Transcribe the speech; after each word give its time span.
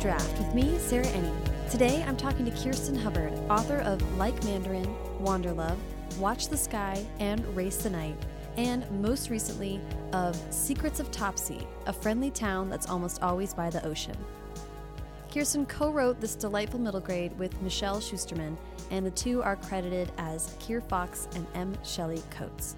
Draft 0.00 0.38
with 0.38 0.54
me, 0.54 0.78
Sarah 0.78 1.04
Enni. 1.04 1.70
Today 1.70 2.02
I'm 2.08 2.16
talking 2.16 2.46
to 2.46 2.50
Kirsten 2.52 2.96
Hubbard, 2.96 3.34
author 3.50 3.80
of 3.80 4.00
Like 4.16 4.42
Mandarin, 4.44 4.86
Wanderlove, 5.20 5.76
Watch 6.16 6.48
the 6.48 6.56
Sky, 6.56 7.04
and 7.18 7.44
Race 7.54 7.76
the 7.76 7.90
Night, 7.90 8.16
and 8.56 8.90
most 9.02 9.28
recently 9.28 9.78
of 10.14 10.40
Secrets 10.50 11.00
of 11.00 11.10
Topsea, 11.10 11.66
a 11.84 11.92
friendly 11.92 12.30
town 12.30 12.70
that's 12.70 12.88
almost 12.88 13.22
always 13.22 13.52
by 13.52 13.68
the 13.68 13.84
ocean. 13.84 14.16
Kirsten 15.30 15.66
co 15.66 15.90
wrote 15.90 16.18
this 16.18 16.34
delightful 16.34 16.80
middle 16.80 17.00
grade 17.00 17.38
with 17.38 17.60
Michelle 17.60 18.00
Schusterman, 18.00 18.56
and 18.90 19.04
the 19.04 19.10
two 19.10 19.42
are 19.42 19.56
credited 19.56 20.10
as 20.16 20.56
Kir 20.60 20.80
Fox 20.80 21.28
and 21.34 21.46
M. 21.54 21.74
Shelley 21.84 22.22
Coats. 22.30 22.74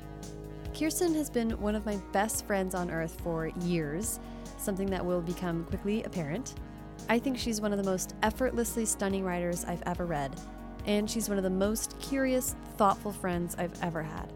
Kirsten 0.76 1.14
has 1.14 1.30
been 1.30 1.52
one 1.60 1.76
of 1.76 1.86
my 1.86 1.98
best 2.10 2.44
friends 2.48 2.74
on 2.74 2.90
earth 2.90 3.16
for 3.22 3.46
years, 3.60 4.18
something 4.58 4.90
that 4.90 5.06
will 5.06 5.20
become 5.20 5.64
quickly 5.66 6.02
apparent. 6.02 6.54
I 7.08 7.18
think 7.18 7.38
she's 7.38 7.60
one 7.60 7.72
of 7.72 7.78
the 7.78 7.90
most 7.90 8.14
effortlessly 8.22 8.84
stunning 8.84 9.24
writers 9.24 9.64
I've 9.64 9.82
ever 9.86 10.06
read, 10.06 10.34
and 10.86 11.10
she's 11.10 11.28
one 11.28 11.38
of 11.38 11.44
the 11.44 11.50
most 11.50 11.98
curious, 12.00 12.56
thoughtful 12.76 13.12
friends 13.12 13.54
I've 13.58 13.82
ever 13.82 14.02
had. 14.02 14.32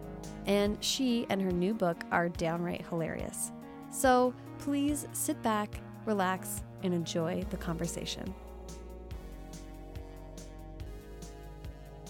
And 0.46 0.82
she 0.84 1.26
and 1.30 1.40
her 1.40 1.50
new 1.50 1.74
book 1.74 2.04
are 2.10 2.28
downright 2.28 2.86
hilarious. 2.86 3.52
So 3.90 4.34
please 4.58 5.06
sit 5.12 5.40
back, 5.42 5.80
relax, 6.04 6.62
and 6.82 6.92
enjoy 6.92 7.44
the 7.50 7.56
conversation. 7.56 8.34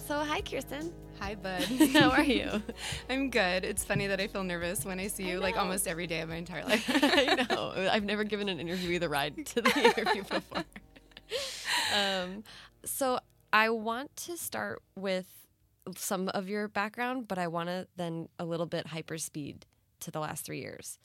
So, 0.07 0.19
hi, 0.21 0.41
Kirsten. 0.41 0.93
Hi, 1.21 1.35
bud. 1.35 1.63
How 1.93 2.11
are 2.11 2.23
you? 2.23 2.63
I'm 3.11 3.31
good. 3.31 3.65
It's 3.65 3.85
funny 3.85 4.07
that 4.07 4.21
I 4.21 4.27
feel 4.27 4.45
nervous 4.45 4.85
when 4.85 5.01
I 5.01 5.07
see 5.09 5.29
you 5.29 5.41
like 5.41 5.57
almost 5.57 5.89
every 5.89 6.07
day 6.07 6.21
of 6.21 6.29
my 6.29 6.37
entire 6.37 6.65
life. 6.69 6.85
I 6.89 7.47
know. 7.49 7.73
I've 7.91 8.05
never 8.05 8.25
given 8.25 8.49
an 8.49 8.59
interviewee 8.59 9.01
the 9.01 9.09
ride 9.09 9.47
to 9.47 9.63
the 9.63 9.79
interview 9.79 10.23
before. 10.25 10.65
um, 11.95 12.45
so 12.85 13.19
I 13.53 13.71
want 13.71 14.15
to 14.17 14.37
start 14.37 14.83
with 14.95 15.27
some 15.97 16.29
of 16.29 16.49
your 16.49 16.69
background, 16.69 17.29
but 17.29 17.39
I 17.39 17.47
want 17.49 17.69
to 17.69 17.87
then 17.97 18.29
a 18.39 18.45
little 18.45 18.67
bit 18.67 18.89
hyperspeed 18.89 19.63
to 20.01 20.11
the 20.11 20.21
last 20.21 20.45
three 20.45 20.61
years. 20.61 20.99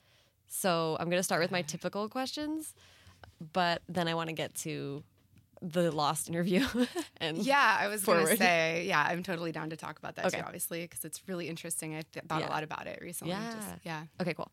So 0.48 0.96
I'm 1.00 1.06
going 1.08 1.20
to 1.20 1.24
start 1.24 1.40
with 1.40 1.50
my 1.50 1.62
typical 1.62 2.08
questions, 2.08 2.74
but 3.52 3.82
then 3.88 4.08
I 4.08 4.14
want 4.14 4.28
to 4.28 4.34
get 4.34 4.54
to 4.56 5.02
the 5.62 5.90
lost 5.92 6.28
interview. 6.28 6.66
and 7.18 7.38
yeah, 7.38 7.76
I 7.80 7.86
was 7.88 8.02
going 8.04 8.26
to 8.26 8.36
say, 8.36 8.84
yeah, 8.86 9.06
I'm 9.08 9.22
totally 9.22 9.52
down 9.52 9.70
to 9.70 9.76
talk 9.76 9.98
about 9.98 10.16
that 10.16 10.26
Okay. 10.26 10.38
too, 10.38 10.44
obviously, 10.44 10.80
because 10.82 11.04
it's 11.04 11.22
really 11.28 11.48
interesting. 11.48 11.92
Th- 11.92 12.24
thought 12.28 12.40
Yeah. 12.40 12.48
a 12.48 12.50
lot 12.50 12.64
about 12.64 12.86
it 12.86 12.98
recently. 13.00 13.32
Yeah. 13.32 13.52
Just, 13.54 13.68
yeah. 13.84 14.02
Okay, 14.20 14.34
cool. 14.34 14.50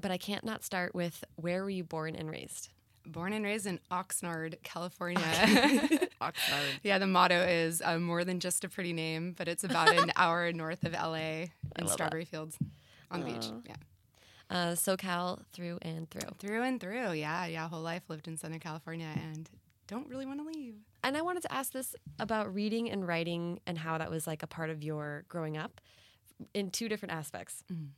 But 0.00 0.10
I 0.12 0.16
can't 0.16 0.44
not 0.44 0.62
start 0.64 0.94
with 0.94 1.24
where 1.36 1.62
were 1.64 1.70
you 1.70 1.82
born 1.84 2.14
and 2.14 2.30
raised? 2.30 2.68
Born 3.06 3.32
and 3.34 3.44
raised 3.44 3.66
in 3.66 3.80
Oxnard, 3.90 4.62
California. 4.62 5.20
Oxnard. 6.22 6.78
yeah, 6.82 6.98
the 6.98 7.06
motto 7.06 7.36
is 7.42 7.82
uh, 7.84 7.98
more 7.98 8.24
than 8.24 8.40
just 8.40 8.64
a 8.64 8.68
pretty 8.68 8.92
name, 8.94 9.34
but 9.36 9.48
it's 9.48 9.64
about 9.64 9.94
an 9.94 10.10
hour 10.16 10.50
north 10.52 10.84
of 10.84 10.92
LA 10.92 11.16
in 11.16 11.50
love 11.80 11.88
that. 11.88 11.88
Strawberry 11.90 12.24
Fields 12.24 12.56
on 13.10 13.20
the 13.20 13.26
beach. 13.26 13.46
Aw. 13.50 13.60
Yeah. 13.66 13.74
Uh, 14.50 14.74
SoCal 14.74 15.42
through 15.52 15.78
and 15.82 16.08
through. 16.10 16.28
Through 16.38 16.62
and 16.62 16.80
through. 16.80 17.12
Yeah. 17.12 17.44
Yeah. 17.46 17.68
Whole 17.68 17.80
life 17.82 18.02
lived 18.08 18.28
in 18.28 18.36
Southern 18.36 18.60
California 18.60 19.08
and 19.14 19.48
don't 19.86 20.08
really 20.08 20.26
want 20.26 20.40
to 20.40 20.46
leave. 20.46 20.74
And 21.02 21.16
I 21.16 21.22
wanted 21.22 21.42
to 21.42 21.52
ask 21.52 21.72
this 21.72 21.94
about 22.18 22.52
reading 22.54 22.90
and 22.90 23.06
writing 23.06 23.60
and 23.66 23.76
how 23.78 23.98
that 23.98 24.10
was 24.10 24.26
like 24.26 24.42
a 24.42 24.46
part 24.46 24.70
of 24.70 24.82
your 24.82 25.24
growing 25.28 25.56
up 25.56 25.80
in 26.54 26.70
two 26.70 26.88
different 26.88 27.12
aspects. 27.12 27.62
Mm. 27.72 27.88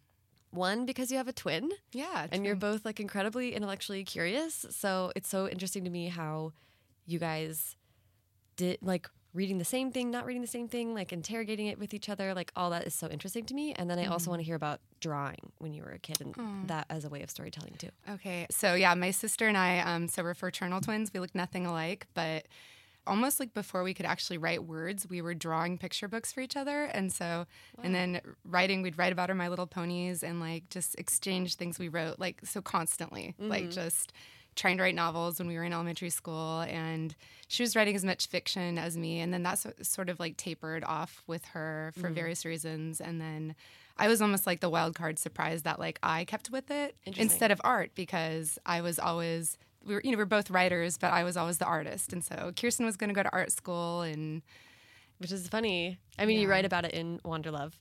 One, 0.51 0.87
because 0.87 1.11
you 1.11 1.17
have 1.19 1.29
a 1.29 1.33
twin 1.33 1.71
Yeah. 1.93 2.27
and 2.33 2.45
you're 2.45 2.57
both 2.57 2.85
like 2.85 2.99
incredibly 3.01 3.55
intellectually 3.55 4.05
curious. 4.05 4.65
So 4.71 5.13
it's 5.15 5.29
so 5.29 5.49
interesting 5.49 5.85
to 5.85 5.91
me 5.91 6.09
how 6.09 6.53
you 7.05 7.19
guys 7.19 7.77
did 8.57 8.79
like 8.81 9.09
reading 9.37 9.59
the 9.59 9.65
same 9.65 9.93
thing, 9.93 10.11
not 10.11 10.25
reading 10.25 10.41
the 10.41 10.49
same 10.49 10.67
thing, 10.67 10.95
like 10.95 11.13
interrogating 11.13 11.67
it 11.67 11.79
with 11.79 11.93
each 11.93 12.09
other. 12.09 12.35
Like 12.35 12.51
all 12.57 12.71
that 12.71 12.87
is 12.87 12.95
so 12.95 13.09
interesting 13.09 13.45
to 13.45 13.55
me. 13.55 13.75
And 13.75 13.89
then 13.91 13.99
I 13.99 14.07
also 14.07 14.25
mm-hmm. 14.25 14.31
want 14.31 14.41
to 14.41 14.45
hear 14.45 14.57
about 14.57 14.81
drawing 15.01 15.53
when 15.59 15.75
you 15.75 15.83
were 15.83 15.91
a 15.91 15.99
kid 15.99 16.21
and 16.21 16.35
hmm. 16.35 16.67
that 16.67 16.87
as 16.89 17.05
a 17.05 17.09
way 17.09 17.23
of 17.23 17.31
storytelling 17.31 17.75
too. 17.79 17.91
Okay, 18.11 18.47
so 18.51 18.75
yeah, 18.75 18.95
my 18.95 19.11
sister 19.11 19.47
and 19.47 19.57
I, 19.57 19.79
um, 19.81 20.09
so 20.09 20.23
we're 20.23 20.35
fraternal 20.35 20.81
twins. 20.81 21.13
We 21.13 21.21
look 21.21 21.35
nothing 21.35 21.67
alike, 21.67 22.07
but 22.15 22.47
almost 23.07 23.39
like 23.39 23.55
before 23.55 23.83
we 23.83 23.95
could 23.95 24.07
actually 24.07 24.39
write 24.39 24.65
words, 24.65 25.07
we 25.09 25.23
were 25.23 25.35
drawing 25.35 25.79
picture 25.79 26.09
books 26.09 26.33
for 26.33 26.41
each 26.41 26.57
other, 26.57 26.85
and 26.85 27.13
so 27.13 27.47
and 27.83 27.95
then 27.95 28.21
writing, 28.45 28.83
we'd 28.83 28.99
write 28.99 29.13
about 29.13 29.29
our 29.29 29.37
My 29.37 29.49
Little 29.49 29.67
Ponies 29.67 30.23
and 30.23 30.41
like 30.41 30.69
just 30.71 30.99
exchange 30.99 31.55
things 31.55 31.79
we 31.79 31.89
wrote 31.89 32.19
like 32.19 32.41
so 32.45 32.61
constantly, 32.61 33.35
like 33.39 33.65
mm-hmm. 33.65 33.71
just 33.71 34.13
trying 34.57 34.77
to 34.79 34.83
write 34.83 34.95
novels 34.95 35.39
when 35.39 35.47
we 35.47 35.55
were 35.55 35.65
in 35.65 35.73
elementary 35.73 36.11
school 36.11 36.63
and 36.63 37.15
she 37.49 37.63
was 37.63 37.77
writing 37.77 37.95
as 37.95 38.05
much 38.05 38.27
fiction 38.27 38.79
as 38.79 38.97
me 38.97 39.21
and 39.21 39.33
then 39.33 39.43
that 39.43 39.59
sort 39.87 40.09
of 40.09 40.19
like 40.19 40.37
tapered 40.37 40.83
off 40.85 41.23
with 41.27 41.45
her 41.47 41.93
for 41.97 42.11
mm. 42.11 42.15
various 42.15 42.45
reasons 42.45 43.01
and 43.01 43.21
then 43.21 43.55
i 43.99 44.09
was 44.09 44.21
almost 44.21 44.47
like 44.47 44.61
the 44.61 44.71
wild 44.71 44.95
card 44.95 45.19
surprise 45.19 45.63
that 45.63 45.79
like 45.79 45.99
i 46.03 46.25
kept 46.25 46.51
with 46.51 46.71
it 46.71 46.97
instead 47.05 47.51
of 47.51 47.61
art 47.63 47.91
because 47.95 48.59
i 48.67 48.81
was 48.81 48.99
always 48.99 49.59
we 49.85 49.95
were 49.95 50.01
you 50.03 50.11
know 50.11 50.17
we 50.17 50.23
are 50.23 50.27
both 50.27 50.51
writers 50.51 50.99
but 50.99 51.13
i 51.13 51.23
was 51.23 51.37
always 51.37 51.59
the 51.59 51.67
artist 51.67 52.13
and 52.13 52.25
so 52.25 52.51
kirsten 52.57 52.85
was 52.85 52.97
going 52.97 53.09
to 53.09 53.15
go 53.15 53.23
to 53.23 53.33
art 53.33 53.53
school 53.53 54.01
and 54.01 54.43
Which 55.19 55.33
is 55.33 55.49
funny. 55.49 55.99
I 56.19 56.25
mean, 56.27 56.41
you 56.41 56.49
write 56.49 56.65
about 56.65 56.85
it 56.87 56.93
in 56.93 57.21
Wanderlove. 57.27 57.73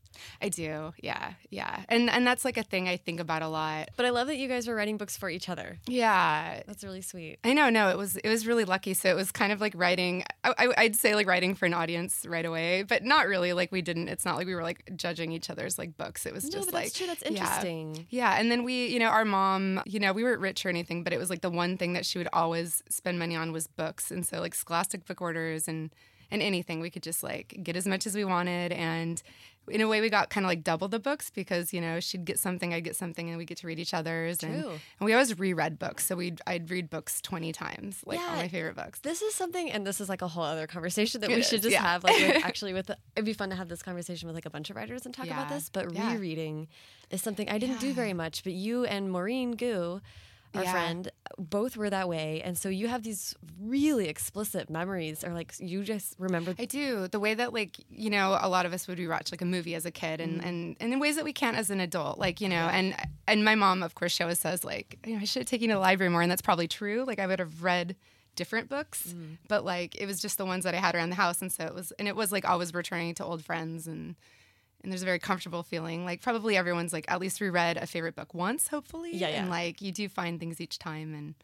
i 0.42 0.50
do 0.50 0.94
yeah 1.02 1.34
yeah 1.50 1.84
and 1.90 2.10
and 2.10 2.26
that's 2.28 2.44
like 2.46 2.58
a 2.58 2.64
thing 2.64 2.88
i 2.90 2.96
think 2.98 3.20
about 3.22 3.42
a 3.42 3.48
lot 3.48 3.90
But 3.98 4.06
I 4.06 4.10
love 4.10 4.28
that 4.28 4.36
you 4.38 4.48
guys 4.50 4.68
were 4.68 4.76
writing 4.76 4.98
books 4.98 5.16
for 5.18 5.30
each 5.30 5.48
other. 5.50 5.78
yeah 5.88 6.62
That's 6.68 6.84
really 6.84 7.02
sweet. 7.02 7.40
I 7.44 7.54
know, 7.54 7.70
no, 7.70 7.90
it 7.90 7.98
was 7.98 8.16
it 8.18 8.28
was 8.30 8.46
really 8.48 8.66
lucky. 8.66 8.94
So 8.94 9.10
it 9.10 9.16
was 9.16 9.32
kind 9.32 9.52
of 9.54 9.60
like 9.62 9.74
writing. 9.76 10.24
I, 10.44 10.54
I, 10.58 10.74
I'd 10.84 10.96
say 10.96 11.16
like 11.16 11.28
writing 11.28 11.56
for 11.56 11.66
an 11.66 11.74
audience 11.74 12.26
right 12.28 12.46
away, 12.46 12.84
but 12.84 13.04
not 13.04 13.28
really. 13.28 13.54
Like 13.54 13.72
we 13.72 13.82
didn't. 13.82 14.08
It's 14.10 14.26
not 14.26 14.36
like 14.38 14.48
we 14.48 14.56
were 14.56 14.64
like 14.64 14.92
judging 14.96 15.32
each 15.32 15.50
other's 15.50 15.78
like 15.78 15.96
books. 15.98 16.26
It 16.26 16.34
was 16.34 16.44
No, 16.46 16.52
just 16.52 16.68
but 16.68 16.74
like 16.74 16.84
that's 16.86 16.98
true. 16.98 17.08
That's 17.08 17.24
yeah. 17.24 17.30
interesting. 17.30 18.06
Yeah, 18.10 18.36
and 18.40 18.52
then 18.52 18.64
we, 18.64 18.88
you 18.88 19.00
know, 19.00 19.08
our 19.10 19.26
mom, 19.26 19.82
you 19.86 20.00
know, 20.00 20.12
we 20.14 20.24
weren't 20.24 20.42
rich 20.42 20.66
or 20.66 20.70
anything, 20.70 21.04
but 21.04 21.14
it 21.14 21.18
was 21.20 21.30
like 21.30 21.42
the 21.42 21.50
one 21.50 21.78
thing 21.78 21.94
that 21.94 22.06
she 22.06 22.18
would 22.18 22.30
always 22.34 22.84
spend 22.90 23.18
money 23.20 23.36
on 23.36 23.52
was 23.52 23.68
books, 23.68 24.12
and 24.12 24.26
so 24.26 24.40
like 24.42 24.56
Scholastic 24.56 25.06
book 25.06 25.22
orders 25.22 25.68
and 25.68 25.90
and 26.32 26.42
anything 26.42 26.80
we 26.80 26.90
could 26.90 27.04
just 27.04 27.24
like 27.24 27.60
get 27.64 27.76
as 27.76 27.86
much 27.88 28.06
as 28.08 28.16
we 28.16 28.26
wanted, 28.26 28.72
and 28.72 29.22
in 29.68 29.82
a 29.82 29.88
way 29.88 30.00
we 30.00 30.12
got 30.12 30.30
kind 30.30 30.46
of 30.46 30.50
like 30.50 30.64
double 30.64 30.88
the 30.88 31.00
books 31.00 31.32
because 31.32 31.74
you 31.74 31.82
know 31.82 32.00
she'd 32.00 32.24
get 32.24 32.38
something, 32.38 32.72
I'd 32.74 32.84
get 32.84 32.96
something, 32.96 33.30
and 33.30 33.38
we 33.38 33.46
get 33.46 33.58
to 33.58 33.68
read 33.68 33.80
each 33.80 33.94
other's, 33.96 34.44
and, 34.44 34.62
True. 34.62 34.72
and 34.72 35.06
we 35.06 35.14
always 35.14 35.38
reread 35.40 35.80
books, 35.80 36.06
so 36.06 36.16
we 36.16 36.26
would 36.32 36.42
I'd 36.46 36.70
read 36.70 36.90
books 36.90 37.20
twenty 37.22 37.52
times, 37.52 38.02
like 38.06 38.20
all 38.20 38.36
my 38.36 38.48
favorite 38.48 38.76
books. 38.76 39.00
This 39.00 39.22
is 39.24 39.34
something, 39.34 39.72
and 39.72 39.86
this 39.86 40.00
is 40.00 40.08
like 40.08 40.22
a 40.22 40.28
whole 40.28 40.44
other 40.44 40.68
conversation 40.68 41.22
that 41.22 41.32
It 41.32 41.34
we 41.36 41.40
is, 41.42 41.48
should 41.50 41.62
just 41.64 41.74
yeah. 41.74 41.82
have. 41.82 42.04
Like, 42.04 42.16
with, 42.18 42.36
actually, 42.46 42.74
with 42.74 42.92
it'd 43.16 43.26
be 43.26 43.34
fun 43.34 43.50
to 43.50 43.56
have 43.56 43.68
this 43.70 43.82
conversation 43.82 44.28
with 44.28 44.36
like 44.36 44.46
a 44.46 44.52
bunch 44.52 44.70
of 44.70 44.76
writers 44.76 45.06
and 45.06 45.14
talk 45.16 45.26
about 45.28 45.50
this. 45.50 45.70
But 45.70 45.92
Yeah. 45.94 46.12
rereading 46.14 46.68
is 47.10 47.22
something 47.24 47.50
I 47.50 47.58
didn't 47.58 47.80
do 47.80 47.92
very 47.94 48.14
much. 48.14 48.44
But 48.44 48.54
you 48.54 48.86
and 48.86 49.12
Maurene 49.12 49.54
Goo, 49.54 50.00
our 50.56 50.64
Yeah. 50.64 50.72
friend, 50.72 51.12
both 51.38 51.78
were 51.78 51.90
that 51.90 52.08
way, 52.08 52.42
and 52.44 52.58
so 52.58 52.70
you 52.70 52.88
have 52.88 53.04
these 53.04 53.36
really 53.60 54.08
explicit 54.08 54.70
memories, 54.70 55.24
or 55.24 55.34
like 55.34 55.54
you 55.60 55.84
just 55.84 56.16
remember. 56.20 56.56
I 56.58 56.66
do. 56.66 57.08
The 57.08 57.20
way 57.20 57.34
that 57.34 57.54
like, 57.54 57.78
you 57.90 58.10
know, 58.10 58.38
a 58.40 58.50
lot 58.50 58.66
of 58.66 58.74
us 58.74 58.88
would 58.88 58.98
rewatch 58.98 59.32
like 59.32 59.42
a 59.42 59.46
movie 59.46 59.76
as 59.76 59.86
a 59.86 59.92
kid 59.92 60.22
and, 60.22 60.42
mm. 60.42 60.46
and, 60.46 60.78
and 60.80 60.94
in 60.94 61.00
ways 61.00 61.16
that 61.16 61.26
we 61.26 61.34
can't 61.34 61.58
as 61.58 61.70
an 61.70 61.80
adult. 61.80 62.18
Like, 62.18 62.42
you 62.42 62.50
know, 62.50 62.68
and 62.72 62.96
and 63.28 63.44
my 63.44 63.56
mom, 63.56 63.84
of 63.84 63.96
course, 63.96 64.12
she 64.12 64.24
always 64.24 64.40
says, 64.40 64.64
like, 64.64 64.98
you 65.06 65.16
know, 65.16 65.22
I 65.22 65.26
should 65.26 65.42
have 65.42 65.50
taken 65.50 65.70
you 65.70 65.74
to 65.74 65.76
the 65.76 65.80
library 65.80 66.10
more, 66.10 66.22
and 66.22 66.32
that's 66.32 66.42
probably 66.42 66.68
true. 66.68 67.04
Like 67.06 67.20
I 67.20 67.28
would 67.28 67.40
have 67.40 67.64
read 67.64 67.96
different 68.36 68.70
books, 68.70 69.14
mm. 69.16 69.38
but 69.48 69.64
like 69.64 69.96
it 69.96 70.06
was 70.06 70.22
just 70.22 70.38
the 70.38 70.46
ones 70.46 70.64
that 70.66 70.74
I 70.76 70.78
had 70.78 70.96
around 70.96 71.10
the 71.10 71.16
house. 71.16 71.42
And 71.42 71.52
so 71.52 71.64
it 71.66 71.74
was 71.74 71.92
and 71.98 72.08
it 72.08 72.16
was 72.16 72.32
like 72.32 72.48
always 72.48 72.74
returning 72.74 73.14
to 73.16 73.26
old 73.26 73.44
friends 73.44 73.88
and 73.88 74.16
and 74.86 74.92
there's 74.94 75.02
a 75.02 75.06
very 75.06 75.20
comfortable 75.20 75.64
feeling. 75.64 76.06
Like 76.06 76.22
probably 76.22 76.56
everyone's 76.56 76.94
like 76.94 77.06
at 77.10 77.20
least 77.20 77.42
reread 77.42 77.76
a 77.78 77.86
favorite 77.88 78.16
book 78.16 78.34
once, 78.34 78.68
hopefully. 78.70 79.12
Yeah, 79.14 79.28
yeah. 79.30 79.42
And 79.42 79.50
like 79.50 79.82
you 79.82 79.92
do 79.92 80.08
find 80.08 80.40
things 80.40 80.62
each 80.62 80.80
time 80.80 81.14
and 81.14 81.36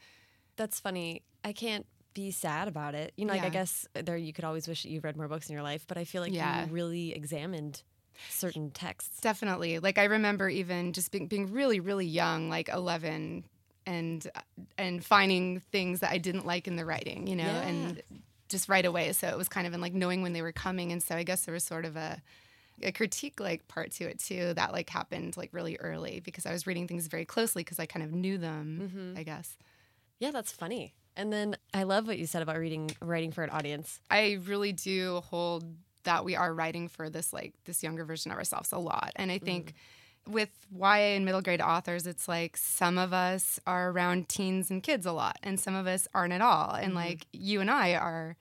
That's 0.55 0.79
funny. 0.79 1.23
I 1.43 1.51
can't 1.53 1.85
be 2.13 2.29
sad 2.31 2.67
about 2.67 2.93
it. 2.93 3.13
You 3.17 3.25
know, 3.25 3.33
like 3.33 3.43
I 3.43 3.49
guess 3.49 3.87
there 3.93 4.15
you 4.17 4.31
could 4.33 4.43
always 4.45 4.67
wish 4.67 4.83
that 4.83 4.89
you've 4.89 5.03
read 5.03 5.17
more 5.17 5.27
books 5.27 5.49
in 5.49 5.53
your 5.53 5.63
life, 5.63 5.85
but 5.87 5.97
I 5.97 6.03
feel 6.03 6.21
like 6.21 6.33
Yeah. 6.33 6.65
you 6.65 6.71
really 6.71 7.13
examined 7.15 7.81
certain 8.29 8.69
texts. 8.71 9.19
Definitely. 9.21 9.79
Like 9.79 9.97
I 9.97 10.03
remember 10.03 10.47
even 10.49 10.93
just 10.93 11.11
being, 11.11 11.27
being 11.27 11.51
really, 11.51 11.79
really 11.79 12.05
young, 12.05 12.49
like 12.49 12.69
11, 12.69 13.45
and 13.87 14.27
and 14.77 15.03
finding 15.03 15.59
things 15.71 16.01
that 16.01 16.11
I 16.11 16.19
didn't 16.19 16.45
like 16.45 16.67
in 16.67 16.75
the 16.75 16.85
writing, 16.85 17.25
you 17.25 17.35
know, 17.35 17.45
Yeah. 17.45 17.61
and 17.67 18.01
just 18.49 18.69
right 18.69 18.85
away. 18.85 19.13
So 19.13 19.27
it 19.29 19.37
was 19.37 19.47
kind 19.47 19.65
of 19.65 19.73
in 19.73 19.81
like 19.81 19.93
knowing 19.93 20.21
when 20.21 20.33
they 20.33 20.41
were 20.43 20.51
coming, 20.51 20.91
and 20.91 21.01
so 21.01 21.15
I 21.15 21.23
guess 21.23 21.45
there 21.45 21.53
was 21.53 21.63
sort 21.63 21.85
of 21.85 21.95
a 21.95 22.21
a 22.83 22.91
critique 22.91 23.39
like 23.39 23.67
part 23.67 23.91
to 23.91 24.05
it 24.05 24.19
too 24.19 24.53
that 24.55 24.71
like 24.71 24.89
happened 24.89 25.37
like 25.37 25.49
really 25.53 25.77
early 25.77 26.21
because 26.23 26.45
I 26.45 26.51
was 26.51 26.65
reading 26.65 26.87
things 26.87 27.07
very 27.07 27.25
closely 27.25 27.63
because 27.63 27.79
I 27.79 27.85
kind 27.85 28.03
of 28.03 28.11
knew 28.11 28.37
them, 28.37 28.91
mm-hmm. 28.91 29.17
I 29.17 29.23
guess. 29.23 29.57
Yeah, 30.19 30.31
that's 30.31 30.51
funny. 30.51 30.93
And 31.15 31.31
then 31.31 31.57
I 31.73 31.83
love 31.83 32.07
what 32.07 32.17
you 32.17 32.25
said 32.25 32.41
about 32.41 32.57
reading 32.57 32.91
writing 33.01 33.31
for 33.31 33.43
an 33.43 33.49
audience. 33.49 33.99
I 34.09 34.39
really 34.45 34.71
do 34.71 35.21
hold 35.25 35.65
that 36.03 36.25
we 36.25 36.35
are 36.35 36.53
writing 36.53 36.87
for 36.87 37.09
this 37.09 37.33
like 37.33 37.53
this 37.65 37.83
younger 37.83 38.05
version 38.05 38.31
of 38.31 38.37
ourselves 38.37 38.71
a 38.71 38.77
lot. 38.77 39.11
And 39.15 39.31
I 39.31 39.37
think, 39.37 39.73
mm-hmm. 40.25 40.33
with 40.33 40.49
YA 40.73 41.15
and 41.15 41.25
middle 41.25 41.41
grade 41.41 41.61
authors, 41.61 42.07
it's 42.07 42.27
like 42.27 42.57
some 42.57 42.97
of 42.97 43.13
us 43.13 43.59
are 43.67 43.91
around 43.91 44.29
teens 44.29 44.71
and 44.71 44.81
kids 44.81 45.05
a 45.05 45.11
lot, 45.11 45.37
and 45.43 45.59
some 45.59 45.75
of 45.75 45.87
us 45.87 46.07
aren't 46.13 46.33
at 46.33 46.41
all. 46.41 46.73
And 46.73 46.89
mm-hmm. 46.89 46.95
like 46.95 47.27
you 47.33 47.61
and 47.61 47.69
I 47.69 47.95
are 47.95 48.37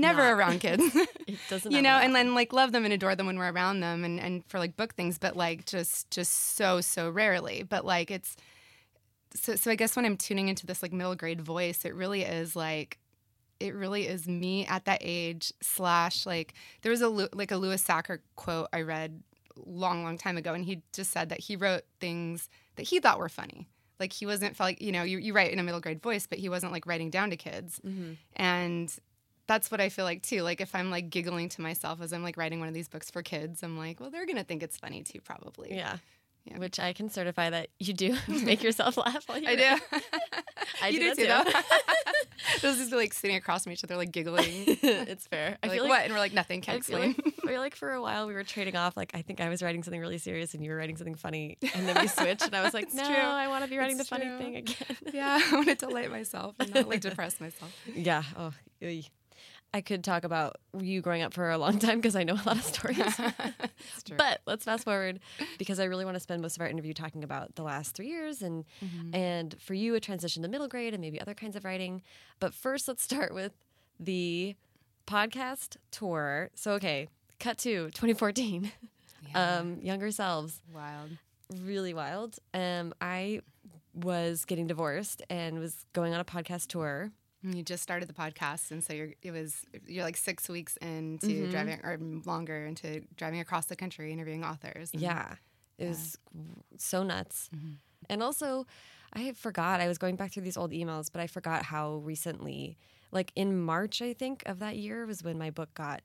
never 0.00 0.22
Not. 0.22 0.32
around 0.32 0.60
kids. 0.60 0.82
It 1.26 1.38
doesn't 1.48 1.72
you 1.72 1.80
know, 1.82 1.96
and 1.96 2.14
then 2.14 2.34
like 2.34 2.52
love 2.52 2.72
them 2.72 2.84
and 2.84 2.92
adore 2.92 3.14
them 3.16 3.26
when 3.26 3.38
we're 3.38 3.52
around 3.52 3.80
them 3.80 4.04
and, 4.04 4.18
and 4.20 4.44
for 4.48 4.58
like 4.58 4.76
book 4.76 4.94
things, 4.94 5.18
but 5.18 5.36
like 5.36 5.64
just 5.66 6.10
just 6.10 6.56
so, 6.56 6.80
so 6.80 7.08
rarely. 7.10 7.62
But 7.62 7.84
like 7.84 8.10
it's 8.10 8.36
so 9.34 9.54
so 9.56 9.70
I 9.70 9.74
guess 9.76 9.96
when 9.96 10.04
I'm 10.04 10.16
tuning 10.16 10.48
into 10.48 10.66
this 10.66 10.82
like 10.82 10.92
middle 10.92 11.14
grade 11.14 11.40
voice, 11.40 11.84
it 11.84 11.94
really 11.94 12.22
is 12.22 12.54
like 12.56 12.98
it 13.60 13.74
really 13.74 14.06
is 14.08 14.26
me 14.26 14.66
at 14.66 14.84
that 14.86 14.98
age 15.02 15.52
slash 15.62 16.26
like 16.26 16.54
there 16.82 16.90
was 16.90 17.00
a 17.00 17.08
like 17.08 17.50
a 17.52 17.56
Louis 17.56 17.82
Sachar 17.82 18.18
quote 18.36 18.68
I 18.72 18.82
read 18.82 19.22
long 19.56 20.02
long 20.02 20.18
time 20.18 20.36
ago 20.36 20.52
and 20.54 20.64
he 20.64 20.82
just 20.92 21.12
said 21.12 21.28
that 21.28 21.40
he 21.40 21.56
wrote 21.56 21.82
things 22.00 22.48
that 22.76 22.84
he 22.84 22.98
thought 23.00 23.18
were 23.18 23.28
funny 23.28 23.68
like 24.00 24.10
he 24.12 24.24
wasn't 24.26 24.56
felt 24.56 24.66
like 24.68 24.80
you 24.82 24.90
know 24.90 25.02
you, 25.02 25.18
you 25.18 25.32
write 25.34 25.52
in 25.52 25.58
a 25.58 25.62
middle 25.62 25.78
grade 25.78 26.02
voice 26.02 26.26
but 26.26 26.38
he 26.38 26.48
wasn't 26.48 26.72
like 26.72 26.86
writing 26.86 27.10
down 27.10 27.28
to 27.30 27.36
kids 27.36 27.78
Mhm. 27.86 28.16
and 28.34 28.96
that's 29.52 29.70
what 29.70 29.82
I 29.82 29.90
feel 29.90 30.06
like 30.06 30.22
too 30.22 30.40
like 30.40 30.62
if 30.62 30.74
I'm 30.74 30.90
like 30.90 31.10
giggling 31.10 31.50
to 31.50 31.60
myself 31.60 32.00
as 32.00 32.14
I'm 32.14 32.22
like 32.22 32.38
writing 32.38 32.58
one 32.58 32.68
of 32.68 32.74
these 32.74 32.88
books 32.88 33.10
for 33.10 33.22
kids 33.22 33.62
I'm 33.62 33.76
like 33.76 34.00
well 34.00 34.10
they're 34.10 34.24
gonna 34.24 34.44
think 34.44 34.62
it's 34.62 34.78
funny 34.78 35.02
too 35.02 35.20
probably 35.20 35.76
Yeah. 35.76 35.96
Yeah. 36.44 36.58
Which 36.58 36.80
I 36.80 36.92
can 36.92 37.08
certify 37.08 37.50
that 37.50 37.68
you 37.78 37.92
do 37.92 38.16
make 38.28 38.62
yourself 38.62 38.96
laugh 38.96 39.28
while 39.28 39.38
you 39.38 39.48
I 39.48 39.56
do 39.56 39.62
I 40.82 40.88
you 40.88 41.00
do 41.00 41.14
do 41.14 41.22
too 41.22 41.28
though 41.28 41.44
those 42.62 42.78
just 42.78 42.92
like 42.92 43.12
sitting 43.12 43.36
across 43.36 43.64
from 43.64 43.72
each 43.72 43.84
other 43.84 43.96
like 43.96 44.10
giggling 44.10 44.44
it's 44.46 45.26
fair. 45.26 45.58
I 45.62 45.66
like, 45.66 45.74
feel 45.74 45.84
like 45.84 45.90
what 45.90 46.04
and 46.04 46.12
we're 46.12 46.18
like 46.18 46.32
nothing 46.32 46.62
can't 46.62 46.78
explain 46.78 47.14
like, 47.22 47.34
feel 47.46 47.60
like 47.60 47.76
for 47.76 47.92
a 47.92 48.00
while 48.00 48.26
we 48.26 48.34
were 48.34 48.44
trading 48.44 48.76
off. 48.76 48.96
Like 48.96 49.12
I 49.14 49.22
think 49.22 49.40
I 49.40 49.48
was 49.48 49.62
writing 49.62 49.82
something 49.82 50.00
really 50.00 50.18
serious 50.18 50.54
and 50.54 50.64
you 50.64 50.70
were 50.70 50.76
writing 50.76 50.96
something 50.96 51.14
funny, 51.14 51.58
and 51.74 51.88
then 51.88 51.96
we 52.00 52.08
switched. 52.08 52.46
And 52.46 52.54
I 52.54 52.62
was 52.62 52.74
like, 52.74 52.92
no, 52.94 53.04
true. 53.04 53.14
I 53.14 53.48
want 53.48 53.64
to 53.64 53.70
be 53.70 53.78
writing 53.78 53.98
It's 53.98 54.08
the 54.08 54.16
funny 54.16 54.30
thing 54.38 54.56
again. 54.56 54.96
Yeah, 55.12 55.38
I 55.44 55.54
want 55.54 55.68
to 55.68 55.74
delight 55.74 56.10
myself 56.10 56.54
and 56.58 56.72
not 56.74 56.88
like 56.88 57.00
depress 57.00 57.40
myself. 57.40 57.74
yeah. 57.94 58.22
Oh. 58.36 58.52
I 59.74 59.80
could 59.80 60.04
talk 60.04 60.24
about 60.24 60.56
you 60.78 61.00
growing 61.00 61.22
up 61.22 61.32
for 61.32 61.50
a 61.50 61.56
long 61.58 61.78
time 61.86 61.98
because 61.98 62.14
I 62.16 62.24
know 62.24 62.34
a 62.34 62.44
lot 62.46 62.58
of 62.58 62.62
stories. 62.64 62.98
But 64.16 64.40
let's 64.46 64.64
fast 64.64 64.84
forward 64.84 65.20
because 65.58 65.80
I 65.80 65.84
really 65.84 66.04
want 66.04 66.14
to 66.16 66.20
spend 66.20 66.42
most 66.42 66.56
of 66.56 66.60
our 66.62 66.68
interview 66.68 66.92
talking 66.92 67.24
about 67.24 67.54
the 67.54 67.62
last 67.62 67.94
three 67.94 68.08
years 68.08 68.42
and 68.42 68.64
Mm-hmm. 68.84 69.14
and 69.14 69.56
for 69.60 69.74
you 69.74 69.94
a 69.94 70.00
transition 70.00 70.42
to 70.42 70.48
middle 70.48 70.68
grade 70.68 70.92
and 70.94 71.00
maybe 71.00 71.20
other 71.20 71.34
kinds 71.34 71.56
of 71.56 71.64
writing. 71.64 72.02
But 72.40 72.52
first, 72.54 72.86
let's 72.88 73.02
start 73.02 73.32
with 73.34 73.52
the 73.98 74.54
podcast 75.06 75.76
tour. 75.90 76.50
So 76.54 76.72
okay, 76.72 77.08
cut 77.40 77.58
to 77.58 77.86
2014. 77.90 78.70
Yeah. 79.30 79.58
Um, 79.58 79.78
younger 79.80 80.10
selves, 80.10 80.60
wild. 80.74 81.10
really 81.62 81.94
wild. 81.94 82.38
Um, 82.52 82.92
I 83.00 83.40
was 83.94 84.44
getting 84.44 84.66
divorced 84.66 85.22
and 85.30 85.58
was 85.58 85.86
going 85.92 86.12
on 86.14 86.20
a 86.20 86.24
podcast 86.24 86.66
tour. 86.68 87.10
You 87.42 87.62
just 87.62 87.82
started 87.82 88.08
the 88.08 88.12
podcast, 88.12 88.70
and 88.70 88.82
so 88.84 88.92
you're 88.92 89.10
it 89.22 89.32
was 89.32 89.64
you're 89.86 90.04
like 90.04 90.16
six 90.16 90.48
weeks 90.48 90.76
into 90.78 91.46
Mhm. 91.46 91.50
driving 91.50 91.80
or 91.82 91.98
longer 92.24 92.66
into 92.66 93.02
driving 93.16 93.40
across 93.40 93.66
the 93.66 93.76
country 93.76 94.12
interviewing 94.12 94.44
authors. 94.44 94.90
Yeah. 94.92 95.36
It 95.78 95.84
Yeah. 95.84 95.88
was 95.90 96.18
so 96.78 97.02
nuts. 97.02 97.50
Mhm. 97.54 97.78
And 98.08 98.22
also, 98.22 98.66
I 99.12 99.32
forgot, 99.32 99.80
I 99.80 99.88
was 99.88 99.98
going 99.98 100.16
back 100.16 100.32
through 100.32 100.42
these 100.44 100.56
old 100.56 100.70
emails, 100.72 101.10
but 101.12 101.20
I 101.20 101.26
forgot 101.26 101.64
how 101.64 101.96
recently, 101.96 102.76
like 103.10 103.32
in 103.34 103.60
March, 103.60 104.00
I 104.02 104.12
think, 104.12 104.42
of 104.46 104.58
that 104.60 104.76
year 104.76 105.04
was 105.06 105.22
when 105.24 105.36
my 105.38 105.50
book 105.50 105.74
got. 105.74 106.02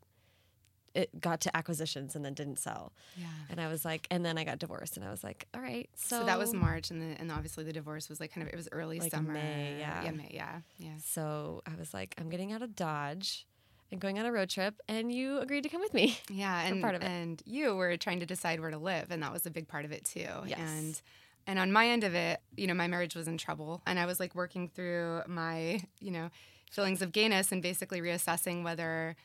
It 0.97 1.21
got 1.21 1.41
to 1.41 1.55
acquisitions 1.55 2.15
and 2.15 2.25
then 2.25 2.33
didn't 2.33 2.57
sell, 2.57 2.91
yeah. 3.15 3.27
and 3.49 3.61
I 3.61 3.67
was 3.67 3.85
like, 3.85 4.07
and 4.09 4.25
then 4.25 4.37
I 4.37 4.43
got 4.43 4.57
divorced, 4.59 4.97
and 4.97 5.05
I 5.05 5.11
was 5.11 5.23
like, 5.23 5.47
all 5.53 5.61
right, 5.61 5.87
so, 5.95 6.19
So, 6.21 6.25
that 6.25 6.39
was 6.39 6.53
March, 6.53 6.89
and 6.91 6.99
the, 7.01 7.21
and 7.21 7.31
obviously 7.31 7.63
the 7.63 7.73
divorce 7.73 8.09
was 8.09 8.19
like 8.19 8.33
kind 8.33 8.45
of 8.45 8.51
it 8.51 8.57
was 8.57 8.67
early 8.71 8.99
Like 8.99 9.11
summer. 9.11 9.33
May, 9.33 9.75
yeah. 9.79 10.03
yeah, 10.03 10.11
May, 10.11 10.31
yeah, 10.33 10.61
yeah. 10.79 10.97
So 11.05 11.61
I 11.67 11.75
was 11.79 11.93
like, 11.93 12.15
I'm 12.17 12.29
getting 12.29 12.51
out 12.51 12.61
of 12.63 12.75
Dodge 12.75 13.45
and 13.91 14.01
going 14.01 14.17
on 14.19 14.25
a 14.25 14.31
road 14.31 14.49
trip, 14.49 14.73
and 14.87 15.13
you 15.13 15.39
agreed 15.39 15.61
to 15.63 15.69
come 15.69 15.81
with 15.81 15.93
me. 15.93 16.17
Yeah, 16.29 16.61
and 16.65 16.81
part 16.81 16.95
of 16.95 17.01
it. 17.03 17.05
and 17.05 17.41
you 17.45 17.75
were 17.75 17.95
trying 17.97 18.19
to 18.21 18.25
decide 18.25 18.59
where 18.59 18.71
to 18.71 18.77
live, 18.79 19.11
and 19.11 19.21
that 19.23 19.31
was 19.31 19.45
a 19.45 19.51
big 19.51 19.67
part 19.67 19.85
of 19.85 19.91
it 19.91 20.03
too. 20.05 20.27
Yes. 20.45 20.59
And 20.59 21.01
and 21.45 21.59
on 21.59 21.71
my 21.71 21.87
end 21.87 22.03
of 22.03 22.13
it, 22.13 22.41
you 22.57 22.67
know, 22.67 22.73
my 22.73 22.87
marriage 22.87 23.15
was 23.15 23.27
in 23.27 23.37
trouble, 23.37 23.81
and 23.85 23.97
I 23.99 24.05
was 24.05 24.19
like 24.19 24.35
working 24.35 24.67
through 24.67 25.21
my, 25.27 25.81
you 26.01 26.11
know, 26.11 26.29
feelings 26.71 27.01
of 27.01 27.13
gayness 27.13 27.53
and 27.53 27.61
basically 27.61 28.01
reassessing 28.01 28.63
whether, 28.63 29.15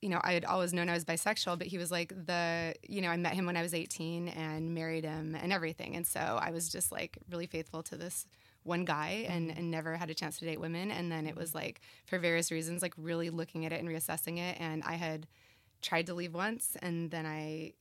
you 0.00 0.08
know, 0.08 0.20
I 0.22 0.32
had 0.32 0.44
always 0.44 0.72
known 0.72 0.88
I 0.88 0.94
was 0.94 1.04
bisexual, 1.04 1.58
but 1.58 1.66
he 1.66 1.76
was 1.78 1.90
like 1.90 2.08
the, 2.26 2.74
you 2.88 3.02
know, 3.02 3.08
I 3.08 3.16
met 3.16 3.34
him 3.34 3.46
when 3.46 3.56
I 3.56 3.62
was 3.62 3.74
18 3.74 4.28
and 4.28 4.74
married 4.74 5.04
him 5.04 5.36
and 5.40 5.52
everything, 5.52 5.96
and 5.96 6.06
so 6.06 6.20
I 6.20 6.50
was 6.50 6.70
just 6.70 6.90
like 6.90 7.18
really 7.30 7.46
faithful 7.46 7.82
to 7.84 7.96
this 7.96 8.26
one 8.62 8.84
guy 8.84 9.26
and, 9.28 9.48
mm-hmm. 9.50 9.58
and 9.58 9.70
never 9.70 9.96
had 9.96 10.10
a 10.10 10.14
chance 10.14 10.38
to 10.38 10.44
date 10.44 10.60
women. 10.60 10.90
And 10.90 11.10
then 11.10 11.26
it 11.26 11.36
was 11.36 11.50
mm-hmm. 11.50 11.58
like 11.58 11.80
for 12.06 12.18
various 12.18 12.50
reasons 12.50 12.82
like 12.82 12.94
really 12.96 13.30
looking 13.30 13.64
at 13.66 13.72
it 13.72 13.80
and 13.80 13.88
reassessing 13.88 14.38
it. 14.38 14.56
And 14.60 14.82
i 14.84 14.94
had 14.94 15.26
tried 15.82 16.06
to 16.06 16.14
leave 16.14 16.34
once 16.34 16.76
and 16.82 17.10
then 17.10 17.24
I 17.24 17.72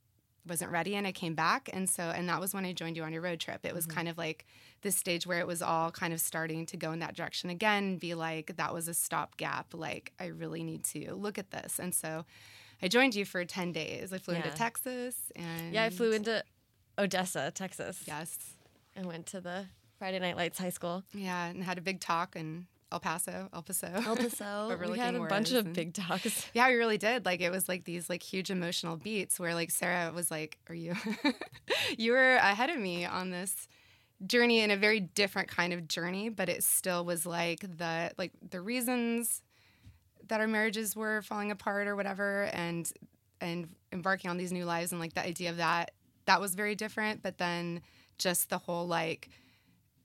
wasn't 0.48 0.72
ready 0.72 0.96
and 0.96 1.06
I 1.06 1.12
came 1.12 1.36
back 1.36 1.70
and 1.72 1.90
so 1.90 2.04
and 2.04 2.28
that 2.30 2.40
was 2.40 2.54
when 2.54 2.66
I 2.66 2.74
joined 2.74 2.98
you 2.98 3.04
on 3.04 3.14
your 3.14 3.22
road 3.22 3.40
trip. 3.40 3.66
It 3.66 3.74
was 3.74 3.86
mm-hmm. 3.86 3.96
kind 3.96 4.08
of 4.08 4.18
like 4.18 4.46
this 4.82 4.96
stage 4.96 5.28
where 5.28 5.40
it 5.40 5.48
was 5.48 5.62
all 5.62 5.92
kind 5.92 6.14
of 6.14 6.22
starting 6.22 6.66
to 6.68 6.78
go 6.78 6.92
in 6.92 7.00
that 7.00 7.16
direction 7.16 7.50
again, 7.50 7.98
be 7.98 8.14
like 8.16 8.56
that 8.58 8.74
was 8.74 8.88
a 8.88 8.94
stopgap, 8.94 9.74
like 9.74 10.14
I 10.20 10.28
really 10.28 10.64
need 10.64 10.84
to 10.86 11.14
look 11.16 11.38
at 11.38 11.52
this. 11.52 11.80
And 11.80 11.94
so 11.94 12.26
I 12.82 12.88
joined 12.88 13.16
you 13.16 13.26
for 13.26 13.44
10 13.44 13.72
days. 13.72 14.14
I 14.14 14.18
flew 14.18 14.36
into 14.36 14.52
Texas 14.52 15.32
and 15.36 15.74
Yeah, 15.74 15.84
I 15.84 15.90
flew 15.90 16.12
into 16.12 16.44
Odessa, 16.98 17.52
Texas, 17.54 18.04
Yes. 18.08 18.38
and 18.96 19.06
went 19.06 19.26
to 19.28 19.42
the 19.42 19.66
Friday 19.98 20.20
Night 20.20 20.38
Lights 20.38 20.60
High 20.60 20.70
School. 20.70 21.04
Yeah, 21.14 21.48
and 21.48 21.64
had 21.64 21.78
a 21.78 21.82
big 21.82 22.00
talk 22.00 22.36
in 22.36 22.68
El 22.92 23.00
Paso, 23.00 23.50
El 23.54 23.62
Paso. 23.62 23.88
El 23.88 24.16
Paso. 24.18 24.78
we 24.90 24.98
had 24.98 25.14
a 25.16 25.20
bunch 25.26 25.52
of 25.52 25.66
and- 25.68 25.76
big 25.76 25.94
talks. 25.94 26.48
Yeah, 26.54 26.68
we 26.70 26.76
really 26.76 26.98
did. 26.98 27.26
Like 27.26 27.42
it 27.42 27.52
was 27.52 27.70
like 27.70 27.84
these 27.86 28.10
like 28.10 28.24
huge 28.24 28.50
emotional 28.50 28.98
beats 28.98 29.40
where 29.40 29.54
like 29.54 29.70
Sarah 29.72 30.12
was 30.14 30.32
like, 30.32 30.58
"Are 30.70 30.76
you 30.76 30.96
you 31.98 32.14
were 32.14 32.36
ahead 32.36 32.70
of 32.70 32.78
me 32.78 33.06
on 33.06 33.30
this 33.30 33.68
journey 34.26 34.60
in 34.60 34.72
a 34.72 34.78
very 34.78 35.00
different 35.00 35.48
kind 35.50 35.72
of 35.72 35.88
journey, 35.88 36.30
but 36.30 36.50
it 36.50 36.64
still 36.64 37.06
was 37.06 37.26
like 37.26 37.62
the 37.62 38.12
like 38.18 38.32
the 38.50 38.60
reasons 38.62 39.42
that 40.28 40.40
our 40.42 40.48
marriages 40.48 40.96
were 40.96 41.22
falling 41.22 41.52
apart 41.52 41.88
or 41.88 41.96
whatever 41.96 42.44
and 42.54 42.92
and 43.42 43.70
embarking 43.92 44.30
on 44.30 44.38
these 44.38 44.52
new 44.52 44.66
lives 44.66 44.92
and 44.92 45.00
like 45.00 45.14
the 45.14 45.26
idea 45.26 45.50
of 45.50 45.58
that 45.58 45.92
that 46.26 46.42
was 46.42 46.54
very 46.56 46.76
different, 46.76 47.22
but 47.24 47.38
then 47.38 47.82
just 48.18 48.50
the 48.50 48.58
whole 48.58 48.86
like 48.88 49.30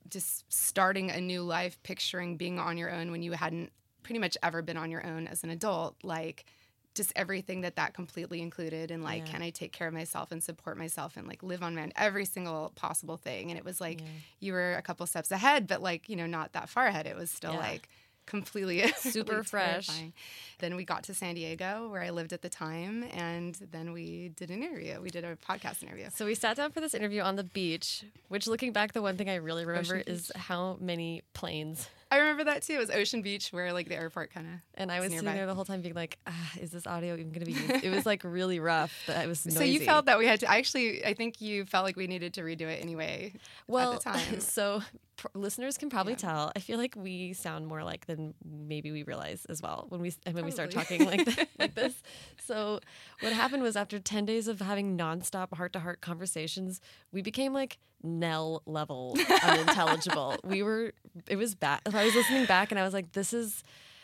just 0.09 0.45
starting 0.51 1.09
a 1.11 1.19
new 1.19 1.41
life, 1.41 1.77
picturing 1.83 2.37
being 2.37 2.59
on 2.59 2.77
your 2.77 2.91
own 2.91 3.11
when 3.11 3.23
you 3.23 3.31
hadn't 3.33 3.71
pretty 4.03 4.19
much 4.19 4.37
ever 4.43 4.61
been 4.61 4.77
on 4.77 4.91
your 4.91 5.05
own 5.05 5.27
as 5.27 5.43
an 5.43 5.49
adult, 5.49 5.95
like 6.03 6.45
just 6.93 7.11
everything 7.15 7.61
that 7.61 7.75
that 7.75 7.93
completely 7.93 8.41
included, 8.41 8.89
and 8.91 9.03
like, 9.03 9.25
Yeah. 9.25 9.31
can 9.33 9.41
I 9.41 9.49
take 9.49 9.73
care 9.73 9.87
of 9.87 9.93
myself 9.93 10.31
and 10.31 10.41
support 10.41 10.77
myself 10.77 11.17
and 11.17 11.27
like 11.27 11.43
live 11.43 11.61
on 11.61 11.75
my 11.75 11.81
own, 11.83 11.91
every 11.97 12.23
single 12.25 12.71
possible 12.75 13.17
thing. 13.17 13.49
And 13.51 13.57
it 13.57 13.65
was 13.65 13.81
like 13.81 13.99
Yeah. 14.01 14.07
you 14.39 14.53
were 14.53 14.75
a 14.75 14.81
couple 14.81 15.05
steps 15.07 15.31
ahead, 15.31 15.67
but 15.67 15.81
like 15.81 16.07
you 16.07 16.15
know 16.15 16.25
not 16.27 16.53
that 16.53 16.69
far 16.69 16.85
ahead. 16.87 17.05
It 17.07 17.15
was 17.17 17.29
still 17.31 17.53
Yeah. 17.53 17.57
like 17.57 17.89
completely 18.25 18.87
Super 18.97 19.43
fresh. 19.43 19.87
terrifying. 19.87 20.13
Then 20.59 20.75
we 20.75 20.85
got 20.85 21.03
to 21.03 21.13
San 21.13 21.35
Diego 21.35 21.89
where 21.89 22.01
I 22.01 22.09
lived 22.11 22.33
at 22.33 22.41
the 22.41 22.49
time, 22.49 23.03
and 23.13 23.55
then 23.71 23.91
we 23.93 24.29
did 24.35 24.51
an 24.51 24.63
interview. 24.63 24.99
We 25.01 25.09
did 25.09 25.23
a 25.23 25.35
podcast 25.35 25.83
interview. 25.83 26.07
So 26.13 26.25
we 26.25 26.35
sat 26.35 26.57
down 26.57 26.71
for 26.71 26.79
this 26.81 26.93
interview 26.93 27.21
on 27.21 27.35
the 27.35 27.43
beach, 27.43 28.03
which 28.29 28.47
looking 28.47 28.71
back, 28.71 28.93
the 28.93 29.01
one 29.01 29.17
thing 29.17 29.29
I 29.29 29.35
really 29.35 29.65
remember 29.65 29.95
Ocean 29.97 30.13
is 30.13 30.31
how 30.35 30.77
many 30.79 31.23
planes. 31.33 31.89
I 32.11 32.19
remember 32.19 32.43
that 32.45 32.61
too. 32.63 32.73
It 32.73 32.79
was 32.79 32.89
Ocean 32.91 33.21
Beach, 33.21 33.49
where 33.49 33.73
like 33.73 33.89
the 33.89 33.95
airport 33.95 34.31
kind 34.33 34.45
of. 34.47 34.53
And 34.75 34.91
I 34.91 34.99
was 34.99 35.07
It's 35.07 35.15
sitting 35.15 35.33
there 35.33 35.47
the 35.47 35.55
whole 35.55 35.65
time 35.65 35.81
being 35.81 35.95
like, 35.95 36.17
ah, 36.27 36.51
is 36.61 36.69
this 36.71 36.85
audio 36.85 37.13
even 37.15 37.31
going 37.31 37.45
to 37.45 37.51
be 37.51 37.53
used? 37.53 37.83
It 37.83 37.89
was 37.93 38.05
like 38.05 38.23
really 38.23 38.59
rough. 38.59 38.93
That 39.07 39.25
it 39.25 39.27
was 39.27 39.45
noisy. 39.45 39.57
So 39.57 39.63
you 39.63 39.79
felt 39.81 40.05
that 40.05 40.17
we 40.19 40.27
had 40.27 40.39
to. 40.41 40.49
Actually, 40.49 41.03
I 41.03 41.13
think 41.15 41.41
you 41.41 41.65
felt 41.65 41.83
like 41.83 41.95
we 41.95 42.07
needed 42.07 42.33
to 42.35 42.41
redo 42.41 42.61
it 42.61 42.81
anyway. 42.81 43.33
well, 43.67 43.93
at 43.93 44.03
the 44.03 44.09
time. 44.11 44.39
so 44.39 44.81
pr- 45.17 45.27
listeners 45.33 45.77
can 45.77 45.89
probably 45.89 46.13
Yeah. 46.13 46.17
tell. 46.17 46.51
I 46.55 46.59
feel 46.59 46.77
like 46.77 46.95
we 46.95 47.33
sound 47.33 47.65
more 47.67 47.83
like 47.83 48.05
than 48.05 48.35
maybe 48.45 48.91
we 48.91 49.01
realize 49.03 49.45
as 49.45 49.61
well 49.61 49.87
when 49.89 49.99
we 50.01 50.13
and 50.27 50.35
when 50.35 50.45
we 50.45 50.51
start 50.51 50.69
talking 50.71 51.05
like 51.05 51.25
th- 51.25 51.47
like 51.59 51.73
this. 51.73 51.95
So 52.45 52.79
what 53.21 53.33
happened 53.33 53.63
was 53.63 53.75
after 53.75 53.97
ten 53.99 54.25
days 54.25 54.47
of 54.47 54.61
having 54.61 54.95
nonstop 54.97 55.55
heart 55.55 55.73
to 55.73 55.79
heart 55.79 56.01
conversations, 56.01 56.81
we 57.11 57.21
became 57.23 57.51
like 57.51 57.79
Nell 58.05 58.61
level 58.65 59.17
unintelligible. 59.43 60.37
we 60.43 60.63
were. 60.63 60.93
It 61.27 61.35
was 61.35 61.55
bad. 61.55 61.81
I 61.91 62.05
was 62.05 62.15
listening 62.15 62.45
back 62.45 62.71
and 62.71 62.79
I 62.79 62.83
was 62.83 62.93
like, 62.93 63.11
this 63.13 63.33
is. 63.33 63.63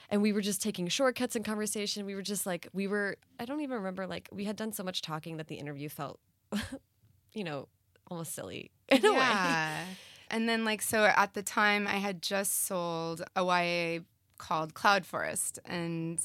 And 0.10 0.22
we 0.22 0.34
were 0.34 0.42
just 0.42 0.62
taking 0.62 0.90
shortcuts 0.90 1.38
in 1.38 1.44
conversation. 1.44 2.06
We 2.06 2.16
were 2.16 2.22
just 2.22 2.46
like, 2.46 2.68
we 2.74 2.86
were, 2.86 3.16
I 3.40 3.46
don't 3.46 3.62
even 3.62 3.78
remember, 3.78 4.06
like, 4.06 4.28
we 4.34 4.44
had 4.44 4.58
done 4.58 4.74
so 4.74 4.84
much 4.84 5.02
talking 5.02 5.38
that 5.38 5.48
the 5.48 5.56
interview 5.56 5.88
felt, 5.88 6.20
you 7.34 7.46
know, 7.46 7.70
almost 8.10 8.36
silly 8.36 8.72
in 8.90 9.06
a 9.06 9.14
way. 9.14 9.84
And 10.32 10.48
then 10.48 10.64
like 10.64 10.82
so 10.82 11.04
at 11.04 11.34
the 11.34 11.44
time 11.44 11.88
I 11.88 11.98
had 11.98 12.22
just 12.22 12.66
sold 12.66 13.22
a 13.36 13.44
YA 13.44 14.00
called 14.38 14.74
Cloud 14.74 15.06
Forest 15.06 15.60
and 15.66 16.22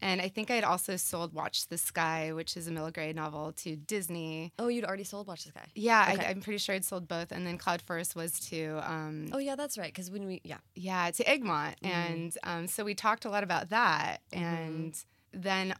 And 0.00 0.20
I 0.22 0.28
think 0.28 0.50
I 0.50 0.54
had 0.54 0.64
also 0.64 0.96
sold 0.96 1.32
Watch 1.32 1.66
the 1.66 1.78
Sky, 1.78 2.32
which 2.32 2.56
is 2.56 2.68
a 2.68 2.70
middle 2.70 2.90
grade 2.90 3.16
novel, 3.16 3.52
to 3.58 3.74
Disney. 3.76 4.52
Oh, 4.58 4.68
you'd 4.68 4.84
already 4.84 5.02
sold 5.04 5.26
Watch 5.26 5.44
the 5.44 5.50
Sky. 5.50 5.66
Yeah, 5.74 6.10
Okay. 6.12 6.24
I, 6.26 6.30
I'm 6.30 6.40
pretty 6.40 6.58
sure 6.58 6.74
I'd 6.74 6.84
sold 6.84 7.08
both. 7.08 7.32
And 7.32 7.46
then 7.46 7.58
Cloud 7.58 7.82
Forest 7.82 8.14
was 8.14 8.38
to, 8.50 8.80
um, 8.84 9.26
Oh 9.32 9.38
yeah, 9.38 9.56
that's 9.56 9.76
right. 9.76 9.88
Because 9.92 10.10
when 10.10 10.24
we 10.26 10.40
yeah 10.44 10.58
yeah, 10.74 11.10
to 11.10 11.28
Egmont. 11.28 11.80
Mhm. 11.82 11.88
And 11.88 12.38
um, 12.44 12.66
so 12.68 12.84
we 12.84 12.94
talked 12.94 13.24
a 13.24 13.30
lot 13.30 13.42
about 13.42 13.70
that. 13.70 14.18
Mhm. 14.32 14.38
And 14.42 15.04
then 15.32 15.74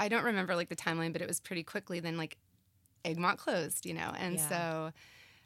I 0.00 0.08
don't 0.08 0.24
remember 0.24 0.56
like 0.56 0.68
the 0.70 0.76
timeline, 0.76 1.12
but 1.12 1.20
it 1.20 1.28
was 1.28 1.40
pretty 1.40 1.62
quickly. 1.62 2.00
Then 2.00 2.16
like 2.16 2.38
Egmont 3.04 3.38
closed, 3.38 3.84
you 3.84 3.94
know, 3.94 4.12
and 4.18 4.36
Yeah. 4.36 4.48
so 4.48 4.92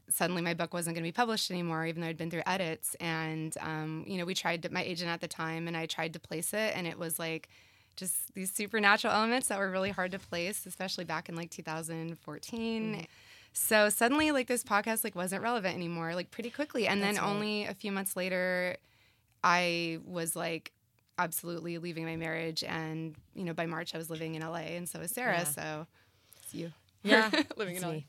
suddenly 0.08 0.42
my 0.42 0.54
book 0.54 0.72
wasn't 0.74 0.94
going 0.94 1.02
to 1.04 1.08
be 1.08 1.12
published 1.12 1.50
anymore, 1.50 1.86
even 1.86 2.02
though 2.02 2.08
I'd 2.08 2.16
been 2.16 2.30
through 2.30 2.42
edits. 2.46 2.94
And 3.00 3.56
um, 3.60 4.04
you 4.06 4.18
know, 4.18 4.24
we 4.24 4.34
tried 4.34 4.62
to, 4.62 4.70
my 4.72 4.82
agent 4.82 5.10
at 5.10 5.20
the 5.20 5.28
time, 5.28 5.66
and 5.68 5.76
I 5.76 5.86
tried 5.86 6.12
to 6.14 6.20
place 6.20 6.52
it, 6.54 6.76
and 6.76 6.86
it 6.86 6.98
was 6.98 7.18
like 7.18 7.48
just 7.96 8.34
these 8.34 8.50
supernatural 8.52 9.12
elements 9.12 9.48
that 9.48 9.58
were 9.58 9.70
really 9.70 9.90
hard 9.90 10.12
to 10.12 10.18
place, 10.18 10.66
especially 10.66 11.04
back 11.04 11.28
in 11.28 11.34
like 11.36 11.50
2014. 11.50 12.94
Mhm. 12.96 13.06
So 13.54 13.90
suddenly, 13.90 14.32
like 14.32 14.46
this 14.46 14.64
podcast, 14.64 15.04
like 15.04 15.14
wasn't 15.14 15.42
relevant 15.42 15.74
anymore, 15.74 16.14
like 16.14 16.30
pretty 16.30 16.50
quickly. 16.50 16.86
And 16.86 17.02
then 17.02 17.16
right. 17.16 17.24
only 17.24 17.64
a 17.66 17.74
few 17.74 17.92
months 17.92 18.16
later, 18.16 18.76
I 19.44 19.98
was 20.06 20.34
like 20.34 20.72
absolutely 21.18 21.76
leaving 21.78 22.04
my 22.06 22.16
marriage, 22.16 22.64
and 22.64 23.14
you 23.34 23.44
know, 23.44 23.52
by 23.52 23.66
March 23.66 23.94
I 23.94 23.98
was 23.98 24.08
living 24.08 24.34
in 24.34 24.42
LA, 24.42 24.74
and 24.76 24.88
so 24.88 24.98
was 25.00 25.10
Sarah. 25.10 25.38
Yeah. 25.38 25.44
So 25.44 25.86
it's 26.42 26.54
you, 26.54 26.72
Yeah, 27.02 27.30
living 27.56 27.76
in 27.76 27.82
LA. 27.82 27.90
me. 27.92 28.06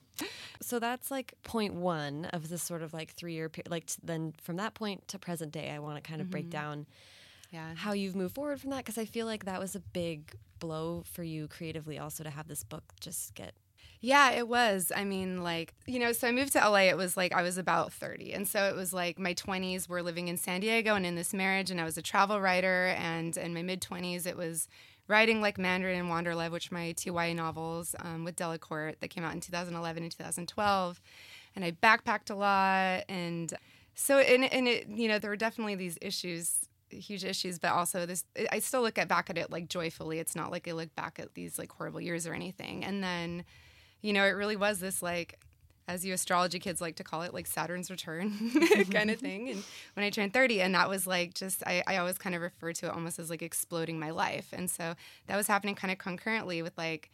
So 0.61 0.79
that's 0.79 1.11
like 1.11 1.33
point 1.43 1.73
one 1.73 2.25
of 2.25 2.47
this 2.47 2.63
sort 2.63 2.81
of 2.81 2.93
like 2.93 3.11
three 3.11 3.33
year 3.33 3.49
period. 3.49 3.69
Like 3.69 3.89
then 4.01 4.33
from 4.41 4.55
that 4.57 4.75
point 4.75 5.07
to 5.09 5.19
present 5.19 5.51
day, 5.51 5.71
I 5.71 5.79
want 5.79 6.01
to 6.01 6.07
kind 6.09 6.21
of 6.21 6.29
break 6.29 6.45
Mhm. 6.45 6.51
down 6.51 6.85
Yeah, 7.53 7.75
how 7.75 7.93
you've 7.93 8.15
moved 8.15 8.33
forward 8.33 8.59
from 8.59 8.71
that 8.71 8.77
because 8.77 8.97
I 8.97 9.05
feel 9.05 9.27
like 9.27 9.45
that 9.45 9.59
was 9.59 9.75
a 9.75 9.79
big 9.79 10.33
blow 10.57 11.03
for 11.05 11.21
you 11.21 11.47
creatively, 11.47 11.99
also 11.99 12.23
to 12.23 12.31
have 12.31 12.47
this 12.47 12.63
book 12.63 12.83
just 12.99 13.35
get. 13.35 13.53
Yeah, 14.01 14.31
it 14.31 14.47
was. 14.47 14.91
I 14.93 15.03
mean, 15.03 15.43
like, 15.43 15.75
you 15.85 15.99
know, 15.99 16.13
so 16.13 16.27
I 16.27 16.31
moved 16.31 16.53
to 16.53 16.59
LA. 16.59 16.89
It 16.89 16.97
was 16.97 17.15
like 17.15 17.31
I 17.31 17.43
was 17.43 17.59
about 17.59 17.93
30. 17.93 18.33
And 18.33 18.47
so 18.47 18.63
it 18.63 18.75
was 18.75 18.91
like 18.91 19.19
my 19.19 19.35
20s 19.35 19.87
were 19.87 20.01
living 20.01 20.29
in 20.29 20.35
San 20.35 20.61
Diego 20.61 20.95
and 20.95 21.05
in 21.05 21.13
this 21.13 21.31
marriage, 21.31 21.69
and 21.69 21.79
I 21.79 21.83
was 21.83 21.95
a 21.95 22.01
travel 22.01 22.41
writer. 22.41 22.87
And 22.97 23.37
in 23.37 23.53
my 23.53 23.61
mid 23.61 23.81
20s, 23.81 24.25
it 24.25 24.35
was 24.35 24.67
writing 25.07 25.39
like 25.39 25.59
Mandarin 25.59 25.99
and 25.99 26.09
Wanderlove, 26.09 26.51
which 26.51 26.71
are 26.71 26.75
my 26.75 26.93
two 26.93 27.13
YA 27.13 27.33
novels 27.33 27.95
um, 27.99 28.23
with 28.23 28.35
Delacorte 28.35 28.99
that 28.99 29.11
came 29.11 29.23
out 29.23 29.33
in 29.33 29.41
2011 29.41 30.01
and 30.01 30.11
2012. 30.11 31.01
And 31.55 31.63
I 31.63 31.71
backpacked 31.71 32.31
a 32.31 32.35
lot. 32.35 33.03
And 33.07 33.53
so, 33.93 34.17
and, 34.17 34.43
and 34.51 34.67
it, 34.67 34.87
you 34.87 35.07
know, 35.07 35.19
there 35.19 35.29
were 35.29 35.37
definitely 35.37 35.75
these 35.75 35.99
issues 36.01 36.67
huge 36.99 37.23
issues 37.23 37.59
but 37.59 37.71
also 37.71 38.05
this 38.05 38.25
i 38.51 38.59
still 38.59 38.81
look 38.81 38.97
at 38.97 39.07
back 39.07 39.29
at 39.29 39.37
it 39.37 39.51
like 39.51 39.67
joyfully 39.67 40.19
it's 40.19 40.35
not 40.35 40.51
like 40.51 40.67
i 40.67 40.71
look 40.71 40.93
back 40.95 41.19
at 41.19 41.33
these 41.33 41.57
like 41.57 41.71
horrible 41.71 42.01
years 42.01 42.25
or 42.27 42.33
anything 42.33 42.83
and 42.83 43.03
then 43.03 43.43
you 44.03 44.13
know, 44.13 44.25
it 44.25 44.31
really 44.31 44.57
was 44.57 44.79
this 44.79 45.01
like, 45.01 45.39
as 45.87 46.05
you 46.05 46.13
astrology 46.13 46.59
kids 46.59 46.79
like 46.79 46.97
to 46.97 47.03
call 47.03 47.23
it, 47.23 47.33
like 47.33 47.47
Saturn's 47.47 47.89
return 47.89 48.51
kind 48.91 49.09
of 49.09 49.19
thing. 49.19 49.49
And 49.49 49.63
when 49.95 50.05
I 50.05 50.11
turned 50.11 50.33
30, 50.33 50.61
and 50.61 50.75
that 50.75 50.89
was 50.89 51.07
like 51.07 51.33
just, 51.33 51.63
I, 51.65 51.83
I 51.87 51.97
always 51.97 52.17
kind 52.17 52.35
of 52.35 52.41
refer 52.41 52.73
to 52.73 52.85
it 52.87 52.93
almost 52.93 53.17
as 53.17 53.29
like 53.29 53.41
exploding 53.41 53.99
my 53.99 54.11
life. 54.11 54.49
And 54.53 54.69
so 54.69 54.93
that 55.27 55.35
was 55.35 55.47
happening 55.47 55.73
kind 55.73 55.91
of 55.91 55.97
concurrently 55.97 56.61
with 56.61 56.77
like, 56.77 57.09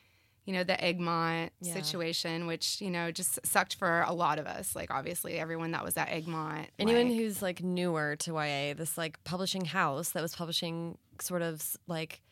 you 0.50 0.56
know, 0.56 0.63
the 0.63 0.84
Egmont 0.84 1.51
Yeah. 1.62 1.75
situation, 1.75 2.48
which, 2.48 2.82
you 2.82 2.89
know, 2.89 3.12
just 3.12 3.38
sucked 3.46 3.75
for 3.75 4.01
a 4.08 4.13
lot 4.13 4.39
of 4.39 4.48
us. 4.48 4.75
Like, 4.75 4.89
obviously, 4.89 5.38
everyone 5.38 5.70
that 5.74 5.84
was 5.84 5.96
at 5.96 6.10
Egmont. 6.10 6.70
Anyone 6.79 7.10
like- 7.10 7.18
who's 7.20 7.44
like 7.44 7.62
newer 7.62 8.15
to 8.15 8.32
YA, 8.34 8.74
this 8.74 8.98
like 8.98 9.24
publishing 9.24 9.65
house 9.65 10.10
that 10.10 10.24
was 10.24 10.36
publishing 10.36 10.98
sort 11.22 11.44
of 11.44 11.77
like 11.86 12.24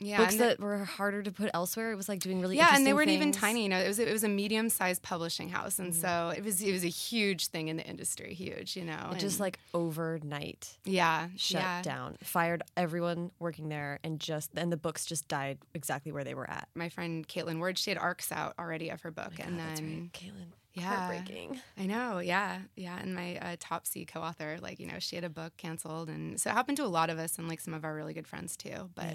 yeah, 0.00 0.18
books 0.18 0.36
that 0.36 0.60
were 0.60 0.84
harder 0.84 1.22
to 1.22 1.32
put 1.32 1.50
elsewhere. 1.54 1.90
It 1.92 1.96
was 1.96 2.08
like 2.08 2.20
doing 2.20 2.40
really 2.40 2.56
yeah, 2.56 2.74
and 2.76 2.86
they 2.86 2.92
weren't 2.92 3.10
even 3.10 3.32
tiny. 3.32 3.62
You 3.64 3.68
know, 3.68 3.78
it 3.78 3.88
was 3.88 3.98
it 3.98 4.12
was 4.12 4.24
a 4.24 4.28
medium 4.28 4.68
sized 4.68 5.02
publishing 5.02 5.48
house, 5.48 5.78
and 5.78 5.92
Mhm. 5.92 6.00
so 6.00 6.32
it 6.36 6.44
was 6.44 6.62
it 6.62 6.72
was 6.72 6.84
a 6.84 6.88
huge 6.88 7.48
thing 7.48 7.68
in 7.68 7.76
the 7.76 7.84
industry, 7.84 8.32
huge. 8.34 8.76
You 8.76 8.84
know, 8.84 9.10
It 9.12 9.18
just 9.18 9.40
like 9.40 9.58
overnight 9.74 10.78
yeah, 10.84 11.28
shut 11.36 11.60
yeah. 11.62 11.82
down, 11.82 12.16
fired 12.22 12.62
everyone 12.76 13.30
working 13.38 13.68
there, 13.68 13.98
and 14.04 14.20
just 14.20 14.50
and 14.56 14.70
the 14.72 14.76
books 14.76 15.04
just 15.04 15.28
died 15.28 15.58
exactly 15.74 16.12
where 16.12 16.24
they 16.24 16.34
were 16.34 16.48
at. 16.48 16.68
my 16.74 16.88
friend 16.88 17.26
Kaitlin 17.26 17.58
Ward, 17.58 17.76
she 17.78 17.90
had 17.90 17.98
arcs 17.98 18.30
out 18.32 18.54
already 18.58 18.88
of 18.90 19.00
her 19.02 19.10
book, 19.10 19.32
Oh 19.38 19.42
and 19.42 19.58
God, 19.58 19.66
that's 19.66 19.80
then 19.80 20.00
right. 20.00 20.12
Kaitlin, 20.12 20.46
yeah, 20.74 20.82
heartbreaking. 21.00 21.60
I 21.76 21.86
know, 21.86 22.18
yeah, 22.20 22.60
yeah. 22.76 22.98
And 23.00 23.14
my 23.14 23.36
uh, 23.38 23.56
Topsea 23.56 24.06
co-author, 24.06 24.58
like 24.60 24.78
you 24.78 24.86
know, 24.86 24.98
she 25.00 25.16
had 25.16 25.24
a 25.24 25.30
book 25.30 25.56
canceled, 25.56 26.08
and 26.08 26.40
so 26.40 26.50
it 26.50 26.54
happened 26.54 26.76
to 26.76 26.84
a 26.84 26.86
lot 26.88 27.10
of 27.10 27.18
us, 27.18 27.38
and 27.38 27.48
like 27.48 27.60
some 27.60 27.74
of 27.74 27.84
our 27.84 27.94
really 27.94 28.14
good 28.14 28.26
friends 28.28 28.56
too. 28.56 28.90
But 28.94 29.06
Yeah. 29.06 29.14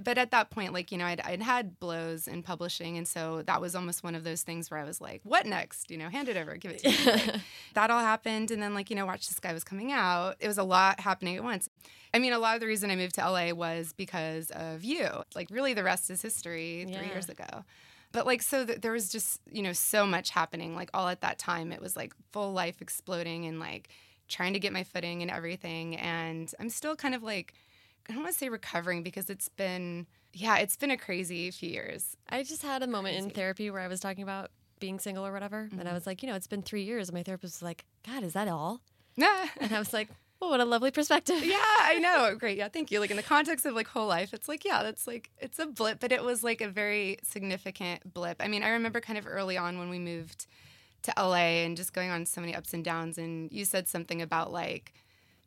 But 0.00 0.18
at 0.18 0.30
that 0.32 0.50
point, 0.50 0.72
like 0.72 0.90
you 0.90 0.98
know, 0.98 1.04
I'd, 1.06 1.20
I'd 1.20 1.42
had 1.42 1.78
blows 1.78 2.26
in 2.26 2.42
publishing, 2.42 2.96
and 2.96 3.06
so 3.06 3.42
that 3.42 3.60
was 3.60 3.74
almost 3.76 4.02
one 4.02 4.14
of 4.14 4.24
those 4.24 4.42
things 4.42 4.70
where 4.70 4.80
I 4.80 4.84
was 4.84 5.00
like, 5.00 5.20
"What 5.22 5.46
next? 5.46 5.90
You 5.90 5.98
know, 5.98 6.08
hand 6.08 6.28
it 6.28 6.36
over, 6.36 6.56
give 6.56 6.72
it 6.72 6.78
to 6.80 6.88
me." 6.88 6.96
Like, 7.12 7.40
that 7.74 7.90
all 7.90 8.00
happened, 8.00 8.50
and 8.50 8.60
then 8.62 8.74
like 8.74 8.90
you 8.90 8.96
know, 8.96 9.06
Watch 9.06 9.28
the 9.28 9.34
Sky 9.34 9.52
was 9.52 9.62
coming 9.64 9.92
out. 9.92 10.36
It 10.40 10.48
was 10.48 10.58
a 10.58 10.64
lot 10.64 10.98
happening 11.00 11.36
at 11.36 11.44
once. 11.44 11.68
I 12.14 12.18
mean, 12.18 12.32
a 12.32 12.38
lot 12.38 12.54
of 12.56 12.60
the 12.60 12.66
reason 12.66 12.90
I 12.90 12.96
moved 12.96 13.14
to 13.14 13.20
LA 13.30 13.52
was 13.52 13.92
because 13.92 14.50
of 14.50 14.82
you. 14.84 15.08
Like, 15.34 15.48
really, 15.50 15.72
the 15.72 15.84
rest 15.84 16.10
is 16.10 16.20
history. 16.20 16.84
Three 16.86 16.94
Yeah. 16.94 17.04
years 17.06 17.28
ago. 17.28 17.64
But 18.10 18.26
like, 18.26 18.42
so 18.42 18.66
th- 18.66 18.80
there 18.80 18.92
was 18.92 19.08
just 19.10 19.40
you 19.50 19.62
know 19.62 19.72
so 19.72 20.04
much 20.04 20.30
happening. 20.30 20.74
Like 20.74 20.90
all 20.94 21.08
at 21.08 21.20
that 21.20 21.38
time, 21.38 21.70
it 21.70 21.80
was 21.80 21.96
like 21.96 22.12
full 22.32 22.52
life 22.52 22.82
exploding 22.82 23.46
and 23.46 23.60
like 23.60 23.88
trying 24.28 24.52
to 24.54 24.58
get 24.58 24.72
my 24.72 24.82
footing 24.84 25.22
and 25.22 25.30
everything. 25.30 25.96
And 25.96 26.52
I'm 26.58 26.70
still 26.70 26.96
kind 26.96 27.14
of 27.14 27.22
like, 27.22 27.54
I 28.08 28.12
don't 28.12 28.22
want 28.22 28.32
to 28.32 28.38
say 28.38 28.48
recovering 28.48 29.02
because 29.02 29.30
it's 29.30 29.48
been, 29.48 30.06
yeah, 30.32 30.58
it's 30.58 30.76
been 30.76 30.90
a 30.90 30.96
crazy 30.96 31.50
few 31.50 31.68
years. 31.70 32.16
I 32.28 32.42
just 32.42 32.62
had 32.62 32.82
a 32.82 32.86
moment 32.86 33.16
in 33.16 33.30
therapy 33.30 33.70
where 33.70 33.80
I 33.80 33.88
was 33.88 34.00
talking 34.00 34.22
about 34.22 34.50
being 34.80 34.98
single 34.98 35.24
or 35.24 35.32
whatever, 35.32 35.68
and 35.70 35.86
I 35.88 35.92
Mhm. 35.92 35.94
was 35.94 36.06
like, 36.06 36.22
you 36.22 36.28
know, 36.28 36.34
it's 36.34 36.48
been 36.48 36.62
three 36.62 36.82
years, 36.82 37.08
and 37.08 37.16
my 37.16 37.22
therapist 37.22 37.56
was 37.56 37.62
like, 37.62 37.84
God, 38.04 38.24
is 38.24 38.32
that 38.32 38.48
all? 38.48 38.80
Yeah. 39.16 39.48
And 39.60 39.72
I 39.72 39.78
was 39.78 39.92
like, 39.92 40.08
well, 40.40 40.50
what 40.50 40.58
a 40.60 40.64
lovely 40.64 40.90
perspective. 40.90 41.44
yeah, 41.44 41.58
I 41.62 41.98
know. 42.00 42.34
Great. 42.38 42.58
Yeah, 42.58 42.66
thank 42.68 42.90
you. 42.90 42.98
Like 42.98 43.12
in 43.12 43.16
the 43.16 43.22
context 43.22 43.64
of 43.64 43.74
like 43.74 43.86
whole 43.86 44.08
life, 44.08 44.34
it's 44.34 44.48
like, 44.48 44.64
yeah, 44.64 44.82
that's 44.82 45.06
like 45.06 45.30
it's 45.38 45.60
a 45.60 45.66
blip, 45.66 46.00
but 46.00 46.10
it 46.10 46.24
was 46.24 46.42
like 46.42 46.60
a 46.60 46.68
very 46.68 47.18
significant 47.22 48.12
blip. 48.12 48.38
I 48.40 48.48
mean, 48.48 48.64
I 48.64 48.70
remember 48.70 49.00
kind 49.00 49.18
of 49.20 49.26
early 49.28 49.56
on 49.56 49.78
when 49.78 49.88
we 49.88 50.00
moved 50.00 50.46
to 51.02 51.12
LA 51.16 51.62
and 51.64 51.76
just 51.76 51.92
going 51.92 52.10
on 52.10 52.26
so 52.26 52.40
many 52.40 52.54
ups 52.56 52.74
and 52.74 52.84
downs 52.84 53.18
and 53.18 53.52
you 53.52 53.64
said 53.64 53.86
something 53.86 54.20
about 54.22 54.52
like 54.52 54.92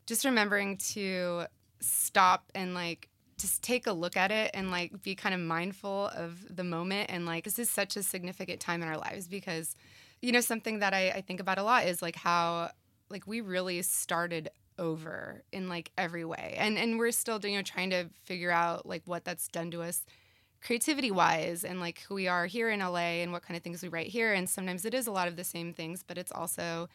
just 0.05 0.23
remembering 0.23 0.77
to 0.77 1.45
stop 1.85 2.51
and 2.53 2.73
like 2.73 3.09
just 3.37 3.61
take 3.61 3.85
a 3.85 3.91
look 3.91 4.15
at 4.15 4.31
it 4.31 4.51
and 4.53 4.71
like 4.71 5.01
be 5.03 5.15
kind 5.15 5.35
of 5.35 5.41
mindful 5.41 6.07
of 6.15 6.55
the 6.55 6.63
moment. 6.63 7.09
And 7.09 7.25
like 7.25 7.43
this 7.43 7.59
is 7.59 7.69
such 7.69 7.97
a 7.97 8.03
significant 8.03 8.59
time 8.59 8.81
in 8.81 8.87
our 8.87 8.97
lives 8.97 9.27
because 9.27 9.75
you 10.21 10.31
know 10.31 10.41
something 10.41 10.79
that 10.79 10.93
I, 10.93 11.09
I 11.09 11.21
think 11.21 11.39
about 11.39 11.57
a 11.57 11.63
lot 11.63 11.85
is 11.85 12.01
like 12.01 12.15
how 12.15 12.71
like 13.09 13.27
we 13.27 13.41
really 13.41 13.81
started 13.81 14.49
over 14.77 15.43
in 15.51 15.69
like 15.69 15.91
every 15.97 16.25
way. 16.25 16.55
And 16.57 16.77
and 16.77 16.97
we're 16.97 17.11
still 17.11 17.39
doing 17.39 17.53
you 17.53 17.59
know 17.59 17.63
trying 17.63 17.89
to 17.91 18.05
figure 18.23 18.51
out 18.51 18.85
like 18.85 19.03
what 19.05 19.25
that's 19.25 19.47
done 19.47 19.71
to 19.71 19.81
us 19.81 20.05
creativity 20.61 21.11
wise 21.11 21.63
and 21.63 21.79
like 21.79 21.99
who 22.07 22.15
we 22.15 22.27
are 22.27 22.47
here 22.47 22.71
in 22.71 22.79
LA 22.79 23.21
and 23.21 23.31
what 23.31 23.43
kind 23.43 23.55
of 23.55 23.63
things 23.63 23.83
we 23.83 23.89
write 23.89 24.07
here. 24.07 24.33
And 24.33 24.49
sometimes 24.49 24.83
it 24.85 24.93
is 24.93 25.07
a 25.07 25.11
lot 25.11 25.27
of 25.27 25.35
the 25.35 25.43
same 25.43 25.73
things 25.73 26.03
but 26.03 26.17
it's 26.17 26.31
also 26.31 26.87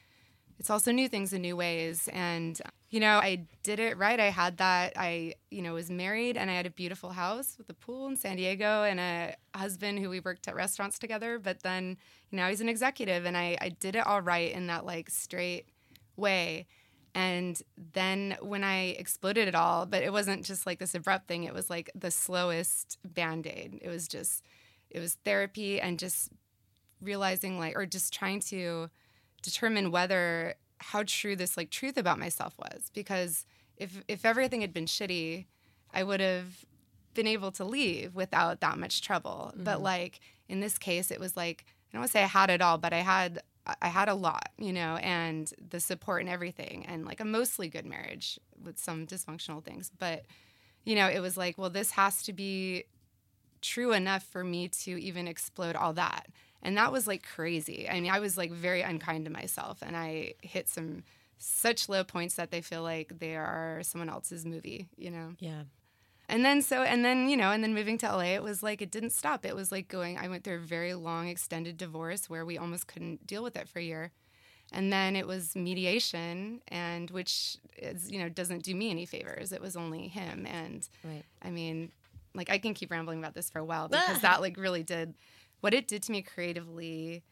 it's 0.61 0.69
also 0.69 0.93
new 0.93 1.09
things 1.09 1.33
in 1.33 1.40
new 1.40 1.57
ways. 1.57 2.09
And 2.12 2.61
you 2.90 2.99
know 2.99 3.19
i 3.19 3.47
did 3.62 3.79
it 3.79 3.97
right. 3.97 4.19
I 4.19 4.31
had 4.31 4.57
that 4.59 4.93
i 4.97 5.35
you 5.50 5.62
know 5.62 5.75
was 5.75 5.90
married 5.90 6.37
and 6.37 6.50
i 6.50 6.55
had 6.55 6.67
a 6.67 6.71
beautiful 6.71 7.11
house 7.11 7.55
with 7.57 7.71
a 7.71 7.75
pool 7.75 8.09
in 8.09 8.17
san 8.17 8.37
diego 8.37 8.83
and 8.83 8.99
a 8.99 9.37
husband 9.55 10.00
who 10.00 10.11
we 10.11 10.19
worked 10.21 10.49
at 10.49 10.57
restaurants 10.57 10.99
together. 10.99 11.38
But 11.38 11.62
then 11.62 11.97
you 12.31 12.37
know 12.37 12.49
he's 12.49 12.61
an 12.61 12.69
executive 12.69 13.25
and 13.25 13.37
i, 13.37 13.57
I 13.61 13.71
did 13.71 13.97
it 13.97 14.07
all 14.07 14.21
right 14.21 14.52
in 14.52 14.67
that 14.67 14.85
like 14.85 15.09
straight 15.09 15.67
way. 16.17 16.67
And 17.14 17.61
then 17.93 18.37
when 18.43 18.64
i 18.64 18.97
exploded 18.99 19.49
it 19.49 19.55
all 19.55 19.87
but 19.87 20.02
it 20.02 20.12
wasn't 20.12 20.45
just 20.45 20.67
like 20.67 20.79
this 20.79 20.95
abrupt 20.95 21.26
thing. 21.26 21.45
It 21.45 21.55
was 21.55 21.71
like 21.71 21.90
the 21.95 22.11
slowest 22.11 22.99
band-aid. 23.05 23.79
It 23.81 23.88
was 23.88 24.07
just 24.09 24.45
it 24.90 25.00
was 25.00 25.17
therapy 25.25 25.81
and 25.81 25.99
just 25.99 26.31
realizing 27.00 27.59
like 27.59 27.76
or 27.79 27.87
just 27.87 28.12
trying 28.12 28.40
to 28.40 28.90
determine 29.43 29.91
whether 29.91 30.55
how 30.79 31.03
true 31.07 31.37
this 31.37 31.57
like 31.57 31.71
truth 31.71 31.97
about 31.97 32.19
myself 32.19 32.55
was. 32.59 32.91
Because 32.95 33.45
if 33.77 34.03
if 34.09 34.25
everything 34.25 34.61
had 34.61 34.73
been 34.73 34.87
shitty 34.87 35.47
i 35.93 36.03
would 36.03 36.21
have 36.21 36.65
been 37.15 37.27
able 37.27 37.51
to 37.51 37.65
leave 37.65 38.15
without 38.15 38.61
that 38.61 38.79
much 38.79 39.03
trouble. 39.03 39.53
But 39.57 39.79
Mhm. 39.79 39.83
like 39.83 40.21
in 40.49 40.61
this 40.61 40.79
case 40.79 41.11
it 41.11 41.21
was 41.21 41.37
like 41.37 41.65
i 41.67 41.93
don't 41.93 42.01
want 42.01 42.09
to 42.11 42.13
say 42.13 42.23
i 42.23 42.27
had 42.27 42.51
it 42.51 42.61
all 42.63 42.79
but 42.79 42.93
i 42.93 42.99
had 43.01 43.41
i 43.83 43.89
had 43.89 44.09
a 44.09 44.15
lot 44.15 44.49
you 44.59 44.73
know 44.73 44.97
and 44.97 45.53
the 45.71 45.81
support 45.81 46.21
and 46.23 46.29
everything 46.31 46.85
and 46.87 47.05
like 47.05 47.21
a 47.21 47.25
mostly 47.25 47.69
good 47.69 47.85
marriage 47.87 48.39
with 48.65 48.79
some 48.79 49.07
dysfunctional 49.07 49.63
things. 49.63 49.91
But 49.99 50.25
you 50.85 50.95
know 50.95 51.09
it 51.09 51.21
was 51.21 51.37
like 51.37 51.59
well 51.59 51.71
this 51.71 51.93
has 51.93 52.23
to 52.25 52.33
be 52.33 52.85
true 53.61 53.93
enough 53.93 54.23
for 54.25 54.43
me 54.43 54.69
to 54.69 55.01
even 55.01 55.29
explode 55.29 55.77
all 55.77 55.93
that 55.95 56.27
and 56.62 56.76
that 56.76 56.93
was 56.93 57.07
like 57.07 57.23
crazy. 57.23 57.88
I 57.88 58.00
mean 58.00 58.11
i 58.11 58.19
was 58.21 58.37
like 58.37 58.52
very 58.52 58.83
unkind 58.83 59.25
to 59.26 59.31
myself 59.31 59.79
and 59.83 59.97
i 59.97 60.35
hit 60.43 60.69
some 60.69 61.02
such 61.38 61.88
low 61.88 62.05
points 62.05 62.35
that 62.35 62.50
they 62.50 62.61
feel 62.61 62.83
like 62.83 63.19
they 63.19 63.35
are 63.37 63.81
someone 63.83 64.11
else's 64.11 64.45
movie 64.45 64.88
you 64.97 65.11
know? 65.11 65.35
Yeah. 65.38 65.62
and 66.29 66.45
then 66.45 66.61
so 66.62 66.83
and 66.83 67.05
then 67.05 67.29
you 67.31 67.37
know 67.37 67.50
and 67.50 67.62
then 67.64 67.75
moving 67.75 67.97
to 67.99 68.07
la 68.07 68.21
it 68.21 68.43
was 68.43 68.62
like 68.62 68.83
it 68.83 68.90
didn't 68.90 69.11
stop. 69.11 69.45
It 69.47 69.57
was 69.57 69.73
like 69.73 69.88
going 69.88 70.19
i 70.19 70.29
went 70.29 70.45
through 70.45 70.57
a 70.57 70.59
very 70.76 70.95
long 70.95 71.29
extended 71.29 71.76
divorce 71.76 72.29
where 72.29 72.45
we 72.45 72.59
almost 72.59 72.87
couldn't 72.87 73.26
deal 73.26 73.43
with 73.43 73.57
it 73.57 73.69
for 73.69 73.79
a 73.79 73.83
year. 73.83 74.12
And 74.73 74.93
then 74.93 75.17
it 75.17 75.26
was 75.26 75.57
mediation 75.57 76.61
and 76.69 77.11
which 77.11 77.57
is 77.76 78.11
you 78.12 78.19
know 78.21 78.29
doesn't 78.29 78.62
do 78.62 78.75
me 78.75 78.90
any 78.90 79.07
favors. 79.07 79.50
It 79.52 79.61
was 79.61 79.76
only 79.76 80.07
him. 80.09 80.47
And 80.47 80.87
Right. 81.02 81.25
i 81.43 81.50
mean 81.50 81.90
like 82.35 82.50
i 82.50 82.59
can 82.59 82.75
keep 82.75 82.90
rambling 82.93 83.19
about 83.19 83.35
this 83.35 83.50
for 83.50 83.59
a 83.59 83.64
while 83.64 83.88
because 83.95 84.21
that 84.21 84.40
like 84.40 84.57
really 84.57 84.83
did 84.85 85.14
what 85.61 85.75
it 85.75 85.88
did 85.88 86.02
to 86.05 86.12
me 86.12 86.23
creatively 86.23 87.23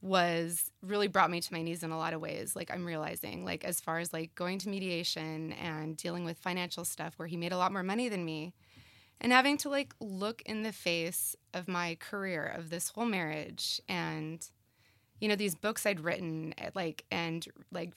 was 0.00 0.70
really 0.82 1.08
brought 1.08 1.30
me 1.30 1.40
to 1.40 1.52
my 1.52 1.62
knees 1.62 1.82
in 1.82 1.90
a 1.90 1.96
lot 1.96 2.12
of 2.12 2.20
ways 2.20 2.54
like 2.54 2.70
i'm 2.70 2.84
realizing 2.84 3.44
like 3.44 3.64
as 3.64 3.80
far 3.80 3.98
as 3.98 4.12
like 4.12 4.34
going 4.34 4.58
to 4.58 4.68
mediation 4.68 5.52
and 5.54 5.96
dealing 5.96 6.24
with 6.24 6.36
financial 6.36 6.84
stuff 6.84 7.14
where 7.16 7.28
he 7.28 7.38
made 7.38 7.52
a 7.52 7.56
lot 7.56 7.72
more 7.72 7.82
money 7.82 8.08
than 8.08 8.24
me 8.24 8.52
and 9.20 9.32
having 9.32 9.56
to 9.56 9.70
like 9.70 9.94
look 10.00 10.42
in 10.44 10.62
the 10.62 10.72
face 10.72 11.34
of 11.54 11.68
my 11.68 11.96
career 12.00 12.44
of 12.44 12.68
this 12.68 12.90
whole 12.90 13.06
marriage 13.06 13.80
and 13.88 14.50
you 15.20 15.28
know 15.28 15.36
these 15.36 15.54
books 15.54 15.86
i'd 15.86 16.00
written 16.00 16.52
eh, 16.58 16.68
like 16.74 17.04
and 17.10 17.46
like 17.72 17.92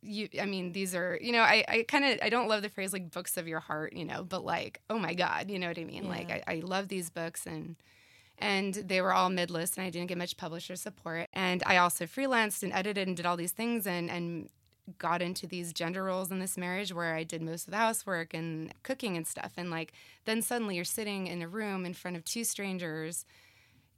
you 0.00 0.28
i 0.40 0.46
mean 0.46 0.70
these 0.70 0.94
are 0.94 1.18
you 1.20 1.32
know 1.32 1.40
i, 1.40 1.64
I 1.66 1.84
kind 1.88 2.04
of 2.04 2.20
i 2.22 2.28
don't 2.28 2.46
love 2.46 2.62
the 2.62 2.68
phrase 2.68 2.92
like 2.92 3.10
books 3.10 3.36
of 3.36 3.48
your 3.48 3.58
heart 3.58 3.94
you 3.94 4.04
know 4.04 4.22
but 4.22 4.44
like 4.44 4.80
oh 4.88 4.98
my 4.98 5.12
god 5.12 5.50
you 5.50 5.58
know 5.58 5.66
what 5.66 5.78
i 5.78 5.82
mean? 5.84 6.08
Like 6.08 6.30
I, 6.30 6.42
I 6.46 6.60
love 6.60 6.86
these 6.86 7.10
books 7.10 7.46
and 7.46 7.74
and 8.38 8.74
they 8.74 9.00
were 9.00 9.12
all 9.12 9.28
mid-list 9.30 9.76
and 9.76 9.86
i 9.86 9.90
didn't 9.90 10.08
get 10.08 10.18
much 10.18 10.36
publisher 10.36 10.76
support. 10.76 11.26
And 11.32 11.62
i 11.66 11.76
also 11.76 12.06
freelanced 12.06 12.62
and 12.62 12.72
edited 12.72 13.08
and 13.08 13.16
did 13.16 13.26
all 13.26 13.36
these 13.36 13.52
things 13.52 13.86
and 13.86 14.10
and 14.10 14.48
got 14.96 15.20
into 15.20 15.46
these 15.46 15.74
gender 15.74 16.02
roles 16.04 16.30
in 16.30 16.38
this 16.38 16.56
marriage 16.56 16.92
where 16.94 17.14
i 17.14 17.22
did 17.22 17.42
most 17.42 17.66
of 17.66 17.72
the 17.72 17.76
housework 17.76 18.32
and 18.32 18.72
cooking 18.82 19.16
and 19.16 19.26
stuff. 19.26 19.52
And 19.56 19.70
like 19.70 19.92
then 20.24 20.42
suddenly 20.42 20.76
you're 20.76 20.84
sitting 20.84 21.26
in 21.26 21.42
a 21.42 21.48
room 21.48 21.84
in 21.84 21.94
front 21.94 22.16
of 22.16 22.24
two 22.24 22.44
strangers 22.44 23.24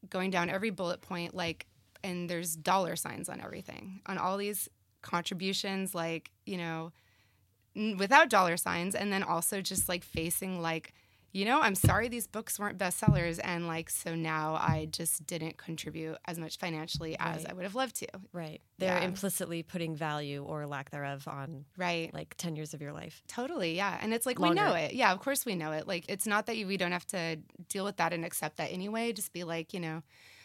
going 0.08 0.30
down 0.30 0.48
every 0.48 0.70
bullet 0.70 1.00
point 1.00 1.34
like 1.34 1.66
and 2.02 2.30
there's 2.30 2.56
dollar 2.56 2.96
signs 2.96 3.28
on 3.28 3.40
everything 3.40 4.00
on 4.06 4.16
all 4.16 4.36
these 4.36 4.68
contributions 5.02 5.94
like 5.94 6.30
you 6.46 6.56
know 6.56 6.92
without 7.98 8.28
dollar 8.28 8.56
signs 8.56 8.94
and 8.94 9.12
then 9.12 9.22
also 9.22 9.60
just 9.60 9.88
like 9.88 10.02
facing 10.02 10.60
like 10.60 10.92
you 11.32 11.44
know 11.44 11.60
i'm 11.60 11.74
sorry 11.74 12.08
these 12.08 12.26
books 12.26 12.58
weren't 12.58 12.78
bestsellers 12.78 13.38
and 13.44 13.66
like 13.66 13.88
so 13.88 14.14
now 14.14 14.54
i 14.54 14.88
just 14.90 15.26
didn't 15.26 15.56
contribute 15.56 16.16
as 16.26 16.38
much 16.38 16.58
financially 16.58 17.16
as 17.18 17.44
Right. 17.44 17.50
i 17.50 17.52
would 17.54 17.62
have 17.64 17.74
loved 17.74 17.96
to 17.96 18.06
Right. 18.32 18.60
They're 18.78 18.98
Yeah. 18.98 19.04
implicitly 19.04 19.62
putting 19.62 19.94
value 19.94 20.42
or 20.44 20.66
lack 20.66 20.90
thereof 20.90 21.28
on 21.28 21.64
right 21.76 22.12
like 22.14 22.34
10 22.36 22.56
years 22.56 22.74
of 22.74 22.80
your 22.80 22.92
life. 22.92 23.22
Totally, 23.28 23.76
yeah. 23.76 23.98
And 24.00 24.14
it's 24.14 24.26
like 24.26 24.38
we 24.38 24.50
know 24.50 24.74
it. 24.74 24.94
Yeah, 24.94 25.12
of 25.12 25.20
course 25.20 25.44
we 25.44 25.54
know 25.54 25.72
it. 25.72 25.86
Like 25.86 26.04
it's 26.08 26.26
not 26.26 26.46
that 26.46 26.56
you, 26.56 26.66
we 26.66 26.76
don't 26.76 26.92
have 26.92 27.06
to 27.08 27.36
deal 27.68 27.84
with 27.84 27.96
that 27.98 28.12
and 28.12 28.24
accept 28.24 28.56
that 28.56 28.72
anyway. 28.72 29.12
Just 29.12 29.32
be 29.32 29.44
like, 29.44 29.74
you 29.74 29.80
know, 29.80 30.02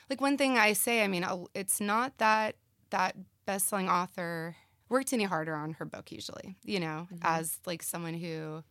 like 0.09 0.19
one 0.21 0.37
thing 0.37 0.57
I 0.57 0.73
say, 0.73 1.03
I 1.03 1.07
mean, 1.07 1.25
it's 1.53 1.79
not 1.79 2.17
that 2.17 2.55
that 2.89 3.15
best-selling 3.45 3.89
author 3.89 4.55
worked 4.89 5.13
any 5.13 5.23
harder 5.23 5.55
on 5.55 5.73
her 5.73 5.85
book 5.85 6.11
usually, 6.11 6.57
you 6.63 6.79
know, 6.79 7.07
mm-hmm. 7.11 7.17
as 7.23 7.59
like 7.65 7.81
someone 7.83 8.13
who 8.13 8.63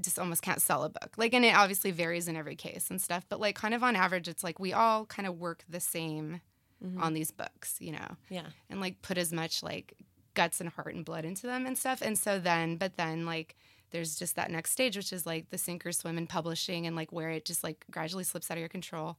just 0.00 0.18
almost 0.18 0.42
can't 0.42 0.62
sell 0.62 0.84
a 0.84 0.88
book. 0.88 1.12
Like 1.16 1.34
and 1.34 1.44
it 1.44 1.54
obviously 1.54 1.90
varies 1.90 2.28
in 2.28 2.36
every 2.36 2.56
case 2.56 2.90
and 2.90 3.00
stuff, 3.00 3.24
but 3.28 3.40
like 3.40 3.54
kind 3.54 3.74
of 3.74 3.82
on 3.82 3.96
average 3.96 4.28
it's 4.28 4.44
like 4.44 4.58
we 4.58 4.72
all 4.72 5.06
kind 5.06 5.26
of 5.26 5.38
work 5.38 5.64
the 5.68 5.80
same 5.80 6.40
mm-hmm. 6.84 7.02
on 7.02 7.14
these 7.14 7.30
books, 7.30 7.76
you 7.80 7.92
know 7.92 8.16
Yeah. 8.30 8.46
and 8.70 8.80
like 8.80 9.02
put 9.02 9.18
as 9.18 9.32
much 9.32 9.62
like 9.62 9.94
guts 10.34 10.60
and 10.60 10.70
heart 10.70 10.94
and 10.94 11.04
blood 11.04 11.24
into 11.24 11.46
them 11.46 11.66
and 11.66 11.76
stuff. 11.76 12.00
And 12.02 12.16
so 12.16 12.38
then, 12.38 12.76
but 12.76 12.96
then 12.96 13.26
like 13.26 13.56
there's 13.90 14.16
just 14.18 14.36
that 14.36 14.50
next 14.50 14.72
stage, 14.72 14.96
which 14.96 15.12
is 15.12 15.26
like 15.26 15.50
the 15.50 15.58
sink 15.58 15.84
or 15.84 15.92
swim 15.92 16.16
in 16.18 16.26
publishing 16.26 16.86
and 16.86 16.96
like 16.96 17.12
where 17.12 17.30
it 17.30 17.44
just 17.44 17.62
like 17.62 17.84
gradually 17.90 18.24
slips 18.24 18.50
out 18.50 18.56
of 18.56 18.60
your 18.60 18.68
control. 18.68 19.16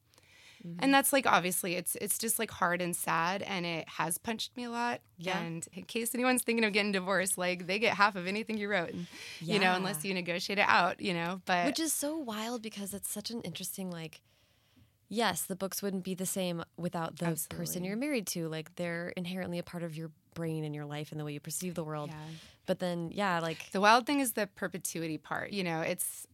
And 0.79 0.93
that's 0.93 1.11
like 1.11 1.25
obviously 1.25 1.75
it's 1.75 1.95
it's 1.99 2.17
just 2.17 2.39
like 2.39 2.49
hard 2.51 2.81
and 2.81 2.95
sad 2.95 3.41
and 3.41 3.65
it 3.65 3.87
has 3.89 4.17
punched 4.17 4.55
me 4.55 4.63
a 4.63 4.69
lot. 4.69 5.01
Yeah. 5.17 5.37
And 5.37 5.67
in 5.73 5.83
case 5.83 6.15
anyone's 6.15 6.43
thinking 6.43 6.63
of 6.63 6.73
getting 6.73 6.91
divorced, 6.91 7.37
like 7.37 7.67
they 7.67 7.79
get 7.79 7.95
half 7.95 8.15
of 8.15 8.27
anything 8.27 8.57
you 8.57 8.69
wrote 8.69 8.91
and 8.91 9.07
you 9.41 9.59
know, 9.59 9.73
unless 9.73 10.05
you 10.05 10.13
negotiate 10.13 10.59
it 10.59 10.65
out, 10.67 11.01
you 11.01 11.13
know. 11.13 11.41
But 11.45 11.65
Which 11.65 11.79
is 11.79 11.93
so 11.93 12.17
wild 12.17 12.61
because 12.61 12.93
it's 12.93 13.09
such 13.09 13.29
an 13.29 13.41
interesting 13.41 13.91
like 13.91 14.21
yes, 15.09 15.43
the 15.43 15.55
books 15.55 15.81
wouldn't 15.83 16.03
be 16.03 16.15
the 16.15 16.25
same 16.25 16.63
without 16.77 17.17
the 17.17 17.39
person 17.49 17.83
you're 17.83 17.97
married 17.97 18.27
to. 18.27 18.47
Like 18.47 18.75
they're 18.75 19.13
inherently 19.15 19.59
a 19.59 19.63
part 19.63 19.83
of 19.83 19.95
your 19.95 20.11
brain 20.33 20.63
and 20.63 20.73
your 20.73 20.85
life 20.85 21.11
and 21.11 21.19
the 21.19 21.25
way 21.25 21.33
you 21.33 21.39
perceive 21.39 21.75
the 21.75 21.83
world. 21.83 22.09
Yeah. 22.09 22.17
But 22.65 22.79
then 22.79 23.11
yeah, 23.13 23.39
like 23.39 23.69
The 23.71 23.81
wild 23.81 24.05
thing 24.05 24.19
is 24.19 24.33
the 24.33 24.47
perpetuity 24.47 25.17
part. 25.17 25.51
You 25.51 25.63
know, 25.63 25.81
it's 25.81 26.25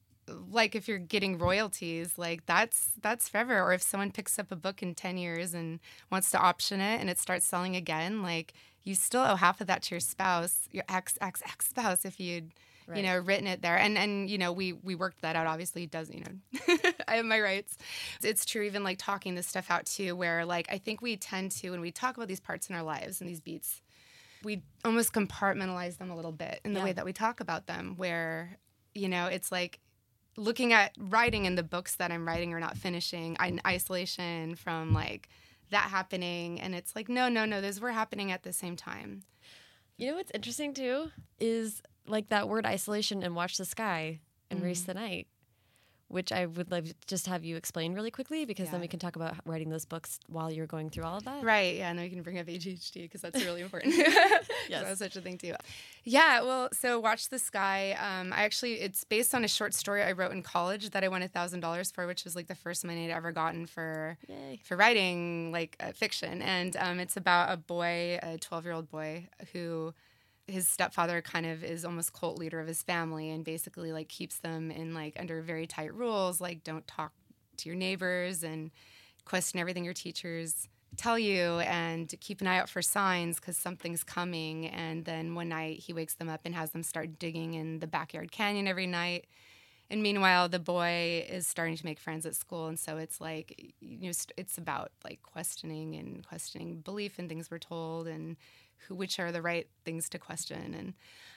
like 0.50 0.76
if 0.76 0.88
you're 0.88 0.98
getting 1.00 1.38
royalties, 1.38 2.18
like 2.18 2.46
that's 2.46 2.92
that's 3.02 3.28
forever. 3.30 3.62
Or 3.62 3.74
if 3.74 3.82
someone 3.82 4.12
picks 4.12 4.38
up 4.40 4.52
a 4.52 4.56
book 4.56 4.82
in 4.84 4.96
ten 4.96 5.18
years 5.18 5.54
and 5.54 5.80
wants 6.12 6.32
to 6.32 6.38
option 6.40 6.80
it 6.82 7.00
and 7.02 7.10
it 7.10 7.18
starts 7.20 7.46
selling 7.46 7.76
again, 7.76 8.22
like 8.22 8.54
you 8.84 8.96
still 8.96 9.22
owe 9.22 9.36
half 9.36 9.62
of 9.62 9.68
that 9.68 9.84
to 9.84 9.96
your 9.96 10.00
spouse, 10.00 10.68
your 10.72 10.84
ex 10.90 11.18
ex 11.22 11.42
ex 11.46 11.68
spouse, 11.68 12.06
if 12.06 12.20
you'd 12.20 12.52
you 12.96 13.04
know 13.04 13.20
written 13.20 13.46
it 13.46 13.62
there. 13.62 13.78
And 13.78 13.98
and 13.98 14.30
you 14.30 14.38
know 14.40 14.52
we 14.52 14.74
we 14.74 14.96
worked 14.96 15.22
that 15.22 15.36
out. 15.36 15.46
Obviously, 15.48 15.84
it 15.84 15.92
does 15.92 16.10
you 16.10 16.22
know 16.22 16.80
I 17.08 17.18
have 17.18 17.26
my 17.26 17.40
rights. 17.40 17.78
It's 18.24 18.46
true 18.46 18.64
even 18.64 18.84
like 18.84 18.98
talking 18.98 19.36
this 19.36 19.46
stuff 19.48 19.70
out 19.70 19.86
too, 19.86 20.16
where 20.16 20.44
like 20.46 20.68
I 20.72 20.78
think 20.80 21.02
we 21.02 21.16
tend 21.18 21.52
to 21.52 21.70
when 21.72 21.82
we 21.82 21.92
talk 21.92 22.18
about 22.18 22.28
these 22.28 22.40
parts 22.40 22.70
in 22.70 22.76
our 22.76 22.84
lives 22.84 23.22
and 23.22 23.30
these 23.30 23.42
beats 23.42 23.82
we 24.42 24.62
almost 24.86 25.12
compartmentalize 25.12 25.98
them 25.98 26.10
a 26.10 26.16
little 26.16 26.32
bit 26.32 26.62
in 26.64 26.72
the 26.72 26.80
Yeah. 26.80 26.86
way 26.86 26.92
that 26.94 27.04
we 27.04 27.12
talk 27.12 27.42
about 27.42 27.68
them 27.68 27.96
where 27.98 28.58
you 28.96 29.10
know 29.10 29.26
it's 29.28 29.52
like 29.52 29.80
looking 30.40 30.74
at 30.74 30.94
writing 30.98 31.46
and 31.46 31.58
the 31.58 31.64
books 31.64 31.96
that 31.96 32.12
i'm 32.12 32.28
writing 32.28 32.54
or 32.54 32.60
not 32.60 32.78
finishing 32.78 33.36
in 33.46 33.62
isolation 33.66 34.56
from 34.56 34.94
like 34.94 35.30
that 35.72 35.90
happening 35.90 36.60
and 36.60 36.76
it's 36.76 36.96
like 36.96 37.10
no 37.10 37.30
no 37.30 37.46
no 37.46 37.62
those 37.62 37.80
were 37.80 37.92
happening 37.92 38.32
at 38.32 38.44
the 38.44 38.54
same 38.54 38.76
time. 38.76 39.24
You 39.98 40.12
know 40.12 40.16
what's 40.16 40.32
interesting 40.32 40.74
too 40.74 41.12
is 41.40 41.82
like 42.08 42.30
that 42.30 42.48
word 42.48 42.66
isolation 42.66 43.24
and 43.24 43.36
watch 43.36 43.58
the 43.58 43.66
sky 43.66 44.20
and 44.50 44.64
race 44.64 44.84
mm. 44.84 44.88
the 44.88 44.94
night, 44.96 45.28
which 46.10 46.32
I 46.32 46.48
would 46.48 46.72
love 46.72 46.86
to 46.86 46.94
just 47.08 47.28
have 47.28 47.46
you 47.46 47.56
explain 47.56 47.94
really 47.94 48.12
quickly 48.12 48.44
because 48.44 48.70
then 48.72 48.82
we 48.82 48.88
can 48.88 49.00
talk 49.00 49.16
about 49.16 49.36
writing 49.46 49.70
those 49.70 49.86
books 49.86 50.20
while 50.28 50.52
you're 50.52 50.68
going 50.68 50.90
through 50.90 51.04
all 51.04 51.18
of 51.18 51.24
that. 51.24 51.44
Right. 51.44 51.78
Yeah. 51.78 51.90
And 51.90 52.00
then 52.00 52.06
we 52.06 52.10
can 52.10 52.24
bring 52.24 52.40
up 52.40 52.48
ADHD 52.48 53.04
because 53.04 53.22
that's 53.22 53.44
really 53.46 53.62
important. 53.62 53.94
yes. 53.96 54.44
That 54.70 54.90
was 54.90 55.00
such 55.00 55.16
a 55.16 55.22
thing 55.22 55.38
too. 55.38 55.54
Yeah. 56.04 56.42
Well, 56.42 56.70
so 56.74 57.00
Watch 57.00 57.30
the 57.30 57.38
Sky. 57.38 57.92
Um, 57.94 58.34
I 58.34 58.44
actually, 58.44 58.82
it's 58.82 59.04
based 59.04 59.36
on 59.36 59.44
a 59.44 59.48
short 59.48 59.76
story 59.76 60.02
I 60.02 60.14
wrote 60.14 60.32
in 60.32 60.42
college 60.42 60.90
that 60.90 61.04
I 61.04 61.08
won 61.08 61.22
a 61.22 61.28
thousand 61.28 61.60
dollars 61.60 61.92
for, 61.92 62.08
which 62.08 62.24
was 62.24 62.36
like 62.36 62.48
the 62.48 62.56
first 62.56 62.84
money 62.84 63.06
I'd 63.06 63.16
ever 63.16 63.32
gotten 63.32 63.68
for 63.68 64.18
Yay. 64.28 64.60
for 64.64 64.76
writing 64.76 65.52
like 65.52 65.78
uh, 65.80 65.92
fiction. 65.92 66.42
And 66.42 66.76
um, 66.78 67.00
it's 67.00 67.18
about 67.18 67.54
a 67.54 67.58
boy, 67.58 68.20
a 68.24 68.40
12 68.40 68.66
year 68.66 68.74
old 68.74 68.90
boy 68.90 69.28
who 69.54 69.94
his 70.50 70.68
stepfather 70.68 71.22
kind 71.22 71.46
of 71.46 71.64
is 71.64 71.86
almost 71.86 72.14
cult 72.14 72.38
leader 72.38 72.60
of 72.60 72.68
his 72.68 72.84
family 72.84 73.30
and 73.30 73.44
basically 73.44 73.92
like 73.92 74.10
keeps 74.10 74.40
them 74.40 74.72
in 74.72 74.94
like 74.94 75.16
under 75.20 75.42
very 75.42 75.68
tight 75.68 75.94
rules 75.94 76.42
like 76.42 76.64
don't 76.64 76.88
talk 76.88 77.14
to 77.58 77.70
your 77.70 77.78
neighbors 77.78 78.44
and 78.44 78.72
question 79.26 79.60
everything 79.60 79.84
your 79.84 79.94
teachers 79.94 80.68
tell 80.98 81.20
you 81.20 81.60
and 81.60 82.14
keep 82.20 82.42
an 82.42 82.48
eye 82.48 82.58
out 82.58 82.70
for 82.70 82.82
signs 82.82 83.40
because 83.40 83.58
something's 83.58 84.04
coming. 84.04 84.68
And 84.68 85.06
then 85.06 85.36
one 85.36 85.50
night 85.50 85.80
he 85.80 85.94
wakes 85.94 86.16
them 86.16 86.30
up 86.30 86.42
and 86.46 86.56
has 86.56 86.72
them 86.72 86.84
start 86.84 87.20
digging 87.20 87.54
in 87.54 87.80
the 87.80 87.88
backyard 87.88 88.32
canyon 88.32 88.68
every 88.68 88.88
night. 88.88 89.26
And 89.90 90.04
meanwhile 90.04 90.50
the 90.50 90.60
boy 90.60 91.26
is 91.30 91.48
starting 91.48 91.76
to 91.78 91.86
make 91.86 92.00
friends 92.00 92.26
at 92.26 92.36
school. 92.36 92.68
And 92.68 92.80
so 92.80 92.98
it's 92.98 93.22
like 93.22 93.74
you 93.80 94.10
know 94.10 94.12
it's 94.38 94.58
about 94.58 94.92
like 95.04 95.22
questioning 95.24 95.96
and 95.96 96.26
questioning 96.28 96.82
belief 96.82 97.18
and 97.18 97.30
things 97.30 97.50
we're 97.50 97.60
told 97.60 98.08
and 98.08 98.36
who 98.88 98.96
which 98.96 99.20
are 99.20 99.32
the 99.32 99.42
right 99.42 99.68
things 99.86 100.10
to 100.10 100.18
question 100.20 100.74
and 100.74 100.94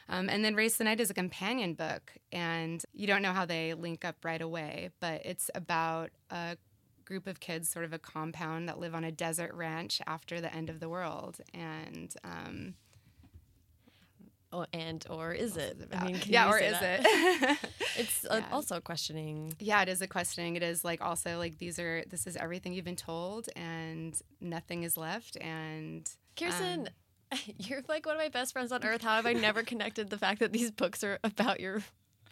um, 0.09 0.29
and 0.29 0.45
then 0.45 0.55
race 0.55 0.77
the 0.77 0.85
night 0.85 1.01
is 1.01 1.11
a 1.11 1.15
companion 1.15 1.75
book 1.75 2.13
and 2.33 2.85
you 2.93 3.07
don't 3.07 3.23
know 3.23 3.33
how 3.33 3.45
they 3.47 3.75
link 3.75 4.05
up 4.05 4.17
right 4.25 4.43
away 4.43 4.91
but 5.01 5.25
it's 5.25 5.51
about 5.55 6.11
a 6.31 6.57
group 7.05 7.27
of 7.27 7.41
kids 7.41 7.69
sort 7.69 7.85
of 7.85 7.93
a 7.93 7.99
compound 7.99 8.69
that 8.69 8.79
live 8.79 8.95
on 8.95 9.05
a 9.05 9.13
desert 9.13 9.53
ranch 9.55 10.01
after 10.07 10.41
the 10.41 10.55
end 10.55 10.69
of 10.71 10.81
the 10.81 10.89
world 10.89 11.41
and 11.55 12.15
um, 12.25 12.75
Oh, 14.55 14.67
and 14.75 15.03
or 15.09 15.33
is 15.33 15.57
it? 15.57 15.79
about- 15.83 16.07
can 16.09 16.21
yeah 16.31 16.45
you 16.47 16.53
or 16.53 16.59
say 16.59 16.67
is 16.67 16.73
that? 16.81 17.01
it 17.07 17.59
It's 17.97 18.25
uh, 18.27 18.41
Yeah. 18.43 18.49
also 18.55 18.81
questioning. 18.81 19.55
Yeah, 19.59 19.81
it 19.83 19.89
is 19.89 20.03
a 20.03 20.07
questioning. 20.07 20.57
It 20.57 20.63
is 20.63 20.85
like 20.85 21.01
also 21.01 21.39
like 21.39 21.57
these 21.59 21.79
are 21.79 22.05
this 22.07 22.27
is 22.27 22.37
everything 22.37 22.75
you've 22.75 22.85
been 22.85 22.95
told 22.95 23.49
and 23.57 24.15
nothing 24.43 24.83
is 24.83 24.99
left 24.99 25.39
and 25.41 26.07
Kirsten, 26.39 26.81
um, 26.81 26.87
you're 27.59 27.83
like 27.89 28.07
one 28.07 28.17
of 28.17 28.21
my 28.21 28.29
best 28.29 28.53
friends 28.53 28.73
on 28.73 28.85
earth. 28.85 29.03
How 29.03 29.17
have 29.17 29.27
I 29.27 29.33
never 29.33 29.63
connected 29.63 30.11
the 30.11 30.19
fact 30.19 30.41
that 30.41 30.53
these 30.53 30.71
books 30.71 31.03
are 31.05 31.19
about 31.25 31.61
your 31.61 31.83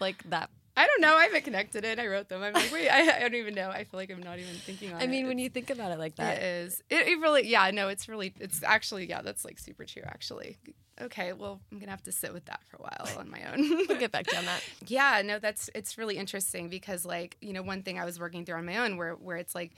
like 0.00 0.22
that? 0.30 0.50
I 0.76 0.86
don't 0.86 1.00
know. 1.02 1.14
I 1.16 1.24
haven't 1.24 1.44
connected 1.44 1.84
it. 1.84 1.98
I 1.98 2.06
wrote 2.06 2.28
them. 2.28 2.42
I'm 2.42 2.52
like, 2.54 2.72
wait, 2.72 2.88
I, 2.88 3.16
I 3.16 3.20
don't 3.20 3.34
even 3.34 3.54
know. 3.54 3.68
I 3.70 3.84
feel 3.84 3.98
like 3.98 4.10
I'm 4.10 4.22
not 4.22 4.38
even 4.38 4.54
thinking 4.54 4.92
on 4.92 5.00
it. 5.00 5.04
I 5.04 5.08
mean, 5.08 5.24
when 5.26 5.38
It's- 5.38 5.44
you 5.44 5.50
think 5.50 5.68
about 5.70 5.90
it 5.92 5.98
like 5.98 6.12
It 6.12 6.16
that, 6.18 6.42
is. 6.42 6.82
It, 6.88 7.08
it 7.08 7.20
really, 7.20 7.46
yeah, 7.48 7.70
no, 7.72 7.88
it's 7.88 8.08
really, 8.08 8.32
it's 8.38 8.62
actually, 8.62 9.08
yeah, 9.08 9.20
that's 9.20 9.44
like 9.44 9.58
super 9.58 9.84
true, 9.84 10.04
actually. 10.06 10.56
okay, 11.00 11.32
well, 11.32 11.60
I'm 11.72 11.80
gonna 11.80 11.90
have 11.90 12.04
to 12.04 12.12
sit 12.12 12.32
with 12.32 12.44
that 12.46 12.60
for 12.68 12.76
a 12.76 12.82
while 12.82 13.18
on 13.18 13.28
my 13.30 13.42
own. 13.52 13.68
we'll 13.88 13.98
get 13.98 14.12
back 14.12 14.26
to 14.28 14.36
that. 14.42 14.62
Yeah, 14.86 15.22
no, 15.24 15.38
that's 15.38 15.68
it's 15.74 15.98
really 15.98 16.16
interesting 16.16 16.68
because 16.68 17.04
like, 17.04 17.36
you 17.40 17.52
know, 17.52 17.62
one 17.62 17.82
thing 17.82 17.98
I 17.98 18.04
was 18.04 18.20
working 18.20 18.44
through 18.46 18.56
on 18.56 18.64
my 18.64 18.76
own 18.78 18.96
where 18.96 19.14
where 19.14 19.36
it's 19.38 19.54
like 19.56 19.72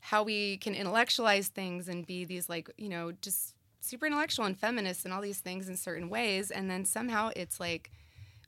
how 0.00 0.22
we 0.22 0.58
can 0.58 0.74
intellectualize 0.74 1.48
things 1.48 1.88
and 1.88 2.06
be 2.06 2.24
these 2.24 2.48
like, 2.48 2.70
you 2.78 2.88
know, 2.88 3.10
just 3.20 3.54
super 3.86 4.06
intellectual 4.06 4.44
and 4.44 4.58
feminist 4.58 5.04
and 5.04 5.14
all 5.14 5.20
these 5.20 5.40
things 5.40 5.68
in 5.68 5.76
certain 5.76 6.08
ways 6.08 6.50
and 6.50 6.70
then 6.70 6.84
somehow 6.84 7.30
it's 7.36 7.60
like 7.60 7.90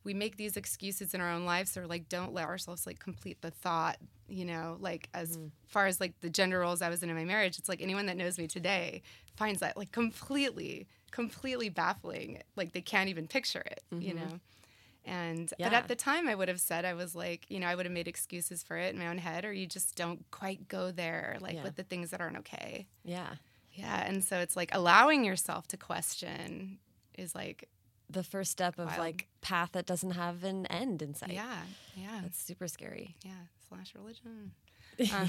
we 0.05 0.15
make 0.15 0.37
these 0.37 0.57
excuses 0.57 1.15
in 1.15 1.21
our 1.21 1.31
own 1.31 1.45
lives 1.45 1.77
or 1.77 1.87
like 1.87 2.09
don't 2.09 2.33
let 2.33 2.47
ourselves 2.47 2.87
like 2.87 2.99
complete 2.99 3.41
the 3.43 3.51
thought 3.51 3.97
you 4.29 4.45
know 4.45 4.77
like 4.81 5.09
as 5.15 5.37
mm-hmm. 5.37 5.49
far 5.67 5.87
as 5.87 6.01
like 6.01 6.19
the 6.21 6.31
gender 6.31 6.61
roles 6.61 6.83
i 6.83 6.89
was 6.89 7.03
in 7.03 7.11
in 7.11 7.17
my 7.17 7.25
marriage 7.25 7.59
it's 7.59 7.69
like 7.69 7.83
anyone 7.83 8.07
that 8.07 8.17
knows 8.17 8.39
me 8.39 8.47
today 8.47 9.03
finds 9.37 9.61
that 9.61 9.77
like 9.77 9.93
completely 9.93 10.87
completely 11.11 11.69
baffling 11.69 12.43
like 12.57 12.73
they 12.73 12.81
can't 12.81 13.09
even 13.09 13.27
picture 13.27 13.63
it 13.65 13.83
mm-hmm. 13.93 14.03
you 14.03 14.15
know 14.15 14.41
and 15.09 15.53
yeah. 15.59 15.69
but 15.69 15.75
at 15.75 15.89
the 15.89 15.97
time 15.97 16.29
I 16.29 16.35
would 16.35 16.49
have 16.49 16.61
said 16.61 16.85
I 16.85 16.93
was 16.93 17.15
like, 17.15 17.47
you 17.49 17.59
know, 17.61 17.67
I 17.67 17.75
would 17.75 17.87
have 17.87 17.93
made 17.93 18.07
excuses 18.07 18.63
for 18.63 18.77
it 18.77 18.93
in 18.93 19.01
my 19.01 19.07
own 19.07 19.17
head 19.17 19.47
or 19.47 19.53
you 19.53 19.67
just 19.67 19.97
don't 19.97 20.23
quite 20.31 20.69
go 20.69 20.91
there 20.91 21.39
like 21.41 21.55
yeah. 21.55 21.63
with 21.63 21.77
the 21.77 21.83
things 21.83 22.11
that 22.11 22.21
aren't 22.21 22.37
okay. 22.39 22.87
Yeah. 23.05 23.31
Yeah, 23.79 24.05
and 24.05 24.25
so 24.25 24.39
it's 24.39 24.57
like 24.57 24.71
allowing 24.73 25.25
yourself 25.25 25.69
to 25.69 25.77
question 25.77 26.79
is 27.17 27.35
like 27.35 27.69
the 28.11 28.23
first 28.23 28.51
step 28.51 28.79
of 28.79 28.87
wild. 28.87 28.99
like 28.99 29.29
path 29.41 29.73
that 29.73 29.87
doesn't 29.87 30.13
have 30.13 30.45
an 30.45 30.67
end 30.67 31.03
in 31.03 31.15
sight. 31.15 31.33
Yeah, 31.33 31.59
yeah, 31.95 32.21
that's 32.23 32.43
super 32.43 32.69
scary. 32.69 33.17
Yeah, 33.25 33.33
slash 33.69 33.95
religion. 33.95 34.53
Um, 35.15 35.29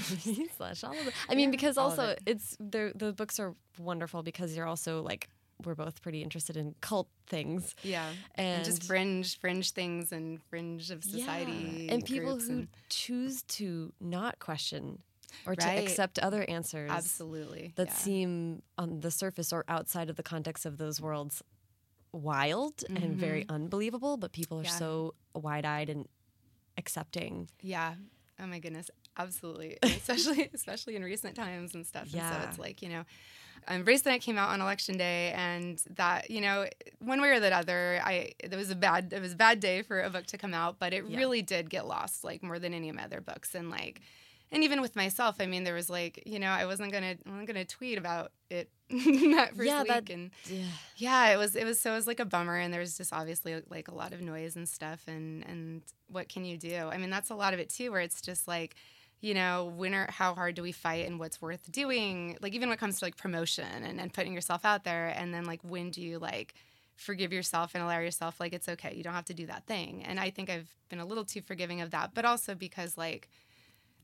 slash 0.56 0.82
all 0.82 0.90
of 0.90 1.06
it. 1.06 1.14
I 1.28 1.36
mean, 1.36 1.52
because 1.52 1.78
also 1.78 2.08
it. 2.08 2.22
it's 2.26 2.56
the 2.58 2.90
the 2.92 3.12
books 3.12 3.38
are 3.38 3.54
wonderful 3.78 4.24
because 4.24 4.56
you're 4.56 4.66
also 4.66 5.00
like 5.00 5.28
we're 5.64 5.76
both 5.76 6.02
pretty 6.02 6.24
interested 6.24 6.56
in 6.56 6.74
cult 6.80 7.06
things. 7.28 7.76
Yeah, 7.84 8.08
and, 8.34 8.56
and 8.56 8.64
just 8.64 8.82
fringe 8.82 9.38
fringe 9.38 9.70
things 9.70 10.10
and 10.10 10.42
fringe 10.50 10.90
of 10.90 11.04
society 11.04 11.86
yeah. 11.86 11.94
and 11.94 12.04
people 12.04 12.40
who 12.40 12.52
and... 12.52 12.68
choose 12.88 13.42
to 13.42 13.92
not 14.00 14.40
question 14.40 14.98
or 15.46 15.54
right. 15.58 15.76
to 15.76 15.82
accept 15.82 16.18
other 16.18 16.44
answers 16.48 16.90
absolutely 16.90 17.72
that 17.76 17.88
yeah. 17.88 17.94
seem 17.94 18.62
on 18.78 19.00
the 19.00 19.10
surface 19.10 19.52
or 19.52 19.64
outside 19.68 20.10
of 20.10 20.16
the 20.16 20.22
context 20.22 20.66
of 20.66 20.78
those 20.78 21.00
worlds 21.00 21.42
wild 22.12 22.76
mm-hmm. 22.78 22.96
and 22.96 23.16
very 23.16 23.42
mm-hmm. 23.42 23.54
unbelievable, 23.54 24.16
but 24.16 24.32
people 24.32 24.60
are 24.60 24.64
yeah. 24.64 24.70
so 24.70 25.14
wide 25.34 25.64
eyed 25.64 25.88
and 25.90 26.08
accepting. 26.76 27.48
Yeah. 27.60 27.94
Oh 28.40 28.46
my 28.46 28.58
goodness. 28.58 28.90
Absolutely. 29.16 29.78
especially 29.82 30.50
especially 30.54 30.96
in 30.96 31.04
recent 31.04 31.34
times 31.34 31.74
and 31.74 31.86
stuff. 31.86 32.06
Yeah. 32.08 32.26
And 32.26 32.42
so 32.42 32.48
it's 32.48 32.58
like, 32.58 32.82
you 32.82 32.88
know, 32.88 33.04
um, 33.68 33.84
Race 33.84 34.06
Night 34.06 34.22
came 34.22 34.38
out 34.38 34.48
on 34.48 34.62
election 34.62 34.96
day, 34.96 35.32
and 35.36 35.82
that 35.96 36.30
you 36.30 36.40
know, 36.40 36.66
one 36.98 37.20
way 37.20 37.28
or 37.28 37.40
the 37.40 37.54
other, 37.54 38.00
I 38.02 38.32
it 38.38 38.54
was 38.56 38.70
a 38.70 38.74
bad 38.74 39.12
it 39.12 39.20
was 39.20 39.34
a 39.34 39.36
bad 39.36 39.60
day 39.60 39.82
for 39.82 40.00
a 40.00 40.08
book 40.08 40.26
to 40.28 40.38
come 40.38 40.54
out, 40.54 40.78
but 40.78 40.94
it 40.94 41.04
yeah. 41.06 41.18
really 41.18 41.42
did 41.42 41.68
get 41.68 41.86
lost, 41.86 42.24
like 42.24 42.42
more 42.42 42.58
than 42.58 42.72
any 42.72 42.88
of 42.88 42.96
my 42.96 43.04
other 43.04 43.20
books, 43.20 43.54
and 43.54 43.70
like 43.70 44.00
and 44.52 44.64
even 44.64 44.80
with 44.80 44.96
myself, 44.96 45.36
I 45.38 45.46
mean, 45.46 45.62
there 45.62 45.74
was 45.74 45.88
like, 45.88 46.24
you 46.26 46.38
know, 46.38 46.48
I 46.48 46.66
wasn't 46.66 46.92
gonna, 46.92 47.14
I 47.26 47.30
wasn't 47.30 47.46
gonna 47.46 47.64
tweet 47.64 47.98
about 47.98 48.32
it 48.50 48.68
that 48.90 49.50
first 49.56 49.68
yeah, 49.68 49.82
week, 49.82 49.88
that, 49.88 50.10
and 50.10 50.30
yeah. 50.46 50.64
yeah, 50.96 51.32
it 51.32 51.36
was, 51.36 51.54
it 51.54 51.64
was, 51.64 51.78
so 51.78 51.92
it 51.92 51.94
was 51.94 52.08
like 52.08 52.18
a 52.18 52.24
bummer, 52.24 52.56
and 52.56 52.72
there 52.72 52.80
was 52.80 52.96
just 52.96 53.12
obviously 53.12 53.62
like 53.70 53.88
a 53.88 53.94
lot 53.94 54.12
of 54.12 54.20
noise 54.20 54.56
and 54.56 54.68
stuff, 54.68 55.02
and 55.06 55.46
and 55.46 55.82
what 56.08 56.28
can 56.28 56.44
you 56.44 56.58
do? 56.58 56.88
I 56.90 56.96
mean, 56.96 57.10
that's 57.10 57.30
a 57.30 57.34
lot 57.36 57.54
of 57.54 57.60
it 57.60 57.68
too, 57.68 57.92
where 57.92 58.00
it's 58.00 58.20
just 58.20 58.48
like, 58.48 58.74
you 59.20 59.34
know, 59.34 59.72
when 59.76 59.94
or 59.94 60.06
how 60.10 60.34
hard 60.34 60.56
do 60.56 60.62
we 60.62 60.72
fight, 60.72 61.06
and 61.06 61.20
what's 61.20 61.40
worth 61.40 61.70
doing? 61.70 62.36
Like 62.42 62.54
even 62.54 62.68
when 62.68 62.74
it 62.76 62.80
comes 62.80 62.98
to 62.98 63.04
like 63.04 63.16
promotion 63.16 63.84
and 63.84 64.00
and 64.00 64.12
putting 64.12 64.32
yourself 64.32 64.64
out 64.64 64.82
there, 64.82 65.14
and 65.16 65.32
then 65.32 65.44
like 65.44 65.60
when 65.62 65.90
do 65.90 66.02
you 66.02 66.18
like 66.18 66.54
forgive 66.96 67.32
yourself 67.32 67.74
and 67.74 67.82
allow 67.82 67.98
yourself 67.98 68.38
like 68.38 68.52
it's 68.52 68.68
okay 68.68 68.92
you 68.94 69.02
don't 69.02 69.14
have 69.14 69.24
to 69.24 69.32
do 69.32 69.46
that 69.46 69.64
thing 69.64 70.04
and 70.06 70.20
i 70.20 70.28
think 70.28 70.50
i've 70.50 70.68
been 70.90 71.00
a 71.00 71.04
little 71.04 71.24
too 71.24 71.40
forgiving 71.40 71.80
of 71.80 71.90
that 71.92 72.10
but 72.12 72.26
also 72.26 72.54
because 72.54 72.98
like 72.98 73.30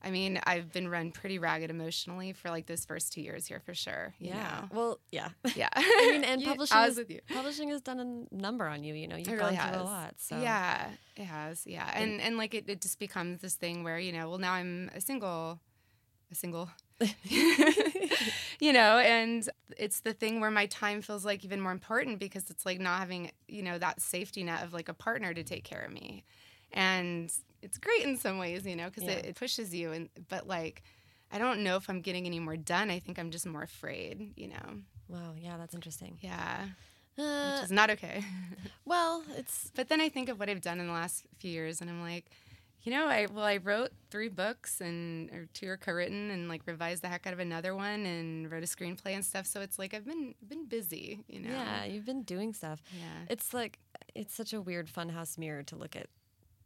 I 0.03 0.11
mean, 0.11 0.39
I've 0.43 0.71
been 0.71 0.87
run 0.87 1.11
pretty 1.11 1.39
ragged 1.39 1.69
emotionally 1.69 2.33
for 2.33 2.49
like 2.49 2.65
those 2.67 2.85
first 2.85 3.13
two 3.13 3.21
years 3.21 3.47
here 3.47 3.59
for 3.59 3.73
sure. 3.73 4.13
yeah. 4.19 4.61
Know? 4.71 4.77
Well, 4.77 4.99
yeah. 5.11 5.29
Yeah. 5.55 5.69
I 5.75 6.09
mean, 6.11 6.23
and 6.23 6.43
publishing, 6.45 6.77
is, 6.77 7.01
publishing 7.29 7.69
has 7.69 7.81
done 7.81 8.27
a 8.31 8.35
number 8.35 8.67
on 8.67 8.83
you. 8.83 8.93
You 8.93 9.07
know, 9.07 9.15
you've 9.15 9.27
it 9.27 9.31
really 9.31 9.55
gone 9.55 9.55
has. 9.55 9.73
through 9.73 9.81
a 9.81 9.83
lot. 9.83 10.13
So 10.17 10.39
yeah, 10.39 10.89
it 11.15 11.23
has. 11.23 11.65
Yeah, 11.65 11.89
and 11.93 12.21
and 12.21 12.37
like 12.37 12.53
it, 12.53 12.69
it 12.69 12.81
just 12.81 12.99
becomes 12.99 13.41
this 13.41 13.55
thing 13.55 13.83
where 13.83 13.97
you 13.97 14.11
know, 14.11 14.29
well, 14.29 14.37
now 14.37 14.53
I'm 14.53 14.91
a 14.93 15.01
single, 15.01 15.59
a 16.31 16.35
single. 16.35 16.69
you 18.59 18.73
know, 18.73 18.97
and 18.97 19.47
it's 19.77 20.01
the 20.01 20.13
thing 20.13 20.39
where 20.39 20.51
my 20.51 20.65
time 20.67 21.01
feels 21.01 21.23
like 21.25 21.45
even 21.45 21.61
more 21.61 21.71
important 21.71 22.19
because 22.19 22.49
it's 22.49 22.65
like 22.65 22.79
not 22.79 22.99
having, 22.99 23.31
you 23.47 23.61
know, 23.61 23.77
that 23.77 24.01
safety 24.01 24.43
net 24.43 24.63
of 24.63 24.73
like 24.73 24.89
a 24.89 24.93
partner 24.93 25.33
to 25.33 25.43
take 25.43 25.63
care 25.63 25.81
of 25.81 25.91
me. 25.91 26.23
And 26.73 27.31
it's 27.67 27.77
great 27.77 28.03
in 28.03 28.17
some 28.17 28.37
ways, 28.37 28.65
you 28.65 28.75
know, 28.75 28.85
because 28.85 29.03
yeah. 29.03 29.11
it, 29.11 29.25
it 29.25 29.35
pushes 29.35 29.73
you. 29.75 29.91
And 29.91 30.09
but 30.29 30.47
like, 30.47 30.83
I 31.31 31.37
don't 31.37 31.63
know 31.63 31.75
if 31.75 31.89
I'm 31.89 32.01
getting 32.01 32.25
any 32.25 32.39
more 32.39 32.55
done. 32.55 32.89
I 32.89 32.99
think 32.99 33.19
I'm 33.19 33.29
just 33.29 33.45
more 33.45 33.63
afraid, 33.63 34.33
you 34.35 34.47
know. 34.47 34.79
Wow. 35.09 35.33
Yeah, 35.37 35.57
that's 35.57 35.75
interesting. 35.75 36.17
Yeah. 36.21 36.67
Uh, 37.17 37.55
Which 37.55 37.65
is 37.65 37.71
not 37.71 37.89
okay. 37.89 38.23
well, 38.85 39.23
it's. 39.35 39.71
But 39.75 39.89
then 39.89 39.99
I 39.99 40.09
think 40.09 40.29
of 40.29 40.39
what 40.39 40.49
I've 40.49 40.61
done 40.61 40.79
in 40.79 40.87
the 40.87 40.93
last 40.93 41.25
few 41.39 41.51
years, 41.51 41.81
and 41.81 41.89
I'm 41.89 42.01
like, 42.01 42.25
you 42.83 42.91
know, 42.91 43.07
I 43.07 43.27
well, 43.33 43.43
I 43.43 43.57
wrote 43.57 43.91
three 44.11 44.29
books 44.29 44.79
and 44.79 45.29
or 45.31 45.47
two 45.53 45.67
are 45.67 45.77
co-written, 45.77 46.29
and 46.29 46.47
like 46.47 46.61
revised 46.65 47.01
the 47.01 47.09
heck 47.09 47.27
out 47.27 47.33
of 47.33 47.39
another 47.39 47.75
one, 47.75 48.05
and 48.05 48.49
wrote 48.49 48.63
a 48.63 48.67
screenplay 48.67 49.13
and 49.15 49.25
stuff. 49.25 49.45
So 49.45 49.61
it's 49.61 49.79
like 49.79 49.93
I've 49.93 50.05
been 50.05 50.35
been 50.47 50.67
busy, 50.67 51.19
you 51.27 51.39
know. 51.39 51.49
Yeah, 51.49 51.85
you've 51.85 52.05
been 52.05 52.21
doing 52.21 52.53
stuff. 52.53 52.81
Yeah, 52.95 53.25
it's 53.29 53.53
like 53.53 53.79
it's 54.13 54.33
such 54.33 54.53
a 54.53 54.61
weird 54.61 54.87
funhouse 54.87 55.37
mirror 55.37 55.63
to 55.63 55.75
look 55.75 55.95
at 55.95 56.07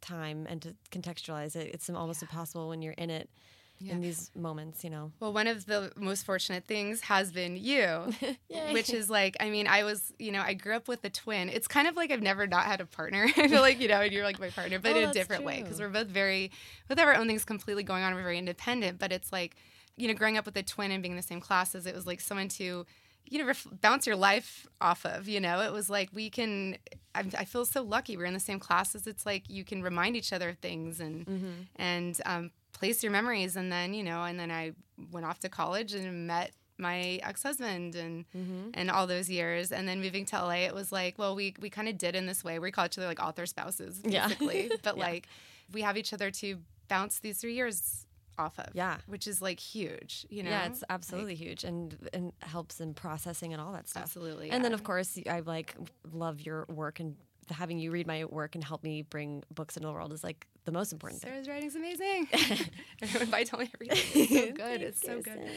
time 0.02 0.46
and 0.48 0.60
to 0.62 0.74
contextualize 0.90 1.56
it. 1.56 1.70
It's 1.72 1.88
almost 1.88 2.22
yeah. 2.22 2.28
impossible 2.30 2.68
when 2.68 2.82
you're 2.82 2.94
in 2.94 3.10
it. 3.10 3.30
Yeah. 3.78 3.94
in 3.94 4.00
these 4.00 4.30
moments, 4.36 4.84
you 4.84 4.90
know. 4.90 5.10
Well, 5.18 5.32
one 5.32 5.48
of 5.48 5.66
the 5.66 5.90
most 5.96 6.24
fortunate 6.24 6.66
things 6.66 7.00
has 7.00 7.32
been 7.32 7.56
you, 7.56 8.14
which 8.70 8.90
is 8.90 9.10
like, 9.10 9.36
I 9.40 9.50
mean, 9.50 9.66
I 9.66 9.82
was, 9.82 10.12
you 10.20 10.30
know, 10.30 10.40
I 10.40 10.54
grew 10.54 10.76
up 10.76 10.86
with 10.86 11.04
a 11.04 11.10
twin. 11.10 11.48
It's 11.48 11.66
kind 11.66 11.88
of 11.88 11.96
like 11.96 12.12
I've 12.12 12.22
never 12.22 12.46
not 12.46 12.64
had 12.66 12.80
a 12.80 12.86
partner. 12.86 13.26
I 13.36 13.48
feel 13.48 13.60
like, 13.60 13.80
you 13.80 13.88
know, 13.88 14.00
and 14.00 14.12
you're 14.12 14.22
like 14.22 14.38
my 14.38 14.50
partner, 14.50 14.78
but 14.78 14.92
oh, 14.92 15.00
in 15.00 15.08
a 15.08 15.12
different 15.12 15.42
true. 15.42 15.48
way 15.48 15.62
because 15.62 15.80
we're 15.80 15.88
both 15.88 16.06
very, 16.06 16.52
with 16.88 17.00
our 17.00 17.16
own 17.16 17.26
things 17.26 17.44
completely 17.44 17.82
going 17.82 18.04
on. 18.04 18.14
We're 18.14 18.22
very 18.22 18.38
independent, 18.38 19.00
but 19.00 19.10
it's 19.10 19.32
like, 19.32 19.56
you 19.96 20.06
know, 20.06 20.14
growing 20.14 20.38
up 20.38 20.46
with 20.46 20.56
a 20.56 20.62
twin 20.62 20.92
and 20.92 21.02
being 21.02 21.12
in 21.12 21.16
the 21.16 21.22
same 21.22 21.40
classes, 21.40 21.84
it 21.84 21.94
was 21.94 22.06
like 22.06 22.20
someone 22.20 22.48
to 22.50 22.86
you 23.28 23.38
know 23.38 23.46
ref- 23.46 23.66
bounce 23.80 24.06
your 24.06 24.16
life 24.16 24.66
off 24.80 25.04
of 25.06 25.28
you 25.28 25.40
know 25.40 25.60
it 25.60 25.72
was 25.72 25.88
like 25.88 26.10
we 26.12 26.30
can 26.30 26.76
I, 27.14 27.24
I, 27.38 27.44
feel 27.44 27.64
so 27.64 27.82
lucky 27.82 28.16
we're 28.16 28.24
in 28.24 28.34
the 28.34 28.40
same 28.40 28.58
classes 28.58 29.06
it's 29.06 29.24
like 29.24 29.48
you 29.48 29.64
can 29.64 29.82
remind 29.82 30.16
each 30.16 30.32
other 30.32 30.50
of 30.50 30.58
things 30.58 31.00
and 31.00 31.26
mm-hmm. 31.26 31.50
and 31.76 32.20
um, 32.26 32.50
place 32.72 33.02
your 33.02 33.12
memories 33.12 33.56
and 33.56 33.70
then 33.70 33.94
you 33.94 34.02
know 34.02 34.22
and 34.24 34.38
then 34.38 34.50
i 34.50 34.72
went 35.10 35.26
off 35.26 35.38
to 35.40 35.48
college 35.48 35.94
and 35.94 36.26
met 36.26 36.52
my 36.78 37.20
ex-husband 37.22 37.94
and 37.94 38.24
mm-hmm. 38.36 38.70
and 38.74 38.90
all 38.90 39.06
those 39.06 39.30
years 39.30 39.72
and 39.72 39.86
then 39.86 40.00
moving 40.00 40.24
to 40.24 40.36
LA 40.36 40.64
it 40.66 40.74
was 40.74 40.90
like 40.90 41.18
well 41.18 41.34
we 41.34 41.54
we 41.60 41.70
kind 41.70 41.88
of 41.88 41.96
did 41.96 42.14
in 42.16 42.26
this 42.26 42.42
way 42.42 42.58
we 42.58 42.70
call 42.70 42.86
each 42.86 42.98
other 42.98 43.06
like 43.06 43.22
author 43.22 43.46
spouses 43.46 44.00
basically 44.00 44.68
yeah. 44.68 44.76
but 44.82 44.96
yeah. 44.96 45.04
like 45.04 45.28
we 45.72 45.82
have 45.82 45.96
each 45.96 46.12
other 46.12 46.30
to 46.30 46.58
bounce 46.88 47.20
these 47.20 47.38
three 47.38 47.54
years 47.54 48.06
off 48.38 48.58
of. 48.58 48.74
Yeah. 48.74 48.96
Which 49.06 49.26
is 49.26 49.42
like 49.42 49.60
huge, 49.60 50.26
you 50.30 50.42
know? 50.42 50.50
Yeah, 50.50 50.66
it's 50.66 50.84
absolutely 50.88 51.32
like, 51.32 51.38
huge 51.38 51.64
and 51.64 51.96
and 52.12 52.32
helps 52.40 52.80
in 52.80 52.94
processing 52.94 53.52
and 53.52 53.60
all 53.60 53.72
that 53.72 53.88
stuff. 53.88 54.04
Absolutely. 54.04 54.50
And 54.50 54.60
yeah. 54.60 54.62
then 54.62 54.72
of 54.72 54.84
course 54.84 55.18
I 55.28 55.40
like 55.40 55.74
love 56.12 56.40
your 56.40 56.66
work 56.68 57.00
and 57.00 57.16
having 57.50 57.78
you 57.78 57.90
read 57.90 58.06
my 58.06 58.24
work 58.24 58.54
and 58.54 58.62
help 58.62 58.82
me 58.82 59.02
bring 59.02 59.42
books 59.52 59.76
into 59.76 59.88
the 59.88 59.92
world 59.92 60.12
is 60.12 60.22
like 60.22 60.46
the 60.64 60.72
most 60.72 60.92
important 60.92 61.20
thing. 61.20 61.30
Sarah's 61.30 61.46
thing. 61.46 61.54
writing's 61.54 61.74
amazing. 61.74 62.28
Everyone 63.02 63.30
by 63.30 63.44
telling 63.44 63.68
everything. 63.74 63.98
It's 64.22 64.30
so 64.30 64.52
good. 64.52 64.82
it's 64.82 65.02
so 65.02 65.20
good. 65.20 65.50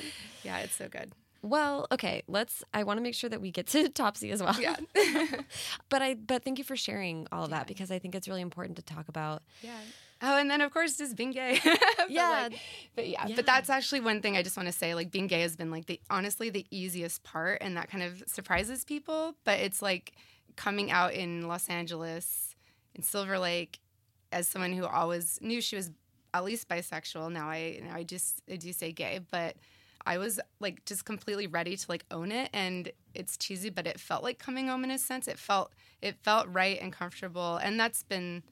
Yeah, 0.43 0.59
it's 0.59 0.75
so 0.75 0.87
good. 0.87 1.11
Well, 1.41 1.85
okay, 1.91 2.23
let's 2.27 2.63
I 2.73 2.83
want 2.83 2.97
to 2.97 3.03
make 3.03 3.13
sure 3.13 3.29
that 3.29 3.39
we 3.39 3.51
get 3.51 3.67
to 3.67 3.89
Topsea 3.89 4.31
as 4.31 4.41
well. 4.41 4.59
Yeah. 4.59 4.75
but 5.89 6.01
I 6.01 6.15
but 6.15 6.43
thank 6.43 6.57
you 6.57 6.63
for 6.63 6.75
sharing 6.75 7.27
all 7.31 7.43
of 7.43 7.51
yeah. 7.51 7.57
that 7.57 7.67
because 7.67 7.91
I 7.91 7.99
think 7.99 8.15
it's 8.15 8.27
really 8.27 8.41
important 8.41 8.77
to 8.77 8.83
talk 8.83 9.07
about. 9.07 9.43
Yeah 9.61 9.77
Oh, 10.27 10.37
and 10.39 10.49
then 10.49 10.59
of 10.61 10.73
course 10.73 10.97
just 10.97 11.15
being 11.15 11.29
gay. 11.29 11.59
but 11.63 12.09
yeah. 12.09 12.47
Like, 12.49 12.59
but 12.95 13.07
yeah, 13.07 13.27
yeah, 13.27 13.35
but 13.35 13.45
that's 13.45 13.69
actually 13.69 14.01
one 14.01 14.21
thing 14.21 14.35
I 14.35 14.41
just 14.41 14.57
want 14.57 14.67
to 14.67 14.73
say. 14.73 14.95
Like 14.95 15.11
being 15.11 15.27
gay 15.27 15.41
has 15.41 15.55
been 15.55 15.69
like 15.69 15.85
the 15.85 15.99
honestly 16.09 16.49
the 16.49 16.65
easiest 16.71 17.23
part, 17.23 17.59
and 17.61 17.77
that 17.77 17.91
kind 17.91 18.03
of 18.03 18.23
surprises 18.25 18.83
people. 18.83 19.35
But 19.43 19.59
it's 19.59 19.83
like 19.83 20.13
coming 20.55 20.89
out 20.89 21.13
in 21.13 21.47
Los 21.47 21.69
Angeles, 21.69 22.55
in 22.95 23.03
Silver 23.03 23.37
Lake, 23.37 23.79
as 24.31 24.47
someone 24.47 24.73
who 24.73 24.85
always 24.85 25.39
knew 25.41 25.61
she 25.61 25.75
was 25.75 25.91
at 26.33 26.43
least 26.43 26.67
bisexual. 26.67 27.31
Now 27.31 27.47
I 27.47 27.81
now 27.83 27.95
I 27.95 28.03
just 28.03 28.41
I 28.51 28.55
do 28.55 28.73
say 28.73 28.91
gay, 28.91 29.19
but 29.29 29.55
I 30.07 30.17
was 30.17 30.39
like 30.59 30.85
just 30.85 31.05
completely 31.05 31.45
ready 31.45 31.77
to 31.77 31.85
like 31.87 32.05
own 32.09 32.31
it 32.31 32.49
and 32.53 32.91
it's 33.15 33.37
cheesy 33.37 33.71
but 33.71 33.87
it 33.87 33.99
felt 33.99 34.23
like 34.23 34.37
coming 34.37 34.67
home 34.67 34.83
in 34.83 34.91
a 34.91 34.99
sense 34.99 35.27
it 35.27 35.39
felt 35.39 35.71
it 35.99 36.15
felt 36.21 36.47
right 36.51 36.79
and 36.79 36.93
comfortable 36.93 37.57
and 37.57 37.79
that's 37.79 38.03
been 38.03 38.43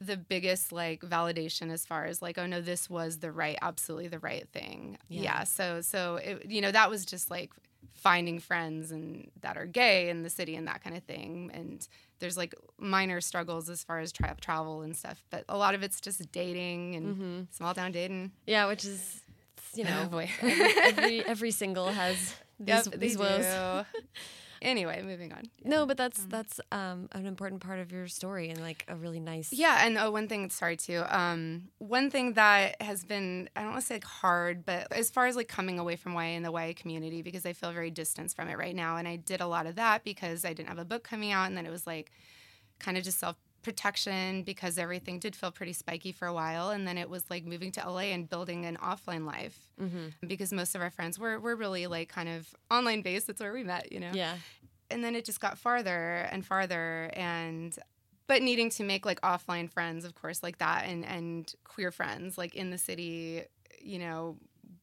the 0.00 0.16
biggest 0.16 0.72
like 0.72 1.00
validation 1.02 1.70
as 1.70 1.84
far 1.84 2.06
as 2.06 2.22
like 2.22 2.38
oh 2.38 2.46
no 2.46 2.60
this 2.60 2.88
was 2.88 3.18
the 3.18 3.30
right 3.30 3.58
absolutely 3.60 4.08
the 4.08 4.18
right 4.18 4.48
thing 4.50 4.96
yeah, 5.08 5.22
yeah 5.22 5.44
so 5.44 5.80
so 5.82 6.16
it, 6.16 6.46
you 6.48 6.60
know 6.62 6.72
that 6.72 6.88
was 6.88 7.04
just 7.04 7.30
like 7.30 7.50
finding 7.92 8.38
friends 8.38 8.92
and 8.92 9.30
that 9.42 9.58
are 9.58 9.66
gay 9.66 10.08
in 10.08 10.22
the 10.22 10.30
city 10.30 10.54
and 10.56 10.66
that 10.66 10.82
kind 10.82 10.96
of 10.96 11.02
thing. 11.02 11.50
And 11.52 11.86
there's 12.18 12.36
like 12.36 12.54
minor 12.78 13.20
struggles 13.20 13.68
as 13.68 13.84
far 13.84 13.98
as 13.98 14.10
tra- 14.10 14.36
travel 14.40 14.80
and 14.80 14.96
stuff, 14.96 15.22
but 15.30 15.44
a 15.50 15.58
lot 15.58 15.74
of 15.74 15.82
it's 15.82 16.00
just 16.00 16.30
dating 16.32 16.94
and 16.94 17.06
Mm-hmm. 17.14 17.40
small 17.50 17.74
town 17.74 17.92
dating. 17.92 18.32
Yeah, 18.46 18.66
which 18.68 18.84
is 18.86 19.20
you 19.74 19.84
know 19.90 20.08
Oh, 20.12 20.18
every, 20.18 20.74
every 20.82 21.26
every 21.26 21.50
single 21.50 21.92
has 21.92 22.34
these 22.58 22.86
Yep, 22.86 23.00
these 23.00 23.18
woes. 23.18 23.46
do. 24.60 24.66
anyway, 24.68 25.02
moving 25.02 25.32
on. 25.32 25.44
No, 25.64 25.86
but 25.86 25.96
that's 25.96 26.24
that's 26.26 26.60
um, 26.72 27.08
an 27.12 27.26
important 27.26 27.62
part 27.62 27.80
of 27.80 27.92
your 27.92 28.06
story 28.08 28.50
and 28.50 28.60
like 28.60 28.84
a 28.88 28.96
really 28.96 29.20
nice. 29.20 29.52
Yeah, 29.52 29.86
and 29.86 29.98
oh, 29.98 30.10
one 30.10 30.28
thing, 30.28 30.50
sorry 30.50 30.76
too. 30.76 31.02
Um, 31.08 31.68
one 31.78 32.10
thing 32.10 32.34
that 32.34 32.80
has 32.82 33.04
been, 33.04 33.48
I 33.56 33.62
don't 33.62 33.70
want 33.70 33.82
to 33.82 33.86
say 33.86 33.94
like 33.96 34.04
hard, 34.04 34.64
but 34.64 34.92
as 34.92 35.10
far 35.10 35.26
as 35.26 35.36
like 35.36 35.48
coming 35.48 35.78
away 35.78 35.96
from 35.96 36.14
YA 36.14 36.36
and 36.36 36.44
the 36.44 36.52
YA 36.52 36.72
community, 36.76 37.22
because 37.22 37.46
I 37.46 37.52
feel 37.52 37.72
very 37.72 37.90
distanced 37.90 38.36
from 38.36 38.48
it 38.48 38.58
right 38.58 38.74
now, 38.74 38.96
and 38.96 39.08
I 39.08 39.16
did 39.16 39.40
a 39.40 39.46
lot 39.46 39.66
of 39.66 39.76
that 39.76 40.04
because 40.04 40.44
I 40.44 40.52
didn't 40.52 40.68
have 40.68 40.78
a 40.78 40.84
book 40.84 41.04
coming 41.04 41.32
out, 41.32 41.46
and 41.46 41.56
then 41.56 41.66
it 41.66 41.70
was 41.70 41.86
like 41.86 42.10
kind 42.78 42.96
of 42.96 43.04
just 43.04 43.20
self 43.20 43.36
protection 43.62 44.42
because 44.42 44.78
everything 44.78 45.18
did 45.18 45.36
feel 45.36 45.50
pretty 45.50 45.72
spiky 45.72 46.12
for 46.12 46.26
a 46.26 46.32
while, 46.32 46.70
and 46.70 46.86
then 46.86 46.96
it 46.98 47.08
was 47.10 47.24
like 47.30 47.44
moving 47.44 47.72
to 47.72 47.80
LA 47.88 48.10
and 48.14 48.28
building 48.28 48.64
an 48.66 48.76
offline 48.76 49.26
life 49.26 49.58
Mm-hmm. 49.80 50.26
because 50.26 50.52
most 50.52 50.74
of 50.74 50.82
our 50.82 50.90
friends 50.90 51.18
were 51.18 51.38
were 51.40 51.56
really 51.56 51.86
like 51.86 52.08
kind 52.08 52.28
of 52.28 52.48
online 52.70 53.00
based. 53.02 53.26
That's 53.26 53.40
where 53.40 53.52
we 53.52 53.64
met, 53.64 53.90
you 53.92 54.00
know 54.00 54.10
Yeah. 54.12 54.36
and 54.90 55.02
then 55.04 55.14
it 55.14 55.24
just 55.24 55.40
got 55.40 55.56
farther 55.58 56.28
and 56.30 56.44
farther 56.44 57.10
and 57.14 57.78
but 58.26 58.42
needing 58.42 58.70
to 58.70 58.84
make 58.84 59.06
like 59.06 59.20
offline 59.22 59.70
friends 59.70 60.04
of 60.04 60.14
course 60.14 60.42
like 60.42 60.58
that 60.58 60.84
and 60.86 61.04
and 61.06 61.54
queer 61.64 61.90
friends 61.90 62.36
like 62.38 62.54
in 62.54 62.70
the 62.70 62.78
city 62.78 63.42
you 63.80 63.98
know 63.98 64.36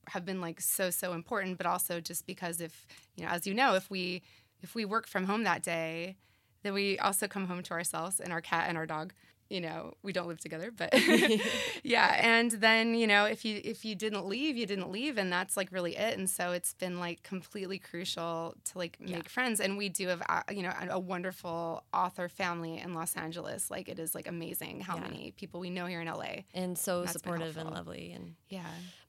have 0.07 0.25
been 0.25 0.41
like 0.41 0.59
so 0.61 0.89
so 0.89 1.13
important 1.13 1.57
but 1.57 1.67
also 1.67 1.99
just 2.01 2.25
because 2.25 2.59
if 2.59 2.85
you 3.15 3.23
know 3.23 3.29
as 3.29 3.45
you 3.45 3.53
know 3.53 3.75
if 3.75 3.89
we 3.91 4.21
if 4.63 4.73
we 4.73 4.83
work 4.85 5.05
from 5.07 5.25
home 5.25 5.43
that 5.43 5.61
day 5.61 6.15
then 6.63 6.73
we 6.73 6.97
also 6.99 7.27
come 7.27 7.45
home 7.47 7.63
to 7.63 7.73
ourselves 7.73 8.19
and 8.19 8.31
our 8.33 8.41
cat 8.41 8.65
and 8.69 8.77
our 8.77 8.85
dog 8.85 9.13
you 9.49 9.61
know 9.61 9.93
we 10.03 10.11
don't 10.11 10.27
live 10.27 10.39
together 10.41 10.71
but 10.75 10.89
yeah 11.83 12.19
and 12.21 12.51
then 12.51 12.93
you 12.95 13.07
know 13.07 13.23
if 13.23 13.45
you 13.45 13.61
if 13.63 13.85
you 13.85 13.95
didn't 13.95 14.25
leave 14.25 14.57
you 14.57 14.65
didn't 14.65 14.91
leave 14.91 15.17
and 15.17 15.31
that's 15.31 15.55
like 15.55 15.71
really 15.71 15.95
it 15.95 16.17
and 16.17 16.29
so 16.29 16.51
it's 16.51 16.73
been 16.73 16.99
like 16.99 17.23
completely 17.23 17.79
crucial 17.79 18.55
to 18.65 18.77
like 18.77 18.97
make 18.99 19.09
Yeah. 19.23 19.29
friends 19.29 19.61
and 19.61 19.77
we 19.77 19.87
do 19.87 20.09
have 20.09 20.21
uh, 20.27 20.41
you 20.51 20.63
know 20.63 20.73
a, 20.89 20.99
wonderful 20.99 21.83
author 21.93 22.27
family 22.27 22.77
in 22.79 22.93
los 22.93 23.15
angeles 23.15 23.71
like 23.71 23.87
it 23.87 23.99
is 23.99 24.13
like 24.13 24.27
amazing 24.27 24.81
how 24.81 24.95
Yeah. 24.95 25.03
many 25.03 25.31
people 25.37 25.61
we 25.61 25.69
know 25.69 25.85
here 25.85 26.01
in 26.01 26.07
la 26.07 26.21
And 26.53 26.77
so 26.77 27.01
That's 27.01 27.13
supportive 27.13 27.55
and 27.55 27.69
lovely 27.69 28.11
and 28.11 28.35
yeah 28.49 28.65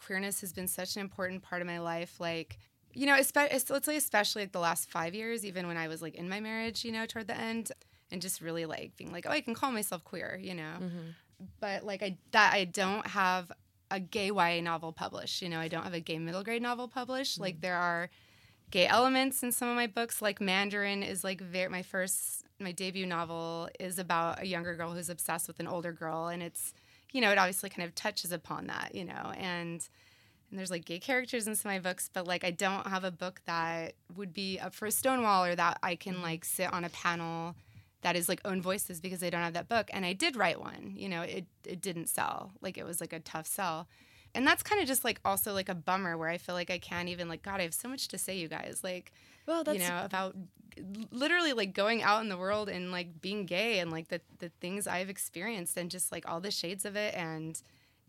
queerness 0.06 0.40
has 0.42 0.52
been 0.52 0.68
such 0.68 0.94
an 0.94 1.02
important 1.02 1.42
part 1.42 1.62
of 1.62 1.66
my 1.66 1.80
life 1.80 2.20
like 2.20 2.58
you 2.94 3.06
know 3.06 3.14
espe- 3.14 3.48
es- 3.50 3.70
let's 3.70 3.86
say 3.86 3.96
especially 3.96 4.42
like 4.42 4.52
the 4.52 4.60
last 4.60 4.90
five 4.90 5.14
years 5.14 5.44
even 5.44 5.66
when 5.66 5.76
i 5.76 5.88
was 5.88 6.02
like 6.02 6.14
in 6.14 6.28
my 6.28 6.40
marriage 6.40 6.84
you 6.84 6.92
know 6.92 7.06
toward 7.06 7.26
the 7.26 7.36
end 7.36 7.72
and 8.10 8.22
just 8.22 8.40
really 8.40 8.66
like 8.66 8.96
being 8.96 9.12
like 9.12 9.26
oh 9.26 9.30
i 9.30 9.40
can 9.40 9.54
call 9.54 9.70
myself 9.70 10.04
queer 10.04 10.38
you 10.42 10.54
know? 10.54 10.74
Mm-hmm. 10.80 11.10
But 11.60 11.84
like 11.84 12.02
i 12.02 12.16
that 12.32 12.52
i 12.54 12.64
don't 12.64 13.06
have 13.06 13.52
a 13.90 14.00
gay 14.00 14.28
YA 14.28 14.60
novel 14.60 14.92
published 14.92 15.42
you 15.42 15.48
know? 15.48 15.58
I 15.60 15.68
don't 15.68 15.84
have 15.84 15.94
a 15.94 16.00
gay 16.00 16.18
middle 16.18 16.42
grade 16.42 16.62
novel 16.62 16.88
published. 16.88 17.40
Like 17.40 17.54
mm-hmm. 17.54 17.62
there 17.62 17.76
are 17.76 18.10
gay 18.70 18.86
elements 18.86 19.42
in 19.42 19.52
some 19.52 19.68
of 19.68 19.76
my 19.76 19.86
books. 19.86 20.20
Like 20.20 20.40
mandarin 20.40 21.02
is 21.02 21.24
like 21.24 21.40
very 21.40 21.68
my 21.68 21.82
first 21.82 22.44
my 22.60 22.72
debut 22.72 23.06
novel 23.06 23.68
is 23.78 23.98
about 23.98 24.42
a 24.42 24.46
younger 24.46 24.74
girl 24.74 24.92
who's 24.92 25.08
obsessed 25.08 25.46
with 25.46 25.60
an 25.60 25.68
older 25.68 25.92
girl 25.92 26.26
and 26.26 26.42
it's 26.42 26.74
you 27.12 27.20
know 27.20 27.30
it 27.30 27.38
obviously 27.38 27.70
kind 27.70 27.86
of 27.86 27.94
touches 27.94 28.32
upon 28.32 28.66
that 28.66 28.94
you 28.94 29.04
know? 29.04 29.32
And 29.36 29.86
and 30.50 30.58
there's 30.58 30.70
like 30.70 30.84
gay 30.84 30.98
characters 30.98 31.46
in 31.46 31.54
some 31.54 31.70
of 31.70 31.74
my 31.74 31.90
books 31.90 32.10
but 32.12 32.26
like 32.26 32.44
i 32.44 32.50
don't 32.50 32.86
have 32.86 33.04
a 33.04 33.10
book 33.10 33.40
that 33.46 33.94
would 34.16 34.32
be 34.32 34.58
up 34.58 34.74
for 34.74 34.86
a 34.86 34.90
stonewall 34.90 35.44
or 35.44 35.54
that 35.54 35.78
i 35.82 35.94
can 35.94 36.22
like 36.22 36.44
sit 36.44 36.72
on 36.72 36.84
a 36.84 36.88
panel 36.90 37.54
that 38.02 38.16
is 38.16 38.28
like 38.28 38.40
own 38.44 38.62
voices 38.62 39.00
because 39.00 39.22
i 39.22 39.30
don't 39.30 39.42
have 39.42 39.54
that 39.54 39.68
book. 39.68 39.90
And 39.92 40.04
i 40.04 40.12
did 40.12 40.36
write 40.36 40.60
one 40.60 40.92
you 40.96 41.08
know 41.08 41.22
it, 41.22 41.46
it 41.64 41.80
didn't 41.80 42.08
sell. 42.08 42.52
Like 42.60 42.78
it 42.78 42.84
was 42.84 43.00
like 43.00 43.12
a 43.12 43.20
tough 43.20 43.46
sell. 43.46 43.88
And 44.34 44.46
that's 44.46 44.62
kind 44.62 44.80
of 44.80 44.86
just 44.86 45.04
like 45.04 45.20
also 45.24 45.52
like 45.52 45.68
a 45.68 45.74
bummer 45.74 46.16
where 46.16 46.28
i 46.28 46.38
feel 46.38 46.54
like 46.54 46.70
i 46.70 46.78
can't 46.78 47.08
even 47.08 47.28
like 47.28 47.42
god 47.42 47.60
i 47.60 47.64
have 47.64 47.74
so 47.74 47.88
much 47.88 48.08
to 48.08 48.18
say 48.18 48.36
you 48.36 48.48
guys. 48.48 48.80
Like 48.82 49.12
well, 49.46 49.64
that's 49.64 49.78
you 49.78 49.88
know 49.88 50.02
about 50.04 50.36
literally 51.10 51.52
like 51.52 51.74
going 51.74 52.02
out 52.02 52.22
in 52.22 52.28
the 52.28 52.36
world 52.36 52.68
and 52.68 52.92
like 52.92 53.20
being 53.20 53.46
gay 53.46 53.80
and 53.80 53.90
like 53.90 54.08
the, 54.08 54.20
the 54.38 54.48
things 54.60 54.86
i've 54.86 55.10
experienced 55.10 55.76
and 55.76 55.90
just 55.90 56.12
like 56.12 56.28
all 56.28 56.40
the 56.40 56.52
shades 56.52 56.84
of 56.84 56.94
it 56.94 57.14
and 57.16 57.60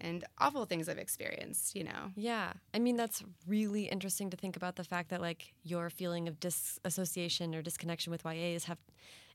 and 0.02 0.24
awful 0.38 0.66
things 0.66 0.88
i've 0.90 0.98
experienced 0.98 1.76
you 1.76 1.84
know 1.84 2.12
Yeah. 2.16 2.54
I 2.74 2.80
mean, 2.80 2.96
that's 2.96 3.24
really 3.48 3.84
interesting 3.86 4.30
to 4.30 4.38
think 4.38 4.56
about 4.56 4.76
the 4.76 4.84
fact 4.84 5.10
that 5.10 5.22
like 5.22 5.54
your 5.64 5.90
feeling 5.90 6.28
of 6.28 6.40
disassociation 6.40 7.56
or 7.56 7.62
disconnection 7.62 8.12
with 8.12 8.24
YA 8.24 8.56
is 8.56 8.66
have 8.66 8.78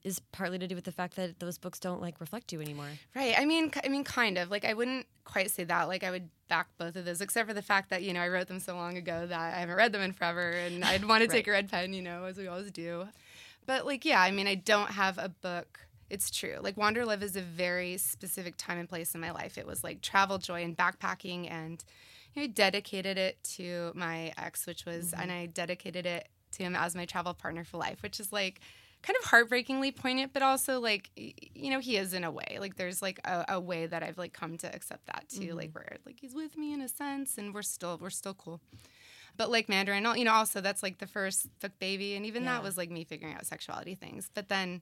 is 0.03 0.21
partly 0.33 0.59
to 0.59 0.67
do 0.67 0.75
with 0.75 0.85
the 0.85 0.93
fact 0.93 1.17
that 1.17 1.41
those 1.41 1.57
books 1.57 1.81
don't 1.81 2.01
like 2.01 2.21
reflect 2.21 2.53
you 2.53 2.61
anymore. 2.61 2.91
Right. 3.17 3.35
I 3.39 3.47
mean, 3.47 3.73
I 3.83 3.89
mean, 3.89 4.05
kind 4.05 4.37
of. 4.37 4.51
Like, 4.51 4.67
I 4.67 4.75
wouldn't 4.75 5.07
quite 5.25 5.51
say 5.51 5.65
that. 5.65 5.89
Like, 5.89 6.05
I 6.05 6.11
would 6.11 6.29
back 6.49 6.67
both 6.77 6.95
of 6.97 7.07
those, 7.07 7.23
except 7.23 7.49
for 7.49 7.55
the 7.55 7.63
fact 7.63 7.89
that 7.89 8.03
you 8.03 8.13
know 8.13 8.21
I 8.21 8.29
wrote 8.29 8.47
them 8.49 8.61
so 8.61 8.77
long 8.77 8.99
ago 8.99 9.27
that 9.27 9.41
I 9.41 9.61
haven't 9.61 9.77
read 9.77 9.93
them 9.93 10.03
in 10.03 10.13
forever, 10.13 10.51
and 10.51 10.85
I'd 10.91 11.07
want 11.07 11.23
to 11.23 11.29
take 11.29 11.49
a 11.49 11.53
red 11.53 11.71
pen, 11.71 11.95
you 11.95 12.03
know, 12.03 12.25
as 12.25 12.37
we 12.37 12.47
always 12.49 12.71
do. 12.71 13.09
But 13.67 13.87
like, 13.87 14.05
yeah, 14.05 14.21
I 14.21 14.31
mean, 14.31 14.47
I 14.47 14.57
don't 14.57 14.91
have 14.91 15.17
a 15.17 15.31
book. 15.31 15.81
It's 16.15 16.31
true. 16.31 16.59
Like, 16.61 16.77
Wanderlove 16.77 17.23
is 17.23 17.35
a 17.35 17.41
very 17.41 17.97
specific 17.97 18.55
time 18.57 18.79
and 18.79 18.89
place 18.89 19.17
in 19.17 19.21
my 19.21 19.33
life. 19.33 19.59
It 19.59 19.67
was 19.67 19.83
like 19.83 20.01
travel, 20.01 20.39
joy, 20.39 20.63
and 20.63 20.77
backpacking, 20.77 21.51
and 21.51 21.83
you 22.33 22.43
know, 22.43 22.45
I 22.45 22.47
dedicated 22.47 23.19
it 23.19 23.43
to 23.57 23.91
my 23.95 24.33
ex, 24.39 24.65
which 24.65 24.87
was, 24.87 25.11
mm-hmm. 25.11 25.23
and 25.23 25.33
I 25.33 25.47
dedicated 25.47 26.07
it 26.07 26.29
to 26.53 26.63
him 26.63 26.77
as 26.77 26.95
my 26.95 27.05
travel 27.05 27.35
partner 27.35 27.65
for 27.65 27.79
life, 27.79 28.01
which 28.01 28.21
is 28.21 28.33
like 28.33 28.61
kind 29.03 29.17
of 29.21 29.29
heartbreakingly 29.29 29.91
poignant, 29.93 30.33
but 30.33 30.43
also 30.43 30.81
like 30.81 31.11
you 31.17 31.71
know 31.71 31.81
he 31.81 31.97
is 31.97 32.15
in 32.15 32.25
a 32.25 32.31
way. 32.31 32.59
Like 32.61 32.77
there's 32.77 33.03
like 33.03 33.19
a, 33.25 33.45
a 33.49 33.61
way 33.61 33.87
that 33.87 34.03
I've 34.03 34.19
like 34.19 34.33
come 34.33 34.57
to 34.59 34.75
accept 34.75 35.07
that 35.07 35.25
too. 35.29 35.55
Like 35.55 35.71
mm-hmm. 35.71 35.79
where 35.79 35.97
like 36.07 36.19
he's 36.21 36.35
with 36.35 36.57
me 36.57 36.73
in 36.73 36.81
a 36.81 36.89
sense, 36.89 37.37
and 37.39 37.53
we're 37.53 37.63
still 37.63 37.99
we're 38.01 38.11
still 38.11 38.35
cool. 38.35 38.61
But 39.37 39.51
like 39.51 39.69
Mandarin, 39.69 40.07
you 40.17 40.25
know, 40.25 40.33
also 40.33 40.61
that's 40.61 40.83
like 40.83 40.99
the 40.99 41.09
first 41.09 41.49
book 41.61 41.73
baby, 41.81 42.15
and 42.15 42.25
even 42.25 42.45
Yeah. 42.45 42.55
that 42.55 42.63
was 42.63 42.77
like 42.77 42.91
me 42.91 43.05
figuring 43.05 43.35
out 43.35 43.45
sexuality 43.47 43.95
things. 43.95 44.31
But 44.33 44.49
then 44.49 44.81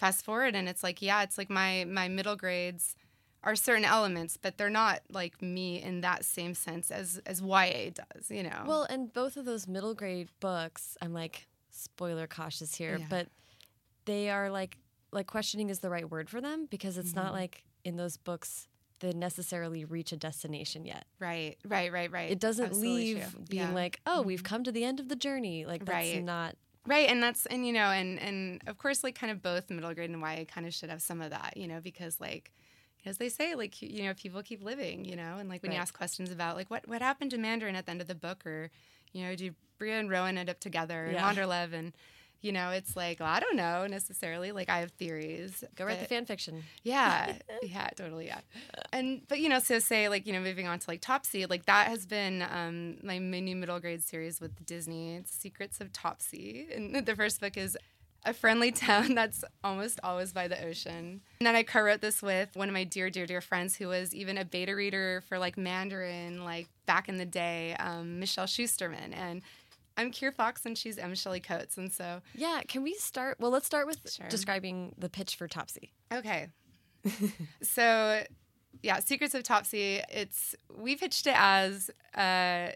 fast 0.00 0.24
forward, 0.24 0.56
and 0.56 0.68
it's 0.68 0.82
like 0.82 1.00
yeah, 1.02 1.22
it's 1.22 1.38
like 1.38 1.50
my 1.50 1.84
my 1.86 2.08
middle 2.08 2.34
grades 2.36 2.96
are 3.42 3.54
certain 3.56 3.84
elements, 3.86 4.36
but 4.36 4.58
they're 4.58 4.68
not 4.68 5.00
like 5.10 5.40
me 5.40 5.80
in 5.82 6.00
that 6.02 6.24
same 6.24 6.54
sense 6.54 6.90
as 6.90 7.20
as 7.26 7.40
YA 7.40 7.90
does. 7.94 8.30
You 8.30 8.42
know. 8.42 8.64
Well, 8.66 8.82
and 8.90 9.12
both 9.12 9.36
of 9.36 9.44
those 9.44 9.68
middle 9.68 9.94
grade 9.94 10.28
books, 10.40 10.96
I'm 11.00 11.12
like 11.12 11.46
spoiler 11.70 12.26
cautious 12.26 12.74
here, 12.74 12.96
Yeah. 12.98 13.06
but 13.08 13.28
they 14.06 14.28
are 14.30 14.50
like 14.50 14.76
like 15.12 15.26
questioning 15.26 15.70
is 15.70 15.78
the 15.80 15.90
right 15.90 16.08
word 16.10 16.28
for 16.30 16.40
them 16.40 16.66
because 16.70 16.98
it's 16.98 17.10
Mm-hmm. 17.10 17.20
not 17.24 17.32
like 17.32 17.64
in 17.84 17.96
those 17.96 18.16
books 18.16 18.66
they 19.00 19.12
necessarily 19.14 19.86
reach 19.86 20.12
a 20.12 20.16
destination 20.16 20.84
yet. 20.84 21.06
right, 21.18 21.56
right, 21.66 21.90
right, 21.90 22.10
right. 22.12 22.30
It 22.30 22.38
doesn't 22.38 22.66
Absolutely 22.66 23.14
leave 23.14 23.30
true. 23.30 23.44
being 23.48 23.60
Yeah. 23.62 23.66
Mm-hmm. 23.68 23.74
like, 23.74 24.00
oh, 24.04 24.20
we've 24.20 24.42
come 24.42 24.62
to 24.64 24.70
the 24.72 24.84
end 24.84 25.00
of 25.00 25.08
the 25.08 25.16
journey. 25.16 25.64
Like 25.64 25.86
that's 25.86 26.10
Right. 26.12 26.22
not 26.22 26.54
Right, 26.90 27.08
and 27.08 27.22
that's 27.22 27.46
and 27.46 27.64
you 27.64 27.72
know, 27.72 27.90
and 27.90 28.18
and 28.18 28.60
of 28.66 28.76
course, 28.76 29.04
like 29.04 29.14
kind 29.14 29.30
of 29.30 29.40
both 29.40 29.70
middle 29.70 29.94
grade 29.94 30.10
and 30.10 30.20
YA 30.20 30.44
kind 30.44 30.66
of 30.66 30.74
should 30.74 30.90
have 30.90 31.00
some 31.00 31.20
of 31.22 31.30
that, 31.30 31.56
you 31.56 31.68
know, 31.68 31.78
because 31.80 32.20
like 32.20 32.50
as 33.06 33.18
they 33.18 33.28
say, 33.28 33.54
like 33.54 33.80
you 33.80 34.02
know, 34.02 34.12
people 34.14 34.42
keep 34.42 34.60
living, 34.60 35.04
you 35.04 35.14
know, 35.14 35.36
and 35.38 35.48
like 35.48 35.62
when 35.62 35.70
you 35.70 35.78
ask 35.78 35.96
questions 35.96 36.32
about 36.32 36.56
like 36.56 36.68
what 36.68 36.88
what 36.88 37.00
happened 37.00 37.30
to 37.30 37.38
Mandarin 37.38 37.76
at 37.76 37.86
the 37.86 37.92
end 37.92 38.00
of 38.00 38.08
the 38.08 38.16
book, 38.16 38.44
or 38.44 38.72
you 39.12 39.24
know, 39.24 39.36
do 39.36 39.52
Bria 39.78 40.00
and 40.00 40.10
Rowan 40.10 40.36
end 40.36 40.50
up 40.50 40.58
together, 40.58 41.04
and 41.04 41.14
Yeah. 41.14 41.32
Wanderlove, 41.32 41.72
and 41.72 41.92
you 42.40 42.52
know, 42.52 42.70
it's 42.70 42.96
like 42.96 43.20
well, 43.20 43.28
I 43.28 43.40
don't 43.40 43.56
know 43.56 43.86
necessarily. 43.86 44.52
Like 44.52 44.68
I 44.68 44.78
have 44.78 44.90
theories. 44.92 45.62
go 45.76 45.84
write 45.84 46.00
the 46.00 46.06
fan 46.06 46.24
fiction. 46.24 46.62
yeah, 46.82 47.34
yeah, 47.62 47.88
totally, 47.96 48.26
yeah. 48.26 48.40
And 48.92 49.22
but 49.28 49.40
you 49.40 49.48
know, 49.48 49.58
so 49.58 49.78
say 49.78 50.08
like 50.08 50.26
you 50.26 50.32
know, 50.32 50.40
moving 50.40 50.66
on 50.66 50.78
to 50.78 50.90
like 50.90 51.02
Topsea, 51.02 51.48
like 51.48 51.66
that 51.66 51.88
has 51.88 52.06
been 52.06 52.42
um, 52.42 52.96
my 53.02 53.18
mini 53.18 53.54
middle 53.54 53.78
grade 53.80 54.02
series 54.02 54.40
with 54.40 54.64
Disney. 54.64 55.16
It's 55.16 55.32
Secrets 55.32 55.80
of 55.80 55.92
Topsea, 55.92 56.74
and 56.74 56.94
the 57.06 57.14
first 57.14 57.40
book 57.40 57.56
is 57.56 57.76
a 58.24 58.34
friendly 58.34 58.70
town 58.70 59.14
that's 59.14 59.44
almost 59.64 60.00
always 60.02 60.32
by 60.32 60.48
the 60.48 60.62
ocean. 60.64 61.20
And 61.40 61.46
then 61.46 61.56
I 61.56 61.62
co-wrote 61.62 62.02
this 62.02 62.20
with 62.22 62.54
one 62.54 62.68
of 62.68 62.74
my 62.74 62.84
dear, 62.84 63.08
dear, 63.08 63.24
dear 63.24 63.40
friends 63.40 63.76
who 63.76 63.88
was 63.88 64.14
even 64.14 64.36
a 64.36 64.44
beta 64.44 64.74
reader 64.74 65.22
for 65.28 65.38
like 65.38 65.56
Mandarin, 65.56 66.44
like 66.44 66.68
back 66.86 67.08
in 67.08 67.16
the 67.16 67.24
day, 67.24 67.74
um, 67.78 68.18
Michelle 68.18 68.46
Schusterman, 68.46 69.14
and. 69.14 69.42
I'm 70.00 70.10
Kir 70.10 70.32
Fox 70.32 70.64
and 70.64 70.78
she's 70.78 70.96
M. 70.96 71.14
Shelley 71.14 71.40
Coats. 71.40 71.76
And 71.76 71.92
so, 71.92 72.22
Yeah, 72.34 72.62
can 72.66 72.82
we 72.82 72.94
start? 72.94 73.36
Well, 73.38 73.50
let's 73.50 73.66
start 73.66 73.86
with 73.86 73.98
Sure. 74.10 74.26
describing 74.30 74.94
the 74.96 75.10
pitch 75.10 75.36
for 75.36 75.46
Topsea. 75.46 75.90
Okay. 76.10 76.48
so, 77.62 78.24
yeah, 78.82 79.00
Secrets 79.00 79.34
of 79.34 79.42
Topsea. 79.42 80.02
It's 80.10 80.54
we 80.74 80.96
pitched 80.96 81.26
it 81.26 81.34
as 81.36 81.90
uh, 82.14 82.70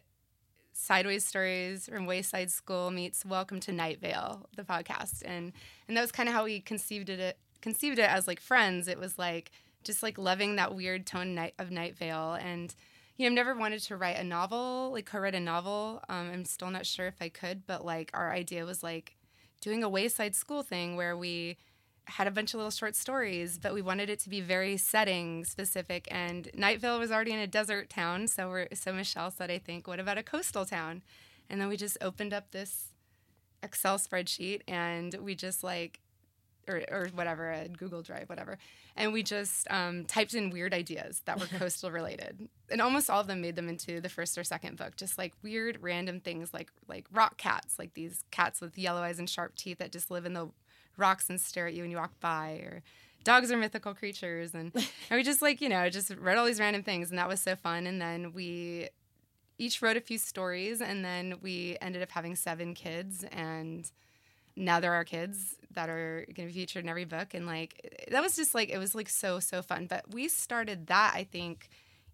Sideways 0.74 1.24
Stories 1.24 1.86
from 1.88 2.04
Wayside 2.04 2.50
School 2.50 2.90
meets 2.90 3.24
Welcome 3.24 3.58
to 3.60 3.72
Night 3.72 4.02
Vale, 4.02 4.46
the 4.54 4.62
podcast, 4.62 5.22
and 5.24 5.52
and 5.88 5.96
that 5.96 6.02
was 6.02 6.12
kind 6.12 6.28
of 6.28 6.34
how 6.34 6.44
we 6.44 6.60
conceived 6.60 7.08
it. 7.08 7.38
Conceived 7.62 7.98
it 7.98 8.10
as 8.10 8.26
like 8.26 8.40
friends. 8.40 8.86
It 8.86 8.98
was 8.98 9.18
like 9.18 9.50
just 9.82 10.02
like 10.02 10.18
loving 10.18 10.56
that 10.56 10.74
weird 10.74 11.06
tone 11.06 11.34
night 11.34 11.54
of 11.58 11.70
Night 11.70 11.96
Vale, 11.96 12.34
and 12.34 12.74
you 13.16 13.24
know, 13.24 13.26
I've 13.28 13.46
never 13.46 13.54
wanted 13.54 13.80
to 13.82 13.96
write 13.96 14.16
a 14.16 14.24
novel, 14.24 14.90
like 14.92 15.06
co-write 15.06 15.34
a 15.34 15.40
novel. 15.40 16.02
Um, 16.08 16.30
I'm 16.32 16.44
still 16.44 16.70
not 16.70 16.86
sure 16.86 17.06
if 17.06 17.16
I 17.20 17.28
could, 17.28 17.66
but 17.66 17.84
like 17.84 18.10
our 18.12 18.32
idea 18.32 18.64
was 18.64 18.82
like 18.82 19.16
doing 19.60 19.84
a 19.84 19.88
wayside 19.88 20.34
school 20.34 20.62
thing 20.62 20.96
where 20.96 21.16
we 21.16 21.56
had 22.06 22.26
a 22.26 22.30
bunch 22.30 22.52
of 22.52 22.58
little 22.58 22.70
short 22.70 22.94
stories, 22.94 23.58
but 23.58 23.72
we 23.72 23.80
wanted 23.80 24.10
it 24.10 24.18
to 24.20 24.28
be 24.28 24.40
very 24.40 24.76
setting 24.76 25.44
specific. 25.44 26.06
And 26.10 26.50
Night 26.54 26.80
Vale 26.80 26.98
was 26.98 27.10
already 27.10 27.32
in 27.32 27.38
a 27.38 27.46
desert 27.46 27.88
town, 27.88 28.26
so 28.28 28.48
we're 28.48 28.68
so 28.74 28.92
Michelle 28.92 29.30
said, 29.30 29.50
I 29.50 29.58
think, 29.58 29.86
what 29.86 30.00
about 30.00 30.18
a 30.18 30.22
coastal 30.22 30.66
town? 30.66 31.02
And 31.48 31.60
then 31.60 31.68
we 31.68 31.76
just 31.76 31.96
opened 32.00 32.34
up 32.34 32.50
this 32.50 32.88
Excel 33.62 33.98
spreadsheet 33.98 34.60
and 34.68 35.14
we 35.14 35.34
just 35.34 35.64
like 35.64 36.00
or, 36.68 36.82
or 36.90 37.08
whatever, 37.14 37.50
a 37.50 37.68
Google 37.68 38.02
Drive, 38.02 38.28
whatever. 38.28 38.58
And 38.96 39.12
we 39.12 39.22
just 39.22 39.66
um, 39.70 40.04
typed 40.04 40.34
in 40.34 40.50
weird 40.50 40.72
ideas 40.72 41.22
that 41.24 41.40
were 41.40 41.46
coastal 41.58 41.90
related. 41.90 42.48
And 42.70 42.80
almost 42.80 43.10
all 43.10 43.20
of 43.20 43.26
them 43.26 43.40
made 43.40 43.56
them 43.56 43.68
into 43.68 44.00
the 44.00 44.08
first 44.08 44.36
or 44.38 44.44
second 44.44 44.76
book, 44.76 44.96
just 44.96 45.18
like 45.18 45.32
weird 45.42 45.78
random 45.80 46.20
things 46.20 46.54
like 46.54 46.70
like 46.88 47.06
rock 47.12 47.36
cats, 47.36 47.78
like 47.78 47.94
these 47.94 48.24
cats 48.30 48.60
with 48.60 48.78
yellow 48.78 49.02
eyes 49.02 49.18
and 49.18 49.28
sharp 49.28 49.54
teeth 49.56 49.78
that 49.78 49.92
just 49.92 50.10
live 50.10 50.26
in 50.26 50.32
the 50.32 50.48
rocks 50.96 51.28
and 51.28 51.40
stare 51.40 51.66
at 51.66 51.74
you 51.74 51.82
when 51.82 51.90
you 51.90 51.96
walk 51.96 52.18
by 52.20 52.52
or 52.64 52.82
dogs 53.24 53.50
are 53.50 53.56
mythical 53.56 53.94
creatures 53.94 54.54
and, 54.54 54.70
and 54.74 54.84
we 55.10 55.22
just 55.22 55.42
like, 55.42 55.60
you 55.60 55.68
know, 55.68 55.88
just 55.88 56.10
read 56.16 56.36
all 56.36 56.46
these 56.46 56.60
random 56.60 56.82
things 56.82 57.10
and 57.10 57.18
that 57.18 57.28
was 57.28 57.40
so 57.40 57.56
fun. 57.56 57.86
And 57.86 58.00
then 58.00 58.32
we 58.32 58.88
each 59.58 59.82
wrote 59.82 59.96
a 59.96 60.00
few 60.00 60.18
stories 60.18 60.80
and 60.80 61.04
then 61.04 61.34
we 61.42 61.76
ended 61.80 62.02
up 62.02 62.10
having 62.10 62.36
seven 62.36 62.74
kids 62.74 63.24
and 63.32 63.90
now 64.56 64.80
there 64.80 64.92
are 64.94 65.04
kids 65.04 65.56
that 65.72 65.88
are 65.88 66.24
going 66.34 66.48
to 66.48 66.54
be 66.54 66.60
featured 66.60 66.84
in 66.84 66.88
every 66.88 67.04
book 67.04 67.34
and 67.34 67.46
like 67.46 68.06
that 68.10 68.22
was 68.22 68.36
just 68.36 68.54
like 68.54 68.68
it 68.70 68.78
was 68.78 68.94
like 68.94 69.08
so 69.08 69.40
so 69.40 69.60
fun 69.62 69.86
but 69.86 70.04
we 70.14 70.28
started 70.28 70.86
that 70.86 71.12
i 71.14 71.24
think 71.24 71.68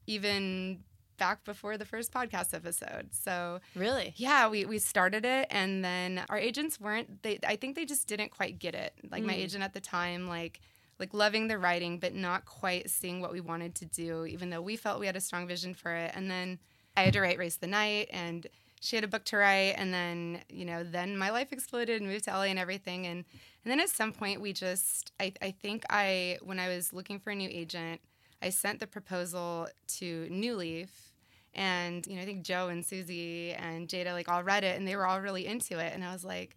even 0.07 0.81
back 1.19 1.45
before 1.45 1.77
the 1.77 1.85
first 1.85 2.11
podcast 2.13 2.55
episode 2.55 3.11
so 3.13 3.61
Really? 3.77 4.15
yeah 4.17 4.49
we, 4.49 4.65
we 4.65 4.79
started 4.79 5.27
it 5.27 5.47
and 5.51 5.85
then 5.85 6.23
our 6.31 6.39
agents 6.39 6.81
weren't 6.81 7.23
they 7.23 7.39
i 7.47 7.57
think 7.57 7.77
they 7.77 7.85
just 7.85 8.07
didn't 8.07 8.31
quite 8.31 8.59
get 8.59 8.75
it 8.75 8.95
like 9.11 9.23
my 9.23 9.35
Mm. 9.35 9.39
agent 9.45 9.63
at 9.63 9.75
the 9.75 9.81
time 9.81 10.27
like 10.29 10.61
like 10.99 11.13
loving 11.13 11.49
the 11.49 11.59
writing 11.59 11.99
but 11.99 12.15
not 12.15 12.47
quite 12.47 12.89
seeing 12.89 13.21
what 13.21 13.33
we 13.33 13.41
wanted 13.41 13.75
to 13.77 13.85
do 13.85 14.25
even 14.25 14.49
though 14.49 14.63
we 14.63 14.77
felt 14.77 15.01
we 15.01 15.07
had 15.07 15.17
a 15.17 15.21
strong 15.21 15.47
vision 15.47 15.75
for 15.75 15.93
it 15.95 16.11
and 16.15 16.31
then 16.31 16.59
i 16.97 17.03
had 17.03 17.13
to 17.13 17.21
write 17.21 17.37
race 17.39 17.57
the 17.57 17.67
night 17.67 18.09
and 18.11 18.47
she 18.81 18.97
had 18.97 19.05
a 19.05 19.09
book 19.09 19.25
to 19.25 19.37
write 19.37 19.75
and 19.77 19.93
then 19.93 20.41
you 20.49 20.65
know 20.65 20.83
then 20.83 21.17
my 21.17 21.31
life 21.31 21.53
exploded 21.53 22.01
and 22.01 22.11
moved 22.11 22.25
to 22.25 22.31
la 22.33 22.43
and 22.43 22.59
everything. 22.59 23.07
And 23.07 23.25
and 23.65 23.71
then 23.71 23.79
at 23.79 23.91
some 23.91 24.13
point 24.13 24.41
we 24.41 24.53
just 24.53 25.13
i, 25.21 25.33
I 25.41 25.51
think 25.53 25.85
i 25.91 26.39
when 26.43 26.59
i 26.59 26.69
was 26.69 26.93
looking 26.93 27.21
for 27.21 27.31
a 27.31 27.35
new 27.37 27.49
agent 27.51 28.01
i 28.43 28.49
sent 28.49 28.81
the 28.81 28.87
proposal 28.87 29.69
to 29.99 30.27
new 30.31 30.57
leaf. 30.57 31.13
And 31.55 32.07
you 32.07 32.17
know 32.17 32.23
i 32.23 32.25
think 32.25 32.43
Jo 32.43 32.69
and 32.69 32.83
Suzie 32.83 33.55
and 33.61 33.87
jada 33.87 34.13
like 34.13 34.29
all 34.29 34.43
read 34.43 34.65
it 34.65 34.77
and 34.79 34.89
they 34.89 34.97
were 34.97 35.07
all 35.07 35.21
really 35.21 35.47
into 35.47 35.79
it. 35.79 35.93
And 35.95 36.03
i 36.03 36.13
was 36.13 36.25
like 36.25 36.57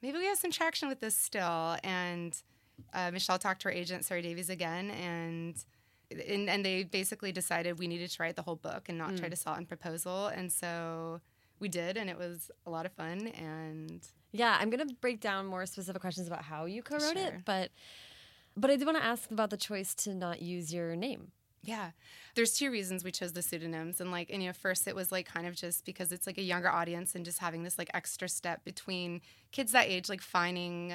maybe 0.00 0.18
we 0.18 0.26
have 0.26 0.38
some 0.38 0.52
traction 0.52 0.88
with 0.88 1.00
this 1.00 1.16
still. 1.16 1.76
And 1.82 2.40
uh, 2.92 3.10
michelle 3.12 3.38
talked 3.38 3.62
to 3.62 3.68
her 3.68 3.72
agent 3.72 4.04
sarah 4.04 4.20
davies 4.22 4.50
again 4.50 4.90
and 4.90 5.64
and, 6.10 6.48
and 6.48 6.64
they 6.64 6.84
basically 6.84 7.32
decided 7.32 7.78
we 7.78 7.86
needed 7.86 8.10
to 8.10 8.22
write 8.22 8.36
the 8.36 8.42
whole 8.42 8.56
book 8.56 8.88
and 8.88 8.98
not 8.98 9.16
try 9.16 9.28
to 9.28 9.36
sell 9.36 9.54
it 9.54 9.58
in 9.58 9.66
proposal. 9.66 10.26
And 10.26 10.52
so 10.52 11.20
we 11.64 11.68
did 11.68 11.96
and 11.96 12.08
it 12.12 12.18
was 12.18 12.50
a 12.66 12.70
lot 12.76 12.84
of 12.88 12.92
fun 12.92 13.18
and 13.28 14.00
Yeah, 14.32 14.56
I'm 14.60 14.68
gonna 14.70 14.90
break 15.00 15.18
down 15.28 15.46
more 15.46 15.64
specific 15.66 16.00
questions 16.06 16.26
about 16.26 16.42
how 16.52 16.60
you 16.74 16.82
co-wrote 16.82 17.16
Sure. 17.16 17.26
it, 17.28 17.34
but 17.44 17.70
but 18.56 18.70
I 18.70 18.76
do 18.76 18.84
want 18.84 18.98
to 18.98 19.04
ask 19.04 19.30
about 19.36 19.50
the 19.50 19.56
choice 19.56 19.94
to 20.04 20.14
not 20.14 20.40
use 20.40 20.72
your 20.72 20.94
name. 20.94 21.32
Yeah. 21.64 21.90
There's 22.36 22.52
two 22.58 22.70
reasons 22.70 23.02
we 23.02 23.10
chose 23.10 23.32
the 23.32 23.42
pseudonyms. 23.42 24.00
And 24.00 24.12
like, 24.12 24.28
and 24.32 24.40
you 24.42 24.48
know, 24.50 24.52
first 24.52 24.86
it 24.86 24.94
was 24.94 25.10
like 25.10 25.26
kind 25.26 25.46
of 25.46 25.54
just 25.56 25.84
because 25.84 26.12
it's 26.12 26.26
like 26.28 26.38
a 26.38 26.42
younger 26.42 26.68
audience 26.68 27.14
and 27.16 27.24
just 27.24 27.38
having 27.38 27.62
this 27.64 27.78
like 27.78 27.90
extra 27.94 28.28
step 28.28 28.62
between 28.64 29.22
kids 29.50 29.72
that 29.72 29.86
age, 29.88 30.08
like 30.08 30.20
finding, 30.20 30.94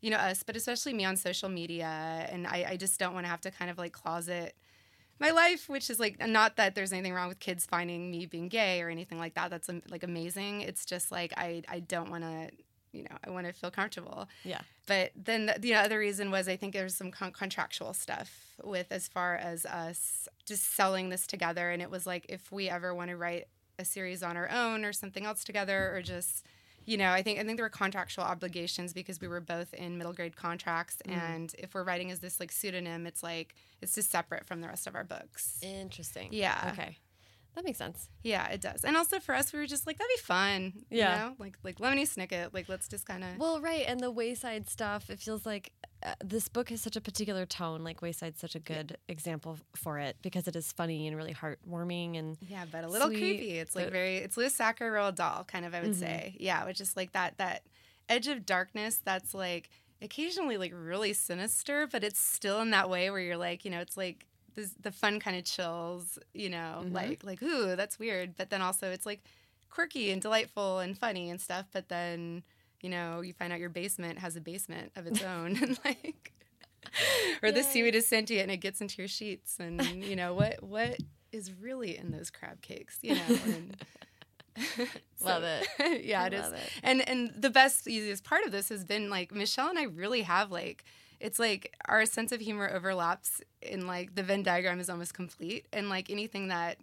you 0.00 0.10
know, 0.10 0.16
us, 0.16 0.42
but 0.42 0.56
especially 0.56 0.94
me 0.94 1.04
on 1.04 1.16
social 1.16 1.50
media. 1.50 1.86
And 2.32 2.46
I, 2.46 2.58
I 2.70 2.76
just 2.78 2.98
don't 3.00 3.12
want 3.14 3.26
to 3.26 3.30
have 3.30 3.42
to 3.42 3.50
kind 3.50 3.70
of 3.70 3.76
like 3.78 3.92
closet 3.92 4.54
my 5.18 5.30
life, 5.30 5.68
which 5.68 5.90
is 5.90 5.98
like 5.98 6.18
not 6.26 6.56
that 6.56 6.74
there's 6.74 6.92
anything 6.92 7.14
wrong 7.14 7.28
with 7.28 7.40
kids 7.40 7.64
finding 7.66 8.10
me 8.10 8.26
being 8.26 8.48
gay 8.48 8.82
or 8.82 8.90
anything 8.90 9.18
like 9.18 9.34
that. 9.34 9.50
That's 9.50 9.68
um, 9.68 9.82
like 9.88 10.02
amazing. 10.02 10.60
It's 10.60 10.84
just 10.84 11.10
like 11.10 11.32
I, 11.36 11.62
I 11.68 11.80
don't 11.80 12.10
want 12.10 12.24
to, 12.24 12.50
you 12.92 13.02
know, 13.04 13.16
I 13.24 13.30
want 13.30 13.46
to 13.46 13.52
feel 13.52 13.70
comfortable. 13.70 14.28
Yeah. 14.44 14.60
But 14.86 15.12
then 15.16 15.46
the, 15.46 15.56
the 15.58 15.74
other 15.74 15.98
reason 15.98 16.30
was 16.30 16.48
I 16.48 16.56
think 16.56 16.72
there's 16.72 16.94
some 16.94 17.10
con- 17.10 17.32
contractual 17.32 17.92
stuff 17.94 18.30
with 18.62 18.86
as 18.90 19.08
far 19.08 19.36
as 19.36 19.66
us 19.66 20.28
just 20.44 20.74
selling 20.74 21.08
this 21.08 21.26
together. 21.26 21.70
And 21.70 21.82
it 21.82 21.90
was 21.90 22.06
like 22.06 22.26
if 22.28 22.52
we 22.52 22.68
ever 22.68 22.94
want 22.94 23.10
to 23.10 23.16
write 23.16 23.48
a 23.78 23.84
series 23.84 24.22
on 24.22 24.36
our 24.36 24.50
own 24.50 24.84
or 24.84 24.92
something 24.92 25.26
else 25.26 25.44
together, 25.44 25.94
or 25.94 26.00
just 26.00 26.46
you 26.86 26.96
know, 26.96 27.10
I 27.10 27.22
think 27.22 27.38
I 27.38 27.44
think 27.44 27.58
there 27.58 27.64
were 27.64 27.70
contractual 27.70 28.24
obligations 28.24 28.92
because 28.92 29.20
we 29.20 29.28
were 29.28 29.40
both 29.40 29.74
in 29.74 29.98
middle 29.98 30.12
grade 30.12 30.36
contracts, 30.36 30.96
mm-hmm. 31.06 31.18
and 31.18 31.54
if 31.58 31.74
we're 31.74 31.82
writing 31.84 32.10
as 32.10 32.20
this 32.20 32.40
like 32.40 32.52
pseudonym, 32.52 33.06
it's 33.06 33.22
like 33.22 33.54
it's 33.82 33.94
just 33.94 34.10
separate 34.10 34.46
from 34.46 34.60
the 34.60 34.68
rest 34.68 34.86
of 34.86 34.94
our 34.94 35.04
books. 35.04 35.58
Interesting. 35.62 36.28
Yeah. 36.30 36.72
Okay. 36.72 36.96
That 37.56 37.64
makes 37.64 37.78
sense. 37.78 38.10
Yeah, 38.22 38.46
it 38.50 38.60
does. 38.60 38.84
And 38.84 38.96
also 38.98 39.18
for 39.18 39.34
us, 39.34 39.50
we 39.52 39.58
were 39.58 39.66
just 39.66 39.86
like 39.86 39.96
that'd 39.98 40.10
be 40.14 40.20
fun. 40.22 40.74
Yeah. 40.90 41.16
You 41.24 41.30
know? 41.30 41.34
Like 41.38 41.56
like 41.64 41.78
Lemony 41.78 42.02
Snicket. 42.02 42.52
Like 42.52 42.68
let's 42.68 42.86
just 42.86 43.06
kind 43.06 43.24
of. 43.24 43.38
Well, 43.38 43.60
right, 43.60 43.84
and 43.88 43.98
the 43.98 44.10
Wayside 44.10 44.68
stuff. 44.68 45.08
It 45.10 45.18
feels 45.20 45.44
like 45.46 45.72
uh, 46.04 46.12
this 46.22 46.48
book 46.48 46.68
has 46.68 46.82
such 46.82 46.96
a 46.96 47.00
particular 47.00 47.46
tone. 47.46 47.82
Like 47.82 48.02
Wayside's 48.02 48.38
such 48.40 48.54
a 48.54 48.58
good 48.60 48.98
example 49.08 49.58
for 49.74 49.98
it 49.98 50.16
because 50.20 50.46
it 50.46 50.54
is 50.54 50.70
funny 50.70 51.08
and 51.08 51.16
really 51.16 51.32
heartwarming 51.34 52.18
and 52.18 52.36
Yeah, 52.42 52.66
but 52.70 52.84
a 52.84 52.88
little 52.88 53.08
Sweet, 53.08 53.18
creepy. 53.18 53.58
It's 53.58 53.74
like 53.74 53.86
but- 53.86 53.92
very 53.92 54.18
it's 54.18 54.36
Louis 54.36 54.54
Sachar 54.54 54.92
Roald 54.92 55.14
Dahl 55.14 55.44
kind 55.44 55.64
of 55.64 55.74
I 55.74 55.80
would 55.80 55.92
Mhm. 55.92 55.98
say. 55.98 56.36
Yeah, 56.38 56.66
which 56.66 56.80
is 56.82 56.94
like 56.94 57.12
that 57.12 57.38
that 57.38 57.62
edge 58.10 58.28
of 58.28 58.44
darkness 58.44 59.00
that's 59.02 59.32
like 59.32 59.70
occasionally 60.02 60.58
like 60.58 60.72
really 60.74 61.14
sinister, 61.14 61.86
but 61.86 62.04
it's 62.04 62.20
still 62.20 62.60
in 62.60 62.70
that 62.72 62.90
way 62.90 63.08
where 63.10 63.20
you're 63.20 63.38
like, 63.38 63.64
you 63.64 63.70
know, 63.70 63.80
it's 63.80 63.96
like 63.96 64.26
this, 64.56 64.74
the 64.80 64.90
fun 64.90 65.20
kind 65.20 65.36
of 65.36 65.44
chills, 65.44 66.18
you 66.34 66.48
know, 66.50 66.82
Mhm. 66.84 66.92
like 66.92 67.22
like 67.22 67.42
ooh, 67.42 67.76
that's 67.76 67.98
weird, 67.98 68.34
but 68.36 68.50
then 68.50 68.60
also 68.62 68.90
it's 68.90 69.06
like 69.06 69.22
quirky 69.70 70.10
and 70.10 70.20
delightful 70.20 70.80
and 70.80 70.98
funny 70.98 71.30
and 71.30 71.40
stuff, 71.40 71.66
but 71.72 71.88
then 71.88 72.42
you 72.82 72.90
know, 72.90 73.20
you 73.22 73.32
find 73.32 73.52
out 73.52 73.58
your 73.60 73.70
basement 73.70 74.18
has 74.18 74.36
a 74.36 74.40
basement 74.40 74.92
of 74.96 75.06
its 75.06 75.22
own 75.34 75.56
and 75.62 75.78
like 75.84 76.32
or 77.42 77.50
the 77.52 77.62
seaweed 77.62 77.94
is 77.94 78.06
sentient 78.06 78.42
and 78.44 78.50
it 78.52 78.58
gets 78.58 78.80
into 78.80 78.96
your 78.98 79.08
sheets 79.08 79.58
and 79.58 79.82
you 80.04 80.14
know 80.16 80.34
what 80.34 80.62
what 80.62 80.96
is 81.32 81.52
really 81.60 81.96
in 81.96 82.10
those 82.12 82.30
crab 82.30 82.60
cakes 82.62 82.98
you 83.02 83.14
know 83.14 83.38
and 83.44 83.76
Love 85.20 85.42
it. 85.42 85.66
yeah 86.04 86.26
it 86.26 86.32
is 86.32 86.52
it. 86.52 86.58
and 86.82 87.06
and 87.08 87.30
the 87.36 87.50
best 87.50 87.88
easiest 87.88 88.24
part 88.24 88.44
of 88.46 88.52
this 88.52 88.68
has 88.68 88.84
been 88.84 89.10
like 89.10 89.32
michelle 89.34 89.68
and 89.68 89.78
i 89.78 89.82
really 89.84 90.22
have 90.22 90.50
like 90.50 90.84
it's 91.20 91.38
like 91.38 91.74
our 91.88 92.06
sense 92.06 92.32
of 92.32 92.40
humor 92.40 92.70
overlaps 92.72 93.40
in 93.62 93.86
like 93.86 94.14
the 94.14 94.22
venn 94.22 94.42
diagram 94.42 94.80
is 94.80 94.90
almost 94.90 95.14
complete. 95.14 95.66
And 95.72 95.88
like 95.88 96.10
anything 96.10 96.48
that 96.48 96.78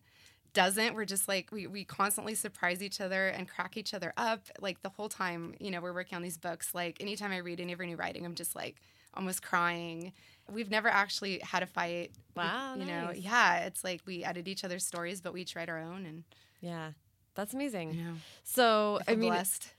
doesn't 0.53 0.93
we're 0.93 1.05
just 1.05 1.27
like 1.27 1.51
we, 1.51 1.65
we 1.65 1.83
constantly 1.83 2.35
surprise 2.35 2.83
each 2.83 3.01
other 3.01 3.27
and 3.27 3.49
crack 3.49 3.75
each 3.75 3.93
other 3.93 4.13
up. 4.17 4.41
Like 4.59 4.81
the 4.81 4.89
whole 4.89 5.09
time 5.09 5.55
you 5.59 5.71
know 5.71 5.81
we're 5.81 5.93
working 5.93 6.15
on 6.15 6.21
these 6.21 6.37
books 6.37 6.75
like 6.75 6.97
anytime 7.01 7.31
i 7.31 7.37
read 7.37 7.59
any 7.59 7.73
of 7.73 7.79
our 7.79 7.87
new 7.87 7.95
writing 7.95 8.23
i'm 8.23 8.35
just 8.35 8.55
like 8.55 8.79
almost 9.15 9.41
crying. 9.41 10.13
We've 10.51 10.69
never 10.69 10.89
actually 10.89 11.39
had 11.39 11.63
a 11.63 11.67
fight. 11.67 12.11
Wow, 12.35 12.75
you 12.75 12.85
know 12.85 13.05
nice. 13.05 13.17
yeah 13.17 13.59
it's 13.65 13.83
like 13.83 14.01
we 14.05 14.23
edit 14.23 14.47
each 14.47 14.63
other's 14.63 14.85
stories 14.85 15.21
but 15.21 15.33
we 15.33 15.41
each 15.41 15.55
write 15.55 15.69
our 15.69 15.79
own 15.79 16.05
and 16.05 16.23
yeah, 16.63 16.91
that's 17.35 17.53
amazing. 17.53 18.19
So 18.43 18.99
I 19.07 19.13
I 19.13 19.15
mean, 19.15 19.29
blessed 19.31 19.71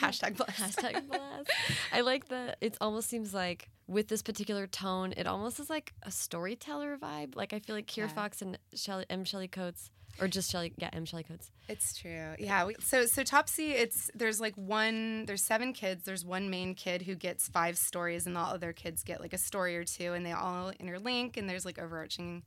hashtag 0.00 0.36
blessed 0.36 0.58
Hashtag 0.78 1.08
blast. 1.08 1.50
I 1.92 2.00
like 2.00 2.28
that. 2.28 2.58
It 2.60 2.76
almost 2.80 3.08
seems 3.08 3.32
like 3.34 3.68
with 3.86 4.08
this 4.08 4.22
particular 4.22 4.66
tone, 4.66 5.12
it 5.16 5.26
almost 5.26 5.60
is 5.60 5.68
like 5.68 5.92
a 6.02 6.10
storyteller 6.10 6.96
vibe. 6.96 7.36
Like 7.36 7.52
I 7.52 7.58
feel 7.58 7.76
like 7.76 7.86
Kir 7.86 8.02
Yeah. 8.02 8.08
Fox 8.08 8.40
and 8.42 8.58
Shelley, 8.74 9.04
M. 9.10 9.24
Shelley 9.24 9.48
Coats, 9.48 9.90
or 10.20 10.28
just 10.28 10.50
Shelley, 10.50 10.72
yeah, 10.78 10.88
M. 10.92 11.04
Shelley 11.04 11.24
Coats. 11.24 11.50
It's 11.68 11.94
true. 11.98 12.34
Yeah. 12.38 12.64
We, 12.66 12.76
so 12.80 13.04
so 13.06 13.22
Topsea, 13.22 13.70
it's 13.72 14.10
there's 14.14 14.40
like 14.40 14.54
one. 14.56 15.26
There's 15.26 15.44
seven 15.44 15.72
kids. 15.72 16.04
There's 16.04 16.24
one 16.24 16.48
main 16.50 16.74
kid 16.74 17.02
who 17.02 17.14
gets 17.14 17.48
five 17.48 17.76
stories, 17.76 18.26
and 18.26 18.38
all 18.38 18.52
other 18.52 18.72
kids 18.72 19.02
get 19.02 19.20
like 19.20 19.32
a 19.34 19.38
story 19.38 19.76
or 19.76 19.84
two, 19.84 20.12
and 20.14 20.24
they 20.24 20.32
all 20.32 20.72
interlink, 20.80 21.36
and 21.36 21.48
there's 21.48 21.64
like 21.66 21.78
overarching, 21.78 22.42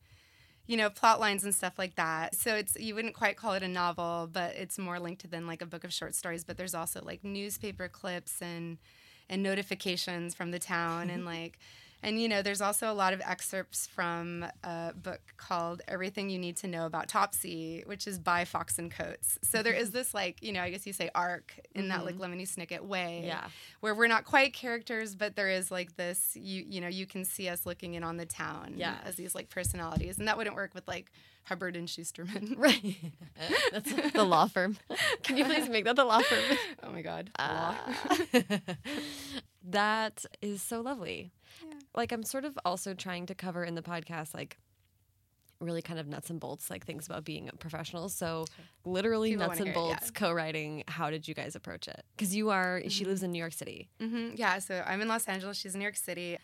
you 0.68 0.78
know, 0.78 0.90
plot 0.90 1.20
lines 1.20 1.44
and 1.44 1.54
stuff 1.54 1.78
like 1.78 1.96
that. 1.96 2.36
So 2.36 2.56
it's 2.56 2.78
you 2.80 2.96
wouldn't 2.96 3.14
quite 3.14 3.38
call 3.38 3.54
it 3.54 3.64
a 3.64 3.68
novel, 3.68 4.30
but 4.32 4.56
it's 4.56 4.78
more 4.78 5.00
linked 5.00 5.22
to 5.22 5.28
than 5.28 5.48
like 5.48 5.62
a 5.62 5.66
book 5.66 5.84
of 5.84 5.94
short 5.94 6.16
stories. 6.16 6.44
But 6.44 6.58
there's 6.58 6.76
also 6.76 7.02
like 7.04 7.24
newspaper 7.24 7.88
clips 7.88 8.42
and 8.42 8.78
and 9.30 9.42
notifications 9.42 10.36
from 10.36 10.52
the 10.52 10.60
town 10.60 11.10
and 11.10 11.26
like 11.36 11.60
And 12.04 12.22
you 12.22 12.30
know, 12.30 12.42
there's 12.44 12.62
also 12.62 12.92
a 12.92 12.94
lot 12.94 13.14
of 13.14 13.22
excerpts 13.26 13.88
from 13.88 14.46
a 14.64 14.94
book 14.94 15.22
called 15.38 15.82
Everything 15.88 16.30
You 16.30 16.38
Need 16.38 16.58
to 16.58 16.68
Know 16.68 16.86
About 16.86 17.08
Topsea, 17.08 17.86
which 17.88 18.06
is 18.06 18.20
by 18.20 18.46
Fox 18.46 18.78
and 18.78 18.92
Coats. 18.92 19.40
So 19.42 19.64
there 19.64 19.74
is 19.74 19.90
this 19.92 20.14
like, 20.14 20.44
you 20.44 20.52
know, 20.54 20.62
I 20.62 20.70
guess 20.70 20.86
you 20.86 20.94
say 20.94 21.10
arc 21.16 21.60
in 21.74 21.88
that 21.88 22.06
like 22.06 22.18
Lemony 22.18 22.44
Snicket 22.44 22.82
way. 22.82 23.24
Yeah. 23.26 23.48
Where 23.80 23.96
we're 23.96 24.08
not 24.08 24.26
quite 24.26 24.54
characters, 24.54 25.16
but 25.16 25.36
there 25.36 25.50
is 25.50 25.72
like 25.72 25.96
this 25.96 26.36
you 26.40 26.64
you 26.68 26.80
know, 26.82 26.88
you 26.88 27.06
can 27.08 27.26
see 27.26 27.50
us 27.50 27.66
looking 27.66 27.96
in 27.96 28.04
on 28.04 28.18
the 28.18 28.26
town 28.26 28.74
Yeah. 28.78 28.96
as 29.04 29.16
these 29.16 29.34
like 29.34 29.50
personalities. 29.50 30.20
And 30.20 30.28
that 30.28 30.38
wouldn't 30.38 30.56
work 30.56 30.76
with 30.76 30.88
like 30.88 31.12
Hubbard 31.46 31.76
and 31.76 31.88
Schusterman. 31.88 32.56
Right. 32.66 32.98
That's 33.72 34.12
the 34.14 34.24
law 34.24 34.48
firm. 34.48 34.78
Can 35.24 35.38
you 35.38 35.46
please 35.46 35.70
make 35.70 35.86
that 35.86 35.96
the 35.96 36.06
law 36.06 36.20
firm? 36.20 36.58
oh 36.84 36.92
my 36.92 37.02
god. 37.02 37.30
Ah. 37.40 37.96
that 39.64 40.26
is 40.42 40.62
so 40.62 40.82
lovely. 40.82 41.32
Like 41.96 42.12
I'm 42.12 42.24
sort 42.24 42.46
of 42.46 42.58
also 42.66 42.94
trying 42.94 43.26
to 43.28 43.36
cover 43.36 43.64
in 43.64 43.76
the 43.76 43.82
podcast 43.82 44.34
like 44.34 44.58
really 45.62 45.82
kind 45.82 46.00
of 46.00 46.08
nuts 46.08 46.30
and 46.30 46.40
bolts 46.40 46.70
like 46.70 46.86
things 46.86 47.06
about 47.08 47.24
being 47.24 47.48
a 47.50 47.56
professional. 47.56 48.10
So 48.10 48.46
literally 48.84 49.32
People 49.32 49.48
nuts 49.48 49.60
and 49.60 49.70
it, 49.70 49.72
yeah. 49.72 49.82
bolts 49.82 50.12
co-writing. 50.12 50.84
How 50.88 51.10
did 51.10 51.28
you 51.28 51.34
guys 51.34 51.56
approach 51.56 51.88
it? 51.88 52.04
Cuz 52.18 52.36
you 52.36 52.50
are 52.50 52.82
she 52.90 53.06
lives 53.06 53.24
in 53.24 53.32
New 53.32 53.40
York 53.40 53.54
City. 53.54 53.90
hmm 54.00 54.32
Yeah, 54.36 54.60
so 54.60 54.84
I'm 54.86 55.02
in 55.02 55.08
Los 55.08 55.28
Angeles. 55.28 55.58
She's 55.58 55.74
in 55.74 55.80
New 55.80 55.86
York 55.86 55.96
City. 55.96 56.38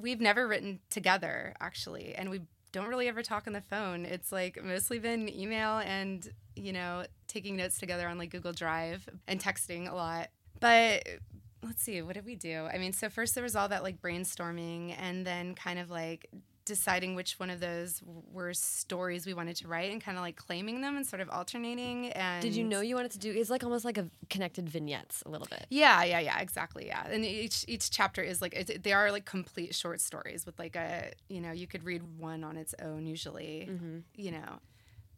We've 0.00 0.20
never 0.20 0.48
written 0.48 0.80
together, 0.90 1.54
actually, 1.60 2.14
and 2.16 2.28
we 2.30 2.40
don't 2.72 2.88
really 2.88 3.06
ever 3.06 3.22
talk 3.22 3.46
on 3.46 3.52
the 3.52 3.60
phone. 3.60 4.04
It's 4.04 4.32
like 4.32 4.60
mostly 4.64 4.98
been 4.98 5.28
email 5.28 5.78
and, 5.78 6.28
you 6.56 6.72
know, 6.72 7.04
taking 7.28 7.54
notes 7.54 7.78
together 7.78 8.08
on 8.08 8.18
like 8.18 8.30
Google 8.30 8.52
Drive 8.52 9.08
and 9.28 9.38
texting 9.40 9.88
a 9.88 9.94
lot. 9.94 10.30
But 10.58 11.06
let's 11.64 11.82
see, 11.82 12.00
what 12.02 12.14
did 12.14 12.24
we 12.24 12.36
do? 12.36 12.66
I 12.72 12.78
mean, 12.78 12.92
so 12.92 13.08
first 13.08 13.34
there 13.34 13.44
was 13.44 13.56
all 13.56 13.68
that 13.68 13.82
like 13.82 14.00
brainstorming 14.00 14.94
and 14.98 15.26
then 15.26 15.54
kind 15.54 15.78
of 15.78 15.90
like 15.90 16.28
deciding 16.64 17.14
which 17.14 17.38
one 17.38 17.50
of 17.50 17.60
those 17.60 18.00
were 18.32 18.54
stories 18.54 19.26
we 19.26 19.34
wanted 19.34 19.56
to 19.56 19.68
write 19.68 19.92
and 19.92 20.02
kind 20.02 20.16
of 20.16 20.22
like 20.22 20.36
claiming 20.36 20.80
them 20.80 20.96
and 20.96 21.06
sort 21.06 21.20
of 21.20 21.28
alternating 21.28 22.10
and 22.12 22.40
Did 22.40 22.56
you 22.56 22.64
know 22.64 22.80
you 22.80 22.94
wanted 22.94 23.10
to 23.12 23.18
do 23.18 23.30
it's 23.30 23.50
like 23.50 23.64
almost 23.64 23.84
like 23.84 23.98
a 23.98 24.08
connected 24.30 24.68
vignettes 24.68 25.22
a 25.26 25.28
little 25.28 25.46
bit. 25.50 25.66
Yeah, 25.68 26.02
yeah, 26.04 26.20
yeah, 26.20 26.40
exactly. 26.40 26.86
Yeah, 26.86 27.06
and 27.06 27.24
each 27.24 27.64
each 27.68 27.90
chapter 27.90 28.22
is 28.22 28.40
like 28.40 28.80
they 28.82 28.92
are 28.92 29.12
like 29.12 29.24
complete 29.24 29.74
short 29.74 30.00
stories 30.00 30.46
with 30.46 30.58
like 30.58 30.76
a 30.76 31.12
you 31.28 31.40
know 31.40 31.52
you 31.52 31.66
could 31.66 31.84
read 31.84 32.02
one 32.18 32.44
on 32.44 32.56
its 32.56 32.74
own 32.82 33.06
usually, 33.06 33.68
mm-hmm. 33.70 33.98
you 34.14 34.30
know, 34.30 34.60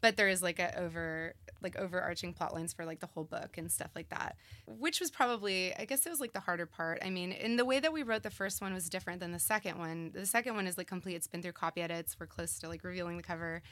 but 0.01 0.17
there 0.17 0.29
is 0.29 0.43
like 0.43 0.59
a 0.59 0.79
over 0.79 1.35
like 1.63 1.77
overarching 1.77 2.33
plot 2.33 2.55
lines 2.55 2.73
for 2.73 2.85
like 2.85 3.01
the 3.01 3.07
whole 3.07 3.25
book 3.25 3.57
and 3.57 3.71
stuff 3.71 3.91
like 3.95 4.09
that, 4.11 4.37
which 4.67 5.01
was 5.01 5.11
probably 5.11 5.75
I 5.77 5.85
guess 5.85 6.07
it 6.07 6.11
was 6.11 6.21
like 6.21 6.33
the 6.33 6.41
harder 6.41 6.67
part. 6.67 7.03
I 7.05 7.11
mean, 7.11 7.33
in 7.33 7.57
the 7.57 7.65
way 7.65 7.81
that 7.81 7.93
we 7.93 8.03
wrote 8.03 8.23
the 8.23 8.31
first 8.31 8.61
one 8.61 8.75
was 8.75 8.89
different 8.89 9.21
than 9.21 9.33
the 9.33 9.39
second 9.39 9.79
one. 9.79 10.11
The 10.15 10.27
second 10.27 10.55
one 10.55 10.67
is 10.67 10.77
like 10.79 10.87
complete. 10.87 11.15
It's 11.15 11.27
been 11.27 11.43
through 11.43 11.53
copy 11.53 11.83
edits. 11.83 12.17
We're 12.19 12.27
close 12.27 12.59
to 12.61 12.69
like 12.69 12.85
revealing 12.85 13.17
the 13.17 13.23
cover. 13.23 13.63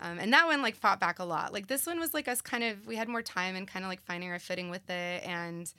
Um, 0.00 0.18
and 0.18 0.32
that 0.32 0.46
one 0.46 0.62
like 0.62 0.76
fought 0.76 1.00
back 1.00 1.18
a 1.18 1.24
lot. 1.24 1.52
Like 1.52 1.66
this 1.66 1.86
one 1.86 1.98
was 1.98 2.14
like 2.14 2.28
us 2.28 2.40
kind 2.40 2.64
of 2.64 2.86
we 2.86 2.96
had 2.96 3.08
more 3.08 3.22
time 3.22 3.56
and 3.56 3.66
kind 3.66 3.84
of 3.84 3.88
like 3.88 4.00
finding 4.02 4.30
our 4.30 4.38
footing 4.38 4.70
with 4.70 4.88
it 4.88 5.24
and 5.24 5.72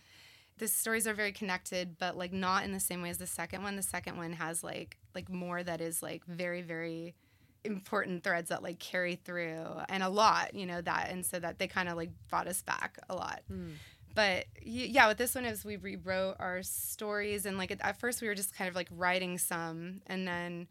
the 0.58 0.68
stories 0.68 1.08
are 1.08 1.14
very 1.16 1.32
connected 1.32 1.98
but 1.98 2.16
like 2.16 2.32
not 2.32 2.64
in 2.64 2.72
the 2.72 2.80
same 2.80 3.02
way 3.02 3.10
as 3.10 3.18
the 3.18 3.26
second 3.26 3.64
one 3.64 3.76
the 3.76 3.82
second 3.82 4.16
one 4.16 4.32
has 4.32 4.64
like 4.64 4.96
like 5.16 5.28
more 5.28 5.64
that 5.64 5.82
is 5.82 6.04
like 6.04 6.24
very 6.26 6.62
very 6.62 7.16
important 7.64 8.24
threads 8.24 8.50
that 8.50 8.64
like 8.64 8.80
carry 8.80 9.16
through 9.16 9.66
and 9.90 10.02
a 10.04 10.10
lot 10.10 10.54
you 10.54 10.66
know 10.66 10.82
that 10.82 11.10
and 11.12 11.26
so 11.26 11.40
that 11.40 11.60
they 11.60 11.68
kind 11.68 11.88
of 11.88 11.96
like 11.96 12.10
brought 12.30 12.48
us 12.48 12.62
back 12.62 12.98
a 13.10 13.16
lot. 13.16 13.42
Hmm. 13.48 13.72
But 14.14 14.46
yeah 14.62 15.08
with 15.08 15.18
this 15.18 15.36
one 15.36 15.46
is 15.46 15.64
we 15.64 15.78
rewrote 15.78 16.36
our 16.40 16.64
stories 16.64 17.46
and 17.46 17.58
like 17.58 17.72
at, 17.72 17.82
at 17.82 18.00
first 18.00 18.22
we 18.22 18.28
were 18.28 18.36
just 18.36 18.56
kind 18.56 18.68
of 18.68 18.76
like 18.76 18.90
writing 18.92 19.38
some 19.38 20.02
and 20.08 20.28
then 20.28 20.68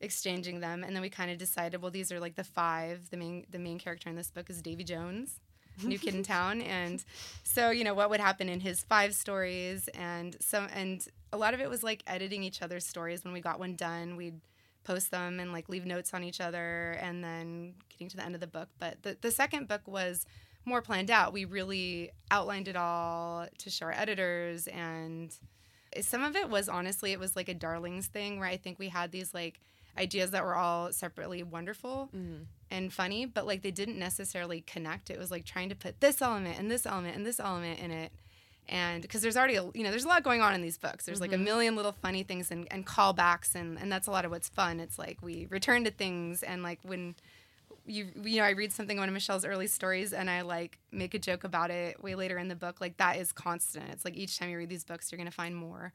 exchanging 0.00 0.60
them 0.60 0.82
and 0.82 0.94
then 0.96 1.00
we 1.00 1.08
kind 1.08 1.30
of 1.30 1.38
decided 1.38 1.80
well 1.80 1.90
these 1.90 2.10
are 2.10 2.18
like 2.18 2.34
the 2.34 2.44
five 2.44 3.08
the 3.10 3.16
main 3.16 3.46
the 3.50 3.58
main 3.58 3.78
character 3.78 4.10
in 4.10 4.16
this 4.16 4.32
book 4.32 4.50
is 4.50 4.60
davy 4.60 4.82
jones 4.82 5.38
new 5.84 5.96
kid 5.96 6.12
in 6.12 6.22
town 6.24 6.60
and 6.60 7.04
so 7.44 7.70
you 7.70 7.84
know 7.84 7.94
what 7.94 8.10
would 8.10 8.18
happen 8.18 8.48
in 8.48 8.58
his 8.58 8.82
five 8.82 9.14
stories 9.14 9.86
and 9.94 10.36
so 10.40 10.66
and 10.74 11.08
a 11.32 11.36
lot 11.36 11.54
of 11.54 11.60
it 11.60 11.70
was 11.70 11.82
like 11.82 12.02
editing 12.06 12.42
each 12.42 12.62
other's 12.62 12.84
stories 12.84 13.24
when 13.24 13.32
we 13.32 13.40
got 13.40 13.58
one 13.58 13.74
done. 13.74 14.16
We'd 14.16 14.40
post 14.84 15.10
them 15.10 15.40
and 15.40 15.52
like 15.52 15.68
leave 15.68 15.86
notes 15.86 16.12
on 16.14 16.24
each 16.24 16.40
other 16.40 16.92
and 17.00 17.22
then 17.22 17.74
getting 17.88 18.08
to 18.08 18.16
the 18.16 18.24
end 18.24 18.34
of 18.34 18.40
the 18.40 18.46
book. 18.46 18.68
But 18.78 19.02
the, 19.02 19.16
the 19.20 19.30
second 19.30 19.68
book 19.68 19.82
was 19.86 20.26
more 20.64 20.82
planned 20.82 21.10
out. 21.10 21.32
We 21.32 21.44
really 21.44 22.10
outlined 22.30 22.68
it 22.68 22.76
all 22.76 23.46
to 23.58 23.70
show 23.70 23.86
our 23.86 23.92
editors 23.92 24.66
and 24.66 25.34
some 26.00 26.22
of 26.24 26.36
it 26.36 26.48
was 26.48 26.70
honestly 26.70 27.12
it 27.12 27.20
was 27.20 27.36
like 27.36 27.50
a 27.50 27.54
darlings 27.54 28.06
thing 28.06 28.38
where 28.38 28.48
i 28.48 28.56
think 28.56 28.78
we 28.78 28.88
had 28.88 29.12
these 29.12 29.34
like 29.34 29.60
ideas 29.98 30.30
that 30.30 30.44
were 30.44 30.54
all 30.54 30.92
separately 30.92 31.42
wonderful 31.42 32.08
mm-hmm. 32.14 32.44
and 32.70 32.92
funny 32.92 33.26
but 33.26 33.46
like 33.46 33.62
they 33.62 33.70
didn't 33.70 33.98
necessarily 33.98 34.60
connect. 34.62 35.10
It 35.10 35.18
was 35.18 35.30
like 35.30 35.44
trying 35.44 35.68
to 35.68 35.74
put 35.74 36.00
this 36.00 36.22
element 36.22 36.58
and 36.58 36.70
this 36.70 36.86
element 36.86 37.16
and 37.16 37.26
this 37.26 37.40
element 37.40 37.78
in 37.80 37.90
it 37.90 38.12
and 38.68 39.02
because 39.02 39.22
there's 39.22 39.36
already 39.36 39.56
a, 39.56 39.64
you 39.74 39.82
know 39.82 39.90
there's 39.90 40.04
a 40.04 40.08
lot 40.08 40.22
going 40.22 40.40
on 40.40 40.54
in 40.54 40.62
these 40.62 40.78
books. 40.78 41.04
There's 41.04 41.20
like 41.20 41.32
a 41.32 41.34
mm-hmm. 41.34 41.44
million 41.44 41.76
little 41.76 41.92
funny 41.92 42.22
things 42.22 42.50
and, 42.50 42.66
and 42.70 42.86
callbacks 42.86 43.54
and 43.54 43.78
and 43.78 43.90
that's 43.90 44.06
a 44.06 44.10
lot 44.10 44.24
of 44.24 44.30
what's 44.30 44.48
fun. 44.48 44.80
It's 44.80 44.98
like 44.98 45.18
we 45.22 45.46
return 45.50 45.84
to 45.84 45.90
things 45.90 46.42
and 46.42 46.62
like 46.62 46.78
when 46.82 47.14
you 47.86 48.08
you 48.22 48.38
know 48.38 48.44
I 48.44 48.50
read 48.50 48.72
something 48.72 48.96
in 48.96 49.00
one 49.00 49.08
of 49.08 49.12
Michelle's 49.12 49.44
early 49.44 49.66
stories 49.66 50.12
and 50.12 50.30
I 50.30 50.42
like 50.42 50.78
make 50.92 51.14
a 51.14 51.18
joke 51.18 51.44
about 51.44 51.70
it 51.70 52.02
way 52.02 52.14
later 52.14 52.38
in 52.38 52.48
the 52.48 52.54
book 52.54 52.80
like 52.80 52.96
that 52.98 53.16
is 53.16 53.32
constant. 53.32 53.90
It's 53.90 54.04
like 54.04 54.16
each 54.16 54.38
time 54.38 54.48
you 54.48 54.56
read 54.56 54.68
these 54.68 54.84
books 54.84 55.10
you're 55.10 55.18
gonna 55.18 55.30
find 55.30 55.56
more. 55.56 55.92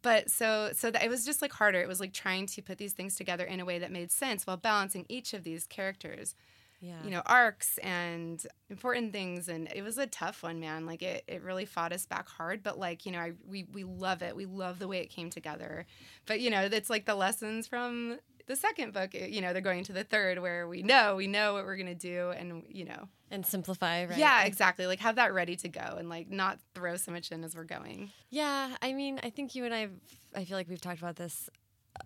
But 0.00 0.30
so 0.30 0.70
so 0.74 0.90
that 0.90 1.04
it 1.04 1.10
was 1.10 1.26
just 1.26 1.42
like 1.42 1.52
harder. 1.52 1.80
It 1.80 1.88
was 1.88 2.00
like 2.00 2.12
trying 2.12 2.46
to 2.46 2.62
put 2.62 2.78
these 2.78 2.94
things 2.94 3.16
together 3.16 3.44
in 3.44 3.60
a 3.60 3.64
way 3.64 3.78
that 3.78 3.92
made 3.92 4.10
sense 4.10 4.46
while 4.46 4.56
balancing 4.56 5.04
each 5.08 5.34
of 5.34 5.44
these 5.44 5.66
characters 5.66 6.34
Yeah. 6.80 7.02
you 7.02 7.10
know 7.10 7.22
arcs 7.26 7.78
and 7.78 8.44
important 8.70 9.12
things 9.12 9.48
and 9.48 9.68
it 9.74 9.82
was 9.82 9.98
a 9.98 10.06
tough 10.06 10.42
one 10.42 10.60
man. 10.60 10.86
Like 10.86 11.02
it, 11.02 11.24
it 11.26 11.42
really 11.42 11.64
fought 11.64 11.92
us 11.92 12.06
back 12.06 12.28
hard 12.28 12.62
but 12.62 12.78
like 12.78 13.04
you 13.04 13.12
know 13.12 13.18
I, 13.18 13.32
we, 13.46 13.64
we 13.72 13.84
love 13.84 14.22
it. 14.22 14.36
We 14.36 14.46
love 14.46 14.78
the 14.78 14.86
way 14.88 14.98
it 14.98 15.10
came 15.10 15.30
together. 15.30 15.86
But 16.26 16.40
you 16.40 16.50
know 16.50 16.68
it's 16.70 16.90
like 16.90 17.04
the 17.04 17.14
lessons 17.14 17.66
from 17.66 18.18
the 18.46 18.56
second 18.56 18.94
book 18.94 19.12
you 19.12 19.40
know 19.40 19.52
they're 19.52 19.60
going 19.60 19.84
to 19.84 19.92
the 19.92 20.04
third 20.04 20.38
where 20.38 20.66
we 20.66 20.82
know 20.82 21.16
we 21.16 21.26
know 21.26 21.52
what 21.52 21.64
we're 21.64 21.76
going 21.76 21.86
to 21.86 21.94
do 21.94 22.30
and 22.30 22.62
you 22.68 22.84
know. 22.84 23.08
And 23.30 23.44
simplify, 23.44 24.06
right? 24.06 24.16
yeah 24.16 24.44
exactly. 24.44 24.86
Like 24.86 25.00
have 25.00 25.16
that 25.16 25.34
ready 25.34 25.56
to 25.56 25.68
go 25.68 25.96
and 25.98 26.08
like 26.08 26.30
not 26.30 26.58
throw 26.74 26.96
so 26.96 27.12
much 27.12 27.30
in 27.30 27.44
as 27.44 27.54
we're 27.54 27.64
going. 27.64 28.10
Yeah, 28.30 28.74
I 28.80 28.92
mean, 28.94 29.20
I 29.22 29.30
think 29.30 29.54
you 29.54 29.64
and 29.64 29.74
I, 29.74 29.88
I 30.34 30.44
feel 30.44 30.56
like 30.56 30.68
we've 30.68 30.80
talked 30.80 30.98
about 30.98 31.16
this, 31.16 31.50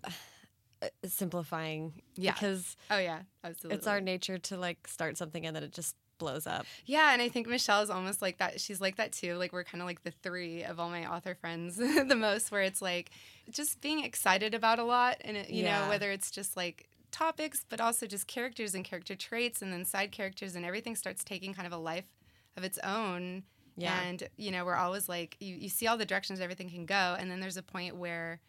uh, 0.03 0.09
Uh, 0.83 1.07
simplifying. 1.07 1.93
Yeah. 2.15 2.33
Because 2.33 2.75
oh 2.91 2.97
yeah 2.97 3.19
absolutely 3.43 3.77
it's 3.77 3.87
our 3.87 4.01
nature 4.01 4.37
to 4.37 4.57
like 4.57 4.87
start 4.87 5.17
something 5.17 5.45
and 5.45 5.55
then 5.55 5.63
it 5.63 5.71
just 5.73 5.95
blows 6.19 6.45
up. 6.47 6.65
Yeah, 6.85 7.11
and 7.11 7.21
I 7.21 7.27
think 7.27 7.47
Michelle 7.47 7.81
is 7.81 7.89
almost 7.89 8.21
like 8.21 8.37
that. 8.37 8.61
She's 8.61 8.79
like 8.79 8.95
that 8.97 9.11
too. 9.11 9.35
Like 9.35 9.51
we're 9.51 9.63
kind 9.63 9.81
of 9.81 9.87
like 9.87 10.03
the 10.03 10.11
three 10.11 10.63
of 10.63 10.79
all 10.79 10.89
my 10.89 11.05
author 11.11 11.35
friends 11.35 11.75
the 11.77 12.15
most, 12.15 12.51
where 12.51 12.61
it's 12.61 12.81
like 12.81 13.09
just 13.49 13.81
being 13.81 14.03
excited 14.03 14.53
about 14.53 14.79
a 14.79 14.83
lot, 14.83 15.17
and 15.21 15.35
it, 15.37 15.49
you 15.49 15.63
Yeah. 15.63 15.81
know 15.83 15.89
whether 15.89 16.11
it's 16.11 16.31
just 16.31 16.55
like 16.55 16.87
topics, 17.11 17.65
but 17.67 17.81
also 17.81 18.05
just 18.05 18.27
characters 18.27 18.73
and 18.75 18.85
character 18.85 19.15
traits, 19.15 19.61
and 19.61 19.73
then 19.73 19.83
side 19.85 20.11
characters, 20.11 20.55
and 20.55 20.63
everything 20.65 20.95
starts 20.95 21.23
taking 21.23 21.53
kind 21.53 21.65
of 21.67 21.73
a 21.73 21.77
life 21.77 22.07
of 22.55 22.63
its 22.63 22.77
own. 22.83 23.43
Yeah. 23.75 23.99
And 24.03 24.29
you 24.37 24.51
know 24.51 24.65
we're 24.65 24.75
always 24.75 25.09
like 25.09 25.35
you, 25.39 25.55
you 25.55 25.67
see 25.67 25.87
all 25.87 25.97
the 25.97 26.05
directions 26.05 26.39
everything 26.39 26.69
can 26.69 26.85
go, 26.85 27.17
and 27.19 27.29
then 27.29 27.39
there's 27.39 27.57
a 27.57 27.63
point 27.63 27.97
where 27.97 28.39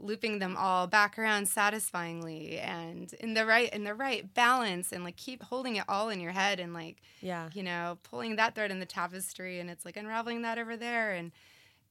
looping 0.00 0.38
them 0.38 0.56
all 0.56 0.86
back 0.86 1.18
around 1.18 1.48
satisfyingly 1.48 2.58
and 2.58 3.12
in 3.14 3.34
the 3.34 3.44
right 3.46 3.72
in 3.72 3.84
the 3.84 3.94
right 3.94 4.32
balance 4.34 4.92
and 4.92 5.04
like 5.04 5.16
keep 5.16 5.42
holding 5.42 5.76
it 5.76 5.84
all 5.88 6.08
in 6.08 6.20
your 6.20 6.32
head 6.32 6.60
and 6.60 6.72
like 6.74 6.96
Yeah. 7.20 7.48
you 7.54 7.62
know, 7.62 7.98
pulling 8.02 8.36
that 8.36 8.54
thread 8.54 8.70
in 8.70 8.80
the 8.80 8.86
tapestry 8.86 9.58
and 9.60 9.70
it's 9.70 9.84
like 9.84 9.96
unraveling 9.96 10.42
that 10.42 10.58
over 10.58 10.76
there. 10.76 11.12
And 11.12 11.32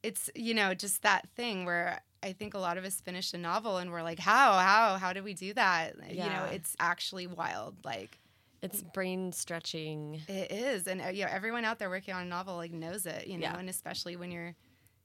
it's, 0.02 0.30
you 0.34 0.54
know, 0.54 0.74
just 0.74 1.02
that 1.02 1.28
thing 1.36 1.64
where 1.64 2.00
I 2.22 2.32
think 2.32 2.54
a 2.54 2.58
lot 2.58 2.78
of 2.78 2.84
us 2.84 3.00
finish 3.00 3.32
a 3.34 3.38
novel 3.38 3.78
and 3.78 3.90
we're 3.90 4.02
like, 4.02 4.18
how, 4.18 4.52
how, 4.58 4.96
how 4.98 5.12
did 5.12 5.24
we 5.24 5.34
do 5.34 5.52
that? 5.54 5.94
yeah. 6.10 6.24
You 6.24 6.30
know, 6.30 6.44
it's 6.52 6.76
actually 6.80 7.26
wild. 7.26 7.76
Like 7.84 8.18
It's 8.62 8.82
brain 8.82 9.32
stretching. 9.32 10.20
it 10.28 10.50
is. 10.52 10.86
And, 10.86 11.00
uh, 11.02 11.08
you 11.08 11.24
know, 11.24 11.30
everyone 11.32 11.64
out 11.64 11.78
there 11.78 11.90
working 11.90 12.14
on 12.14 12.22
a 12.22 12.26
novel 12.26 12.56
like 12.56 12.72
knows 12.72 13.06
it, 13.06 13.26
you 13.26 13.38
know, 13.38 13.42
Yeah. 13.48 13.58
and 13.58 13.68
especially 13.68 14.16
when 14.16 14.30
you're, 14.30 14.54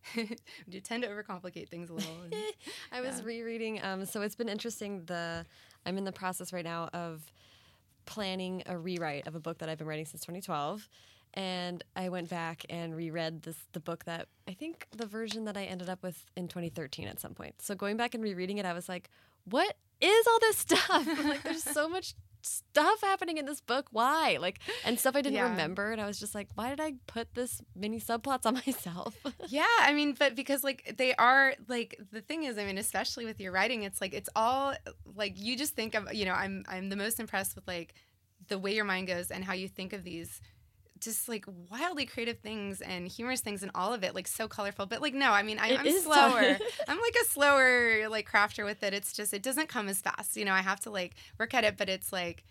you 0.68 0.80
tend 0.82 1.04
to 1.04 1.10
overcomplicate 1.10 1.70
things 1.70 1.90
a 1.90 1.94
little. 1.94 2.16
and- 2.24 2.34
I 2.92 3.02
was 3.02 3.20
Yeah. 3.20 3.26
rereading. 3.26 3.84
Um, 3.84 4.06
so 4.06 4.22
it's 4.22 4.36
been 4.36 4.50
interesting. 4.50 5.04
The 5.06 5.46
I'm 5.86 5.98
in 5.98 6.04
the 6.06 6.12
process 6.12 6.54
right 6.54 6.64
now 6.66 6.90
of 6.94 7.32
planning 8.06 8.64
a 8.66 8.78
rewrite 8.78 9.28
of 9.28 9.36
a 9.36 9.40
book 9.40 9.60
that 9.60 9.70
I've 9.70 9.78
been 9.78 9.88
writing 9.88 10.06
since 10.06 10.22
2012, 10.22 10.88
and 11.36 11.84
I 11.96 12.10
went 12.10 12.30
back 12.30 12.66
and 12.70 12.96
reread 12.96 13.44
this 13.44 13.58
the 13.72 13.80
book 13.80 14.06
that 14.06 14.28
I 14.48 14.54
think 14.54 14.88
the 14.96 15.06
version 15.06 15.46
that 15.46 15.58
I 15.58 15.64
ended 15.64 15.90
up 15.90 16.04
with 16.04 16.26
in 16.36 16.48
2013 16.48 17.08
at 17.08 17.20
some 17.20 17.34
point. 17.34 17.56
So 17.62 17.76
going 17.76 17.98
back 17.98 18.14
and 18.14 18.24
rereading 18.24 18.58
it, 18.58 18.66
I 18.66 18.74
was 18.74 18.88
like, 18.90 19.10
"What 19.46 19.76
is 20.02 20.28
all 20.28 20.40
this 20.40 20.58
stuff?" 20.58 20.90
I'm 20.92 21.28
like, 21.30 21.44
there's 21.44 21.64
so 21.64 21.88
much 21.90 22.14
stuff 22.46 23.02
happening 23.02 23.38
in 23.38 23.46
this 23.46 23.62
book. 23.62 23.88
Why? 23.92 24.38
Like, 24.40 24.60
and 24.86 25.00
stuff 25.00 25.16
I 25.16 25.22
didn't 25.22 25.36
Yeah. 25.36 25.50
remember. 25.50 25.92
And 25.92 26.02
I 26.02 26.06
was 26.06 26.20
just 26.20 26.36
like, 26.36 26.50
why 26.56 26.70
did 26.70 26.80
I 26.82 26.94
put 27.08 27.34
this 27.36 27.62
many 27.76 28.00
subplots 28.00 28.46
on 28.46 28.54
myself? 28.68 29.16
yeah 29.48 29.66
i 29.80 29.94
mean 29.94 30.16
but 30.18 30.36
because 30.36 30.64
like 30.64 30.96
they 30.98 31.14
are 31.16 31.54
like 31.68 31.98
the 32.12 32.22
thing 32.22 32.44
is 32.44 32.58
i 32.58 32.66
mean 32.66 32.78
especially 32.78 33.26
with 33.26 33.40
your 33.40 33.52
writing 33.52 33.84
it's 33.84 34.00
like 34.02 34.14
it's 34.14 34.30
all 34.36 34.74
like 35.16 35.34
you 35.40 35.56
just 35.58 35.76
think 35.76 35.96
of 35.96 36.14
you 36.14 36.26
know 36.26 36.34
i'm 36.34 36.64
i'm 36.68 36.90
the 36.90 36.96
most 36.96 37.20
impressed 37.20 37.56
with 37.56 37.68
like 37.68 37.94
the 38.48 38.58
way 38.60 38.74
your 38.76 38.86
mind 38.86 39.08
goes 39.08 39.32
and 39.32 39.44
how 39.44 39.54
you 39.54 39.68
think 39.68 39.94
of 39.94 40.04
these 40.04 40.42
just 41.04 41.28
like 41.30 41.46
wildly 41.70 42.06
creative 42.06 42.40
things 42.40 42.82
and 42.82 43.08
humorous 43.08 43.42
things 43.42 43.64
and 43.64 43.72
all 43.76 43.94
of 43.94 44.04
it 44.04 44.16
like 44.16 44.28
so 44.28 44.48
colorful. 44.48 44.86
But 44.86 45.02
like 45.02 45.14
no 45.14 45.32
i 45.32 45.44
mean 45.44 45.60
I, 45.60 45.76
i'm 45.76 46.02
slower. 46.02 46.58
i'm 46.88 47.00
like 47.02 47.16
a 47.22 47.26
slower 47.26 48.10
like 48.10 48.30
crafter 48.30 48.66
with 48.66 48.84
it. 48.84 48.94
It's 48.94 49.14
just 49.14 49.34
it 49.34 49.44
doesn't 49.44 49.70
come 49.70 49.90
as 49.90 50.02
fast. 50.02 50.38
You 50.38 50.46
know 50.46 50.54
i 50.54 50.62
have 50.62 50.80
to 50.82 50.90
like 50.90 51.16
work 51.40 51.54
at 51.54 51.64
it 51.64 51.78
but 51.78 51.90
it's 51.90 52.12
like 52.12 52.44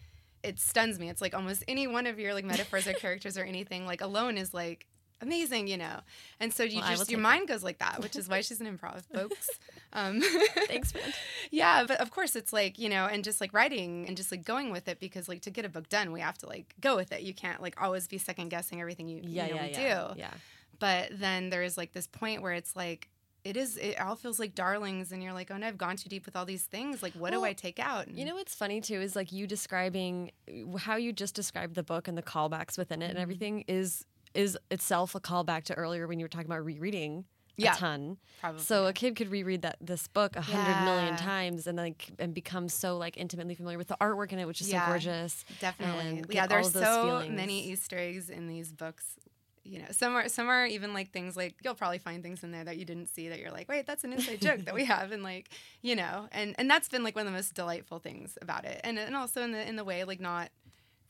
it 0.42 0.58
stuns 0.58 0.98
me. 0.98 1.08
It's 1.08 1.20
like 1.20 1.34
almost 1.34 1.62
any 1.68 1.86
one 1.86 2.06
of 2.06 2.18
your 2.18 2.34
like 2.34 2.44
metaphors 2.44 2.86
or 2.86 2.92
characters 3.04 3.38
or 3.38 3.44
anything 3.44 3.86
like 3.86 4.00
alone 4.00 4.36
is 4.36 4.52
like 4.52 4.86
amazing 5.22 5.66
you 5.68 5.76
know? 5.78 6.00
And 6.40 6.52
so 6.52 6.62
you 6.64 6.80
Well, 6.80 6.90
just 6.90 7.10
your 7.10 7.20
mind 7.20 7.48
goes 7.48 7.62
like 7.62 7.78
that 7.78 8.00
which 8.02 8.16
is 8.16 8.28
why 8.28 8.40
she's 8.42 8.60
an 8.60 8.66
improv 8.66 9.02
folks. 9.14 9.48
Um 9.94 10.20
Thanks, 10.66 10.92
yeah 11.50 11.84
but 11.86 12.00
of 12.00 12.10
course 12.10 12.36
it's 12.36 12.52
like 12.52 12.78
you 12.78 12.88
know 12.88 13.06
and 13.06 13.24
just 13.24 13.40
like 13.40 13.52
writing 13.54 14.06
and 14.06 14.16
just 14.16 14.30
like 14.30 14.44
going 14.44 14.70
with 14.72 14.88
it 14.88 15.00
because 15.00 15.28
like 15.28 15.40
to 15.42 15.50
get 15.50 15.64
a 15.64 15.68
book 15.68 15.88
done 15.88 16.12
we 16.12 16.20
have 16.20 16.36
to 16.38 16.46
like 16.46 16.74
go 16.80 16.96
with 16.96 17.12
it. 17.12 17.22
You 17.22 17.32
can't 17.34 17.62
like 17.62 17.80
always 17.80 18.08
be 18.08 18.18
second 18.18 18.48
guessing 18.48 18.80
everything 18.80 19.08
you, 19.08 19.20
Yeah, 19.24 19.46
you 19.46 19.54
know, 19.54 19.56
yeah, 19.62 19.66
yeah. 19.80 20.08
do. 20.14 20.18
Yeah. 20.20 20.30
but 20.78 21.08
then 21.12 21.50
there 21.50 21.62
is 21.62 21.76
like 21.76 21.92
this 21.92 22.06
point 22.06 22.42
where 22.42 22.52
it's 22.52 22.74
like 22.76 23.08
it 23.44 23.56
is 23.56 23.76
it 23.76 24.00
all 24.00 24.14
feels 24.14 24.38
like 24.38 24.54
darlings 24.54 25.10
and 25.10 25.20
you're 25.20 25.32
like 25.32 25.50
oh 25.50 25.56
no 25.56 25.66
i've 25.66 25.76
gone 25.76 25.96
too 25.96 26.08
deep 26.08 26.24
with 26.26 26.36
all 26.36 26.44
these 26.44 26.62
things. 26.62 27.02
Like 27.02 27.12
what 27.14 27.32
do 27.32 27.42
i 27.44 27.52
take 27.52 27.78
out? 27.80 28.08
You 28.08 28.24
know 28.24 28.34
what's 28.36 28.54
funny 28.54 28.80
too 28.80 29.00
is 29.00 29.16
like 29.16 29.32
you 29.32 29.46
describing 29.48 30.30
how 30.78 30.96
you 30.96 31.12
just 31.12 31.34
described 31.34 31.74
the 31.74 31.82
book 31.82 32.06
and 32.08 32.16
the 32.16 32.22
callbacks 32.22 32.78
within 32.78 33.02
it 33.02 33.06
Mm-hmm. 33.06 33.10
and 33.10 33.18
everything 33.18 33.64
is 33.68 34.04
is 34.34 34.56
itself 34.70 35.14
a 35.14 35.20
callback 35.20 35.64
to 35.64 35.74
earlier 35.74 36.06
when 36.06 36.18
you 36.18 36.24
were 36.24 36.28
talking 36.28 36.46
about 36.46 36.64
rereading 36.64 37.24
Yeah, 37.56 37.74
a 37.74 37.76
ton. 37.76 38.18
probably 38.40 38.62
So 38.62 38.86
a 38.86 38.92
kid 38.92 39.16
could 39.16 39.30
reread 39.30 39.62
that 39.62 39.76
this 39.80 40.08
book 40.08 40.36
a 40.36 40.40
hundred 40.40 40.76
million 40.80 41.14
Yeah. 41.14 41.24
times 41.24 41.66
and 41.66 41.76
like 41.76 42.10
and 42.18 42.32
become 42.34 42.68
so 42.68 42.96
like 42.96 43.16
intimately 43.16 43.54
familiar 43.54 43.78
with 43.78 43.88
the 43.88 43.96
artwork 44.00 44.32
in 44.32 44.38
it, 44.38 44.46
which 44.46 44.60
is 44.60 44.70
Yeah. 44.70 44.80
so 44.84 44.86
gorgeous. 44.90 45.44
Definitely. 45.60 46.24
Yeah, 46.30 46.46
there's 46.46 46.62
all 46.62 46.66
of 46.68 46.72
those 46.72 46.84
so 46.84 47.02
feelings. 47.02 47.30
many 47.36 47.68
Easter 47.70 47.98
eggs 47.98 48.30
in 48.30 48.48
these 48.48 48.72
books. 48.72 49.16
You 49.64 49.78
know, 49.78 49.86
some 49.92 50.16
are 50.16 50.28
some 50.28 50.48
are 50.48 50.66
even 50.66 50.92
like 50.92 51.12
things 51.12 51.36
like 51.36 51.54
you'll 51.62 51.76
probably 51.76 51.98
find 51.98 52.20
things 52.20 52.42
in 52.42 52.50
there 52.50 52.64
that 52.64 52.78
you 52.78 52.84
didn't 52.84 53.06
see 53.10 53.28
that 53.28 53.38
you're 53.38 53.52
like, 53.52 53.68
wait, 53.68 53.86
that's 53.86 54.02
an 54.02 54.12
inside 54.12 54.40
joke 54.40 54.64
that 54.64 54.74
we 54.74 54.84
have, 54.86 55.12
and 55.12 55.22
like, 55.22 55.50
you 55.82 55.94
know, 55.94 56.26
and 56.32 56.56
and 56.58 56.68
that's 56.68 56.88
been 56.88 57.04
like 57.04 57.14
one 57.14 57.24
of 57.28 57.32
the 57.32 57.36
most 57.36 57.54
delightful 57.54 58.00
things 58.00 58.36
about 58.42 58.64
it, 58.64 58.80
and 58.82 58.98
and 58.98 59.14
also 59.14 59.40
in 59.42 59.52
the 59.52 59.68
in 59.68 59.76
the 59.76 59.84
way 59.84 60.02
like 60.02 60.18
not 60.18 60.50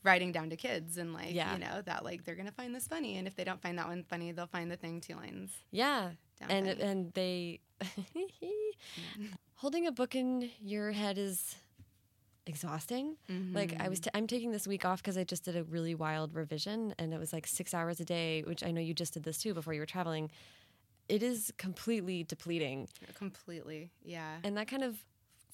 writing 0.03 0.31
down 0.31 0.49
to 0.49 0.55
kids 0.57 0.97
and 0.97 1.13
like 1.13 1.33
Yeah. 1.33 1.53
you 1.53 1.59
know 1.59 1.81
that 1.81 2.03
like 2.03 2.23
they're 2.25 2.35
gonna 2.35 2.51
find 2.51 2.73
this 2.75 2.87
funny, 2.87 3.17
and 3.17 3.27
if 3.27 3.35
they 3.35 3.43
don't 3.43 3.61
find 3.61 3.77
that 3.79 3.87
one 3.87 4.03
funny, 4.03 4.31
they'll 4.31 4.47
find 4.47 4.69
the 4.69 4.77
thing 4.77 5.01
two 5.01 5.15
lines 5.15 5.51
Yeah. 5.71 6.11
and 6.41 6.67
funny. 6.67 6.81
and 6.81 7.13
they 7.13 7.59
holding 9.55 9.87
a 9.87 9.91
book 9.91 10.15
in 10.15 10.49
your 10.61 10.91
head 10.91 11.17
is 11.17 11.55
exhausting. 12.45 13.15
Like 13.53 13.79
I 13.79 13.87
was, 13.87 13.99
Mhm. 13.99 14.03
t- 14.03 14.09
I'm 14.13 14.27
taking 14.27 14.51
this 14.51 14.67
week 14.67 14.83
off 14.83 15.01
because 15.01 15.17
I 15.17 15.23
just 15.23 15.45
did 15.45 15.55
a 15.55 15.63
really 15.63 15.95
wild 15.95 16.33
revision, 16.33 16.93
and 16.99 17.13
it 17.13 17.17
was 17.17 17.31
like 17.31 17.47
six 17.47 17.73
hours 17.73 17.99
a 18.01 18.05
day, 18.05 18.41
which 18.43 18.63
I 18.63 18.71
know 18.71 18.81
you 18.81 18.93
just 18.93 19.13
did 19.13 19.23
this 19.23 19.37
too 19.37 19.53
before 19.53 19.73
you 19.73 19.79
were 19.79 19.85
traveling. 19.85 20.29
It 21.09 21.23
is 21.23 21.53
completely 21.57 22.23
depleting, 22.23 22.87
completely, 23.15 23.91
yeah. 24.03 24.37
and 24.43 24.57
that 24.57 24.67
kind 24.67 24.83
of 24.83 24.97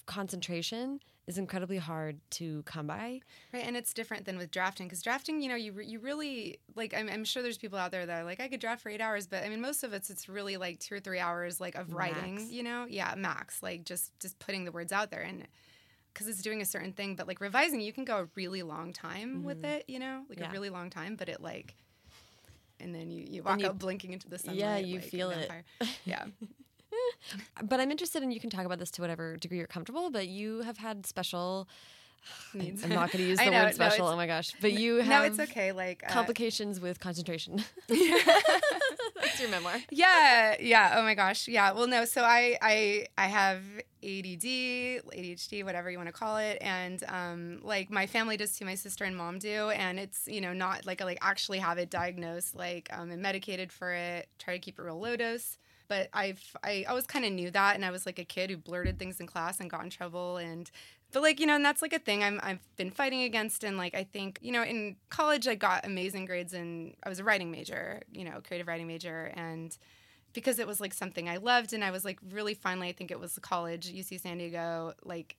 concentration 0.10 1.00
is 1.28 1.38
incredibly 1.38 1.78
hard 1.78 2.20
to 2.32 2.64
come 2.64 2.88
by. 2.88 3.22
Right, 3.54 3.64
and 3.64 3.78
it's 3.78 3.94
different 3.94 4.26
than 4.26 4.40
with 4.40 4.50
drafting 4.50 4.88
because 4.88 5.04
drafting, 5.04 5.40
you 5.42 5.48
know, 5.48 5.56
you 5.56 5.72
re- 5.72 5.86
you 5.86 6.00
really 6.00 6.60
like. 6.76 6.96
I'm, 6.98 7.08
I'm 7.08 7.24
sure 7.24 7.44
there's 7.44 7.60
people 7.60 7.78
out 7.78 7.92
there 7.92 8.06
that 8.08 8.22
are 8.22 8.26
like, 8.26 8.40
I 8.40 8.48
could 8.48 8.60
draft 8.60 8.82
for 8.82 8.90
eight 8.90 9.02
hours, 9.02 9.28
but 9.28 9.44
I 9.44 9.50
mean, 9.50 9.62
most 9.62 9.84
of 9.84 9.94
it's 9.94 10.10
it's 10.10 10.28
really 10.28 10.58
like 10.58 10.80
two 10.80 10.96
or 10.96 11.00
three 11.00 11.20
hours 11.20 11.62
like 11.62 11.76
of 11.76 11.94
writing. 11.94 12.36
Max. 12.36 12.50
You 12.50 12.64
know, 12.64 12.88
yeah, 12.90 13.14
max. 13.16 13.62
Like 13.62 13.86
just 13.86 14.20
just 14.20 14.40
putting 14.40 14.66
the 14.66 14.72
words 14.72 14.92
out 14.92 15.12
there 15.12 15.22
and 15.22 15.48
because 16.12 16.28
it's 16.28 16.42
doing 16.42 16.62
a 16.62 16.66
certain 16.66 16.92
thing. 16.92 17.16
But 17.16 17.28
like 17.28 17.40
revising, 17.40 17.80
you 17.80 17.94
can 17.94 18.04
go 18.04 18.18
a 18.18 18.28
really 18.34 18.64
long 18.64 18.92
time 18.92 19.44
with 19.44 19.62
mm-hmm. 19.62 19.74
it. 19.74 19.86
You 19.88 20.00
know, 20.00 20.24
like 20.28 20.40
Yeah. 20.40 20.50
a 20.50 20.52
really 20.52 20.72
long 20.72 20.90
time. 20.90 21.16
But 21.16 21.30
it 21.30 21.40
like, 21.40 21.76
and 22.80 22.96
then 22.96 23.12
you 23.12 23.24
you 23.30 23.44
walk 23.44 23.60
you- 23.60 23.68
out 23.68 23.78
blinking 23.78 24.14
into 24.14 24.28
the 24.28 24.40
sunlight. 24.40 24.60
Yeah, 24.60 24.78
you 24.78 24.96
like 24.96 25.06
feel 25.06 25.30
it. 25.30 25.52
Yeah. 26.06 26.26
But 27.64 27.80
I'm 27.80 27.92
interested 27.92 28.24
in 28.24 28.32
you 28.32 28.40
can 28.40 28.50
talk 28.50 28.66
about 28.66 28.80
this 28.80 28.92
to 28.92 29.02
whatever 29.02 29.38
degree 29.38 29.58
you're 29.58 29.68
comfortable. 29.68 30.10
But 30.10 30.28
you 30.28 30.62
have 30.62 30.78
had 30.78 31.06
special. 31.06 31.68
Needs. 32.54 32.84
I'm 32.84 32.90
not 32.90 33.12
going 33.12 33.24
to 33.24 33.30
use 33.30 33.38
the 33.40 33.46
know, 33.46 33.64
word 33.66 33.76
special. 33.76 34.06
it's- 34.06 34.14
oh 34.14 34.18
my 34.18 34.28
gosh! 34.28 34.54
But 34.62 34.74
you 34.74 34.98
have 34.98 35.24
no, 35.24 35.28
it's 35.28 35.52
okay. 35.52 35.72
Like 35.72 36.04
uh, 36.06 36.12
complications 36.12 36.80
with 36.80 37.00
concentration. 37.00 37.64
That's 37.88 39.40
your 39.40 39.50
memoir. 39.50 39.76
yeah 39.92 40.56
yeah 40.60 40.94
oh 40.96 41.04
my 41.04 41.14
gosh 41.14 41.48
yeah 41.48 41.72
well 41.72 41.88
no 41.88 42.04
so 42.06 42.22
i 42.24 42.58
i 42.62 43.06
i 43.18 43.28
have 43.28 43.62
add 44.04 44.26
adhd 44.26 45.64
whatever 45.64 45.92
you 45.92 45.98
want 45.98 46.08
to 46.08 46.14
call 46.14 46.38
it 46.38 46.58
and 46.62 47.04
um 47.08 47.60
like 47.62 47.90
my 47.90 48.08
family 48.08 48.38
does 48.38 48.58
too 48.58 48.66
my 48.66 48.76
sister 48.76 49.04
and 49.04 49.16
mom 49.16 49.38
do 49.40 49.70
and 49.70 50.00
it's 50.00 50.28
you 50.28 50.40
know 50.42 50.54
not 50.54 50.86
like 50.86 51.02
i 51.02 51.06
like 51.06 51.18
actually 51.22 51.60
have 51.60 51.78
it 51.78 51.90
diagnosed 51.90 52.56
like 52.56 52.90
um 52.92 53.12
and 53.12 53.22
medicated 53.22 53.72
for 53.72 53.92
it 53.94 54.28
try 54.40 54.54
to 54.54 54.60
keep 54.60 54.80
it 54.80 54.82
real 54.82 55.00
low 55.00 55.16
dose 55.16 55.58
but 55.90 56.08
I've 56.14 56.56
I 56.64 56.86
always 56.88 57.06
kind 57.06 57.26
of 57.26 57.34
knew 57.34 57.52
that, 57.52 57.76
and 57.76 57.84
I 57.84 57.92
was 57.92 58.06
like 58.06 58.20
a 58.20 58.24
kid 58.24 58.50
who 58.50 58.58
blurted 58.58 58.98
things 58.98 59.20
in 59.20 59.28
class 59.28 59.60
and 59.60 59.70
got 59.70 59.84
in 59.84 59.90
trouble, 59.90 60.38
and 60.38 60.72
but 61.12 61.24
like 61.24 61.40
you 61.40 61.46
know, 61.48 61.56
and 61.56 61.66
that's 61.66 61.82
like 61.82 61.92
a 61.94 62.00
thing 62.00 62.24
I'm 62.24 62.40
I've 62.42 62.60
been 62.78 62.92
fighting 62.92 63.24
against, 63.24 63.64
and 63.66 63.78
like 63.78 63.96
I 63.96 64.04
think 64.06 64.40
you 64.42 64.54
know 64.54 64.64
in 64.64 64.96
college 65.10 65.48
I 65.48 65.56
got 65.56 65.86
amazing 65.86 66.26
grades, 66.26 66.54
and 66.54 66.96
I 67.04 67.10
was 67.10 67.20
a 67.20 67.24
writing 67.24 67.52
major, 67.52 68.02
you 68.12 68.24
know, 68.24 68.40
creative 68.48 68.68
writing 68.68 68.88
major, 68.88 69.34
and 69.36 69.76
because 70.34 70.60
it 70.60 70.68
was 70.68 70.80
like 70.80 70.94
something 70.94 71.28
I 71.28 71.38
loved, 71.38 71.74
and 71.74 71.84
I 71.84 71.92
was 71.92 72.06
like 72.06 72.20
really 72.32 72.54
finally 72.54 72.88
I 72.88 72.94
think 72.94 73.12
it 73.12 73.20
was 73.20 73.38
college 73.42 73.92
UC 73.92 74.22
San 74.22 74.38
Diego 74.38 74.94
like 75.04 75.36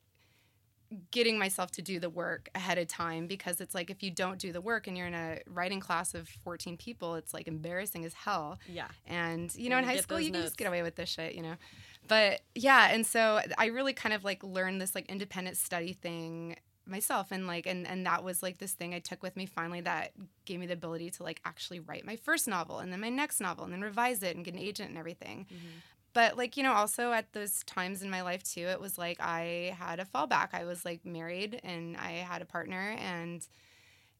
getting 1.10 1.38
myself 1.38 1.70
to 1.70 1.82
do 1.82 2.00
the 2.00 2.10
work 2.10 2.48
ahead 2.54 2.76
of 2.78 2.88
time 2.88 3.26
because 3.26 3.60
it's 3.60 3.74
like 3.74 3.90
if 3.90 4.02
you 4.02 4.10
don't 4.10 4.38
do 4.38 4.52
the 4.52 4.60
work 4.60 4.86
and 4.88 4.96
you're 4.98 5.06
in 5.06 5.14
a 5.14 5.38
writing 5.46 5.78
class 5.80 6.14
of 6.14 6.28
14 6.28 6.76
people 6.76 7.14
it's 7.14 7.32
like 7.32 7.46
embarrassing 7.46 8.04
as 8.04 8.12
hell. 8.12 8.58
Yeah. 8.68 8.88
and 9.06 9.54
you 9.54 9.68
know 9.70 9.76
And 9.76 9.84
in 9.84 9.90
you 9.90 9.96
high 9.96 10.02
school 10.02 10.18
you 10.20 10.32
can 10.32 10.42
just 10.42 10.56
get 10.56 10.66
away 10.66 10.82
with 10.82 10.96
this 10.96 11.08
shit 11.08 11.34
you 11.34 11.42
know? 11.42 11.54
But 12.08 12.40
yeah 12.54 12.88
and 12.92 13.06
so 13.06 13.40
i 13.56 13.66
really 13.66 13.92
kind 13.92 14.12
of 14.12 14.24
like 14.24 14.42
learned 14.42 14.80
this 14.80 14.94
like 14.94 15.06
independent 15.08 15.56
study 15.56 15.92
thing 15.92 16.56
myself 16.86 17.30
and 17.30 17.46
like 17.46 17.66
and 17.66 17.86
and 17.86 18.04
that 18.06 18.24
was 18.24 18.42
like 18.42 18.58
this 18.58 18.72
thing 18.72 18.94
i 18.94 18.98
took 18.98 19.22
with 19.22 19.36
me 19.36 19.46
finally 19.46 19.80
that 19.80 20.10
gave 20.44 20.58
me 20.58 20.66
the 20.66 20.72
ability 20.72 21.08
to 21.10 21.22
like 21.22 21.40
actually 21.44 21.78
write 21.78 22.04
my 22.04 22.16
first 22.16 22.48
novel 22.48 22.80
and 22.80 22.92
then 22.92 23.00
my 23.00 23.08
next 23.10 23.38
novel 23.40 23.62
and 23.62 23.72
then 23.72 23.80
revise 23.80 24.24
it 24.24 24.34
and 24.34 24.44
get 24.44 24.54
an 24.54 24.60
agent 24.60 24.88
and 24.88 24.98
everything 24.98 25.46
but 26.12 26.36
like 26.36 26.56
you 26.56 26.62
know 26.62 26.72
also 26.72 27.12
at 27.12 27.32
those 27.32 27.62
times 27.64 28.02
in 28.02 28.10
my 28.10 28.22
life 28.22 28.42
too 28.42 28.62
it 28.62 28.80
was 28.80 28.98
like 28.98 29.18
i 29.20 29.74
had 29.78 30.00
a 30.00 30.04
fallback. 30.04 30.48
I 30.52 30.64
was 30.64 30.84
like 30.84 31.04
married 31.04 31.60
and 31.64 31.96
i 31.96 32.12
had 32.12 32.42
a 32.42 32.46
partner 32.46 32.96
and 32.98 33.46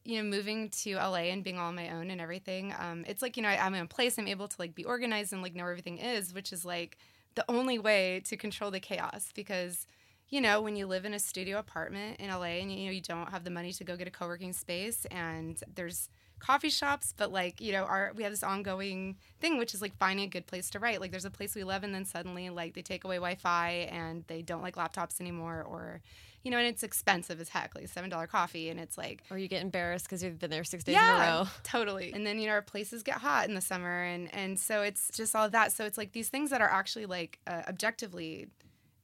you 0.03 0.17
know 0.17 0.29
moving 0.29 0.69
to 0.69 0.95
la 0.95 1.15
and 1.15 1.43
being 1.43 1.59
all 1.59 1.67
on 1.69 1.75
my 1.75 1.89
own 1.89 2.09
and 2.09 2.19
everything 2.21 2.73
um, 2.79 3.03
it's 3.07 3.21
like 3.21 3.37
you 3.37 3.43
know 3.43 3.49
i'm 3.49 3.73
in 3.75 3.83
a 3.83 3.87
place 3.87 4.17
i'm 4.17 4.27
able 4.27 4.47
to 4.47 4.55
like 4.59 4.73
be 4.75 4.83
organized 4.85 5.33
and 5.33 5.41
like 5.41 5.55
know 5.55 5.63
where 5.63 5.71
everything 5.71 5.97
is 5.97 6.33
which 6.33 6.51
is 6.51 6.65
like 6.65 6.97
the 7.35 7.45
only 7.49 7.77
way 7.79 8.21
to 8.25 8.35
control 8.35 8.71
the 8.71 8.79
chaos 8.79 9.29
because 9.35 9.85
you 10.29 10.41
know 10.41 10.61
when 10.61 10.75
you 10.75 10.87
live 10.87 11.05
in 11.05 11.13
a 11.13 11.19
studio 11.19 11.59
apartment 11.59 12.19
in 12.19 12.29
la 12.29 12.41
and 12.43 12.71
you 12.71 12.85
know 12.85 12.91
you 12.91 13.01
don't 13.01 13.29
have 13.29 13.43
the 13.43 13.51
money 13.51 13.71
to 13.71 13.83
go 13.83 13.95
get 13.95 14.07
a 14.07 14.11
co-working 14.11 14.53
space 14.53 15.05
and 15.11 15.63
there's 15.75 16.09
coffee 16.41 16.69
shops 16.69 17.13
but 17.15 17.31
like 17.31 17.61
you 17.61 17.71
know 17.71 17.83
our 17.83 18.11
we 18.15 18.23
have 18.23 18.31
this 18.31 18.43
ongoing 18.43 19.15
thing 19.39 19.57
which 19.57 19.73
is 19.73 19.81
like 19.81 19.95
finding 19.97 20.25
a 20.25 20.29
good 20.29 20.47
place 20.47 20.69
to 20.69 20.79
write 20.79 20.99
like 20.99 21.11
there's 21.11 21.25
a 21.25 21.29
place 21.29 21.55
we 21.55 21.63
love 21.63 21.83
and 21.83 21.93
then 21.93 22.03
suddenly 22.03 22.49
like 22.49 22.73
they 22.73 22.81
take 22.81 23.03
away 23.03 23.17
wi-fi 23.17 23.87
and 23.91 24.23
they 24.27 24.41
don't 24.41 24.61
like 24.63 24.75
laptops 24.75 25.21
anymore 25.21 25.63
or 25.69 26.01
you 26.43 26.49
know 26.49 26.57
and 26.57 26.67
it's 26.67 26.83
expensive 26.83 27.39
as 27.39 27.49
heck 27.49 27.75
like 27.75 27.87
seven 27.87 28.09
dollar 28.09 28.27
coffee 28.27 28.69
and 28.69 28.79
it's 28.79 28.97
like 28.97 29.23
Or 29.29 29.37
you 29.37 29.47
get 29.47 29.61
embarrassed 29.61 30.05
because 30.05 30.23
you've 30.23 30.39
been 30.39 30.49
there 30.49 30.63
six 30.63 30.83
days 30.83 30.95
in 30.95 31.01
a 31.01 31.05
row. 31.05 31.47
totally. 31.63 32.11
And 32.13 32.25
then 32.25 32.39
you 32.39 32.47
know 32.47 32.53
our 32.53 32.61
places 32.61 33.03
get 33.03 33.17
hot 33.17 33.47
in 33.47 33.53
the 33.53 33.61
summer, 33.61 34.03
and 34.03 34.33
and 34.33 34.59
so 34.59 34.81
it's 34.81 35.09
just 35.15 35.35
all 35.35 35.49
that. 35.49 35.71
So 35.71 35.85
it's 35.85 35.97
like 35.97 36.13
these 36.13 36.29
things 36.29 36.49
that 36.49 36.61
are 36.61 36.69
actually 36.69 37.05
like 37.05 37.39
uh, 37.47 37.61
objectively 37.67 38.47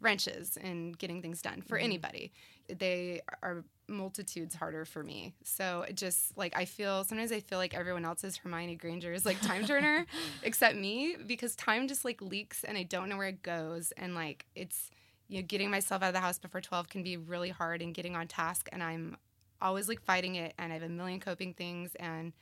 wrenches 0.02 0.58
in 0.58 0.94
getting 0.94 1.22
things 1.22 1.42
done 1.42 1.62
for 1.62 1.78
anybody. 1.78 2.32
They 2.68 3.22
are 3.44 3.64
multitudes 3.88 4.56
harder 4.56 4.86
for 4.86 5.04
me. 5.04 5.34
So 5.44 5.86
it 5.88 5.96
just 5.96 6.38
like 6.38 6.56
I 6.56 6.66
feel 6.66 7.04
sometimes 7.04 7.32
I 7.32 7.40
feel 7.40 7.58
like 7.58 7.74
everyone 7.74 8.06
else 8.06 8.24
is 8.24 8.38
Hermione 8.38 8.76
Granger 8.76 9.14
is 9.14 9.26
like 9.26 9.40
time 9.42 9.66
turner 9.66 10.06
except 10.44 10.76
me 10.76 11.16
because 11.26 11.56
time 11.56 11.88
just 11.88 12.06
like 12.06 12.22
leaks 12.22 12.64
and 12.64 12.78
I 12.78 12.84
don't 12.84 13.10
know 13.10 13.18
where 13.18 13.28
it 13.28 13.44
goes. 13.44 13.92
And 13.98 14.16
like 14.16 14.46
it's 14.56 14.90
you 15.28 15.40
know 15.40 15.46
getting 15.48 15.70
myself 15.70 16.02
out 16.04 16.10
of 16.10 16.14
the 16.14 16.20
house 16.20 16.40
before 16.40 16.62
12 16.62 16.90
can 16.90 17.04
be 17.04 17.18
really 17.18 17.50
hard 17.50 17.82
and 17.82 17.94
getting 17.94 18.16
on 18.16 18.28
task. 18.28 18.70
And 18.72 18.84
I'm 18.84 19.18
always 19.62 19.88
like 19.88 20.02
fighting 20.02 20.36
it. 20.36 20.54
And 20.58 20.72
I 20.72 20.76
have 20.76 20.84
a 20.84 20.90
million 20.90 21.20
coping 21.20 21.54
things. 21.54 21.96
And 21.96 22.34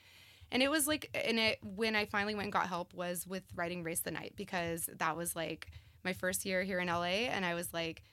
and 0.51 0.61
it 0.61 0.69
was 0.69 0.87
like 0.87 1.09
and 1.13 1.39
it 1.39 1.59
when 1.63 1.95
I 1.95 2.05
finally 2.05 2.35
went 2.35 2.45
and 2.45 2.53
got 2.53 2.67
help 2.67 2.93
was 2.93 3.27
with 3.27 3.43
writing 3.55 3.83
Race 3.83 4.01
the 4.01 4.11
Night 4.11 4.33
because 4.35 4.89
that 4.97 5.17
was 5.17 5.35
like 5.35 5.67
my 6.03 6.13
first 6.13 6.45
year 6.45 6.63
here 6.63 6.79
in 6.79 6.87
LA 6.87 7.27
and 7.27 7.45
I 7.45 7.55
was 7.55 7.73
like 7.73 8.03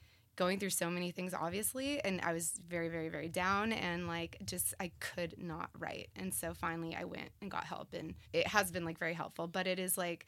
going 0.43 0.59
through 0.59 0.70
so 0.70 0.90
many 0.90 1.11
things 1.12 1.32
obviously 1.47 2.01
and 2.05 2.20
i 2.22 2.32
was 2.32 2.47
very 2.68 2.88
very 2.88 3.09
very 3.09 3.28
down 3.28 3.72
and 3.72 4.09
like 4.09 4.32
just 4.45 4.74
i 4.80 4.90
could 4.99 5.34
not 5.38 5.70
write 5.78 6.09
and 6.16 6.34
so 6.34 6.53
finally 6.53 6.97
i 6.97 7.05
went 7.05 7.30
and 7.40 7.49
got 7.51 7.64
help 7.64 7.88
and 7.95 8.14
it 8.32 8.47
has 8.49 8.70
been 8.72 8.84
like 8.84 8.99
very 8.99 9.14
helpful 9.14 9.47
but 9.47 9.66
it 9.66 9.78
is 9.78 9.97
like 9.97 10.26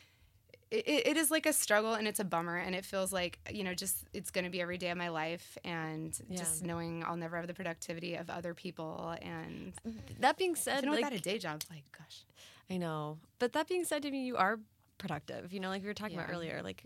it, 0.70 0.84
it 1.10 1.16
is 1.16 1.30
like 1.30 1.46
a 1.46 1.52
struggle 1.52 1.94
and 1.94 2.06
it's 2.06 2.20
a 2.20 2.24
bummer 2.24 2.56
and 2.56 2.74
it 2.74 2.84
feels 2.84 3.12
like 3.12 3.38
you 3.50 3.64
know 3.64 3.74
just 3.74 3.96
it's 4.12 4.30
going 4.30 4.44
to 4.44 4.50
be 4.50 4.60
every 4.60 4.78
day 4.78 4.90
of 4.90 4.98
my 4.98 5.08
life 5.08 5.58
and 5.64 6.16
Yeah. 6.28 6.38
just 6.38 6.64
knowing 6.64 7.02
i'll 7.06 7.16
never 7.16 7.36
have 7.36 7.48
the 7.48 7.54
productivity 7.54 8.14
of 8.14 8.30
other 8.30 8.54
people 8.54 9.16
and 9.20 9.72
That 10.20 10.36
being 10.38 10.54
said, 10.54 10.84
know 10.84 10.92
like, 10.92 11.04
without 11.04 11.18
a 11.18 11.22
day 11.30 11.38
job 11.38 11.62
like 11.70 11.84
gosh 11.98 12.18
I 12.70 12.78
know. 12.78 13.18
But 13.40 13.52
that 13.52 13.68
being 13.68 13.84
said, 13.84 14.06
I 14.06 14.10
mean, 14.10 14.24
you 14.24 14.36
are 14.38 14.58
productive. 14.96 15.52
You 15.52 15.60
know, 15.60 15.68
like 15.68 15.82
we 15.82 15.88
were 15.88 15.94
talking 15.94 16.16
about 16.18 16.30
earlier, 16.30 16.62
like 16.62 16.82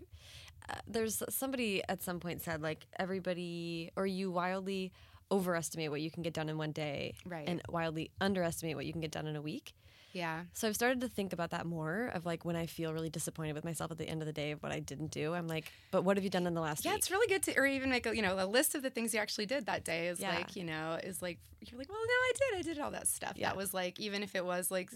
uh, 0.67 0.73
there's 0.87 1.21
somebody 1.29 1.81
at 1.87 2.01
some 2.01 2.19
point 2.19 2.41
said 2.41 2.61
like 2.61 2.85
everybody 2.99 3.91
or 3.95 4.05
you 4.05 4.31
wildly 4.31 4.91
overestimate 5.31 5.91
what 5.91 6.01
you 6.01 6.09
can 6.09 6.23
get 6.23 6.33
done 6.33 6.49
in 6.49 6.57
one 6.57 6.71
day 6.71 7.13
Right. 7.25 7.47
and 7.47 7.61
wildly 7.69 8.09
underestimate 8.19 8.75
what 8.75 8.85
you 8.85 8.91
can 8.91 9.01
get 9.01 9.11
done 9.11 9.27
in 9.27 9.35
a 9.35 9.41
week. 9.41 9.73
yeah 10.11 10.45
So 10.53 10.67
I've 10.67 10.73
started 10.75 11.01
to 11.01 11.07
think 11.07 11.33
about 11.33 11.51
that 11.51 11.67
more 11.67 12.07
of 12.15 12.25
like 12.25 12.43
when 12.45 12.55
I 12.55 12.65
feel 12.65 12.91
really 12.93 13.11
disappointed 13.11 13.53
with 13.53 13.63
myself 13.63 13.91
at 13.91 13.99
the 13.99 14.09
end 14.09 14.21
of 14.23 14.25
the 14.25 14.33
day 14.33 14.49
of 14.51 14.63
what 14.63 14.71
I 14.71 14.79
didn't 14.79 15.11
do. 15.11 15.35
I'm 15.35 15.47
like, 15.47 15.71
but 15.91 16.03
what 16.03 16.17
have 16.17 16.23
you 16.23 16.31
done 16.31 16.47
in 16.47 16.55
the 16.55 16.61
last 16.61 16.83
yeah 16.83 16.91
week? 16.93 16.97
it's 16.99 17.11
really 17.11 17.27
good 17.27 17.43
to 17.43 17.55
or 17.59 17.65
even 17.67 17.91
make 17.91 18.07
a 18.07 18.15
you 18.15 18.23
know 18.23 18.35
a 18.43 18.47
list 18.47 18.73
of 18.73 18.81
the 18.81 18.89
things 18.89 19.13
you 19.13 19.19
actually 19.19 19.45
did 19.45 19.67
that 19.67 19.83
day 19.83 20.07
is 20.07 20.19
Yeah. 20.19 20.33
like 20.35 20.55
you 20.55 20.63
know 20.63 20.97
is 21.03 21.21
like 21.21 21.37
you're 21.61 21.77
like 21.77 21.89
well 21.89 21.99
no 21.99 22.13
i 22.29 22.31
did 22.41 22.59
i 22.59 22.61
did 22.63 22.79
all 22.79 22.91
that 22.91 23.07
stuff 23.07 23.33
Yeah. 23.35 23.49
that 23.49 23.57
was 23.57 23.71
like 23.73 23.99
even 23.99 24.23
if 24.23 24.33
it 24.33 24.43
was 24.45 24.71
like 24.71 24.89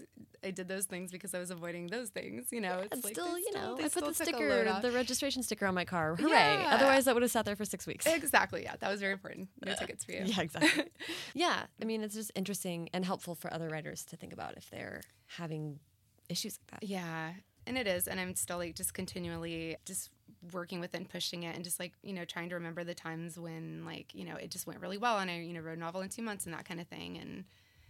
i 0.44 0.50
did 0.50 0.68
those 0.68 0.84
things 0.84 1.10
because 1.10 1.34
i 1.34 1.38
was 1.38 1.50
avoiding 1.50 1.86
those 1.88 2.10
things 2.10 2.48
you 2.50 2.60
know 2.60 2.82
it's 2.92 3.04
like 3.04 3.14
still, 3.14 3.38
you 3.38 3.52
know, 3.54 3.76
they 3.76 3.84
I 3.84 3.88
put 3.88 4.04
the 4.04 4.14
sticker, 4.14 4.78
the 4.82 4.92
registration 4.92 5.42
sticker 5.42 5.66
on 5.66 5.74
my 5.74 5.84
car. 5.84 6.16
Hooray! 6.16 6.30
Yeah. 6.30 6.70
Otherwise, 6.74 7.04
that 7.06 7.14
would 7.14 7.22
have 7.22 7.30
sat 7.32 7.44
there 7.44 7.56
for 7.56 7.64
six 7.64 7.86
weeks. 7.86 8.06
exactly 8.06 8.62
yeah 8.64 8.74
that 8.80 8.90
was 8.90 9.00
very 9.00 9.12
important 9.12 9.48
no 9.64 9.74
tickets 9.74 10.04
for 10.04 10.12
you 10.12 10.22
Yeah, 10.24 10.40
exactly. 10.40 10.84
yeah, 11.34 11.64
I 11.80 11.84
mean, 11.84 12.02
it's 12.02 12.14
just 12.14 12.30
interesting 12.34 12.88
and 12.92 13.04
helpful 13.04 13.34
for 13.34 13.52
other 13.52 13.68
writers 13.68 14.04
to 14.06 14.16
think 14.16 14.32
about 14.32 14.56
if 14.56 14.70
they're 14.70 15.00
having 15.26 15.78
issues 16.28 16.58
like 16.72 16.80
that. 16.80 16.88
Yeah, 16.88 17.32
and 17.66 17.76
it 17.78 17.86
is, 17.86 18.08
and 18.08 18.18
I'm 18.20 18.34
still 18.34 18.58
like 18.58 18.74
just 18.74 18.94
continually 18.94 19.76
just 19.84 20.10
working 20.52 20.80
with 20.80 20.94
it 20.94 20.98
and 20.98 21.08
pushing 21.08 21.42
it, 21.44 21.54
and 21.54 21.64
just 21.64 21.78
like 21.80 21.92
you 22.02 22.12
know 22.12 22.24
trying 22.24 22.48
to 22.50 22.54
remember 22.56 22.84
the 22.84 22.94
times 22.94 23.38
when 23.38 23.84
like 23.84 24.14
you 24.14 24.24
know 24.24 24.36
it 24.36 24.50
just 24.50 24.66
went 24.66 24.80
really 24.80 24.98
well, 24.98 25.18
and 25.18 25.30
I 25.30 25.40
you 25.40 25.52
know 25.54 25.60
wrote 25.60 25.76
a 25.76 25.80
novel 25.80 26.00
in 26.02 26.08
two 26.08 26.22
months 26.22 26.44
and 26.46 26.54
that 26.54 26.64
kind 26.64 26.80
of 26.80 26.86
thing, 26.88 27.16
and 27.18 27.44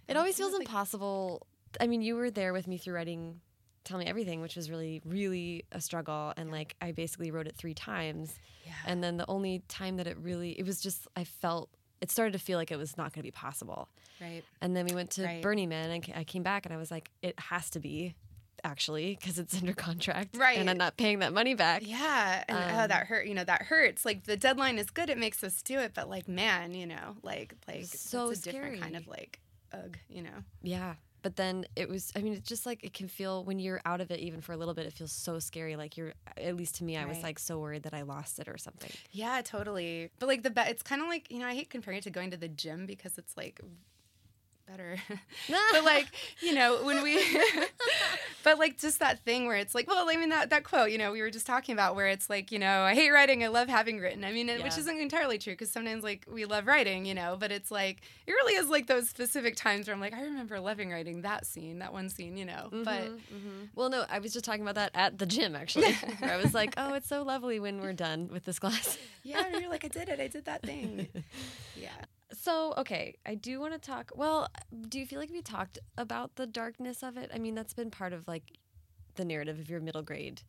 It 0.09 0.17
always 0.17 0.37
feels 0.37 0.53
like- 0.53 0.63
impossible. 0.63 1.47
I 1.81 1.87
mean, 1.87 2.03
you 2.03 2.17
were 2.17 2.31
there 2.31 2.53
with 2.53 2.67
me 2.67 2.79
through 2.79 2.95
writing 2.95 3.41
Tell 3.85 3.99
Me 3.99 4.07
Everything, 4.07 4.41
which 4.41 4.57
was 4.57 4.71
really, 4.71 5.03
really 5.05 5.65
a 5.73 5.81
struggle. 5.81 6.33
And 6.37 6.51
like, 6.51 6.75
I 6.81 6.93
basically 6.93 7.31
wrote 7.31 7.47
it 7.47 7.57
three 7.57 7.75
times. 7.75 8.35
Yeah. 8.65 8.73
And 8.87 9.03
then 9.03 9.17
the 9.17 9.29
only 9.29 9.63
time 9.69 9.97
that 9.97 10.07
it 10.07 10.17
really, 10.19 10.53
it 10.59 10.65
was 10.67 10.81
just, 10.81 11.07
I 11.17 11.25
felt, 11.25 11.71
it 12.01 12.11
started 12.11 12.33
to 12.33 12.39
feel 12.39 12.59
like 12.59 12.71
it 12.71 12.79
was 12.79 12.97
not 12.97 13.13
going 13.13 13.21
to 13.21 13.27
be 13.27 13.31
possible. 13.31 13.89
right, 14.21 14.43
And 14.61 14.77
then 14.77 14.87
we 14.87 14.95
went 14.95 15.11
to 15.13 15.25
Right. 15.25 15.43
Burning 15.43 15.69
Man 15.69 15.91
and 15.91 16.13
I 16.15 16.25
came 16.25 16.43
back 16.43 16.67
and 16.67 16.75
I 16.75 16.77
was 16.79 16.91
like, 16.91 17.11
it 17.23 17.39
has 17.39 17.71
to 17.71 17.81
be 17.81 18.15
actually 18.63 19.17
because 19.21 19.39
it's 19.39 19.55
under 19.61 19.75
contract. 19.75 20.37
Right. 20.37 20.59
And 20.59 20.71
I'm 20.71 20.79
not 20.79 20.97
paying 20.97 21.19
that 21.19 21.33
money 21.33 21.55
back. 21.55 21.83
yeah, 21.85 22.43
and 22.49 22.57
oh, 22.59 22.83
Um, 22.83 22.89
that 22.89 23.07
hurt, 23.07 23.27
you 23.27 23.35
know, 23.35 23.45
that 23.45 23.63
hurts. 23.63 24.05
Like 24.05 24.25
the 24.25 24.37
deadline 24.37 24.79
is 24.79 24.89
good; 24.91 25.11
it 25.11 25.19
makes 25.19 25.45
us 25.45 25.61
do 25.63 25.79
it, 25.81 25.93
but 25.95 26.09
like, 26.09 26.29
man, 26.29 26.73
you 26.73 26.87
know, 26.87 27.17
like 27.23 27.55
like 27.69 27.85
So 27.85 28.29
that's 28.29 28.41
a 28.41 28.43
different 28.53 28.81
kind 28.81 28.97
of 28.97 29.07
like 29.07 29.41
ugh, 29.73 29.99
you 30.09 30.23
know. 30.23 30.45
Yeah. 30.63 30.95
But 31.25 31.37
then 31.37 31.65
it 31.75 31.89
was, 31.89 32.13
I 32.15 32.21
mean, 32.21 32.35
it's 32.35 32.47
just 32.47 32.67
like 32.67 32.85
it 32.85 32.93
can 32.93 33.09
feel 33.09 33.45
when 33.45 33.59
you're 33.59 33.81
out 33.87 34.03
of 34.03 34.11
it, 34.11 34.21
even 34.21 34.43
for 34.43 34.53
a 34.53 34.59
little 34.59 34.75
bit, 34.75 34.85
it 34.85 34.93
feels 34.93 35.11
so 35.11 35.39
scary. 35.39 35.75
Like 35.75 35.97
you're, 35.97 36.13
at 36.37 36.55
least 36.55 36.75
to 36.77 36.85
me, 36.85 36.99
I 36.99 37.07
was 37.07 37.23
like 37.23 37.39
so 37.39 37.59
worried 37.59 37.85
that 37.85 37.95
I 37.95 38.03
lost 38.03 38.39
it 38.39 38.47
or 38.47 38.59
something. 38.59 38.91
Yeah, 39.11 39.41
totally. 39.43 40.11
But 40.19 40.27
like 40.27 40.43
the 40.43 40.51
be- 40.51 40.61
it's 40.67 40.83
kind 40.83 41.01
of 41.01 41.09
like 41.09 41.31
you 41.31 41.39
know 41.39 41.47
I 41.47 41.55
hate 41.55 41.71
comparing 41.71 41.97
it 41.97 42.05
to 42.05 42.11
going 42.11 42.31
to 42.33 42.37
the 42.37 42.47
gym 42.49 42.85
because 42.85 43.17
it's 43.17 43.35
like 43.39 43.59
better. 44.67 44.97
but 45.73 45.85
like 45.85 46.07
you 46.41 46.55
know 46.55 46.83
when 46.85 47.03
we, 47.03 47.19
but 48.45 48.59
like 48.59 48.79
just 48.79 48.99
that 49.01 49.21
thing 49.25 49.47
where 49.47 49.57
it's 49.57 49.75
like 49.75 49.87
well 49.89 50.09
I 50.11 50.17
mean 50.17 50.31
that 50.31 50.51
that 50.51 50.65
quote 50.65 50.91
you 50.91 50.99
know 50.99 51.13
we 51.13 51.21
were 51.23 51.31
just 51.31 51.47
talking 51.47 51.73
about 51.73 51.95
where 51.97 52.09
it's 52.09 52.29
like 52.31 52.51
you 52.53 52.59
know 52.59 52.83
I 52.83 52.95
hate 52.95 53.11
writing 53.11 53.45
I 53.45 53.49
love 53.49 53.69
having 53.69 53.99
written 53.99 54.25
I 54.25 54.33
mean 54.33 54.49
it- 54.49 54.63
which 54.63 54.79
isn't 54.79 55.01
entirely 55.01 55.39
true 55.39 55.53
because 55.53 55.71
sometimes 55.71 56.03
like 56.03 56.25
we 56.31 56.45
love 56.45 56.67
writing 56.67 57.05
you 57.05 57.15
know 57.15 57.37
but 57.39 57.53
it's 57.53 57.71
like 57.71 58.01
it 58.27 58.33
really 58.33 58.55
is 58.55 58.69
like 58.69 58.87
those 58.87 59.09
specific 59.09 59.57
times 59.57 59.87
where 59.87 59.95
I'm 59.95 60.01
like 60.01 60.15
I 60.15 60.23
remember 60.23 60.59
loving 60.61 60.91
writing 60.91 61.23
that 61.23 61.47
scene 61.47 61.79
that 61.81 61.93
one 61.93 62.09
scene 62.09 62.37
you 62.37 62.45
know 62.45 62.69
but 62.71 63.05
Mhm, 63.05 63.21
mhm. 63.35 63.69
well, 63.75 63.91
no, 63.91 64.05
I 64.09 64.19
was 64.19 64.33
just 64.33 64.45
talking 64.45 64.63
about 64.63 64.77
that 64.77 64.91
at 64.95 65.19
the 65.19 65.27
gym 65.27 65.55
actually. 65.57 65.93
where 66.21 66.33
I 66.33 66.37
was 66.37 66.55
like, 66.55 66.75
oh, 66.77 66.95
it's 66.95 67.09
so 67.09 67.23
lovely 67.23 67.59
when 67.61 67.81
we're 67.81 67.93
done 67.93 68.29
with 68.33 68.45
this 68.45 68.59
class. 68.59 68.97
yeah 69.23 69.49
you're 69.59 69.69
like 69.69 69.85
I 69.85 69.89
did 69.89 70.09
it 70.09 70.21
I 70.21 70.29
did 70.29 70.45
that 70.47 70.63
thing 70.63 71.09
yeah. 71.77 71.91
So, 72.35 72.75
okay, 72.79 73.17
I 73.27 73.35
do 73.35 73.61
want 73.61 73.73
to 73.75 73.79
talk. 73.79 74.13
Well, 74.15 74.49
do 74.89 74.99
you 74.99 75.07
feel 75.07 75.19
like 75.21 75.31
we 75.31 75.43
talked 75.43 75.79
about 75.97 76.37
the 76.37 76.47
darkness 76.47 77.03
of 77.03 77.17
it? 77.17 77.31
I 77.35 77.39
mean, 77.39 77.55
that's 77.55 77.75
been 77.75 77.91
part 77.91 78.13
of 78.13 78.27
like 78.29 78.59
the 79.15 79.25
narrative 79.25 79.59
of 79.61 79.71
your 79.71 79.81
middle 79.81 80.03
grade, 80.03 80.43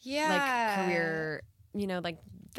Yeah. 0.00 0.28
like 0.28 0.74
career. 0.74 1.42
You 1.74 1.86
know, 1.86 2.00
like 2.02 2.18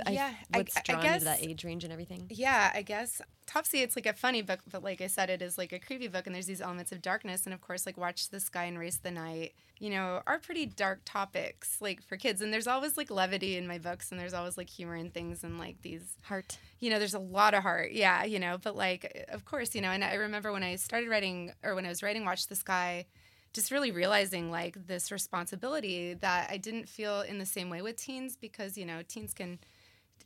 Yeah, 0.10 0.32
I, 0.54 0.58
I- 0.58 0.58
what's 0.60 0.78
I 0.78 0.82
drawn 0.84 1.06
into 1.06 1.26
that 1.26 1.44
age 1.44 1.64
range 1.64 1.84
and 1.84 1.92
everything. 1.94 2.28
Yeah, 2.30 2.72
I 2.74 2.82
guess 2.82 3.22
Topsea. 3.48 3.82
It's 3.84 3.96
like 3.96 4.06
a 4.06 4.14
funny 4.14 4.42
book, 4.42 4.60
but 4.72 4.84
like 4.84 5.02
I 5.02 5.08
said, 5.08 5.30
it 5.30 5.42
is 5.42 5.58
like 5.58 5.72
a 5.74 5.80
creepy 5.80 6.08
book, 6.08 6.26
and 6.26 6.34
there's 6.36 6.46
these 6.46 6.62
elements 6.62 6.92
of 6.92 7.02
darkness, 7.02 7.46
and 7.46 7.54
of 7.54 7.62
course, 7.62 7.86
like 7.86 7.98
Watch 7.98 8.30
the 8.30 8.40
Sky 8.40 8.66
and 8.66 8.78
Race 8.80 8.98
the 8.98 9.12
Night. 9.12 9.54
You 9.80 9.90
know, 9.90 10.22
are 10.28 10.38
pretty 10.38 10.68
dark 10.68 11.02
topics, 11.06 11.82
like 11.82 12.04
for 12.04 12.16
kids. 12.16 12.42
And 12.42 12.54
there's 12.54 12.68
always 12.68 12.98
like 12.98 13.10
levity 13.10 13.58
in 13.58 13.68
my 13.68 13.80
books, 13.80 14.12
and 14.12 14.20
there's 14.20 14.34
always 14.34 14.56
like 14.58 14.70
humor 14.70 14.94
and 14.96 15.12
things, 15.14 15.44
and 15.44 15.58
like 15.58 15.82
these 15.82 16.16
Heart. 16.24 16.58
you 16.80 16.90
know, 16.92 17.00
there's 17.00 17.16
a 17.16 17.20
lot 17.20 17.54
of 17.56 17.64
heart. 17.64 17.92
Yeah, 17.92 18.24
you 18.24 18.38
know, 18.40 18.58
but 18.62 18.76
like, 18.76 19.26
of 19.30 19.44
course, 19.46 19.74
you 19.74 19.82
know, 19.82 19.90
and 19.90 20.04
I 20.04 20.14
remember 20.16 20.52
when 20.52 20.64
I 20.64 20.76
started 20.76 21.10
writing 21.10 21.52
or 21.64 21.74
when 21.76 21.86
I 21.86 21.90
was 21.90 22.04
writing 22.04 22.26
Watch 22.26 22.46
the 22.48 22.56
Sky, 22.56 23.06
just 23.54 23.72
really 23.72 23.92
realizing 23.92 24.52
like 24.52 24.78
this 24.88 25.12
responsibility 25.12 26.14
that 26.14 26.50
I 26.52 26.58
didn't 26.58 26.88
feel 26.88 27.22
in 27.22 27.38
the 27.40 27.46
same 27.46 27.70
way 27.70 27.82
with 27.82 27.98
teens 27.98 28.38
because, 28.40 28.78
you 28.78 28.86
know, 28.86 29.02
teens 29.08 29.34
can. 29.34 29.60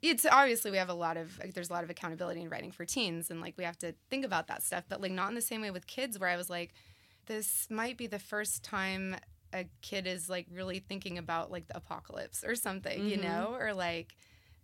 It's 0.10 0.26
obviously 0.26 0.72
we 0.72 0.78
have 0.78 0.90
a 0.90 0.94
lot 0.94 1.18
of 1.18 1.38
like, 1.40 1.54
there's 1.54 1.70
a 1.70 1.74
lot 1.74 1.84
of 1.84 1.90
accountability 1.90 2.42
in 2.42 2.50
writing 2.50 2.72
for 2.72 2.86
teens 2.86 3.30
and 3.32 3.42
like 3.42 3.56
we 3.58 3.64
have 3.64 3.78
to 3.80 3.94
think 4.10 4.26
about 4.26 4.48
that 4.48 4.64
stuff 4.64 4.84
but 4.88 5.02
like 5.02 5.12
not 5.12 5.30
in 5.30 5.36
the 5.36 5.42
same 5.42 5.62
way 5.62 5.72
with 5.72 5.88
kids 5.88 6.20
where 6.20 6.30
I 6.30 6.38
was 6.38 6.50
like 6.50 6.74
this 7.26 7.68
might 7.70 7.98
be 7.98 8.08
the 8.08 8.20
first 8.20 8.64
time 8.64 9.16
a 9.54 9.66
kid 9.82 10.06
is 10.06 10.30
like 10.30 10.48
really 10.52 10.80
thinking 10.80 11.18
about 11.18 11.52
like 11.52 11.68
the 11.68 11.78
apocalypse 11.78 12.44
or 12.46 12.56
something 12.56 13.08
you 13.10 13.18
Mhm. 13.18 13.22
know 13.24 13.56
or 13.60 13.74
like 13.74 14.16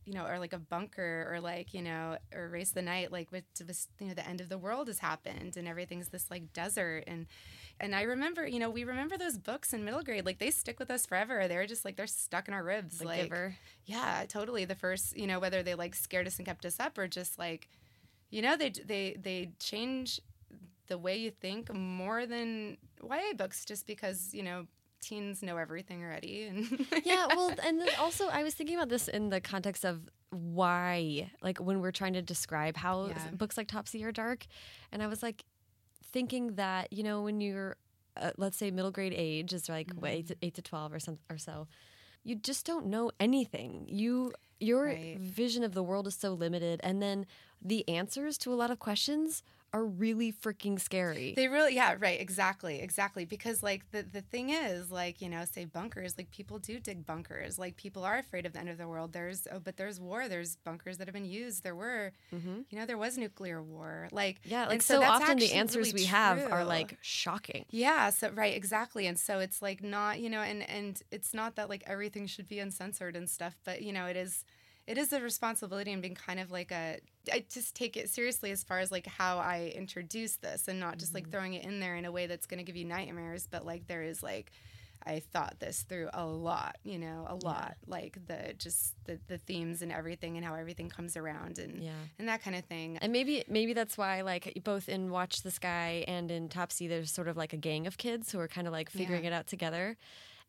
you 0.05 0.13
know, 0.13 0.25
or 0.25 0.39
like 0.39 0.53
a 0.53 0.57
bunker, 0.59 1.27
or 1.31 1.39
like 1.39 1.73
you 1.73 1.81
know, 1.81 2.17
or 2.33 2.49
race 2.49 2.71
the 2.71 2.81
night, 2.81 3.11
like 3.11 3.31
with 3.31 3.43
this, 3.59 3.87
you 3.99 4.07
know, 4.07 4.13
the 4.15 4.27
end 4.27 4.41
of 4.41 4.49
the 4.49 4.57
world 4.57 4.87
has 4.87 4.97
happened, 4.99 5.55
and 5.57 5.67
everything's 5.67 6.09
this 6.09 6.31
like 6.31 6.51
desert, 6.53 7.03
and 7.05 7.27
and 7.82 7.93
I 7.95 8.03
remember, 8.03 8.47
you 8.47 8.59
know, 8.59 8.69
we 8.69 8.84
remember 8.86 9.17
those 9.17 9.38
books 9.38 9.73
in 9.73 9.84
middle 9.84 10.01
grade, 10.03 10.25
like 10.25 10.39
they 10.39 10.51
stick 10.51 10.79
with 10.79 10.89
us 10.89 11.05
forever. 11.05 11.47
They're 11.47 11.65
just 11.67 11.84
like 11.84 11.97
they're 11.97 12.07
stuck 12.07 12.47
in 12.47 12.53
our 12.53 12.63
ribs, 12.63 12.99
like 13.07 13.29
yeah, 13.86 14.23
totally. 14.27 14.63
The 14.65 14.75
first, 14.75 15.17
you 15.17 15.27
know, 15.27 15.39
whether 15.39 15.63
they 15.63 15.75
like 15.75 15.95
scared 15.95 16.27
us 16.27 16.38
and 16.38 16.45
kept 16.45 16.65
us 16.65 16.79
up, 16.79 16.97
or 16.97 17.07
just 17.07 17.38
like, 17.38 17.67
you 18.29 18.41
know, 18.41 18.55
they 18.55 18.69
they 18.69 19.17
they 19.21 19.51
change 19.59 20.21
the 20.88 20.97
way 20.97 21.17
you 21.17 21.32
think 21.32 21.73
more 21.73 22.25
than 22.25 22.77
YA 23.03 23.34
books, 23.36 23.65
just 23.65 23.86
because 23.88 24.34
you 24.34 24.43
know 24.43 24.67
teens 25.01 25.41
know 25.41 25.57
everything 25.57 26.03
already, 26.03 26.43
and 26.43 26.86
yeah, 27.03 27.27
well, 27.36 27.53
and 27.65 27.82
also 27.99 28.27
I 28.27 28.43
was 28.43 28.53
thinking 28.53 28.75
about 28.75 28.89
this 28.89 29.07
in 29.07 29.29
the 29.29 29.41
context 29.41 29.84
of 29.84 30.07
why, 30.29 31.32
like 31.41 31.57
when 31.59 31.82
we're 31.82 31.91
trying 31.91 32.13
to 32.13 32.21
describe 32.21 32.77
how 32.77 33.07
Yeah. 33.07 33.29
books 33.34 33.57
like 33.57 33.67
Topsea 33.67 34.05
are 34.05 34.11
dark, 34.11 34.45
and 34.91 35.01
I 35.01 35.07
was 35.07 35.23
like 35.23 35.43
thinking 36.12 36.55
that 36.55 36.91
you 36.93 37.03
know 37.03 37.22
when 37.24 37.41
you're, 37.41 37.76
uh, 38.18 38.32
let's 38.38 38.57
say 38.57 38.72
middle 38.72 38.91
grade 38.91 39.14
age 39.16 39.53
is 39.53 39.70
like 39.70 39.91
what, 39.95 40.12
eight, 40.12 40.28
to, 40.28 40.36
eight 40.41 40.53
to 40.55 40.62
twelve 40.62 40.93
or 40.93 40.99
some 40.99 41.18
or 41.30 41.38
so, 41.38 41.68
you 42.24 42.36
just 42.36 42.66
don't 42.66 42.88
know 42.88 43.12
anything. 43.20 43.86
You 43.89 44.34
your 44.59 44.86
Right. 44.88 45.18
vision 45.20 45.64
of 45.64 45.74
the 45.74 45.84
world 45.84 46.07
is 46.07 46.16
so 46.16 46.34
limited, 46.34 46.80
and 46.84 47.01
then 47.01 47.26
the 47.62 47.88
answers 47.89 48.38
to 48.39 48.53
a 48.53 48.55
lot 48.55 48.72
of 48.72 48.80
questions 48.80 49.43
are 49.74 49.86
really 49.86 50.34
freaking 50.34 50.80
scary. 50.80 51.34
They 51.36 51.47
really, 51.47 51.74
yeah, 51.76 51.95
right, 51.99 52.19
exactly, 52.19 52.82
exactly. 52.82 53.26
Because 53.26 53.63
like 53.63 53.89
the 53.91 54.03
the 54.03 54.22
thing 54.22 54.49
is, 54.49 54.91
like 54.91 55.22
you 55.22 55.30
know, 55.30 55.45
say 55.45 55.65
bunkers, 55.65 56.17
like 56.17 56.30
people 56.32 56.59
do 56.59 56.80
dig 56.80 57.05
bunkers. 57.05 57.57
Like 57.57 57.78
people 57.78 58.03
are 58.03 58.17
afraid 58.17 58.45
of 58.45 58.53
the 58.53 58.59
end 58.59 58.69
of 58.69 58.78
the 58.78 58.88
world. 58.88 59.13
There's, 59.13 59.47
oh, 59.51 59.59
but 59.59 59.78
there's 59.78 59.99
war. 59.99 60.28
There's 60.28 60.57
bunkers 60.57 60.97
that 60.97 61.07
have 61.07 61.13
been 61.13 61.26
used. 61.26 61.63
There 61.63 61.76
were, 61.76 62.11
Mhm. 62.34 62.65
you 62.69 62.78
know, 62.78 62.86
there 62.86 62.97
was 62.97 63.17
nuclear 63.17 63.61
war. 63.61 64.09
Like 64.11 64.41
Yeah, 64.43 64.63
like 64.63 64.74
and 64.74 64.84
so, 64.84 65.01
often 65.03 65.38
the 65.38 65.53
answers 65.53 65.93
really 65.93 66.01
we 66.01 66.05
have 66.05 66.51
are 66.51 66.65
like 66.65 66.97
shocking. 67.01 67.65
Yeah, 67.69 68.09
so 68.09 68.30
right, 68.32 68.53
exactly. 68.55 69.07
And 69.07 69.17
so 69.19 69.39
it's 69.39 69.61
like 69.61 69.82
not, 69.82 70.19
you 70.19 70.30
know, 70.30 70.41
and 70.41 70.69
and 70.69 71.01
it's 71.11 71.34
not 71.34 71.55
that 71.55 71.69
like 71.69 71.84
everything 71.88 72.28
should 72.28 72.47
be 72.47 72.59
uncensored 72.59 73.15
and 73.15 73.30
stuff, 73.30 73.55
but 73.63 73.82
you 73.82 73.93
know, 73.93 74.05
it 74.07 74.17
is 74.17 74.43
it 74.91 74.97
is 74.97 75.13
a 75.13 75.21
responsibility 75.21 75.93
and 75.93 76.01
being 76.01 76.15
kind 76.15 76.39
of 76.39 76.51
like 76.51 76.69
a 76.71 76.99
I 77.31 77.45
just 77.49 77.75
take 77.75 77.95
it 77.95 78.09
seriously 78.09 78.51
as 78.51 78.61
far 78.63 78.79
as 78.79 78.91
like 78.91 79.07
how 79.07 79.37
I 79.37 79.71
introduce 79.73 80.35
this 80.35 80.67
and 80.67 80.79
not 80.79 80.97
just 80.97 81.13
like 81.13 81.23
mm-hmm. 81.23 81.31
throwing 81.31 81.53
it 81.53 81.63
in 81.63 81.79
there 81.79 81.95
in 81.95 82.03
a 82.03 82.11
way 82.11 82.27
that's 82.27 82.45
going 82.45 82.57
to 82.57 82.63
give 82.63 82.75
you 82.75 82.83
nightmares, 82.85 83.47
but 83.49 83.65
like 83.65 83.87
there 83.87 84.03
is 84.03 84.21
like 84.21 84.51
I 85.03 85.19
thought 85.19 85.59
this 85.59 85.81
through 85.81 86.09
a 86.13 86.25
lot, 86.25 86.77
you 86.83 86.99
know, 86.99 87.25
a 87.27 87.35
lot. 87.35 87.75
Like 87.87 88.19
the 88.27 88.53
just 88.57 88.93
the, 89.05 89.17
the 89.27 89.37
themes 89.37 89.81
and 89.81 89.91
everything 89.91 90.35
and 90.35 90.45
how 90.45 90.55
everything 90.55 90.89
comes 90.89 91.15
around 91.15 91.57
and 91.57 91.81
Yeah. 91.81 91.91
and 92.19 92.27
that 92.27 92.43
kind 92.43 92.55
of 92.55 92.65
thing. 92.65 92.97
And 92.97 93.13
maybe 93.13 93.43
maybe 93.47 93.73
that's 93.73 93.97
why 93.97 94.21
like 94.21 94.59
both 94.63 94.89
in 94.89 95.09
Watch 95.09 95.41
the 95.43 95.51
Sky 95.51 96.03
and 96.07 96.29
in 96.29 96.49
Topsea 96.49 96.89
there's 96.89 97.11
sort 97.11 97.29
of 97.29 97.37
like 97.37 97.53
a 97.53 97.57
gang 97.57 97.87
of 97.87 97.97
kids 97.97 98.31
who 98.31 98.39
are 98.39 98.47
kind 98.47 98.67
of 98.67 98.73
like 98.73 98.89
figuring 98.89 99.23
Yeah. 99.23 99.29
it 99.31 99.33
out 99.33 99.47
together. 99.47 99.97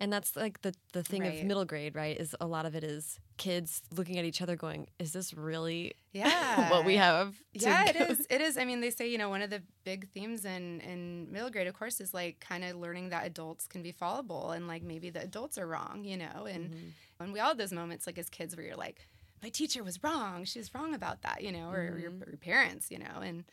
And 0.03 0.13
that's 0.13 0.35
like 0.37 0.61
the 0.63 0.75
the 0.93 1.03
thing 1.03 1.23
of 1.27 1.35
middle 1.45 1.65
grade, 1.65 1.95
right? 1.95 2.17
Is 2.19 2.35
a 2.41 2.47
lot 2.47 2.67
of 2.67 2.75
it 2.75 2.83
is 2.85 3.21
kids 3.37 3.83
looking 3.97 4.19
at 4.19 4.25
each 4.25 4.43
other 4.43 4.57
going, 4.57 4.89
"Is 4.99 5.13
this 5.13 5.33
really 5.33 5.95
Yeah. 6.13 6.71
what 6.75 6.85
we 6.85 6.97
have?" 6.97 7.37
yeah, 7.55 7.85
it 7.89 7.97
go-" 7.97 8.07
is. 8.13 8.27
It 8.29 8.41
is. 8.41 8.59
I 8.59 8.65
mean, 8.65 8.81
they 8.81 8.91
say 8.91 9.07
you 9.09 9.17
know 9.17 9.29
one 9.31 9.43
of 9.43 9.51
the 9.51 9.63
big 9.85 10.09
themes 10.11 10.45
in 10.45 10.81
in 10.81 11.31
middle 11.33 11.51
grade, 11.51 11.69
of 11.69 11.75
course, 11.79 12.01
is 12.01 12.13
like 12.13 12.41
kind 12.41 12.65
of 12.65 12.77
learning 12.77 13.11
that 13.11 13.25
adults 13.27 13.69
can 13.69 13.83
be 13.83 13.93
fallible 13.93 14.51
and 14.51 14.67
like 14.67 14.83
maybe 14.83 15.09
the 15.11 15.23
adults 15.23 15.57
are 15.57 15.69
wrong, 15.69 16.05
you 16.05 16.17
know. 16.17 16.47
And 16.55 16.65
Mm-hmm. 16.71 16.89
when 17.19 17.33
we 17.33 17.39
all 17.41 17.49
have 17.49 17.59
those 17.59 17.73
moments, 17.73 18.07
like 18.09 18.19
as 18.19 18.29
kids, 18.29 18.57
where 18.57 18.67
you're 18.67 18.77
like, 18.77 19.07
my 19.43 19.51
teacher 19.51 19.85
was 19.85 20.03
wrong. 20.03 20.45
She 20.45 20.59
was 20.59 20.75
wrong 20.75 20.95
about 20.95 21.23
that, 21.23 21.43
you 21.45 21.53
know, 21.53 21.71
or 21.71 21.81
your, 21.85 22.11
Mm-hmm. 22.11 22.31
your 22.31 22.39
parents, 22.39 22.91
you 22.91 22.99
know, 22.99 23.17
and 23.23 23.45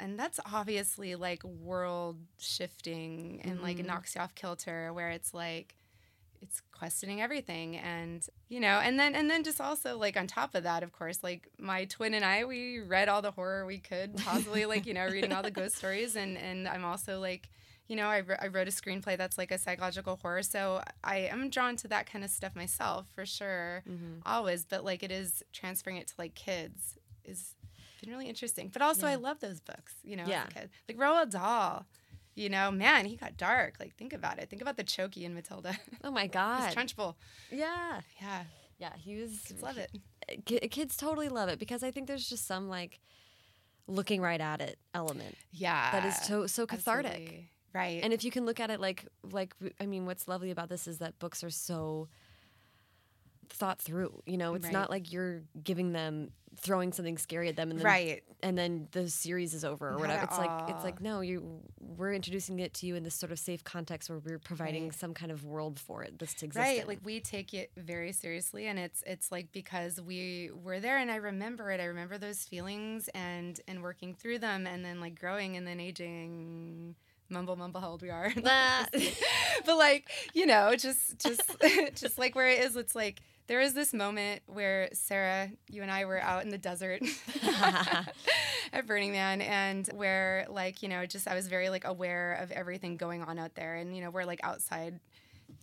and 0.00 0.16
that's 0.16 0.38
obviously 0.58 1.16
like 1.16 1.42
world 1.42 2.18
shifting 2.38 3.40
and 3.42 3.60
like 3.62 3.78
Mm-hmm. 3.78 3.86
knocks 3.88 4.14
you 4.14 4.20
off 4.20 4.34
kilter, 4.36 4.92
where 4.92 5.10
it's 5.10 5.34
like 5.34 5.74
it's 6.40 6.62
questioning 6.72 7.20
everything. 7.20 7.76
And 7.76 8.26
you 8.48 8.60
know 8.60 8.80
and 8.82 8.98
then 8.98 9.14
and 9.14 9.30
then 9.30 9.44
just 9.44 9.60
also 9.60 9.98
like 9.98 10.16
on 10.16 10.26
top 10.26 10.54
of 10.54 10.62
that 10.62 10.82
of 10.82 10.92
course 10.92 11.22
like 11.22 11.48
my 11.58 11.84
twin 11.84 12.14
and 12.14 12.24
i 12.24 12.44
we 12.44 12.80
read 12.80 13.08
all 13.08 13.20
the 13.20 13.30
horror 13.30 13.66
we 13.66 13.78
could 13.78 14.16
possibly 14.16 14.64
like 14.64 14.86
you 14.86 14.94
know 14.94 15.06
reading 15.06 15.32
all 15.32 15.42
the 15.42 15.50
ghost 15.50 15.76
stories. 15.80 16.16
And 16.16 16.36
and 16.38 16.66
i'm 16.68 16.84
also 16.84 17.20
like 17.20 17.50
you 17.88 17.96
know 17.96 18.06
I, 18.06 18.22
I 18.40 18.48
wrote 18.48 18.68
a 18.68 18.70
screenplay 18.70 19.16
that's 19.16 19.38
like 19.38 19.50
a 19.50 19.58
psychological 19.58 20.16
horror. 20.16 20.42
So 20.42 20.82
i 21.04 21.18
am 21.18 21.50
drawn 21.50 21.76
to 21.76 21.88
that 21.88 22.10
kind 22.10 22.24
of 22.24 22.30
stuff 22.30 22.54
myself 22.56 23.06
for 23.14 23.26
sure 23.26 23.82
mm-hmm. 23.88 24.20
always. 24.26 24.64
But 24.64 24.84
like 24.84 25.02
it 25.02 25.10
is 25.10 25.42
transferring 25.52 25.96
it 25.96 26.08
to 26.08 26.14
like 26.18 26.34
kids 26.34 26.98
is 27.24 27.54
been 28.00 28.10
really 28.10 28.28
interesting. 28.28 28.70
But 28.72 28.82
also 28.82 29.06
i 29.06 29.16
love 29.16 29.40
those 29.40 29.60
books 29.60 29.94
you 30.04 30.16
know 30.16 30.24
Yeah. 30.26 30.42
as 30.42 30.48
a 30.48 30.60
kid. 30.60 30.70
Like 30.88 30.98
roald 30.98 31.30
dahl 31.30 31.86
you 32.38 32.48
know 32.48 32.70
man 32.70 33.04
he 33.04 33.16
got 33.16 33.36
dark 33.36 33.74
like 33.80 33.94
think 33.96 34.12
about 34.12 34.38
it 34.38 34.48
think 34.48 34.62
about 34.62 34.76
the 34.76 34.84
chokey 34.84 35.22
in 35.24 35.34
matilda 35.34 35.76
Oh 36.04 36.10
my 36.10 36.26
god. 36.26 36.74
Trunchbull. 36.74 37.14
yeah. 37.50 38.00
Yeah, 38.20 38.44
Yeah, 38.78 38.92
he 38.96 39.16
was 39.20 39.32
kids 39.46 39.62
love 39.62 39.76
it. 39.78 39.90
kids 40.70 40.96
totally 40.96 41.28
love 41.28 41.48
it 41.48 41.58
because 41.58 41.82
I 41.82 41.90
think 41.90 42.06
there's 42.06 42.28
just 42.28 42.46
some 42.46 42.68
like 42.68 43.00
looking 43.86 44.20
right 44.20 44.40
at 44.40 44.60
it 44.60 44.78
element 44.94 45.36
Yeah, 45.50 45.90
that 45.92 46.04
is 46.04 46.16
so 46.16 46.46
so 46.46 46.66
cathartic. 46.66 47.12
absolutely. 47.12 47.50
Right, 47.74 48.00
And 48.02 48.12
if 48.14 48.24
you 48.24 48.30
can 48.30 48.46
look 48.46 48.60
at 48.60 48.70
it 48.70 48.80
like 48.80 49.06
like 49.22 49.54
I 49.80 49.86
mean, 49.86 50.06
what's 50.06 50.26
lovely 50.28 50.50
about 50.50 50.68
this 50.68 50.86
is 50.88 50.98
that 50.98 51.18
books 51.18 51.44
are 51.44 51.50
so 51.50 52.08
thought 53.50 53.78
through. 53.80 54.22
You 54.26 54.36
know, 54.36 54.54
it's 54.54 54.64
Right. 54.64 54.72
not 54.72 54.90
like 54.90 55.12
you're 55.12 55.42
giving 55.62 55.92
them 55.92 56.30
throwing 56.60 56.92
something 56.92 57.18
scary 57.18 57.48
at 57.48 57.56
them 57.56 57.70
and 57.70 57.78
then 57.78 57.86
right, 57.86 58.22
and 58.42 58.56
then 58.58 58.88
the 58.92 59.08
series 59.08 59.54
is 59.54 59.64
over 59.64 59.88
or 59.88 59.92
Not 59.92 60.00
whatever. 60.00 60.18
at 60.22 60.28
It's 60.28 60.38
like 60.38 60.70
it's 60.70 60.84
like 60.84 61.00
no, 61.00 61.20
you 61.20 61.60
we're 61.80 62.12
introducing 62.12 62.58
it 62.60 62.74
to 62.74 62.86
you 62.86 62.94
in 62.96 63.02
this 63.02 63.14
sort 63.14 63.32
of 63.32 63.38
safe 63.38 63.64
context 63.64 64.10
where 64.10 64.18
we're 64.18 64.38
providing 64.38 64.84
Right. 64.84 64.94
some 64.94 65.14
kind 65.14 65.32
of 65.32 65.44
world 65.44 65.80
for 65.80 66.02
it 66.02 66.18
that's 66.18 66.34
to 66.34 66.46
exist. 66.46 66.62
right. 66.62 66.80
in. 66.82 66.86
Like 66.86 67.00
we 67.04 67.20
take 67.20 67.54
it 67.54 67.70
very 67.76 68.12
seriously, 68.12 68.66
and 68.66 68.78
it's 68.78 69.02
it's 69.06 69.32
like 69.32 69.50
because 69.52 70.00
we 70.00 70.50
were 70.62 70.80
there, 70.80 70.98
and 70.98 71.10
I 71.10 71.16
remember 71.16 71.70
it. 71.70 71.80
I 71.80 71.84
remember 71.86 72.18
those 72.18 72.42
feelings 72.44 73.08
and 73.14 73.60
and 73.66 73.82
working 73.82 74.14
through 74.14 74.38
them, 74.40 74.66
and 74.66 74.84
then 74.84 75.00
like 75.00 75.18
growing 75.18 75.56
and 75.56 75.66
then 75.66 75.80
aging. 75.80 76.94
Mumble, 77.30 77.56
mumble, 77.56 77.82
how 77.82 77.90
old 77.90 78.00
we 78.00 78.08
are. 78.08 78.32
But 79.66 79.76
like 79.76 80.08
you 80.34 80.46
know 80.46 80.74
just 80.76 81.18
just 81.18 81.42
just 81.94 82.18
like 82.18 82.34
where 82.34 82.48
it 82.48 82.60
is 82.64 82.76
it's 82.76 82.94
like 82.94 83.20
there 83.48 83.60
is 83.60 83.74
this 83.74 83.92
moment 83.92 84.42
where 84.46 84.88
sarah 84.92 85.50
you 85.68 85.82
and 85.82 85.90
i 85.90 86.04
were 86.04 86.20
out 86.20 86.44
in 86.44 86.50
the 86.50 86.58
desert 86.58 87.02
at 88.72 88.86
burning 88.86 89.12
man 89.12 89.40
and 89.40 89.88
where 89.94 90.46
like 90.48 90.82
you 90.82 90.88
know 90.88 91.04
just 91.06 91.26
i 91.26 91.34
was 91.34 91.48
very 91.48 91.68
like 91.68 91.84
aware 91.84 92.34
of 92.34 92.52
everything 92.52 92.96
going 92.96 93.22
on 93.22 93.38
out 93.38 93.54
there. 93.54 93.76
And 93.76 93.96
you 93.96 94.02
know 94.02 94.10
we're 94.10 94.24
like 94.24 94.40
outside 94.42 95.00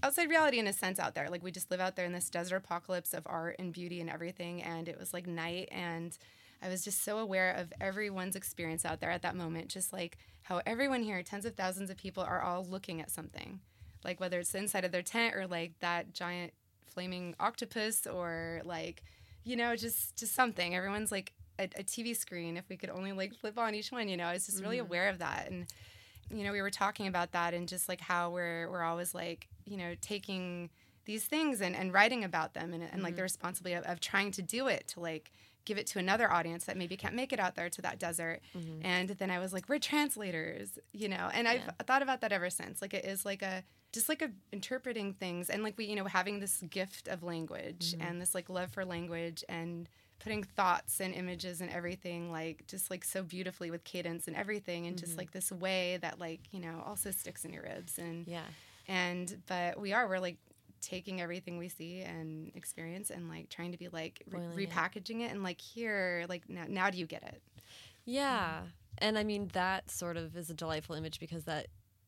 outside 0.04 0.30
reality 0.30 0.60
in 0.60 0.68
a 0.68 0.74
sense 0.74 1.00
out 1.00 1.16
there. 1.16 1.30
Like 1.30 1.44
we 1.44 1.52
just 1.52 1.72
live 1.72 1.80
out 1.80 1.96
there 1.96 2.06
in 2.06 2.12
this 2.12 2.30
desert 2.30 2.58
apocalypse 2.58 3.14
of 3.14 3.24
art 3.26 3.56
and 3.60 3.72
beauty 3.72 4.02
and 4.02 4.10
everything. 4.10 4.62
And 4.62 4.90
it 4.90 5.00
was 5.00 5.14
like 5.14 5.28
night 5.28 5.70
and 5.72 6.18
i 6.62 6.70
was 6.70 6.84
just 6.84 7.04
so 7.04 7.18
aware 7.20 7.52
of 7.52 7.72
everyone's 7.80 8.36
experience 8.36 8.86
out 8.86 9.00
there 9.00 9.12
at 9.12 9.22
that 9.22 9.36
moment. 9.36 9.70
Just 9.70 9.94
like 9.94 10.18
how 10.44 10.62
everyone 10.66 11.04
here 11.04 11.22
tens 11.24 11.46
of 11.46 11.56
thousands 11.56 11.90
of 11.90 11.98
people 11.98 12.24
are 12.24 12.42
all 12.42 12.66
looking 12.66 13.02
at 13.02 13.12
something. 13.12 13.60
Like 14.04 14.20
whether 14.20 14.40
it's 14.40 14.52
the 14.52 14.60
inside 14.60 14.86
of 14.86 14.92
their 14.92 15.02
tent 15.02 15.36
or 15.36 15.48
like 15.48 15.74
that 15.80 16.14
giant 16.14 16.54
flaming 16.96 17.36
octopus 17.40 18.08
or 18.08 18.62
like 18.66 19.04
you 19.44 19.56
know 19.56 19.76
just 19.76 20.18
just 20.18 20.34
something. 20.34 20.76
Everyone's 20.76 21.12
like 21.12 21.34
a, 21.60 21.66
a 21.66 21.84
tv 21.84 22.18
screen. 22.18 22.58
If 22.58 22.68
we 22.70 22.78
could 22.78 22.90
only 22.90 23.12
like 23.12 23.36
flip 23.36 23.60
on 23.60 23.76
each 23.76 23.92
one 23.92 24.10
you 24.10 24.18
know 24.18 24.26
i 24.26 24.34
was 24.34 24.48
just 24.48 24.64
really 24.64 24.78
mm-hmm. 24.78 24.88
aware 24.88 25.10
of 25.10 25.20
that. 25.20 25.50
And 25.52 25.68
you 26.32 26.44
know 26.44 26.52
we 26.52 26.62
were 26.62 26.72
talking 26.72 27.06
about 27.06 27.34
that 27.34 27.54
and 27.54 27.68
just 27.68 27.88
like 27.88 28.02
how 28.02 28.32
we're 28.32 28.68
we're 28.72 28.84
always 28.84 29.14
like 29.14 29.48
you 29.66 29.78
know 29.78 29.94
taking 30.02 30.72
these 31.06 31.26
things 31.26 31.62
and, 31.62 31.76
and 31.76 31.94
writing 31.94 32.24
about 32.24 32.56
them 32.56 32.74
and, 32.74 32.82
and 32.82 33.04
like 33.04 33.14
the 33.14 33.20
mm-hmm. 33.20 33.26
responsibility 33.26 33.78
of, 33.78 33.86
of 33.86 34.00
trying 34.00 34.32
to 34.32 34.42
do 34.42 34.68
it 34.68 34.88
to 34.88 35.00
like 35.00 35.32
give 35.66 35.78
it 35.78 35.88
to 35.88 36.00
another 36.00 36.32
audience 36.32 36.66
that 36.66 36.78
maybe 36.78 36.96
can't 36.96 37.16
make 37.16 37.34
it 37.34 37.40
out 37.40 37.56
there 37.56 37.70
to 37.70 37.82
that 37.82 38.00
desert. 38.00 38.42
Mm-hmm. 38.58 38.86
And 38.86 39.10
then 39.10 39.32
i 39.32 39.40
was 39.40 39.54
like 39.54 39.68
we're 39.68 39.80
translators 39.80 40.80
you 40.94 41.10
know? 41.10 41.30
And 41.34 41.48
i've 41.48 41.62
thought 41.86 42.02
about 42.02 42.22
that 42.22 42.32
ever 42.32 42.50
since. 42.50 42.82
Like 42.82 42.94
it 42.94 43.06
is 43.06 43.26
like 43.26 43.42
a 43.42 43.64
just 43.96 44.10
like 44.10 44.22
a 44.22 44.30
interpreting 44.52 45.14
things 45.14 45.50
and 45.50 45.64
like 45.64 45.78
we 45.78 45.86
you 45.86 45.96
know 45.96 46.04
having 46.04 46.42
this 46.42 46.62
gift 46.70 47.08
of 47.08 47.24
language 47.24 47.94
mm-hmm. 47.94 48.06
and 48.06 48.22
this 48.22 48.36
like 48.36 48.50
love 48.50 48.70
for 48.70 48.84
language 48.84 49.42
and 49.48 49.88
putting 50.20 50.44
thoughts 50.44 51.00
and 51.00 51.14
images 51.14 51.62
and 51.62 51.70
everything 51.70 52.30
like 52.30 52.66
just 52.68 52.92
like 52.92 53.06
so 53.06 53.24
beautifully 53.24 53.72
with 53.72 53.86
cadence 53.86 54.28
and 54.28 54.36
everything 54.36 54.86
and 54.86 54.98
just 54.98 55.12
mm-hmm. 55.12 55.20
like 55.20 55.32
this 55.32 55.50
way 55.50 55.98
that 56.02 56.20
like 56.20 56.42
you 56.52 56.60
know 56.60 56.84
also 56.86 57.10
sticks 57.10 57.46
in 57.46 57.54
your 57.54 57.64
ribs 57.64 57.98
and 57.98 58.28
yeah. 58.28 58.42
and 58.90 59.38
but 59.48 59.80
we 59.80 59.94
are 59.94 60.08
we're 60.08 60.20
like 60.20 60.38
taking 60.86 61.20
everything 61.22 61.58
we 61.58 61.68
see 61.70 62.02
and 62.02 62.52
experience 62.56 63.10
and 63.10 63.28
like 63.28 63.50
trying 63.50 63.72
to 63.72 63.78
be 63.78 63.88
like 63.90 64.22
re- 64.30 64.40
Boiling 64.40 64.60
it. 64.60 64.70
repackaging 64.70 65.22
it 65.22 65.32
and 65.32 65.44
like 65.44 65.60
here 65.60 66.26
like 66.30 66.48
now, 66.48 66.66
now 66.68 66.90
do 66.90 66.98
you 66.98 67.06
get 67.08 67.24
it 67.24 67.42
Yeah. 68.06 68.62
And 69.00 69.18
I 69.18 69.24
mean, 69.26 69.50
that 69.54 69.92
sort 69.92 70.16
of 70.16 70.38
is 70.38 70.50
a 70.50 70.54
delightful 70.54 70.96
image 70.96 71.20
because 71.20 71.44
that 71.46 71.68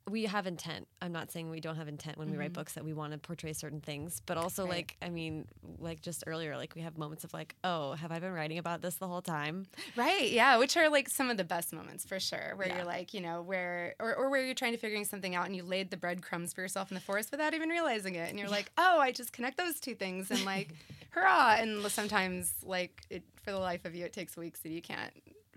we 0.09 0.23
have 0.25 0.47
intent. 0.47 0.87
I'm 1.01 1.11
not 1.11 1.31
saying 1.31 1.49
we 1.49 1.59
don't 1.59 1.75
have 1.75 1.87
intent 1.87 2.17
when 2.17 2.31
we 2.31 2.37
write 2.37 2.47
mm-hmm. 2.47 2.53
books 2.53 2.73
that 2.73 2.85
we 2.85 2.93
want 2.93 3.11
to 3.11 3.17
portray 3.17 3.51
certain 3.53 3.81
things, 3.81 4.21
but 4.25 4.37
also 4.37 4.63
Right. 4.63 4.69
like, 4.71 4.95
I 5.01 5.09
mean, 5.09 5.45
like 5.79 6.01
just 6.01 6.23
earlier, 6.27 6.55
like 6.55 6.75
we 6.75 6.81
have 6.81 6.97
moments 6.97 7.23
of 7.23 7.33
like, 7.33 7.55
oh, 7.63 7.93
have 7.93 8.11
I 8.11 8.19
been 8.19 8.31
writing 8.31 8.57
about 8.57 8.81
this 8.81 8.95
the 8.95 9.07
whole 9.07 9.21
time? 9.21 9.67
Right, 9.95 10.31
yeah, 10.31 10.57
which 10.57 10.77
are 10.77 10.89
like 10.89 11.09
some 11.09 11.29
of 11.29 11.35
the 11.37 11.43
best 11.43 11.73
moments 11.73 12.05
for 12.05 12.19
sure, 12.19 12.53
where 12.55 12.67
Yeah. 12.67 12.77
you're 12.77 12.85
like, 12.85 13.13
you 13.13 13.21
know, 13.21 13.41
where 13.41 13.95
or, 13.99 14.15
or 14.15 14.29
where 14.29 14.43
you're 14.43 14.55
trying 14.55 14.71
to 14.73 14.77
figuring 14.79 15.03
something 15.05 15.35
out 15.35 15.45
and 15.45 15.55
you 15.55 15.63
laid 15.63 15.91
the 15.91 15.97
breadcrumbs 15.97 16.53
for 16.53 16.61
yourself 16.61 16.89
in 16.89 16.95
the 16.95 17.01
forest 17.01 17.31
without 17.31 17.53
even 17.53 17.69
realizing 17.69 18.15
it, 18.15 18.29
and 18.29 18.39
you're 18.39 18.49
like, 18.49 18.71
oh, 18.77 18.99
I 18.99 19.11
just 19.11 19.33
connect 19.33 19.57
those 19.57 19.79
two 19.79 19.95
things 19.95 20.31
and 20.31 20.43
like, 20.45 20.69
hurrah! 21.11 21.55
And 21.59 21.85
sometimes 21.91 22.53
like 22.63 23.03
it 23.09 23.23
for 23.43 23.51
the 23.51 23.59
life 23.59 23.83
of 23.85 23.93
you, 23.93 24.05
it 24.05 24.13
takes 24.13 24.37
weeks 24.37 24.61
and 24.63 24.73
you 24.73 24.81
can't 24.81 25.11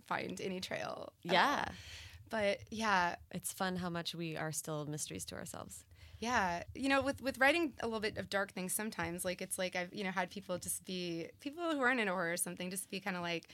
find 0.06 0.40
any 0.40 0.60
trail. 0.60 1.12
at 1.28 1.34
all. 1.68 1.74
But 2.30 2.60
yeah, 2.70 3.16
It's 3.32 3.52
fun 3.52 3.76
how 3.76 3.90
much 3.90 4.14
we 4.14 4.36
are 4.36 4.52
still 4.52 4.86
mysteries 4.86 5.24
to 5.26 5.34
ourselves. 5.34 5.84
Yeah, 6.18 6.64
you 6.74 6.88
know, 6.90 7.00
with 7.00 7.22
with 7.22 7.38
writing 7.38 7.72
a 7.80 7.86
little 7.86 8.00
bit 8.00 8.18
of 8.18 8.28
dark 8.28 8.52
things, 8.52 8.74
sometimes 8.74 9.24
like 9.24 9.40
it's 9.40 9.58
like 9.58 9.74
I've 9.74 9.92
you 9.94 10.04
know 10.04 10.10
had 10.10 10.30
people 10.30 10.58
just 10.58 10.84
be 10.84 11.28
people 11.40 11.64
who 11.72 11.80
aren't 11.80 12.00
into 12.00 12.12
horror 12.12 12.32
or 12.32 12.36
something, 12.36 12.70
just 12.70 12.90
be 12.90 13.00
kind 13.00 13.16
of 13.16 13.22
like, 13.22 13.48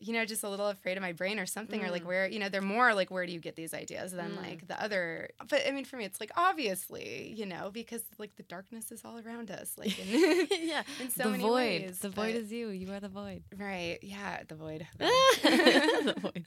you 0.00 0.12
know, 0.12 0.24
just 0.24 0.44
a 0.44 0.48
little 0.48 0.68
afraid 0.68 0.96
of 0.96 1.02
my 1.02 1.12
brain 1.12 1.38
or 1.38 1.46
something, 1.46 1.84
or 1.84 1.90
like 1.90 2.04
mm. 2.04 2.08
where 2.08 2.28
you 2.28 2.38
know 2.38 2.48
they're 2.48 2.60
more 2.60 2.94
like 2.94 3.10
where 3.10 3.26
do 3.26 3.32
you 3.32 3.40
get 3.40 3.56
these 3.56 3.74
ideas 3.74 4.12
than 4.12 4.32
mm. 4.32 4.36
like 4.36 4.66
the 4.68 4.80
other. 4.82 5.30
But 5.48 5.62
I 5.66 5.70
mean, 5.70 5.84
for 5.84 5.96
me, 5.96 6.04
it's 6.04 6.20
like 6.20 6.30
obviously, 6.36 7.34
you 7.36 7.46
know, 7.46 7.70
because 7.72 8.02
like 8.18 8.36
the 8.36 8.42
darkness 8.44 8.92
is 8.92 9.04
all 9.04 9.18
around 9.18 9.50
us, 9.50 9.72
like 9.76 9.98
in, 9.98 10.46
yeah. 10.62 10.82
in 11.00 11.10
so 11.10 11.24
the 11.24 11.30
many 11.30 11.42
void. 11.42 11.54
ways. 11.54 11.98
the 11.98 12.10
void 12.10 12.34
but- 12.34 12.42
is 12.42 12.52
you. 12.52 12.68
You 12.68 12.92
are 12.92 13.00
the 13.00 13.08
void. 13.08 13.42
right. 13.56 13.98
Yeah, 14.02 14.42
the 14.46 14.54
void. 14.54 14.86
The 14.98 16.14
void. 16.18 16.44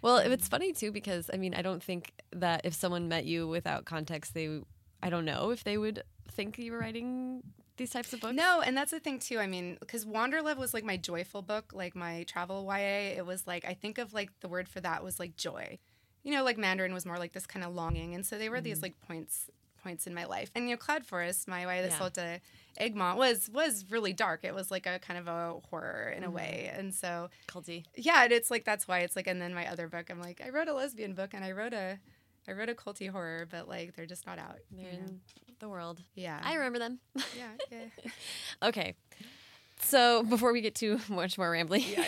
Well, 0.00 0.18
it's 0.18 0.48
funny 0.48 0.72
too 0.72 0.92
because 0.92 1.30
I 1.32 1.36
mean, 1.36 1.54
I 1.54 1.62
don't 1.62 1.82
think 1.82 2.12
that 2.32 2.62
if 2.64 2.74
someone 2.74 3.08
met 3.08 3.24
you 3.24 3.48
without 3.48 3.84
context, 3.84 4.34
they, 4.34 4.60
I 5.02 5.10
don't 5.10 5.24
know 5.24 5.50
if 5.50 5.64
they 5.64 5.76
would 5.76 6.02
think 6.30 6.58
you 6.58 6.72
were 6.72 6.78
writing 6.78 7.42
these 7.76 7.90
types 7.90 8.12
of 8.12 8.20
books. 8.20 8.34
No, 8.34 8.60
and 8.60 8.76
that's 8.76 8.90
the 8.90 9.00
thing 9.00 9.18
too. 9.18 9.38
I 9.38 9.46
mean, 9.46 9.76
because 9.80 10.04
Wanderlove 10.04 10.56
was 10.56 10.74
like 10.74 10.84
my 10.84 10.96
joyful 10.96 11.42
book, 11.42 11.72
like 11.74 11.94
my 11.94 12.24
travel 12.24 12.64
YA. 12.64 13.16
It 13.16 13.26
was 13.26 13.46
like 13.46 13.64
I 13.64 13.74
think 13.74 13.98
of 13.98 14.12
like 14.12 14.30
the 14.40 14.48
word 14.48 14.68
for 14.68 14.80
that 14.80 15.02
was 15.02 15.18
like 15.18 15.36
joy. 15.36 15.78
You 16.22 16.32
know, 16.32 16.44
like 16.44 16.58
Mandarin 16.58 16.94
was 16.94 17.06
more 17.06 17.18
like 17.18 17.32
this 17.32 17.46
kind 17.46 17.64
of 17.64 17.74
longing, 17.74 18.14
and 18.14 18.24
so 18.24 18.38
they 18.38 18.48
were 18.48 18.60
these 18.60 18.78
mm-hmm. 18.78 18.84
like 18.84 19.00
points 19.00 19.50
points 19.82 20.06
in 20.06 20.14
my 20.14 20.24
life. 20.24 20.50
And 20.54 20.68
you 20.68 20.74
know, 20.74 20.76
Cloud 20.76 21.04
Forest, 21.04 21.48
my 21.48 21.62
YA 21.62 21.82
Yeah. 21.82 21.98
sold 21.98 22.14
to 22.14 22.40
Egmont 22.78 23.18
was 23.18 23.50
was 23.50 23.90
really 23.90 24.12
dark. 24.12 24.44
It 24.44 24.54
was 24.54 24.70
like 24.70 24.86
a 24.86 24.98
kind 24.98 25.18
of 25.18 25.28
a 25.28 25.60
horror 25.68 26.12
in 26.16 26.22
a 26.22 26.26
mm-hmm. 26.26 26.36
way, 26.36 26.72
and 26.74 26.94
so 26.94 27.30
culty. 27.48 27.84
yeah, 27.96 28.24
and 28.24 28.32
it's 28.32 28.50
like 28.50 28.64
that's 28.64 28.86
why 28.86 29.00
it's 29.00 29.16
like. 29.16 29.26
And 29.26 29.40
then 29.40 29.54
my 29.54 29.66
other 29.66 29.88
book, 29.88 30.10
I'm 30.10 30.20
like, 30.20 30.40
I 30.44 30.50
wrote 30.50 30.68
a 30.68 30.74
lesbian 30.74 31.14
book, 31.14 31.30
and 31.34 31.44
I 31.44 31.52
wrote 31.52 31.72
a 31.72 31.98
I 32.48 32.52
wrote 32.52 32.68
a 32.68 32.74
culty 32.74 33.08
horror, 33.08 33.46
but 33.50 33.68
like 33.68 33.94
they're 33.94 34.06
just 34.06 34.26
not 34.26 34.38
out. 34.38 34.58
They're 34.70 34.92
you 34.92 34.98
know? 34.98 35.14
The 35.62 35.68
world. 35.68 36.02
Yeah. 36.16 36.40
I 36.42 36.54
remember 36.56 36.80
them. 36.80 36.98
yeah. 37.38 37.46
Yeah. 37.70 38.10
okay. 38.68 38.94
So 39.80 40.24
before 40.24 40.52
we 40.52 40.60
get 40.60 40.74
too 40.74 40.98
much 41.08 41.38
more 41.38 41.50
rambling, 41.52 41.82
yeah. 41.88 42.00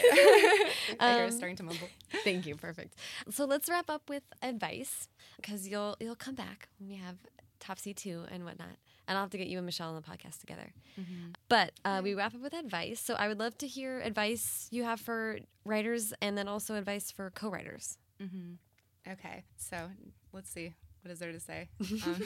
I 1.00 1.14
hear 1.14 1.22
Um, 1.22 1.28
us 1.28 1.36
starting 1.36 1.56
to 1.58 1.62
mumble. 1.62 1.88
thank 2.24 2.46
you. 2.46 2.56
Perfect. 2.56 2.94
So 3.30 3.44
let's 3.44 3.68
wrap 3.68 3.88
up 3.88 4.08
with 4.08 4.24
advice 4.42 5.08
because 5.36 5.68
you'll 5.68 5.96
you'll 6.00 6.16
come 6.16 6.34
back 6.34 6.68
when 6.80 6.88
we 6.88 6.96
have 6.96 7.14
Topsea 7.60 7.94
two 7.94 8.24
and 8.30 8.44
whatnot, 8.44 8.74
and 9.06 9.16
I'll 9.16 9.22
have 9.24 9.30
to 9.30 9.38
get 9.38 9.46
you 9.46 9.58
and 9.58 9.66
Michelle 9.66 9.90
on 9.90 9.94
the 9.94 10.02
podcast 10.02 10.40
together. 10.40 10.72
But 11.48 11.72
uh, 11.84 12.00
we 12.02 12.14
wrap 12.14 12.34
up 12.34 12.40
with 12.42 12.54
advice. 12.54 12.98
So 13.00 13.14
I 13.14 13.28
would 13.28 13.38
love 13.38 13.56
to 13.58 13.68
hear 13.68 14.00
advice 14.00 14.66
you 14.72 14.82
have 14.82 14.98
for 15.00 15.38
writers, 15.64 16.12
and 16.20 16.36
then 16.36 16.48
also 16.48 16.74
advice 16.74 17.12
for 17.12 17.30
co-writers. 17.30 17.98
Okay. 19.08 19.44
So 19.56 19.76
let's 20.32 20.50
see. 20.50 20.74
What 21.02 21.10
is 21.12 21.18
there 21.18 21.32
to 21.32 21.40
say? 21.40 21.68
Um, 21.80 22.16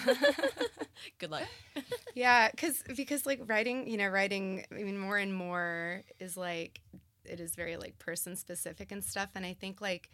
Good 1.18 1.30
luck. 1.30 1.44
yeah, 2.14 2.50
because 2.50 2.82
because 2.96 3.26
like 3.26 3.40
writing, 3.46 3.88
you 3.88 3.96
know, 3.96 4.08
writing. 4.08 4.64
I 4.72 4.82
mean, 4.82 4.98
more 4.98 5.18
and 5.18 5.32
more 5.34 6.02
is 6.18 6.36
like 6.36 6.80
it 7.24 7.40
is 7.40 7.54
very 7.54 7.76
like 7.76 7.98
person 7.98 8.36
specific 8.36 8.92
and 8.92 9.04
stuff. 9.04 9.30
And 9.34 9.44
I 9.44 9.54
think 9.54 9.80
like 9.80 10.10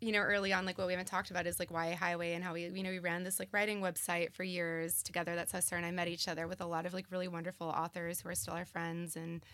you 0.00 0.12
know 0.12 0.20
early 0.20 0.52
on, 0.52 0.66
like 0.66 0.78
what 0.78 0.86
we 0.86 0.92
haven't 0.92 1.06
talked 1.08 1.30
about 1.30 1.46
is 1.46 1.58
like 1.58 1.70
YA 1.70 1.96
Highway 1.96 2.32
and 2.34 2.44
how 2.44 2.54
we 2.54 2.68
you 2.68 2.82
know 2.82 2.90
we 2.90 2.98
ran 2.98 3.24
this 3.24 3.38
like 3.38 3.48
writing 3.52 3.80
website 3.80 4.32
for 4.32 4.44
years 4.44 5.02
together. 5.02 5.34
That's 5.36 5.52
how 5.52 5.60
Sarah 5.60 5.80
and 5.80 5.86
I 5.86 5.92
met 5.92 6.08
each 6.08 6.28
other 6.28 6.48
with 6.48 6.60
a 6.60 6.66
lot 6.66 6.86
of 6.86 6.94
like 6.94 7.06
really 7.10 7.28
wonderful 7.28 7.68
authors 7.68 8.20
who 8.20 8.28
are 8.30 8.34
still 8.34 8.54
our 8.54 8.66
friends 8.66 9.16
and 9.16 9.44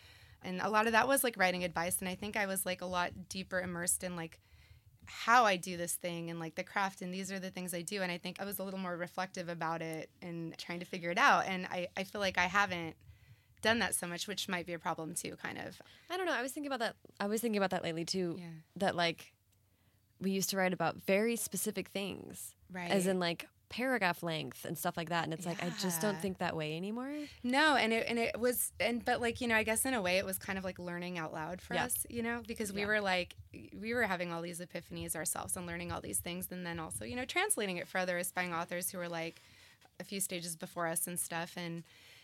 and 0.43 0.61
a 0.61 0.71
lot 0.71 0.87
of 0.87 0.93
that 0.93 1.09
was 1.09 1.25
like 1.25 1.37
writing 1.39 1.65
advice. 1.65 1.99
And 2.01 2.09
I 2.09 2.15
think 2.15 2.37
I 2.37 2.47
was 2.47 2.67
like 2.67 2.81
a 2.83 2.87
lot 2.87 3.13
deeper 3.29 3.61
immersed 3.61 4.05
in 4.05 4.17
like 4.17 4.39
how 5.07 5.45
I 5.45 5.57
do 5.57 5.77
this 5.77 5.95
thing 5.95 6.31
and 6.31 6.39
like 6.41 6.55
the 6.55 6.65
craft 6.65 7.03
and 7.03 7.13
these 7.13 7.31
are 7.33 7.39
the 7.39 7.51
things 7.51 7.73
I 7.73 7.83
do 7.83 8.03
and 8.03 8.11
I 8.11 8.19
think 8.19 8.41
I 8.41 8.45
was 8.45 8.59
a 8.59 8.65
little 8.65 8.81
more 8.81 8.97
reflective 8.97 9.49
about 9.49 9.83
it 9.83 10.11
and 10.21 10.57
trying 10.59 10.81
to 10.81 10.87
figure 10.87 11.11
it 11.11 11.19
out 11.19 11.47
and 11.47 11.67
I, 11.67 11.89
I 11.97 12.05
feel 12.05 12.21
like 12.21 12.39
I 12.39 12.45
haven't 12.47 12.97
done 13.63 13.79
that 13.79 13.95
so 13.95 14.07
much 14.07 14.29
which 14.29 14.49
might 14.49 14.67
be 14.67 14.73
a 14.75 14.79
problem 14.79 15.15
too 15.15 15.37
kind 15.43 15.59
of 15.59 15.81
I 16.11 16.17
don't 16.17 16.27
know. 16.27 16.33
I 16.33 16.43
was 16.43 16.53
thinking 16.53 16.73
about 16.73 16.81
that. 16.81 16.97
I 17.19 17.27
was 17.27 17.41
thinking 17.41 17.57
about 17.57 17.71
that 17.71 17.83
lately 17.83 18.05
too. 18.05 18.37
Yeah. 18.39 18.47
That 18.77 18.97
like 18.97 19.33
we 20.21 20.31
used 20.31 20.51
to 20.51 20.57
write 20.57 20.73
about 20.73 20.97
very 21.07 21.37
specific 21.37 21.89
things, 21.89 22.55
right 22.73 22.91
as 22.91 23.07
in 23.07 23.19
like 23.19 23.47
paragraph 23.69 24.23
length 24.23 24.65
and 24.65 24.77
stuff 24.79 24.97
like 24.97 25.09
that. 25.09 25.25
And 25.25 25.33
it's 25.35 25.45
like 25.47 25.63
I 25.63 25.71
just 25.71 26.01
don't 26.01 26.21
think 26.21 26.39
that 26.39 26.57
way 26.57 26.77
anymore. 26.77 27.13
no 27.43 27.77
and 27.77 27.93
it 27.93 28.07
and 28.09 28.19
it 28.19 28.39
was 28.39 28.73
and 28.81 29.05
but 29.05 29.21
like 29.21 29.41
you 29.41 29.49
know 29.49 29.57
I 29.57 29.63
guess 29.63 29.85
in 29.85 29.95
a 29.95 30.01
way 30.03 30.19
it 30.19 30.25
was 30.25 30.39
kind 30.39 30.59
of 30.59 30.65
like 30.65 30.79
learning 30.79 31.19
out 31.19 31.33
loud 31.33 31.61
for 31.61 31.75
Yeah. 31.75 31.85
us 31.85 32.07
you 32.09 32.23
know 32.23 32.43
because 32.47 32.73
we 32.73 32.81
Yeah. 32.83 32.87
were 32.87 33.01
like 33.01 33.35
we 33.79 33.95
were 33.95 34.05
having 34.05 34.33
all 34.33 34.43
these 34.43 34.61
epiphanies 34.61 35.17
ourselves 35.17 35.57
and 35.57 35.67
learning 35.67 35.91
all 35.93 36.01
these 36.01 36.21
things 36.21 36.49
and 36.51 36.65
then 36.67 36.79
also 36.79 37.05
you 37.05 37.17
know 37.17 37.25
translating 37.25 37.77
it 37.77 37.89
for 37.89 37.99
other 37.99 38.19
aspiring 38.19 38.55
authors 38.55 38.91
who 38.91 38.99
were 38.99 39.09
like 39.09 39.41
a 39.99 40.05
few 40.05 40.21
stages 40.21 40.57
before 40.57 40.87
us 40.87 41.07
and 41.07 41.19
stuff 41.19 41.55
and 41.57 41.83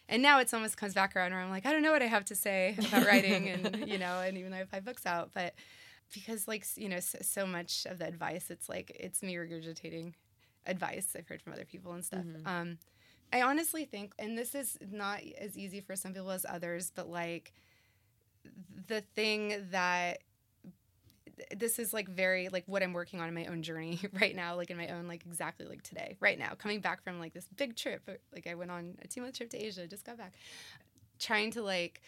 and 0.08 0.22
now 0.22 0.40
it's 0.40 0.52
almost 0.52 0.76
comes 0.76 0.94
back 0.94 1.14
around 1.14 1.30
where 1.30 1.40
I'm 1.40 1.48
like, 1.50 1.64
I 1.64 1.70
don't 1.72 1.80
know 1.82 1.92
what 1.92 2.02
I 2.02 2.06
have 2.06 2.24
to 2.26 2.34
say 2.34 2.76
about 2.88 3.06
writing, 3.06 3.48
and 3.48 3.88
you 3.88 3.98
know, 3.98 4.20
and 4.20 4.36
even 4.36 4.50
though 4.50 4.56
I 4.56 4.60
have 4.60 4.68
five 4.68 4.84
books 4.84 5.06
out, 5.06 5.30
but 5.32 5.54
because 6.12 6.48
like 6.48 6.66
you 6.76 6.88
know, 6.88 6.98
so, 6.98 7.18
so 7.22 7.46
much 7.46 7.86
of 7.86 7.98
the 8.00 8.06
advice, 8.08 8.50
it's 8.50 8.68
like 8.68 8.90
it's 8.98 9.22
me 9.22 9.34
regurgitating 9.36 10.14
advice 10.66 11.14
I've 11.16 11.26
heard 11.28 11.42
from 11.42 11.52
other 11.52 11.64
people 11.64 11.92
and 11.92 12.04
stuff. 12.04 12.24
Um, 12.46 12.78
I 13.32 13.42
honestly 13.42 13.84
think, 13.86 14.12
and 14.18 14.36
this 14.36 14.54
is 14.54 14.78
not 14.90 15.20
as 15.40 15.56
easy 15.56 15.80
for 15.80 15.96
some 15.96 16.12
people 16.12 16.30
as 16.30 16.44
others, 16.48 16.92
but 16.94 17.08
like 17.08 17.52
the 18.88 19.00
thing 19.14 19.54
that 19.70 20.18
this 21.56 21.78
is 21.78 21.92
like 21.92 22.08
very 22.08 22.48
like 22.50 22.64
what 22.66 22.82
I'm 22.82 22.92
working 22.92 23.20
on 23.20 23.28
in 23.28 23.34
my 23.34 23.46
own 23.46 23.62
journey 23.62 23.98
right 24.20 24.36
now, 24.36 24.54
like 24.56 24.70
in 24.70 24.76
my 24.76 24.88
own 24.88 25.08
like 25.08 25.24
exactly 25.26 25.66
like 25.66 25.82
today, 25.82 26.16
right 26.20 26.38
now, 26.38 26.52
coming 26.58 26.80
back 26.80 27.02
from 27.02 27.18
like 27.18 27.32
this 27.32 27.48
big 27.56 27.76
trip. 27.76 28.08
Like 28.32 28.46
I 28.46 28.54
went 28.54 28.70
on 28.70 28.96
a 29.02 29.08
two 29.08 29.22
month 29.22 29.36
trip 29.36 29.50
to 29.50 29.56
Asia, 29.56 29.86
just 29.86 30.04
got 30.04 30.18
back, 30.18 30.34
trying 31.18 31.50
to 31.52 31.62
like 31.62 32.02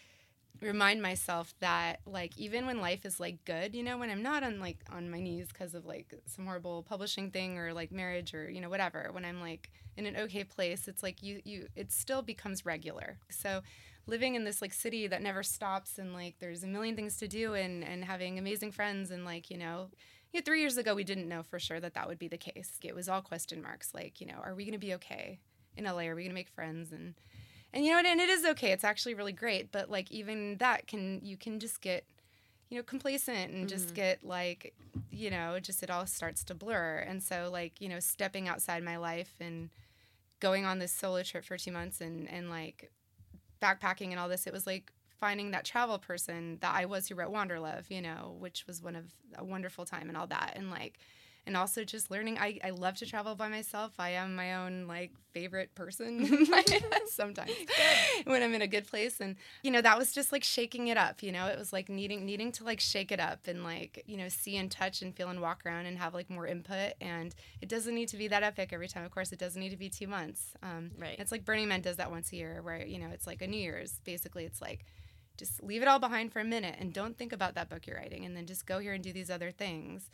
remind 0.61 1.03
myself 1.03 1.55
that 1.61 2.01
like 2.07 2.37
even 2.39 2.67
when 2.67 2.81
life 2.81 3.05
is 3.05 3.21
like 3.21 3.45
good, 3.45 3.75
you 3.75 3.83
know, 3.83 3.99
when 3.99 4.11
I'm 4.11 4.23
not 4.23 4.43
on 4.43 4.61
like 4.61 4.79
on 4.91 5.11
my 5.11 5.21
knees 5.21 5.49
because 5.49 5.75
of 5.75 5.85
like 5.85 6.15
some 6.27 6.47
horrible 6.47 6.83
publishing 6.83 7.31
thing 7.31 7.59
or 7.59 7.73
like 7.73 7.93
marriage 7.93 8.35
or 8.35 8.51
you 8.51 8.61
know 8.61 8.71
whatever, 8.71 9.09
when 9.13 9.25
I'm 9.25 9.41
like 9.41 9.71
in 9.97 10.07
an 10.07 10.17
okay 10.17 10.45
place, 10.45 10.89
it's 10.89 11.03
like 11.03 11.23
you 11.23 11.41
you 11.45 11.69
it 11.77 11.93
still 11.93 12.23
becomes 12.23 12.65
regular. 12.65 13.19
So 13.31 13.63
living 14.07 14.35
in 14.35 14.45
this 14.45 14.61
like 14.63 14.73
city 14.73 15.07
that 15.07 15.23
never 15.23 15.43
stops 15.43 15.99
and 15.99 16.13
like 16.13 16.37
there's 16.39 16.63
a 16.63 16.69
million 16.69 16.95
things 16.97 17.17
to 17.19 17.29
do 17.29 17.55
and 17.55 17.85
and 17.85 18.05
having 18.05 18.39
amazing 18.39 18.71
friends 18.71 19.11
and 19.11 19.25
like 19.25 19.51
you 19.51 19.59
know 19.59 19.89
you 20.33 20.41
know, 20.41 20.45
three 20.45 20.61
years 20.61 20.77
ago 20.77 20.95
we 20.95 21.05
didn't 21.05 21.29
know 21.29 21.43
for 21.43 21.59
sure 21.59 21.81
that 21.81 21.95
that 21.95 22.09
would 22.09 22.19
be 22.19 22.29
the 22.29 22.39
case. 22.39 22.73
It 22.83 22.95
was 22.95 23.09
all 23.09 23.23
question 23.23 23.63
marks 23.63 23.93
like 23.95 24.21
you 24.21 24.27
know 24.27 24.39
are 24.43 24.55
we 24.55 24.65
going 24.65 24.73
to 24.73 24.79
be 24.79 24.95
okay 24.95 25.41
in 25.77 25.85
la 25.85 25.93
are 25.99 26.15
we 26.15 26.23
going 26.23 26.31
to 26.31 26.35
make 26.35 26.49
friends? 26.49 26.93
And 26.93 27.15
and 27.75 27.85
you 27.85 27.91
know 27.91 27.99
what? 27.99 28.07
And 28.07 28.21
it 28.21 28.31
is 28.31 28.45
okay. 28.47 28.73
It's 28.73 28.85
actually 28.85 29.15
really 29.15 29.33
great 29.33 29.71
but 29.71 29.91
like 29.91 30.11
even 30.11 30.57
that 30.59 30.87
can 30.87 31.21
you 31.23 31.37
can 31.37 31.61
just 31.61 31.83
get 31.83 32.05
you 32.71 32.79
know 32.79 32.83
complacent 32.83 33.53
and 33.53 33.69
just 33.69 33.89
mm-hmm. 33.89 33.97
get 33.97 34.25
like 34.25 34.75
you 35.11 35.31
know 35.31 35.61
just 35.61 35.83
it 35.83 35.91
all 35.91 36.07
starts 36.07 36.43
to 36.45 36.55
blur. 36.55 37.05
And 37.07 37.23
so 37.23 37.51
like 37.53 37.81
you 37.81 37.89
know 37.91 38.01
stepping 38.01 38.49
outside 38.49 38.83
my 38.83 38.97
life 38.97 39.35
and 39.41 39.69
going 40.41 40.65
on 40.65 40.79
this 40.79 40.93
solo 40.93 41.23
trip 41.23 41.45
for 41.45 41.59
two 41.59 41.73
months 41.73 42.01
and 42.01 42.31
and 42.31 42.49
like 42.49 42.91
backpacking 43.61 44.11
and 44.11 44.19
all 44.19 44.29
this, 44.29 44.47
it 44.47 44.53
was 44.53 44.67
like 44.67 44.93
finding 45.19 45.53
that 45.53 45.65
travel 45.65 45.99
person 45.99 46.59
that 46.61 46.75
I 46.75 46.85
was 46.85 47.09
who 47.09 47.15
wrote 47.15 47.33
Wanderlove, 47.33 47.91
you 47.91 48.03
know, 48.03 48.37
which 48.39 48.67
was 48.67 48.83
one 48.83 48.97
of 48.97 49.07
a 49.37 49.45
wonderful 49.45 49.85
time 49.85 50.09
and 50.09 50.17
all 50.17 50.27
that. 50.27 50.53
And 50.55 50.71
like, 50.71 50.99
and 51.47 51.57
also 51.57 51.85
just 51.85 52.11
learning. 52.11 52.39
I, 52.39 52.59
I 52.65 52.71
love 52.71 52.97
to 52.99 53.07
travel 53.07 53.35
by 53.35 53.49
myself. 53.49 53.93
I 53.99 54.11
am 54.11 54.35
my 54.35 54.55
own 54.55 54.87
like 54.87 55.13
favorite 55.33 55.75
person 55.75 56.47
sometimes 57.07 57.51
when 58.25 58.43
I'm 58.43 58.55
in 58.55 58.63
a 58.63 58.67
good 58.67 58.87
place. 58.87 59.21
And, 59.21 59.37
you 59.63 59.71
know, 59.71 59.81
that 59.83 59.99
was 59.99 60.13
just 60.13 60.33
like 60.33 60.45
shaking 60.45 60.89
it 60.89 60.97
up, 60.97 61.23
you 61.23 61.33
know, 61.33 61.47
it 61.47 61.59
was 61.59 61.73
like 61.73 61.89
needing, 61.89 62.25
needing 62.25 62.53
to 62.53 62.65
like 62.65 62.81
shake 62.81 63.11
it 63.13 63.21
up 63.21 63.47
and 63.47 63.65
like, 63.65 64.03
you 64.07 64.17
know, 64.17 64.29
see 64.29 64.57
and 64.57 64.71
touch 64.71 65.03
and 65.03 65.15
feel 65.15 65.29
and 65.29 65.41
walk 65.41 65.63
around 65.67 65.87
and 65.87 65.99
have 65.99 66.15
like 66.15 66.31
more 66.31 66.47
input. 66.47 66.93
And 67.01 67.35
it 67.61 67.69
doesn't 67.69 67.95
need 67.95 68.09
to 68.09 68.17
be 68.17 68.29
that 68.29 68.43
epic 68.43 68.73
every 68.73 68.89
time. 68.89 69.05
Of 69.05 69.11
course, 69.11 69.33
it 69.33 69.39
doesn't 69.39 69.61
need 69.61 69.71
to 69.71 69.77
be 69.77 69.91
two 69.91 70.07
months. 70.07 70.53
Um, 70.63 70.93
Right. 70.97 71.17
It's 71.19 71.33
like 71.33 71.45
Burning 71.45 71.69
Man 71.69 71.81
does 71.81 71.97
that 71.97 72.11
once 72.11 72.33
a 72.33 72.37
year 72.37 72.61
where, 72.63 72.85
you 72.85 72.99
know, 72.99 73.09
it's 73.13 73.27
like 73.27 73.43
a 73.43 73.47
New 73.47 73.61
Year's. 73.61 74.01
Basically, 74.05 74.45
it's 74.45 74.63
like, 74.63 74.85
just 75.37 75.63
leave 75.63 75.83
it 75.83 75.89
all 75.89 75.99
behind 75.99 76.33
for 76.33 76.41
a 76.41 76.45
minute 76.45 76.77
and 76.79 76.93
don't 76.93 77.19
think 77.19 77.33
about 77.33 77.55
that 77.57 77.69
book 77.69 77.87
you're 77.87 77.97
writing 77.97 78.25
and 78.25 78.37
then 78.37 78.47
just 78.47 78.67
go 78.67 78.79
here 78.79 78.93
and 78.93 79.03
do 79.03 79.13
these 79.13 79.31
other 79.31 79.51
things. 79.51 80.09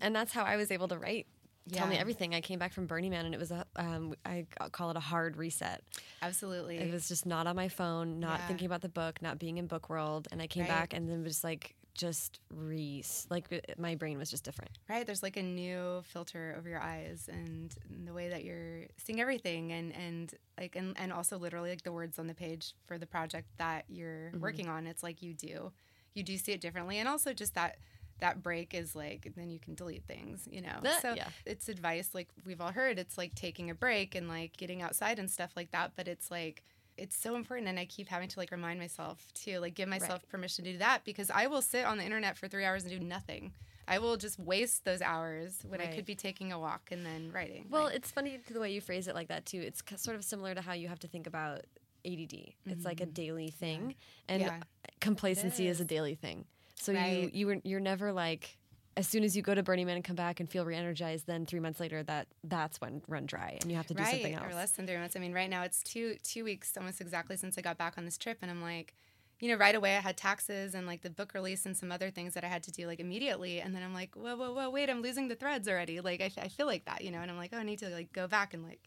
And 0.00 0.14
that's 0.14 0.32
how 0.32 0.44
I 0.44 0.56
was 0.56 0.70
able 0.70 0.88
to 0.88 0.98
write. 0.98 1.26
Tell 1.72 1.86
me 1.86 1.96
everything. 1.96 2.34
I 2.34 2.40
came 2.40 2.58
back 2.58 2.72
from 2.72 2.86
Burning 2.86 3.10
Man, 3.10 3.26
and 3.26 3.34
it 3.34 3.38
was 3.38 3.50
a 3.52 3.64
um, 3.76 4.14
I 4.24 4.46
call 4.72 4.90
it 4.90 4.96
a 4.96 5.00
hard 5.00 5.36
reset. 5.36 5.82
Absolutely. 6.20 6.78
It 6.78 6.90
was 6.92 7.06
just 7.06 7.26
not 7.26 7.46
on 7.46 7.54
my 7.54 7.68
phone, 7.68 8.18
not 8.18 8.40
Yeah. 8.40 8.46
thinking 8.48 8.66
about 8.66 8.80
the 8.80 8.88
book, 8.88 9.22
not 9.22 9.38
being 9.38 9.58
in 9.58 9.66
book 9.66 9.88
world, 9.88 10.26
and 10.32 10.42
I 10.42 10.46
came 10.48 10.62
Right. 10.62 10.68
back 10.68 10.94
and 10.94 11.08
then 11.08 11.20
it 11.20 11.24
was 11.24 11.44
like 11.44 11.76
just 11.94 12.40
re 12.50 13.04
like 13.28 13.46
my 13.78 13.94
brain 13.94 14.16
was 14.18 14.30
just 14.30 14.42
different. 14.42 14.78
right. 14.88 15.06
There's 15.06 15.22
like 15.22 15.36
a 15.36 15.42
new 15.42 16.02
filter 16.06 16.54
over 16.58 16.68
your 16.68 16.80
eyes 16.80 17.28
and 17.30 17.74
the 18.06 18.12
way 18.14 18.30
that 18.30 18.42
you're 18.42 18.86
seeing 18.96 19.20
everything 19.20 19.70
and, 19.72 19.94
and 19.94 20.34
like, 20.58 20.76
and, 20.76 20.98
and 20.98 21.12
also 21.12 21.36
literally 21.38 21.68
like 21.70 21.82
the 21.82 21.92
words 21.92 22.18
on 22.18 22.26
the 22.26 22.34
page 22.34 22.74
for 22.86 22.96
the 22.96 23.06
project 23.06 23.48
that 23.58 23.84
you're 23.88 24.30
working 24.40 24.68
on. 24.68 24.86
It's 24.86 25.02
like 25.02 25.20
you 25.20 25.34
do, 25.34 25.72
you 26.14 26.22
do 26.22 26.38
see 26.38 26.52
it 26.52 26.60
differently. 26.60 26.98
And 26.98 27.08
also 27.08 27.32
just 27.34 27.54
that, 27.54 27.76
that 28.20 28.42
break 28.42 28.74
is 28.74 28.94
like, 28.94 29.32
then 29.36 29.50
you 29.50 29.58
can 29.58 29.74
delete 29.74 30.04
things, 30.04 30.46
you 30.50 30.60
know? 30.62 30.78
That- 30.82 31.02
so 31.02 31.14
yeah. 31.14 31.28
it's 31.46 31.68
advice 31.68 32.10
like 32.14 32.28
we've 32.46 32.60
all 32.60 32.72
heard. 32.72 32.98
It's 32.98 33.18
like 33.18 33.34
taking 33.34 33.70
a 33.70 33.74
break 33.74 34.14
and 34.14 34.28
like 34.28 34.56
getting 34.56 34.82
outside 34.82 35.18
and 35.18 35.30
stuff 35.30 35.50
like 35.56 35.70
that. 35.72 35.92
But 35.96 36.08
it's 36.08 36.30
like, 36.30 36.62
it's 36.96 37.16
so 37.16 37.34
important 37.34 37.66
and 37.66 37.78
i 37.78 37.84
keep 37.86 38.08
having 38.08 38.28
to 38.28 38.38
like 38.38 38.50
remind 38.50 38.78
myself 38.78 39.32
to 39.32 39.58
like 39.58 39.74
give 39.74 39.88
myself 39.88 40.20
permission 40.28 40.64
to 40.66 40.72
do 40.72 40.78
that 40.78 41.02
because 41.04 41.30
i 41.30 41.46
will 41.46 41.62
sit 41.62 41.86
on 41.86 41.96
the 41.96 42.04
internet 42.04 42.36
for 42.36 42.46
three 42.46 42.64
hours 42.64 42.82
and 42.82 42.92
do 42.92 42.98
nothing 42.98 43.52
i 43.88 43.98
will 43.98 44.18
just 44.18 44.38
waste 44.38 44.84
those 44.84 45.00
hours 45.00 45.60
when 45.66 45.80
i 45.80 45.86
could 45.86 46.04
be 46.04 46.14
taking 46.14 46.52
a 46.52 46.58
walk 46.58 46.90
and 46.90 47.06
then 47.06 47.30
writing 47.32 47.64
Well, 47.70 47.86
it's 47.86 48.10
funny 48.10 48.38
the 48.52 48.60
way 48.60 48.70
you 48.72 48.82
phrase 48.82 49.08
it 49.08 49.14
like 49.14 49.28
that 49.28 49.46
too. 49.46 49.60
It's 49.64 49.82
sort 49.96 50.16
of 50.16 50.24
similar 50.24 50.54
to 50.54 50.60
how 50.60 50.74
you 50.74 50.88
have 50.88 50.98
to 51.00 51.06
think 51.08 51.26
about 51.26 51.60
ADD. 52.04 52.52
It's 52.66 52.84
like 52.84 53.00
a 53.00 53.06
daily 53.06 53.48
thing, 53.50 53.94
and 54.28 54.42
Mm-hmm. 54.42 54.56
Yeah. 54.58 54.62
complacency 55.00 55.68
is. 55.68 55.80
a 55.80 55.84
daily 55.86 56.16
thing. 56.16 56.44
So 56.80 56.92
you 56.92 56.98
Right. 56.98 57.34
you 57.34 57.46
were 57.46 57.58
you're 57.64 57.80
never 57.80 58.12
like 58.12 58.56
as 58.96 59.06
soon 59.06 59.22
as 59.22 59.36
you 59.36 59.42
go 59.42 59.54
to 59.54 59.62
Burning 59.62 59.86
Man 59.86 59.96
and 59.96 60.04
come 60.04 60.16
back 60.16 60.40
and 60.40 60.50
feel 60.50 60.64
re-energized, 60.64 61.26
then 61.26 61.46
three 61.46 61.60
months 61.60 61.78
later 61.80 62.02
that 62.02 62.26
that's 62.44 62.80
when 62.80 63.02
run 63.06 63.24
dry 63.26 63.56
and 63.60 63.70
you 63.70 63.76
have 63.76 63.86
to 63.86 63.94
do 63.94 64.02
right 64.02 64.10
something 64.10 64.34
else. 64.34 64.44
or 64.50 64.54
less 64.54 64.72
than 64.72 64.86
three 64.86 64.96
months 64.96 65.14
i 65.16 65.18
mean 65.20 65.32
right 65.32 65.48
now 65.48 65.62
it's 65.62 65.82
two 65.82 66.16
two 66.24 66.42
weeks 66.44 66.76
almost 66.76 67.00
exactly 67.00 67.36
since 67.36 67.56
i 67.56 67.60
got 67.60 67.78
back 67.78 67.94
on 67.96 68.04
this 68.04 68.18
trip 68.18 68.38
and 68.42 68.50
i'm 68.50 68.60
like 68.60 68.94
you 69.38 69.48
know 69.48 69.56
right 69.56 69.74
away 69.74 69.96
i 69.96 70.00
had 70.00 70.16
taxes 70.16 70.74
and 70.74 70.86
like 70.86 71.02
the 71.02 71.08
book 71.10 71.32
release 71.34 71.64
and 71.66 71.76
some 71.76 71.92
other 71.92 72.10
things 72.10 72.34
that 72.34 72.44
i 72.44 72.48
had 72.48 72.62
to 72.62 72.72
do 72.72 72.86
like 72.86 72.98
immediately 73.00 73.60
and 73.60 73.74
then 73.74 73.82
i'm 73.82 73.94
like 73.94 74.14
whoa 74.16 74.36
whoa 74.36 74.52
whoa 74.52 74.68
wait 74.68 74.90
i'm 74.90 75.00
losing 75.02 75.28
the 75.28 75.36
threads 75.36 75.68
already 75.68 76.00
like 76.00 76.20
i, 76.20 76.24
f- 76.24 76.38
I 76.42 76.48
feel 76.48 76.66
like 76.66 76.84
that 76.86 77.02
you 77.04 77.10
know 77.10 77.20
and 77.20 77.30
i'm 77.30 77.36
like 77.38 77.50
oh 77.54 77.58
i 77.58 77.62
need 77.62 77.78
to 77.78 77.88
like 77.90 78.12
go 78.12 78.26
back 78.26 78.52
and 78.54 78.64
like 78.64 78.80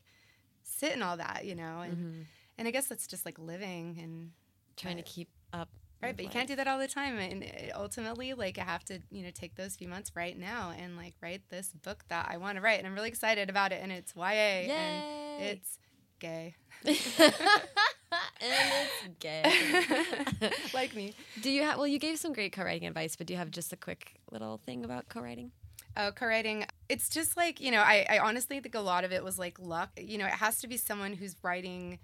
sit 0.64 0.92
in 0.94 1.02
all 1.02 1.18
that 1.18 1.46
you 1.46 1.56
know 1.56 1.82
and 1.82 1.94
Mm-hmm. 1.98 2.22
and 2.58 2.68
i 2.68 2.72
guess 2.72 2.88
that's 2.88 3.08
just 3.08 3.26
like 3.26 3.40
living 3.40 4.00
and 4.04 4.32
Trying 4.76 4.98
to 4.98 5.04
keep 5.04 5.30
up 5.54 5.70
Right, 6.04 6.16
but 6.16 6.26
you 6.26 6.30
can't 6.32 6.48
do 6.48 6.56
that 6.58 6.68
all 6.68 6.80
the 6.80 6.88
time. 6.88 7.18
And 7.18 7.44
uh, 7.44 7.80
ultimately, 7.80 8.34
like, 8.34 8.58
I 8.58 8.64
have 8.64 8.84
to, 8.86 9.00
you 9.10 9.24
know, 9.24 9.32
take 9.34 9.56
those 9.56 9.76
few 9.76 9.88
months 9.88 10.12
right 10.16 10.38
now 10.38 10.74
and, 10.78 10.98
like, 10.98 11.16
write 11.22 11.44
this 11.50 11.70
book 11.70 12.04
that 12.10 12.28
I 12.30 12.38
want 12.38 12.58
to 12.58 12.62
write. 12.62 12.80
And 12.80 12.88
I'm 12.88 12.94
really 12.94 13.10
excited 13.10 13.50
about 13.50 13.72
it. 13.72 13.80
And 13.82 13.92
it's 13.92 14.14
YA. 14.16 14.24
Yay. 14.26 15.04
And 15.40 15.50
it's 15.50 15.80
gay. 16.20 16.56
and 16.86 16.96
it's 18.42 19.20
gay. 19.20 20.52
like 20.74 20.96
me. 20.96 21.14
Do 21.42 21.50
you 21.50 21.64
have, 21.64 21.78
well, 21.78 21.88
you 21.88 21.98
gave 22.00 22.20
some 22.20 22.34
great 22.34 22.54
co 22.54 22.64
writing 22.64 22.88
advice, 22.88 23.16
but 23.16 23.28
do 23.28 23.34
you 23.34 23.40
have 23.40 23.50
just 23.50 23.74
a 23.74 23.78
quick 23.78 24.14
little 24.32 24.58
thing 24.58 24.86
about 24.86 25.10
co 25.10 25.22
writing? 25.22 25.52
Oh, 25.96 26.12
co-writing. 26.12 26.66
It's 26.90 27.08
just 27.08 27.38
like, 27.38 27.62
you 27.62 27.70
know, 27.70 27.82
I, 27.82 28.06
I 28.10 28.20
honestly 28.20 28.60
think 28.60 28.74
a 28.74 28.80
lot 28.80 29.04
of 29.04 29.12
it 29.12 29.24
was 29.24 29.38
like 29.38 29.60
luck. 29.60 29.92
You 29.96 30.18
know, 30.18 30.26
it 30.26 30.34
has 30.34 30.60
to 30.62 30.68
be 30.68 30.78
someone 30.78 31.14
who's 31.14 31.36
writing 31.44 32.00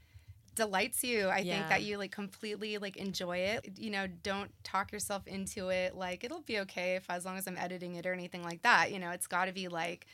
delights 0.56 1.04
you. 1.04 1.28
I 1.28 1.40
Yeah. 1.40 1.58
think 1.58 1.70
that 1.70 1.84
you 1.84 1.98
like 1.98 2.12
completely 2.12 2.78
like 2.78 2.98
enjoy 2.98 3.38
it. 3.38 3.78
You 3.78 3.90
know, 3.90 4.08
don't 4.08 4.52
talk 4.64 4.92
yourself 4.92 5.28
into 5.28 5.70
it. 5.70 5.96
Like 5.96 6.24
it'll 6.24 6.42
be 6.42 6.60
okay 6.60 6.96
if 6.96 7.10
as 7.10 7.26
long 7.26 7.38
as 7.38 7.48
I'm 7.48 7.58
editing 7.58 7.96
it 7.96 8.06
or 8.06 8.14
anything 8.14 8.44
like 8.44 8.62
that. 8.64 8.92
You 8.92 9.00
know, 9.00 9.12
it's 9.12 9.28
got 9.28 9.46
to 9.46 9.52
be 9.52 9.68
like 9.68 10.08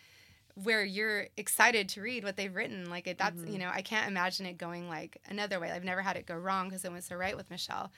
where 0.55 0.83
you're 0.83 1.27
excited 1.36 1.89
to 1.89 2.01
read 2.01 2.23
what 2.23 2.38
they've 2.38 2.55
written. 2.55 2.89
Like 2.89 3.07
it, 3.07 3.17
that's 3.17 3.38
you 3.38 3.43
mm-hmm. 3.43 3.57
know, 3.59 3.71
I 3.73 3.81
can't 3.81 4.07
imagine 4.07 4.45
it 4.45 4.57
going 4.57 4.88
like 4.88 5.17
another 5.27 5.59
way. 5.59 5.71
I've 5.71 5.83
never 5.83 6.01
had 6.01 6.15
it 6.15 6.25
go 6.25 6.36
wrong 6.36 6.69
because 6.69 6.86
it 6.86 6.91
went 6.91 7.03
so 7.03 7.15
right 7.15 7.36
with 7.36 7.49
Michelle. 7.49 7.91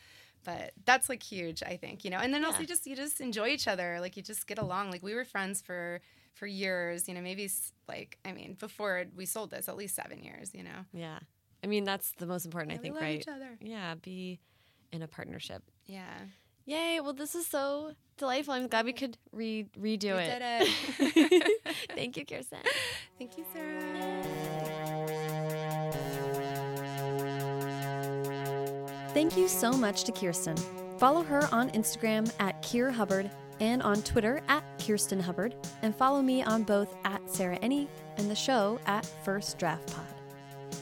But 0.44 0.72
that's 0.86 1.10
like 1.10 1.24
huge, 1.24 1.62
I 1.62 1.78
think, 1.78 2.06
you 2.06 2.10
know. 2.10 2.20
And 2.20 2.34
then 2.34 2.46
also 2.46 2.62
you 2.62 2.68
just 2.68 2.88
you 2.88 2.96
just 2.96 3.22
enjoy 3.22 3.50
each 3.50 3.68
other. 3.68 4.00
Like 4.00 4.18
you 4.18 4.24
just 4.24 4.48
get 4.48 4.58
along. 4.58 4.92
Like 4.92 5.04
we 5.04 5.14
were 5.14 5.26
friends 5.26 5.62
for 5.62 6.02
for 6.34 6.48
years, 6.48 7.08
you 7.08 7.14
know, 7.14 7.22
maybe 7.22 7.50
like 7.88 8.18
I 8.24 8.32
mean, 8.32 8.56
before 8.60 9.06
we 9.16 9.26
sold 9.26 9.52
this, 9.52 9.68
at 9.68 9.76
least 9.76 9.96
seven 9.96 10.24
years, 10.24 10.52
you 10.54 10.64
know. 10.64 10.86
Yeah. 10.94 11.20
I 11.68 11.70
mean, 11.70 11.84
that's 11.84 12.14
the 12.18 12.26
most 12.26 12.46
important, 12.46 12.72
I 12.72 12.76
Yeah, 12.76 12.80
we 12.80 12.84
think, 12.84 12.96
love 12.96 13.04
right? 13.04 13.20
each 13.20 13.28
other. 13.28 13.58
Yeah, 13.60 13.96
be 13.96 14.40
in 14.94 15.02
a 15.02 15.08
partnership. 15.08 15.62
Yeah, 15.86 16.06
Yay. 16.64 17.02
Well, 17.02 17.12
this 17.14 17.36
is 17.36 17.46
so 17.46 17.92
delightful. 18.18 18.54
I'm 18.54 18.68
glad 18.70 18.86
we 18.86 18.94
could 18.94 19.18
re- 19.34 19.68
redo 19.78 20.16
we 20.16 20.24
it. 20.24 20.40
did 20.40 20.42
it. 20.42 21.62
Thank 21.96 22.16
you, 22.16 22.26
Kirsten. 22.26 22.60
Thank 23.18 23.38
you, 23.38 23.46
Sarah. 23.54 25.28
Thank 29.14 29.36
you 29.38 29.48
so 29.50 29.72
much 29.72 30.04
to 30.06 30.12
Kirsten. 30.12 30.56
Follow 30.98 31.24
her 31.24 31.48
on 31.54 31.70
Instagram 31.72 32.32
at 32.40 32.62
Kir 32.62 32.92
Hubbard 32.92 33.30
and 33.60 33.82
on 33.84 34.02
Twitter 34.04 34.42
at 34.48 34.64
Kirsten 34.86 35.20
Hubbard, 35.20 35.56
and 35.82 35.96
follow 35.96 36.22
me 36.22 36.44
on 36.44 36.64
both 36.64 36.96
at 37.04 37.22
Sarah 37.30 37.58
Enni 37.60 37.88
and 38.18 38.30
the 38.30 38.36
show 38.36 38.80
at 38.86 39.06
First 39.24 39.58
Draft 39.58 39.88
Pod. 39.94 40.06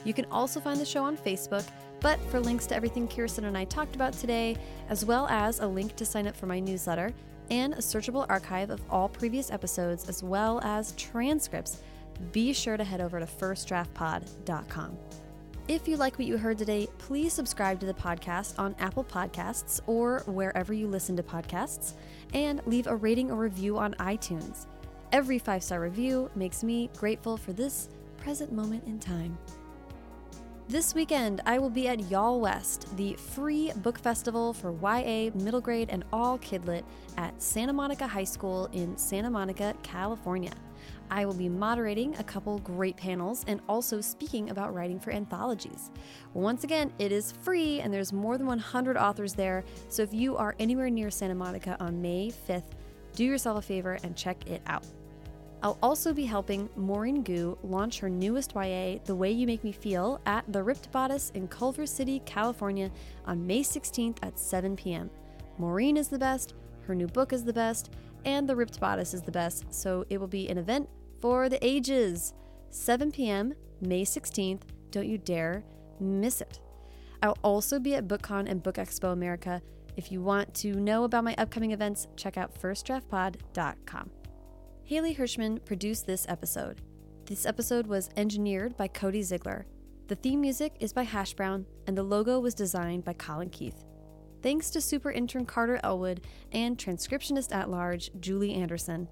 You 0.05 0.13
can 0.13 0.25
also 0.31 0.61
find 0.61 0.79
the 0.79 0.85
show 0.85 1.03
on 1.03 1.17
Facebook, 1.17 1.65
but 1.99 2.19
for 2.29 2.39
links 2.39 2.65
to 2.67 2.75
everything 2.75 3.07
Kirsten 3.07 3.45
and 3.45 3.57
I 3.57 3.65
talked 3.65 3.95
about 3.95 4.13
today, 4.13 4.55
as 4.89 5.03
well 5.03 5.27
as 5.27 5.59
a 5.59 5.67
link 5.67 5.95
to 5.97 6.05
sign 6.05 6.27
up 6.27 6.37
for 6.37 6.45
my 6.45 6.59
newsletter 6.59 7.11
and 7.51 7.73
a 7.73 7.77
searchable 7.77 8.25
archive 8.29 8.69
of 8.69 8.81
all 8.89 9.09
previous 9.09 9.51
episodes, 9.51 10.07
as 10.07 10.23
well 10.23 10.61
as 10.63 10.93
transcripts, 10.93 11.81
be 12.31 12.53
sure 12.53 12.77
to 12.77 12.83
head 12.83 13.01
over 13.01 13.19
to 13.19 13.25
firstdraftpod.com. 13.25 14.97
If 15.67 15.87
you 15.87 15.97
like 15.97 16.19
what 16.19 16.27
you 16.27 16.37
heard 16.37 16.59
today, 16.59 16.87
please 16.99 17.33
subscribe 17.33 17.79
to 17.79 17.87
the 17.87 17.93
podcast 17.93 18.59
on 18.59 18.75
Apple 18.77 19.03
Podcasts 19.03 19.81
or 19.87 20.21
wherever 20.27 20.73
you 20.73 20.87
listen 20.87 21.17
to 21.17 21.23
podcasts, 21.23 21.93
and 22.33 22.61
leave 22.67 22.85
a 22.85 22.95
rating 22.95 23.31
or 23.31 23.37
review 23.37 23.77
on 23.77 23.95
iTunes. 23.95 24.67
Every 25.11 25.39
five 25.39 25.63
star 25.63 25.79
review 25.79 26.29
makes 26.35 26.63
me 26.63 26.91
grateful 26.97 27.35
for 27.35 27.51
this 27.51 27.89
present 28.17 28.51
moment 28.51 28.85
in 28.85 28.99
time. 28.99 29.37
This 30.67 30.95
weekend, 30.95 31.41
I 31.45 31.59
will 31.59 31.69
be 31.69 31.87
at 31.87 32.09
Y'all 32.09 32.41
West, 32.41 32.97
the 32.97 33.13
free 33.13 33.71
book 33.83 33.99
festival 33.99 34.51
for 34.51 34.71
YA, 34.71 35.29
middle 35.35 35.61
grade, 35.61 35.91
and 35.91 36.03
all 36.11 36.39
kidlit 36.39 36.81
at 37.17 37.39
Santa 37.39 37.71
Monica 37.71 38.07
High 38.07 38.23
School 38.23 38.67
in 38.73 38.97
Santa 38.97 39.29
Monica, 39.29 39.75
California. 39.83 40.53
I 41.11 41.23
will 41.25 41.35
be 41.35 41.49
moderating 41.49 42.15
a 42.15 42.23
couple 42.23 42.57
great 42.59 42.97
panels 42.97 43.45
and 43.47 43.61
also 43.69 44.01
speaking 44.01 44.49
about 44.49 44.73
writing 44.73 44.99
for 44.99 45.11
anthologies. 45.11 45.91
Once 46.33 46.63
again, 46.63 46.91
it 46.97 47.11
is 47.11 47.31
free 47.31 47.79
and 47.81 47.93
there's 47.93 48.11
more 48.11 48.35
than 48.35 48.47
100 48.47 48.97
authors 48.97 49.33
there, 49.33 49.63
so 49.87 50.01
if 50.01 50.15
you 50.15 50.35
are 50.35 50.55
anywhere 50.57 50.89
near 50.89 51.11
Santa 51.11 51.35
Monica 51.35 51.77
on 51.79 52.01
May 52.01 52.31
5th, 52.49 52.71
do 53.13 53.23
yourself 53.23 53.59
a 53.59 53.61
favor 53.61 53.99
and 54.03 54.15
check 54.15 54.49
it 54.49 54.63
out. 54.65 54.83
I'll 55.65 55.79
also 55.81 56.13
be 56.13 56.25
helping 56.25 56.69
Maurene 56.75 57.23
Goo 57.23 57.57
launch 57.63 57.97
her 57.97 58.07
newest 58.07 58.53
YA, 58.53 58.99
The 59.03 59.15
Way 59.15 59.31
You 59.31 59.47
Make 59.47 59.63
Me 59.63 59.71
Feel, 59.71 60.21
at 60.27 60.45
The 60.53 60.61
Ripped 60.61 60.91
Bodice 60.91 61.31
in 61.31 61.47
Culver 61.47 61.87
City, 61.87 62.21
California 62.23 62.91
on 63.25 63.47
May 63.47 63.61
16th 63.61 64.17
at 64.21 64.37
7 64.37 64.75
p.m. 64.75 65.09
Maurene 65.57 65.97
is 65.97 66.07
the 66.07 66.19
best, 66.19 66.53
her 66.85 66.93
new 66.93 67.07
book 67.07 67.33
is 67.33 67.43
the 67.43 67.51
best, 67.51 67.89
and 68.25 68.47
The 68.47 68.55
Ripped 68.55 68.79
Bodice 68.79 69.15
is 69.15 69.23
the 69.23 69.31
best, 69.31 69.65
so 69.73 70.05
it 70.11 70.19
will 70.19 70.27
be 70.27 70.47
an 70.49 70.59
event 70.59 70.87
for 71.19 71.49
the 71.49 71.65
ages. 71.65 72.35
7 72.69 73.11
p.m., 73.11 73.55
May 73.81 74.03
16th. 74.03 74.61
Don't 74.91 75.07
you 75.07 75.17
dare 75.17 75.63
miss 75.99 76.41
it. 76.41 76.59
I'll 77.23 77.39
also 77.41 77.79
be 77.79 77.95
at 77.95 78.07
BookCon 78.07 78.47
and 78.47 78.61
Book 78.61 78.75
Expo 78.75 79.13
America. 79.13 79.63
If 79.97 80.11
you 80.11 80.21
want 80.21 80.53
to 80.57 80.75
know 80.75 81.05
about 81.05 81.23
my 81.23 81.33
upcoming 81.39 81.71
events, 81.71 82.05
check 82.15 82.37
out 82.37 82.53
firstdraftpod.com. 82.53 84.11
Haley 84.85 85.15
Hirschman 85.15 85.65
produced 85.65 86.05
this 86.05 86.27
episode. 86.29 86.83
This 87.25 87.47
episode 87.47 87.87
was 87.87 88.11
engineered 88.15 88.77
by 88.77 88.87
Cody 88.87 89.23
Ziegler. 89.23 89.65
The 90.07 90.15
theme 90.15 90.41
music 90.41 90.75
is 90.79 90.93
by 90.93 91.01
Hash 91.01 91.33
Brown, 91.33 91.65
and 91.87 91.97
the 91.97 92.03
logo 92.03 92.39
was 92.39 92.53
designed 92.53 93.03
by 93.03 93.13
Colin 93.13 93.49
Keith. 93.49 93.83
Thanks 94.43 94.69
to 94.69 94.81
super 94.81 95.09
intern 95.09 95.47
Carter 95.47 95.79
Elwood 95.83 96.27
and 96.51 96.77
transcriptionist 96.77 97.51
at 97.51 97.71
large 97.71 98.11
Julie 98.19 98.53
Anderson. 98.53 99.07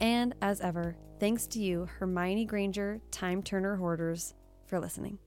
And 0.00 0.34
as 0.42 0.60
ever, 0.60 0.96
thanks 1.20 1.46
to 1.48 1.60
you, 1.60 1.86
Hermione 2.00 2.44
Granger, 2.44 3.00
Time 3.12 3.44
Turner 3.44 3.76
Hoarders, 3.76 4.34
for 4.66 4.80
listening. 4.80 5.20